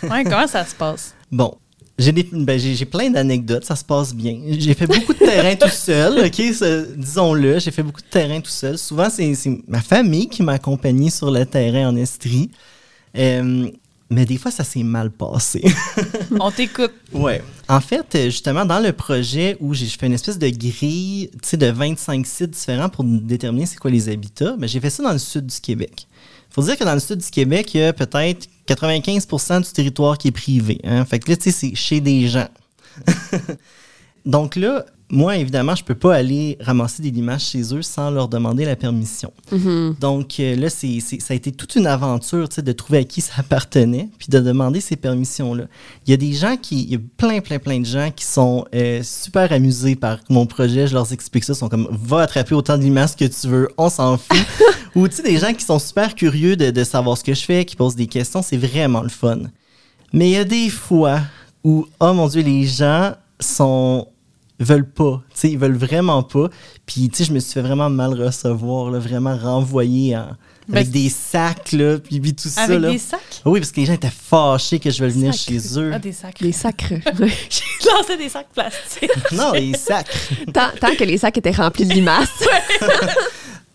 Oui, 0.04 0.22
comment 0.24 0.46
ça 0.46 0.64
se 0.64 0.74
passe? 0.74 1.14
Bon, 1.32 1.52
ben, 1.98 2.58
j'ai 2.58 2.84
plein 2.84 3.10
d'anecdotes, 3.10 3.64
ça 3.64 3.76
se 3.76 3.84
passe 3.84 4.14
bien. 4.14 4.40
J'ai 4.58 4.74
fait 4.74 4.86
beaucoup 4.86 5.12
de 5.12 5.18
terrain 5.18 5.54
tout 5.54 5.68
seul, 5.68 6.26
OK? 6.26 6.96
Disons-le, 6.96 7.58
j'ai 7.60 7.70
fait 7.70 7.82
beaucoup 7.82 8.00
de 8.00 8.06
terrain 8.06 8.40
tout 8.40 8.50
seul. 8.50 8.76
Souvent, 8.78 9.08
c'est 9.10 9.34
ma 9.68 9.80
famille 9.80 10.28
qui 10.28 10.42
m'a 10.42 10.52
accompagné 10.52 11.10
sur 11.10 11.30
le 11.30 11.46
terrain 11.46 11.88
en 11.88 11.96
Estrie. 11.96 12.50
Euh, 13.16 13.70
mais 14.10 14.26
des 14.26 14.36
fois, 14.36 14.50
ça 14.50 14.64
s'est 14.64 14.82
mal 14.82 15.10
passé. 15.10 15.64
On 16.40 16.50
t'écoute. 16.50 16.92
Oui. 17.12 17.34
En 17.68 17.80
fait, 17.80 18.06
justement, 18.24 18.64
dans 18.64 18.80
le 18.80 18.92
projet 18.92 19.56
où 19.60 19.72
j'ai 19.72 19.86
fait 19.86 20.06
une 20.06 20.12
espèce 20.12 20.38
de 20.38 20.48
grille 20.48 21.30
de 21.52 21.66
25 21.66 22.26
sites 22.26 22.50
différents 22.50 22.88
pour 22.88 23.04
déterminer 23.04 23.66
c'est 23.66 23.78
quoi 23.78 23.90
les 23.90 24.08
habitats, 24.08 24.52
mais 24.52 24.62
ben, 24.62 24.68
j'ai 24.68 24.80
fait 24.80 24.90
ça 24.90 25.02
dans 25.02 25.12
le 25.12 25.18
sud 25.18 25.46
du 25.46 25.60
Québec. 25.60 26.06
Faut 26.54 26.62
dire 26.62 26.78
que 26.78 26.84
dans 26.84 26.94
le 26.94 27.00
sud 27.00 27.18
du 27.18 27.30
Québec, 27.30 27.74
il 27.74 27.80
y 27.80 27.82
a 27.82 27.92
peut-être 27.92 28.46
95% 28.68 29.64
du 29.64 29.72
territoire 29.72 30.16
qui 30.16 30.28
est 30.28 30.30
privé. 30.30 30.80
Hein? 30.84 31.04
Fait 31.04 31.18
que 31.18 31.28
là, 31.28 31.36
tu 31.36 31.50
sais, 31.50 31.50
c'est 31.50 31.74
chez 31.74 32.00
des 32.00 32.28
gens. 32.28 32.46
Donc 34.24 34.54
là, 34.54 34.86
moi, 35.10 35.36
évidemment, 35.36 35.74
je 35.74 35.84
peux 35.84 35.94
pas 35.94 36.14
aller 36.14 36.56
ramasser 36.60 37.02
des 37.02 37.10
limaces 37.10 37.44
chez 37.50 37.74
eux 37.74 37.82
sans 37.82 38.10
leur 38.10 38.28
demander 38.28 38.64
la 38.64 38.74
permission. 38.74 39.32
Mm-hmm. 39.52 39.98
Donc 39.98 40.40
euh, 40.40 40.56
là, 40.56 40.70
c'est, 40.70 40.98
ça 41.00 41.34
a 41.34 41.34
été 41.34 41.52
toute 41.52 41.76
une 41.76 41.86
aventure 41.86 42.48
de 42.48 42.72
trouver 42.72 42.98
à 42.98 43.04
qui 43.04 43.20
ça 43.20 43.34
appartenait, 43.38 44.08
puis 44.18 44.28
de 44.30 44.40
demander 44.40 44.80
ces 44.80 44.96
permissions-là. 44.96 45.64
Il 46.06 46.10
y 46.10 46.14
a 46.14 46.16
des 46.16 46.32
gens 46.32 46.56
qui, 46.56 46.82
il 46.82 46.92
y 46.92 46.96
a 46.96 46.98
plein, 47.16 47.40
plein, 47.40 47.58
plein 47.58 47.80
de 47.80 47.86
gens 47.86 48.10
qui 48.14 48.24
sont 48.24 48.64
euh, 48.74 49.02
super 49.02 49.52
amusés 49.52 49.94
par 49.94 50.18
mon 50.30 50.46
projet. 50.46 50.86
Je 50.86 50.94
leur 50.94 51.12
explique 51.12 51.44
ça, 51.44 51.52
ils 51.52 51.56
sont 51.56 51.68
comme, 51.68 51.88
va 51.90 52.22
attraper 52.22 52.54
autant 52.54 52.78
de 52.78 52.82
limaces 52.82 53.14
que 53.14 53.26
tu 53.26 53.46
veux, 53.46 53.68
on 53.76 53.90
s'en 53.90 54.16
fout. 54.16 54.38
Ou 54.94 55.06
tu 55.08 55.16
sais, 55.16 55.22
des 55.22 55.38
gens 55.38 55.52
qui 55.52 55.64
sont 55.64 55.78
super 55.78 56.14
curieux 56.14 56.56
de, 56.56 56.70
de 56.70 56.84
savoir 56.84 57.18
ce 57.18 57.24
que 57.24 57.34
je 57.34 57.44
fais, 57.44 57.64
qui 57.64 57.76
posent 57.76 57.96
des 57.96 58.06
questions, 58.06 58.42
c'est 58.42 58.56
vraiment 58.56 59.02
le 59.02 59.08
fun. 59.08 59.38
Mais 60.12 60.30
il 60.30 60.32
y 60.32 60.38
a 60.38 60.44
des 60.44 60.70
fois 60.70 61.20
où, 61.62 61.86
oh 62.00 62.12
mon 62.12 62.28
Dieu, 62.28 62.42
les 62.42 62.64
gens 62.64 63.12
sont 63.40 64.06
veulent 64.64 64.88
pas, 64.88 65.22
tu 65.30 65.40
sais, 65.40 65.50
ils 65.50 65.58
veulent 65.58 65.76
vraiment 65.76 66.22
pas. 66.22 66.48
Puis, 66.86 67.08
tu 67.08 67.18
sais, 67.18 67.24
je 67.24 67.32
me 67.32 67.38
suis 67.38 67.52
fait 67.52 67.62
vraiment 67.62 67.90
mal 67.90 68.20
recevoir, 68.20 68.90
là, 68.90 68.98
vraiment 68.98 69.36
renvoyer 69.36 70.16
avec 70.72 70.90
des 70.90 71.08
sacs, 71.08 71.72
là, 71.72 71.98
puis, 71.98 72.20
tout 72.34 72.48
ça. 72.48 72.62
Avec 72.62 72.80
des 72.80 72.98
sacs? 72.98 73.42
Oui, 73.44 73.60
parce 73.60 73.72
que 73.72 73.80
les 73.80 73.86
gens 73.86 73.92
étaient 73.92 74.08
fâchés 74.10 74.78
que 74.78 74.90
je 74.90 75.02
veuille 75.02 75.12
venir 75.12 75.32
chez 75.32 75.58
eux. 75.78 75.90
Ah, 75.92 75.98
des 75.98 76.12
sacs. 76.12 76.40
Les 76.40 76.52
sacs. 76.52 76.84
J'ai 76.88 77.90
lancé 77.90 78.16
des 78.16 78.28
sacs 78.28 78.48
plastiques. 78.52 79.10
non, 79.32 79.52
les 79.52 79.74
sacs. 79.74 80.08
tant, 80.52 80.70
tant, 80.80 80.94
que 80.94 81.04
les 81.04 81.18
sacs 81.18 81.36
étaient 81.36 81.50
remplis 81.50 81.86
de 81.86 81.92
limaces. 81.92 82.28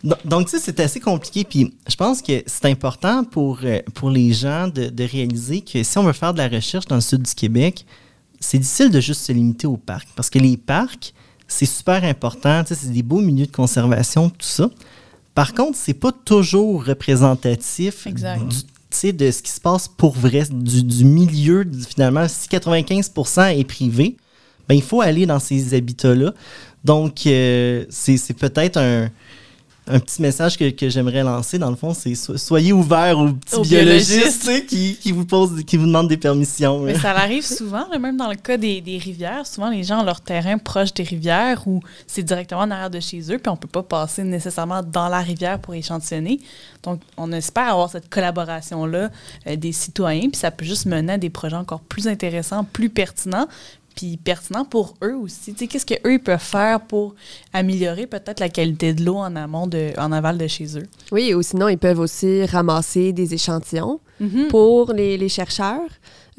Donc, 0.25 0.45
tu 0.45 0.57
sais, 0.57 0.63
c'est 0.63 0.79
assez 0.79 0.99
compliqué. 0.99 1.43
Puis, 1.43 1.73
je 1.87 1.95
pense 1.95 2.21
que 2.21 2.41
c'est 2.45 2.65
important 2.65 3.23
pour, 3.23 3.59
euh, 3.63 3.79
pour 3.93 4.09
les 4.09 4.31
gens 4.31 4.67
de, 4.67 4.87
de 4.87 5.03
réaliser 5.03 5.61
que 5.61 5.83
si 5.83 5.97
on 5.97 6.03
veut 6.03 6.13
faire 6.13 6.33
de 6.33 6.37
la 6.37 6.47
recherche 6.47 6.85
dans 6.85 6.95
le 6.95 7.01
sud 7.01 7.23
du 7.23 7.35
Québec, 7.35 7.85
c'est 8.39 8.59
difficile 8.59 8.89
de 8.89 8.99
juste 8.99 9.21
se 9.21 9.31
limiter 9.31 9.67
aux 9.67 9.77
parcs 9.77 10.09
parce 10.15 10.29
que 10.29 10.39
les 10.39 10.57
parcs, 10.57 11.13
c'est 11.47 11.65
super 11.65 12.03
important, 12.03 12.63
c'est 12.65 12.91
des 12.91 13.03
beaux 13.03 13.21
milieux 13.21 13.47
de 13.47 13.51
conservation, 13.51 14.29
tout 14.29 14.37
ça. 14.39 14.69
Par 15.33 15.53
contre, 15.53 15.77
c'est 15.77 15.93
pas 15.93 16.11
toujours 16.11 16.85
représentatif 16.85 18.07
du, 18.07 19.13
de 19.13 19.31
ce 19.31 19.41
qui 19.41 19.51
se 19.51 19.61
passe 19.61 19.87
pour 19.87 20.13
vrai, 20.13 20.43
du, 20.51 21.05
milieu, 21.05 21.65
finalement. 21.87 22.27
Si 22.27 22.47
95% 22.49 23.57
est 23.57 23.63
privé, 23.63 24.17
ben, 24.67 24.75
il 24.75 24.81
faut 24.81 25.01
aller 25.01 25.25
dans 25.25 25.39
ces 25.39 25.73
habitats-là. 25.73 26.33
Donc, 26.83 27.25
euh, 27.25 27.85
c'est 27.89 28.33
peut-être 28.37 28.77
un, 28.77 29.09
un 29.89 29.99
petit 29.99 30.21
message 30.21 30.57
que, 30.57 30.69
que 30.69 30.87
j'aimerais 30.87 31.23
lancer, 31.23 31.57
dans 31.57 31.69
le 31.69 31.75
fond, 31.75 31.93
c'est 31.93 32.13
soyez 32.15 32.71
ouverts 32.71 33.17
aux 33.17 33.33
petits 33.33 33.61
biologistes, 33.61 34.67
qui, 34.67 34.95
qui, 34.95 35.11
vous 35.11 35.25
posent, 35.25 35.63
qui 35.63 35.77
vous 35.77 35.87
demandent 35.87 36.07
des 36.07 36.17
permissions. 36.17 36.79
Mais 36.79 36.97
ça 36.97 37.11
arrive 37.11 37.45
souvent, 37.45 37.87
même 37.99 38.15
dans 38.15 38.29
le 38.29 38.35
cas 38.35 38.57
des, 38.57 38.81
des, 38.81 38.97
rivières. 38.97 39.47
Souvent, 39.47 39.69
les 39.69 39.83
gens 39.83 40.01
ont 40.01 40.05
leur 40.05 40.21
terrain 40.21 40.57
proche 40.57 40.93
des 40.93 41.03
rivières 41.03 41.67
ou 41.67 41.81
c'est 42.05 42.23
directement 42.23 42.61
en 42.61 42.71
arrière 42.71 42.89
de 42.89 42.99
chez 42.99 43.19
eux, 43.31 43.39
puis 43.39 43.49
on 43.49 43.53
ne 43.53 43.57
peut 43.57 43.67
pas 43.67 43.83
passer 43.83 44.23
nécessairement 44.23 44.83
dans 44.83 45.09
la 45.09 45.19
rivière 45.19 45.59
pour 45.59 45.73
échantillonner. 45.73 46.39
Donc, 46.83 47.01
on 47.17 47.31
espère 47.31 47.69
avoir 47.69 47.89
cette 47.89 48.09
collaboration-là 48.09 49.09
euh, 49.47 49.55
des 49.55 49.71
citoyens, 49.71 50.29
puis 50.29 50.39
ça 50.39 50.51
peut 50.51 50.65
juste 50.65 50.85
mener 50.85 51.13
à 51.13 51.17
des 51.17 51.29
projets 51.29 51.55
encore 51.55 51.81
plus 51.81 52.07
intéressants, 52.07 52.63
plus 52.63 52.89
pertinents, 52.89 53.47
puis 53.99 54.15
pertinent 54.15 54.63
pour 54.63 54.93
eux 55.03 55.15
aussi. 55.15 55.53
Tu 55.53 55.59
sais, 55.59 55.67
qu'est-ce 55.67 55.85
qu'eux 55.85 56.19
peuvent 56.19 56.39
faire 56.39 56.79
pour 56.79 57.15
améliorer 57.51 58.07
peut-être 58.07 58.39
la 58.39 58.47
qualité 58.47 58.93
de 58.93 59.03
l'eau 59.03 59.17
en 59.17 59.35
amont, 59.35 59.67
de, 59.67 59.91
en 59.97 60.13
aval 60.13 60.37
de 60.37 60.47
chez 60.47 60.77
eux? 60.77 60.85
Oui, 61.11 61.33
ou 61.33 61.41
sinon, 61.41 61.67
ils 61.67 61.77
peuvent 61.77 61.99
aussi 61.99 62.45
ramasser 62.45 63.11
des 63.11 63.33
échantillons 63.33 63.99
mm-hmm. 64.21 64.47
pour 64.47 64.93
les, 64.93 65.17
les 65.17 65.27
chercheurs. 65.27 65.89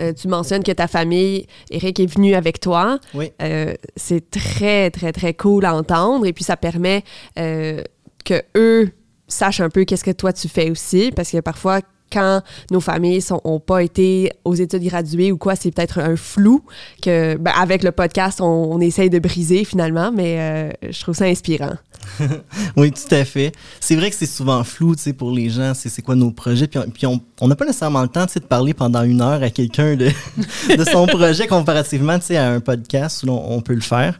Euh, 0.01 0.15
tu 0.15 0.29
mentionnes 0.29 0.63
que 0.63 0.73
ta 0.73 0.89
famille, 0.89 1.47
Eric, 1.71 2.01
est 2.01 2.07
venu 2.07 2.35
avec 2.35 2.61
toi. 2.61 2.99
Oui. 3.13 3.31
Euh, 3.43 3.75
c'est 3.95 4.31
très, 4.31 4.91
très, 4.91 5.13
très 5.13 5.35
cool 5.35 5.67
à 5.67 5.75
entendre. 5.75 6.25
Et 6.25 6.33
puis, 6.33 6.45
ça 6.45 6.57
permet 6.57 7.05
euh, 7.39 7.83
que 8.25 8.43
eux 8.57 8.91
sachent 9.29 9.61
un 9.61 9.69
peu 9.69 9.85
qu'est-ce 9.85 10.05
que 10.05 10.11
toi 10.13 10.33
tu 10.33 10.49
fais 10.49 10.71
aussi. 10.71 11.13
Parce 11.15 11.31
que 11.31 11.41
parfois, 11.41 11.81
quand 12.11 12.43
nos 12.71 12.81
familles 12.81 13.25
n'ont 13.45 13.61
pas 13.61 13.83
été 13.83 14.33
aux 14.45 14.55
études 14.55 14.83
graduées 14.83 15.33
ou 15.33 15.39
quoi, 15.39 15.57
c'est 15.57 15.71
peut-être 15.71 15.99
un 15.99 16.17
flou 16.17 16.63
que, 17.03 17.37
ben, 17.37 17.53
avec 17.57 17.83
le 17.83 17.93
podcast, 17.93 18.41
on, 18.41 18.45
on, 18.45 18.81
essaye 18.81 19.11
de 19.11 19.19
briser 19.19 19.65
finalement, 19.65 20.11
mais 20.13 20.37
euh, 20.39 20.71
je 20.91 21.01
trouve 21.01 21.15
ça 21.15 21.27
inspirant. 21.27 21.75
oui, 22.77 22.93
tout 22.93 23.15
à 23.15 23.25
fait. 23.25 23.53
C'est 23.79 23.97
vrai 23.97 24.11
que 24.11 24.17
c'est 24.17 24.27
souvent 24.27 24.65
flou, 24.65 24.95
pour 25.17 25.31
les 25.31 25.51
gens, 25.51 25.73
c'est 25.75 26.03
quoi 26.03 26.15
nos 26.15 26.31
projets, 26.31 26.67
puis, 26.67 26.81
puis 26.93 27.07
on 27.07 27.49
n'a 27.49 27.57
pas 27.57 27.65
nécessairement 27.65 28.03
le 28.03 28.09
temps, 28.09 28.25
de 28.25 28.41
parler 28.41 28.75
pendant 28.75 29.03
une 29.03 29.21
heure 29.21 29.43
à 29.43 29.51
quelqu'un 29.51 29.97
de, 29.97 30.11
son 30.91 31.07
projet 31.07 31.47
comparativement, 31.47 32.19
à 32.31 32.49
un 32.49 32.61
podcast 32.61 33.25
où 33.25 33.31
on, 33.31 33.57
on 33.57 33.61
peut 33.61 33.75
le 33.75 33.81
faire. 33.81 34.19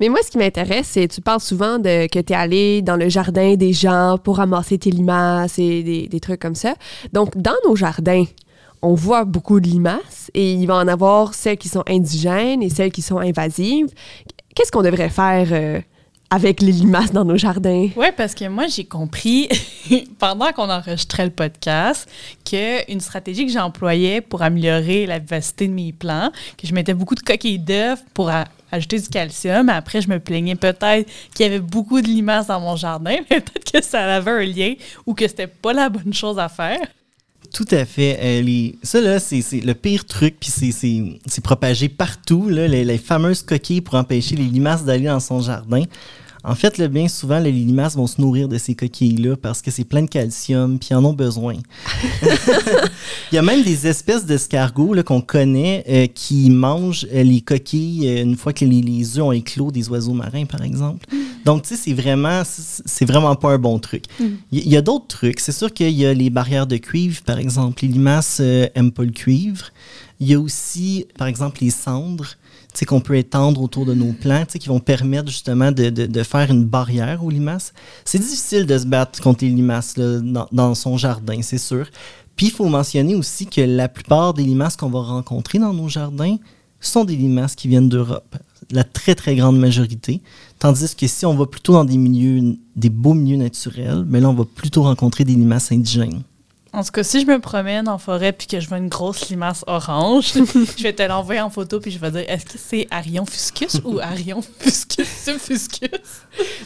Mais 0.00 0.08
moi, 0.08 0.20
ce 0.24 0.30
qui 0.30 0.38
m'intéresse, 0.38 0.88
c'est 0.92 1.08
tu 1.08 1.20
parles 1.20 1.40
souvent 1.40 1.78
de 1.78 2.06
que 2.06 2.18
tu 2.20 2.32
es 2.32 2.36
allé 2.36 2.82
dans 2.82 2.96
le 2.96 3.08
jardin 3.08 3.54
des 3.54 3.72
gens 3.72 4.16
pour 4.22 4.36
ramasser 4.36 4.78
tes 4.78 4.90
limaces 4.90 5.58
et 5.58 6.08
des, 6.08 6.20
trucs 6.20 6.40
comme 6.40 6.54
ça. 6.54 6.74
Donc, 7.12 7.36
dans 7.36 7.56
nos 7.66 7.74
jardins, 7.74 8.24
on 8.82 8.94
voit 8.94 9.24
beaucoup 9.24 9.60
de 9.60 9.68
limaces 9.68 10.30
et 10.34 10.52
il 10.52 10.66
va 10.66 10.76
en 10.76 10.88
avoir 10.88 11.34
celles 11.34 11.58
qui 11.58 11.68
sont 11.68 11.84
indigènes 11.88 12.62
et 12.62 12.70
celles 12.70 12.92
qui 12.92 13.02
sont 13.02 13.18
invasives. 13.18 13.88
Qu'est-ce 14.54 14.70
qu'on 14.70 14.82
devrait 14.82 15.08
faire 15.08 15.48
euh, 15.52 15.80
avec 16.30 16.60
les 16.60 16.72
limaces 16.72 17.12
dans 17.12 17.24
nos 17.24 17.36
jardins? 17.36 17.88
Oui, 17.96 18.06
parce 18.16 18.34
que 18.34 18.46
moi, 18.48 18.66
j'ai 18.66 18.84
compris 18.84 19.48
pendant 20.18 20.52
qu'on 20.52 20.68
enregistrait 20.68 21.24
le 21.24 21.30
podcast 21.30 22.08
qu'une 22.44 23.00
stratégie 23.00 23.46
que 23.46 23.52
j'employais 23.52 24.20
pour 24.20 24.42
améliorer 24.42 25.06
la 25.06 25.18
vivacité 25.18 25.68
de 25.68 25.72
mes 25.72 25.92
plants, 25.92 26.30
que 26.60 26.66
je 26.66 26.74
mettais 26.74 26.94
beaucoup 26.94 27.14
de 27.14 27.20
coquilles 27.20 27.58
d'œufs 27.58 28.02
pour 28.14 28.30
ajouter 28.70 28.98
du 28.98 29.08
calcium. 29.08 29.68
Après, 29.68 30.00
je 30.00 30.08
me 30.08 30.18
plaignais 30.18 30.56
peut-être 30.56 31.08
qu'il 31.34 31.46
y 31.46 31.48
avait 31.48 31.60
beaucoup 31.60 32.00
de 32.00 32.06
limaces 32.08 32.48
dans 32.48 32.60
mon 32.60 32.76
jardin, 32.76 33.16
mais 33.30 33.40
peut-être 33.40 33.72
que 33.72 33.82
ça 33.82 34.16
avait 34.16 34.30
un 34.30 34.44
lien 34.44 34.74
ou 35.06 35.14
que 35.14 35.26
c'était 35.26 35.46
pas 35.46 35.72
la 35.72 35.88
bonne 35.88 36.12
chose 36.12 36.38
à 36.38 36.48
faire. 36.48 36.80
Tout 37.52 37.66
à 37.70 37.84
fait. 37.84 38.42
Ça, 38.82 39.00
là, 39.00 39.18
c'est 39.18 39.42
le 39.64 39.74
pire 39.74 40.04
truc, 40.04 40.36
puis 40.38 40.50
c'est 40.50 41.40
propagé 41.42 41.88
partout, 41.88 42.48
les, 42.48 42.98
fameuses 42.98 43.42
coquilles 43.42 43.80
pour 43.80 43.94
empêcher 43.94 44.36
les 44.36 44.44
limaces 44.44 44.84
d'aller 44.84 45.06
dans 45.06 45.20
son 45.20 45.40
jardin. 45.40 45.84
En 46.44 46.54
fait, 46.54 46.80
bien 46.82 47.08
souvent, 47.08 47.40
les 47.40 47.50
limaces 47.50 47.96
vont 47.96 48.06
se 48.06 48.20
nourrir 48.20 48.48
de 48.48 48.58
ces 48.58 48.74
coquilles-là 48.74 49.36
parce 49.36 49.60
que 49.60 49.70
c'est 49.70 49.84
plein 49.84 50.02
de 50.02 50.08
calcium, 50.08 50.78
puis 50.78 50.90
ils 50.92 50.94
en 50.94 51.04
ont 51.04 51.12
besoin. 51.12 51.54
Il 53.32 53.34
y 53.34 53.38
a 53.38 53.42
même 53.42 53.62
des 53.62 53.86
espèces 53.86 54.24
d'escargots 54.24 54.94
qu'on 55.04 55.20
connaît 55.20 55.84
euh, 55.88 56.06
qui 56.06 56.50
mangent 56.50 57.06
euh, 57.12 57.22
les 57.22 57.40
coquilles 57.40 58.08
euh, 58.08 58.22
une 58.22 58.36
fois 58.36 58.52
que 58.52 58.64
les, 58.64 58.80
les, 58.80 59.18
œufs 59.18 59.24
ont 59.24 59.32
éclos 59.32 59.72
des 59.72 59.88
oiseaux 59.88 60.12
marins, 60.12 60.44
par 60.44 60.62
exemple. 60.62 61.06
Donc, 61.44 61.62
tu 61.62 61.70
sais, 61.70 61.76
c'est 61.76 61.92
vraiment, 61.92 62.42
c'est 62.44 63.04
vraiment 63.04 63.34
pas 63.34 63.52
un 63.52 63.58
bon 63.58 63.78
truc. 63.78 64.04
Mm. 64.20 64.24
Il 64.52 64.68
y, 64.68 64.76
a 64.76 64.82
d'autres 64.82 65.08
trucs. 65.08 65.40
C'est 65.40 65.52
sûr 65.52 65.72
qu'il 65.72 65.90
y 65.90 66.06
a 66.06 66.14
les 66.14 66.30
barrières 66.30 66.66
de 66.66 66.76
cuivre, 66.76 67.20
par 67.22 67.38
exemple. 67.38 67.82
Les 67.82 67.88
limaces 67.88 68.40
n'aiment 68.40 68.92
pas 68.92 69.04
le 69.04 69.10
cuivre. 69.10 69.66
Il 70.20 70.28
y 70.28 70.34
a 70.34 70.40
aussi, 70.40 71.06
par 71.16 71.26
exemple, 71.26 71.58
les 71.62 71.70
cendres 71.70 72.36
qu'on 72.86 73.00
peut 73.00 73.16
étendre 73.16 73.60
autour 73.62 73.86
de 73.86 73.94
nos 73.94 74.12
plants, 74.12 74.44
qui 74.44 74.68
vont 74.68 74.80
permettre 74.80 75.28
justement 75.28 75.72
de, 75.72 76.22
faire 76.22 76.50
une 76.50 76.64
barrière 76.64 77.24
aux 77.24 77.30
limaces. 77.30 77.72
C'est 78.04 78.18
difficile 78.18 78.66
de 78.66 78.78
se 78.78 78.86
battre 78.86 79.20
contre 79.20 79.44
les 79.44 79.50
limaces 79.50 79.94
dans, 79.98 80.46
dans, 80.52 80.74
son 80.74 80.96
jardin, 80.96 81.40
c'est 81.42 81.58
sûr. 81.58 81.86
Puis 82.36 82.46
il 82.46 82.52
faut 82.52 82.68
mentionner 82.68 83.14
aussi 83.14 83.46
que 83.46 83.60
la 83.60 83.88
plupart 83.88 84.34
des 84.34 84.44
limaces 84.44 84.76
qu'on 84.76 84.90
va 84.90 85.00
rencontrer 85.00 85.58
dans 85.58 85.72
nos 85.72 85.88
jardins 85.88 86.36
sont 86.80 87.04
des 87.04 87.16
limaces 87.16 87.56
qui 87.56 87.66
viennent 87.66 87.88
d'Europe, 87.88 88.36
la 88.70 88.84
très 88.84 89.16
très 89.16 89.34
grande 89.34 89.58
majorité. 89.58 90.20
Tandis 90.58 90.94
que 90.94 91.06
si 91.08 91.26
on 91.26 91.34
va 91.34 91.46
plutôt 91.46 91.72
dans 91.72 91.84
des 91.84 91.96
milieux, 91.96 92.56
des 92.76 92.90
beaux 92.90 93.14
milieux 93.14 93.36
naturels, 93.36 94.04
mais 94.06 94.20
là 94.20 94.28
on 94.28 94.34
va 94.34 94.44
plutôt 94.44 94.82
rencontrer 94.82 95.24
des 95.24 95.34
limaces 95.34 95.72
indigènes. 95.72 96.22
En 96.74 96.84
tout 96.84 96.90
cas, 96.92 97.02
si 97.02 97.20
je 97.22 97.26
me 97.26 97.38
promène 97.38 97.88
en 97.88 97.96
forêt 97.96 98.32
puis 98.32 98.46
que 98.46 98.60
je 98.60 98.68
vois 98.68 98.76
une 98.76 98.88
grosse 98.88 99.30
limace 99.30 99.64
orange, 99.66 100.32
je 100.76 100.82
vais 100.82 100.92
te 100.92 101.02
l'envoyer 101.02 101.40
en 101.40 101.48
photo 101.48 101.80
puis 101.80 101.90
je 101.90 101.98
vais 101.98 102.10
dire 102.10 102.24
est-ce 102.28 102.44
que 102.44 102.58
c'est 102.58 102.86
Arion 102.90 103.24
fuscus 103.24 103.80
ou 103.84 103.98
Arion 104.00 104.42
fuscus 104.42 105.06
fuscus? 105.38 105.88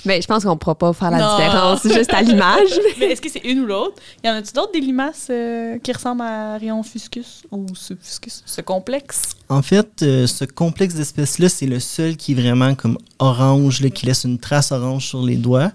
Mais 0.05 0.21
je 0.21 0.27
pense 0.27 0.43
qu'on 0.43 0.51
ne 0.51 0.57
pourra 0.57 0.75
pas 0.75 0.93
faire 0.93 1.13
la 1.13 1.37
différence 1.37 1.83
juste 1.85 2.13
à 2.13 2.21
l'image. 2.23 2.71
Mais 2.99 3.07
est-ce 3.07 3.21
que 3.21 3.31
c'est 3.31 3.45
une 3.45 3.61
ou 3.61 3.67
l'autre? 3.67 3.95
Y 4.25 4.29
en 4.29 4.35
a-tu 4.35 4.53
d'autres 4.53 4.73
des 4.73 4.81
limaces 4.81 5.29
euh, 5.31 5.79
qui 5.79 5.93
ressemblent 5.93 6.23
à 6.23 6.55
Arion 6.55 6.83
fuscus 6.83 7.45
ou 7.53 7.67
ce 7.75 7.95
fuscus, 7.95 8.43
ce 8.45 8.61
complexe? 8.61 9.37
En 9.49 9.63
fait, 9.63 10.03
euh, 10.03 10.27
ce 10.27 10.45
complexe 10.45 10.95
d'espèces-là, 10.95 11.49
c'est 11.49 11.67
le 11.67 11.79
seul 11.79 12.17
qui 12.17 12.33
est 12.33 12.35
vraiment 12.35 12.75
comme 12.75 12.99
orange, 13.19 13.81
là, 13.81 13.91
qui 13.91 14.07
laisse 14.07 14.25
une 14.25 14.39
trace 14.39 14.73
orange 14.73 15.07
sur 15.07 15.23
les 15.23 15.37
doigts 15.37 15.71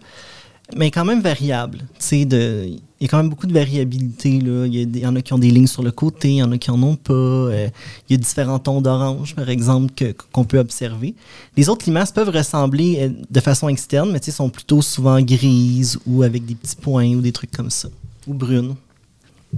mais 0.76 0.92
quand 0.92 1.06
même 1.06 1.22
variable. 1.22 1.80
Il 2.12 2.82
y 3.02 3.06
a 3.06 3.08
quand 3.08 3.18
même 3.18 3.30
beaucoup 3.30 3.48
de 3.48 3.54
variabilité. 3.54 4.30
Il, 4.30 4.98
y 4.98 5.06
en 5.06 5.16
a 5.16 5.22
qui 5.22 5.34
ont 5.34 5.38
des 5.38 5.52
lignes 5.52 5.68
sur 5.68 5.84
le 5.84 5.92
côté, 5.92 6.30
il 6.30 6.36
y 6.38 6.44
en 6.44 6.52
a 6.52 6.58
qui 6.58 6.72
en 6.72 6.82
ont 6.82 6.96
pas. 6.96 7.14
Euh, 7.14 7.70
il 8.10 8.14
y 8.14 8.16
a 8.16 8.18
différents 8.18 8.60
tons 8.60 8.82
d'orange, 8.82 9.36
par 9.36 9.50
exemple, 9.50 9.94
qu'on 10.32 10.44
peut 10.44 10.60
observer. 10.60 11.16
Les 11.56 11.70
autres 11.70 11.86
limaces 11.86 12.12
peuvent 12.12 12.30
ressembler 12.30 12.98
euh, 13.02 13.10
de 13.30 13.40
façon 13.40 13.70
externe, 13.70 14.12
mais 14.12 14.22
sont 14.32 14.50
plutôt 14.50 14.82
souvent 14.82 15.22
grises 15.22 16.00
ou 16.06 16.24
avec 16.24 16.46
des 16.46 16.56
petits 16.56 16.76
points 16.76 17.14
ou 17.14 17.22
des 17.22 17.32
trucs 17.32 17.52
comme 17.52 17.70
ça, 17.70 17.88
ou 18.28 18.34
brunes. 18.34 18.76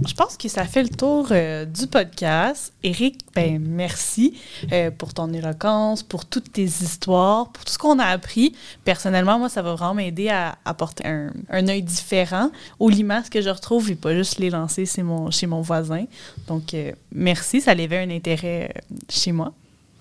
Je 0.05 0.13
pense 0.13 0.37
que 0.37 0.47
ça 0.47 0.65
fait 0.65 0.83
le 0.83 0.89
tour 0.89 1.27
euh, 1.31 1.65
du 1.65 1.87
podcast. 1.87 2.71
Eric, 2.83 3.19
ben 3.35 3.59
merci 3.59 4.39
euh, 4.71 4.91
pour 4.91 5.13
ton 5.13 5.33
éloquence, 5.33 6.03
pour 6.03 6.25
toutes 6.25 6.53
tes 6.53 6.63
histoires, 6.63 7.49
pour 7.49 7.65
tout 7.65 7.73
ce 7.73 7.77
qu'on 7.79 7.97
a 7.97 8.05
appris. 8.05 8.53
Personnellement, 8.85 9.39
moi, 9.39 9.49
ça 9.49 9.63
va 9.63 9.73
vraiment 9.73 9.95
m'aider 9.95 10.29
à 10.29 10.57
apporter 10.63 11.05
un, 11.05 11.67
œil 11.67 11.81
différent 11.81 12.51
aux 12.77 12.89
limaces 12.89 13.29
que 13.29 13.41
je 13.41 13.49
retrouve 13.49 13.89
et 13.89 13.95
pas 13.95 14.13
juste 14.13 14.37
les 14.37 14.51
lancer 14.51 14.85
chez 14.85 15.01
mon, 15.01 15.31
chez 15.31 15.47
mon 15.47 15.61
voisin. 15.61 16.05
Donc, 16.47 16.73
euh, 16.75 16.91
merci, 17.11 17.59
ça 17.59 17.73
levait 17.73 17.97
un 17.97 18.11
intérêt 18.11 18.71
chez 19.09 19.31
moi. 19.31 19.53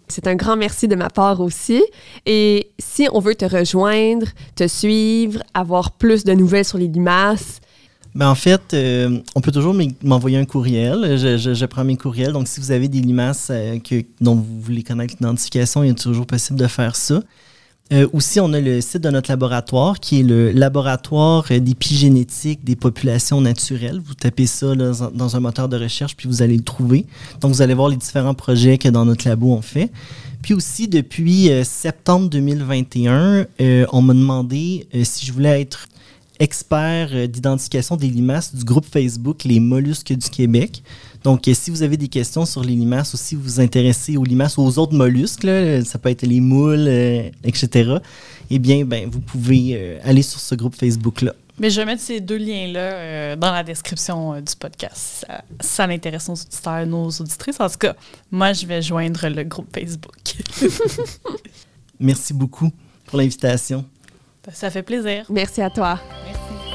C'est 0.07 0.27
un 0.27 0.37
grand 0.37 0.57
merci 0.57 0.87
de 0.87 0.97
ma 0.97 1.09
part 1.09 1.41
aussi. 1.41 1.83
Et 2.27 2.71
si 2.79 3.09
on 3.13 3.21
veut 3.21 3.35
te 3.35 3.45
rejoindre, 3.47 4.27
te 4.55 4.69
suivre, 4.69 5.43
avoir 5.55 5.93
plus 5.93 6.25
de 6.25 6.33
nouvelles 6.35 6.65
sur 6.65 6.79
les 6.79 6.89
limaces, 6.89 7.61
ben 8.19 8.29
en 8.29 8.35
fait, 8.35 8.75
euh, 8.75 9.21
on 9.37 9.41
peut 9.41 9.53
toujours 9.53 9.77
m'envoyer 10.03 10.39
un 10.39 10.45
courriel. 10.45 11.17
Je, 11.17 11.65
prends 11.67 11.85
mes 11.85 11.97
courriels. 11.97 12.33
Donc, 12.33 12.49
si 12.49 12.59
vous 12.59 12.73
avez 12.73 12.89
des 12.89 12.99
limaces 12.99 13.47
euh, 13.53 13.79
que, 13.79 14.05
dont 14.21 14.35
vous 14.35 14.61
voulez 14.61 14.83
connaître 14.83 15.15
l'identification, 15.21 15.85
il 15.85 15.91
est 15.91 16.03
toujours 16.03 16.27
possible 16.27 16.59
de 16.59 16.67
faire 16.67 16.97
ça. 16.97 17.23
Euh, 17.93 18.09
aussi, 18.13 18.41
on 18.41 18.53
a 18.55 18.61
le 18.61 18.81
site 18.81 19.03
de 19.03 19.11
notre 19.11 19.31
laboratoire 19.31 20.01
qui 20.01 20.19
est 20.19 20.23
le 20.25 20.51
laboratoire 20.51 21.45
d'épigénétique 21.49 22.65
des 22.65 22.75
populations 22.75 23.41
naturelles. 23.41 24.03
Vous 24.05 24.15
tapez 24.15 24.47
ça 24.47 24.75
dans 24.75 25.37
un 25.37 25.41
moteur 25.41 25.69
de 25.69 25.77
recherche, 25.77 26.17
puis 26.17 26.27
vous 26.27 26.43
allez 26.43 26.57
le 26.57 26.65
trouver. 26.65 27.07
Donc, 27.41 27.53
vous 27.53 27.63
allez 27.63 27.75
voir 27.75 27.89
les 27.89 27.97
différents 27.97 28.35
projets 28.35 28.79
que 28.79 28.89
dans 28.89 29.05
notre 29.05 29.29
labo 29.29 29.53
on 29.53 29.63
fait. 29.63 29.93
Puis 30.43 30.55
aussi, 30.55 30.89
depuis 30.89 31.51
septembre 31.63 32.29
2021, 32.31 33.47
on 33.93 34.03
m'a 34.03 34.15
demandé 34.15 34.89
si 35.05 35.25
je 35.25 35.33
voulais 35.33 35.61
être 35.61 35.87
expert 36.39 37.09
euh, 37.13 37.27
d'identification 37.27 37.97
des 37.97 38.09
limaces 38.09 38.55
du 38.55 38.65
groupe 38.65 38.87
Facebook 38.87 39.45
Les 39.45 39.61
Mollusques 39.61 40.13
du 40.13 40.29
Québec. 40.29 40.83
Donc, 41.25 41.49
euh, 41.49 41.55
si 41.55 41.71
vous 41.71 41.83
avez 41.83 41.97
des 41.97 42.09
questions 42.09 42.47
sur 42.47 42.63
les 42.63 42.75
limaces 42.75 43.15
ou 43.15 43.17
si 43.17 43.35
vous 43.35 43.43
vous 43.43 43.61
intéressez 43.61 44.17
aux 44.17 44.25
limaces 44.25 44.57
ou 44.57 44.63
aux 44.63 44.79
autres 44.79 44.95
mollusques, 44.95 45.47
ça 45.85 45.99
peut 45.99 46.11
être 46.11 46.23
les 46.23 46.41
moules, 46.41 46.87
euh, 46.89 47.31
etc., 47.45 47.97
eh 48.51 48.59
bien, 48.59 48.85
ben, 48.85 49.09
vous 49.11 49.21
pouvez 49.21 49.99
aller 50.03 50.23
sur 50.23 50.41
ce 50.41 50.55
groupe 50.55 50.75
Facebook-là. 50.75 51.35
Mais 51.59 51.69
je 51.69 51.81
vais 51.81 51.85
mettre 51.85 52.01
ces 52.01 52.21
deux 52.21 52.39
liens-là 52.39 53.37
dans 53.37 53.53
la 53.53 53.63
description 53.63 54.41
du 54.41 54.57
podcast. 54.59 55.27
Ça, 55.27 55.45
ça 55.61 55.85
intéresse 55.85 56.29
nos 56.29 56.35
auditeurs, 56.35 56.87
nos 56.87 57.11
auditrices. 57.11 57.61
En 57.61 57.69
tout 57.69 57.77
cas, 57.77 57.95
moi, 58.31 58.55
je 58.55 58.65
vais 58.65 58.81
joindre 58.81 59.29
le 59.29 59.45
groupe 59.45 59.69
Facebook. 59.75 60.15
Merci 62.01 62.33
beaucoup 62.33 62.71
pour 63.05 63.19
l'invitation. 63.19 63.85
Ça 64.53 64.71
fait 64.71 64.83
plaisir. 64.83 65.25
Merci 65.29 65.63
à 65.63 65.71
toi. 65.71 65.99
Merci. 66.27 66.68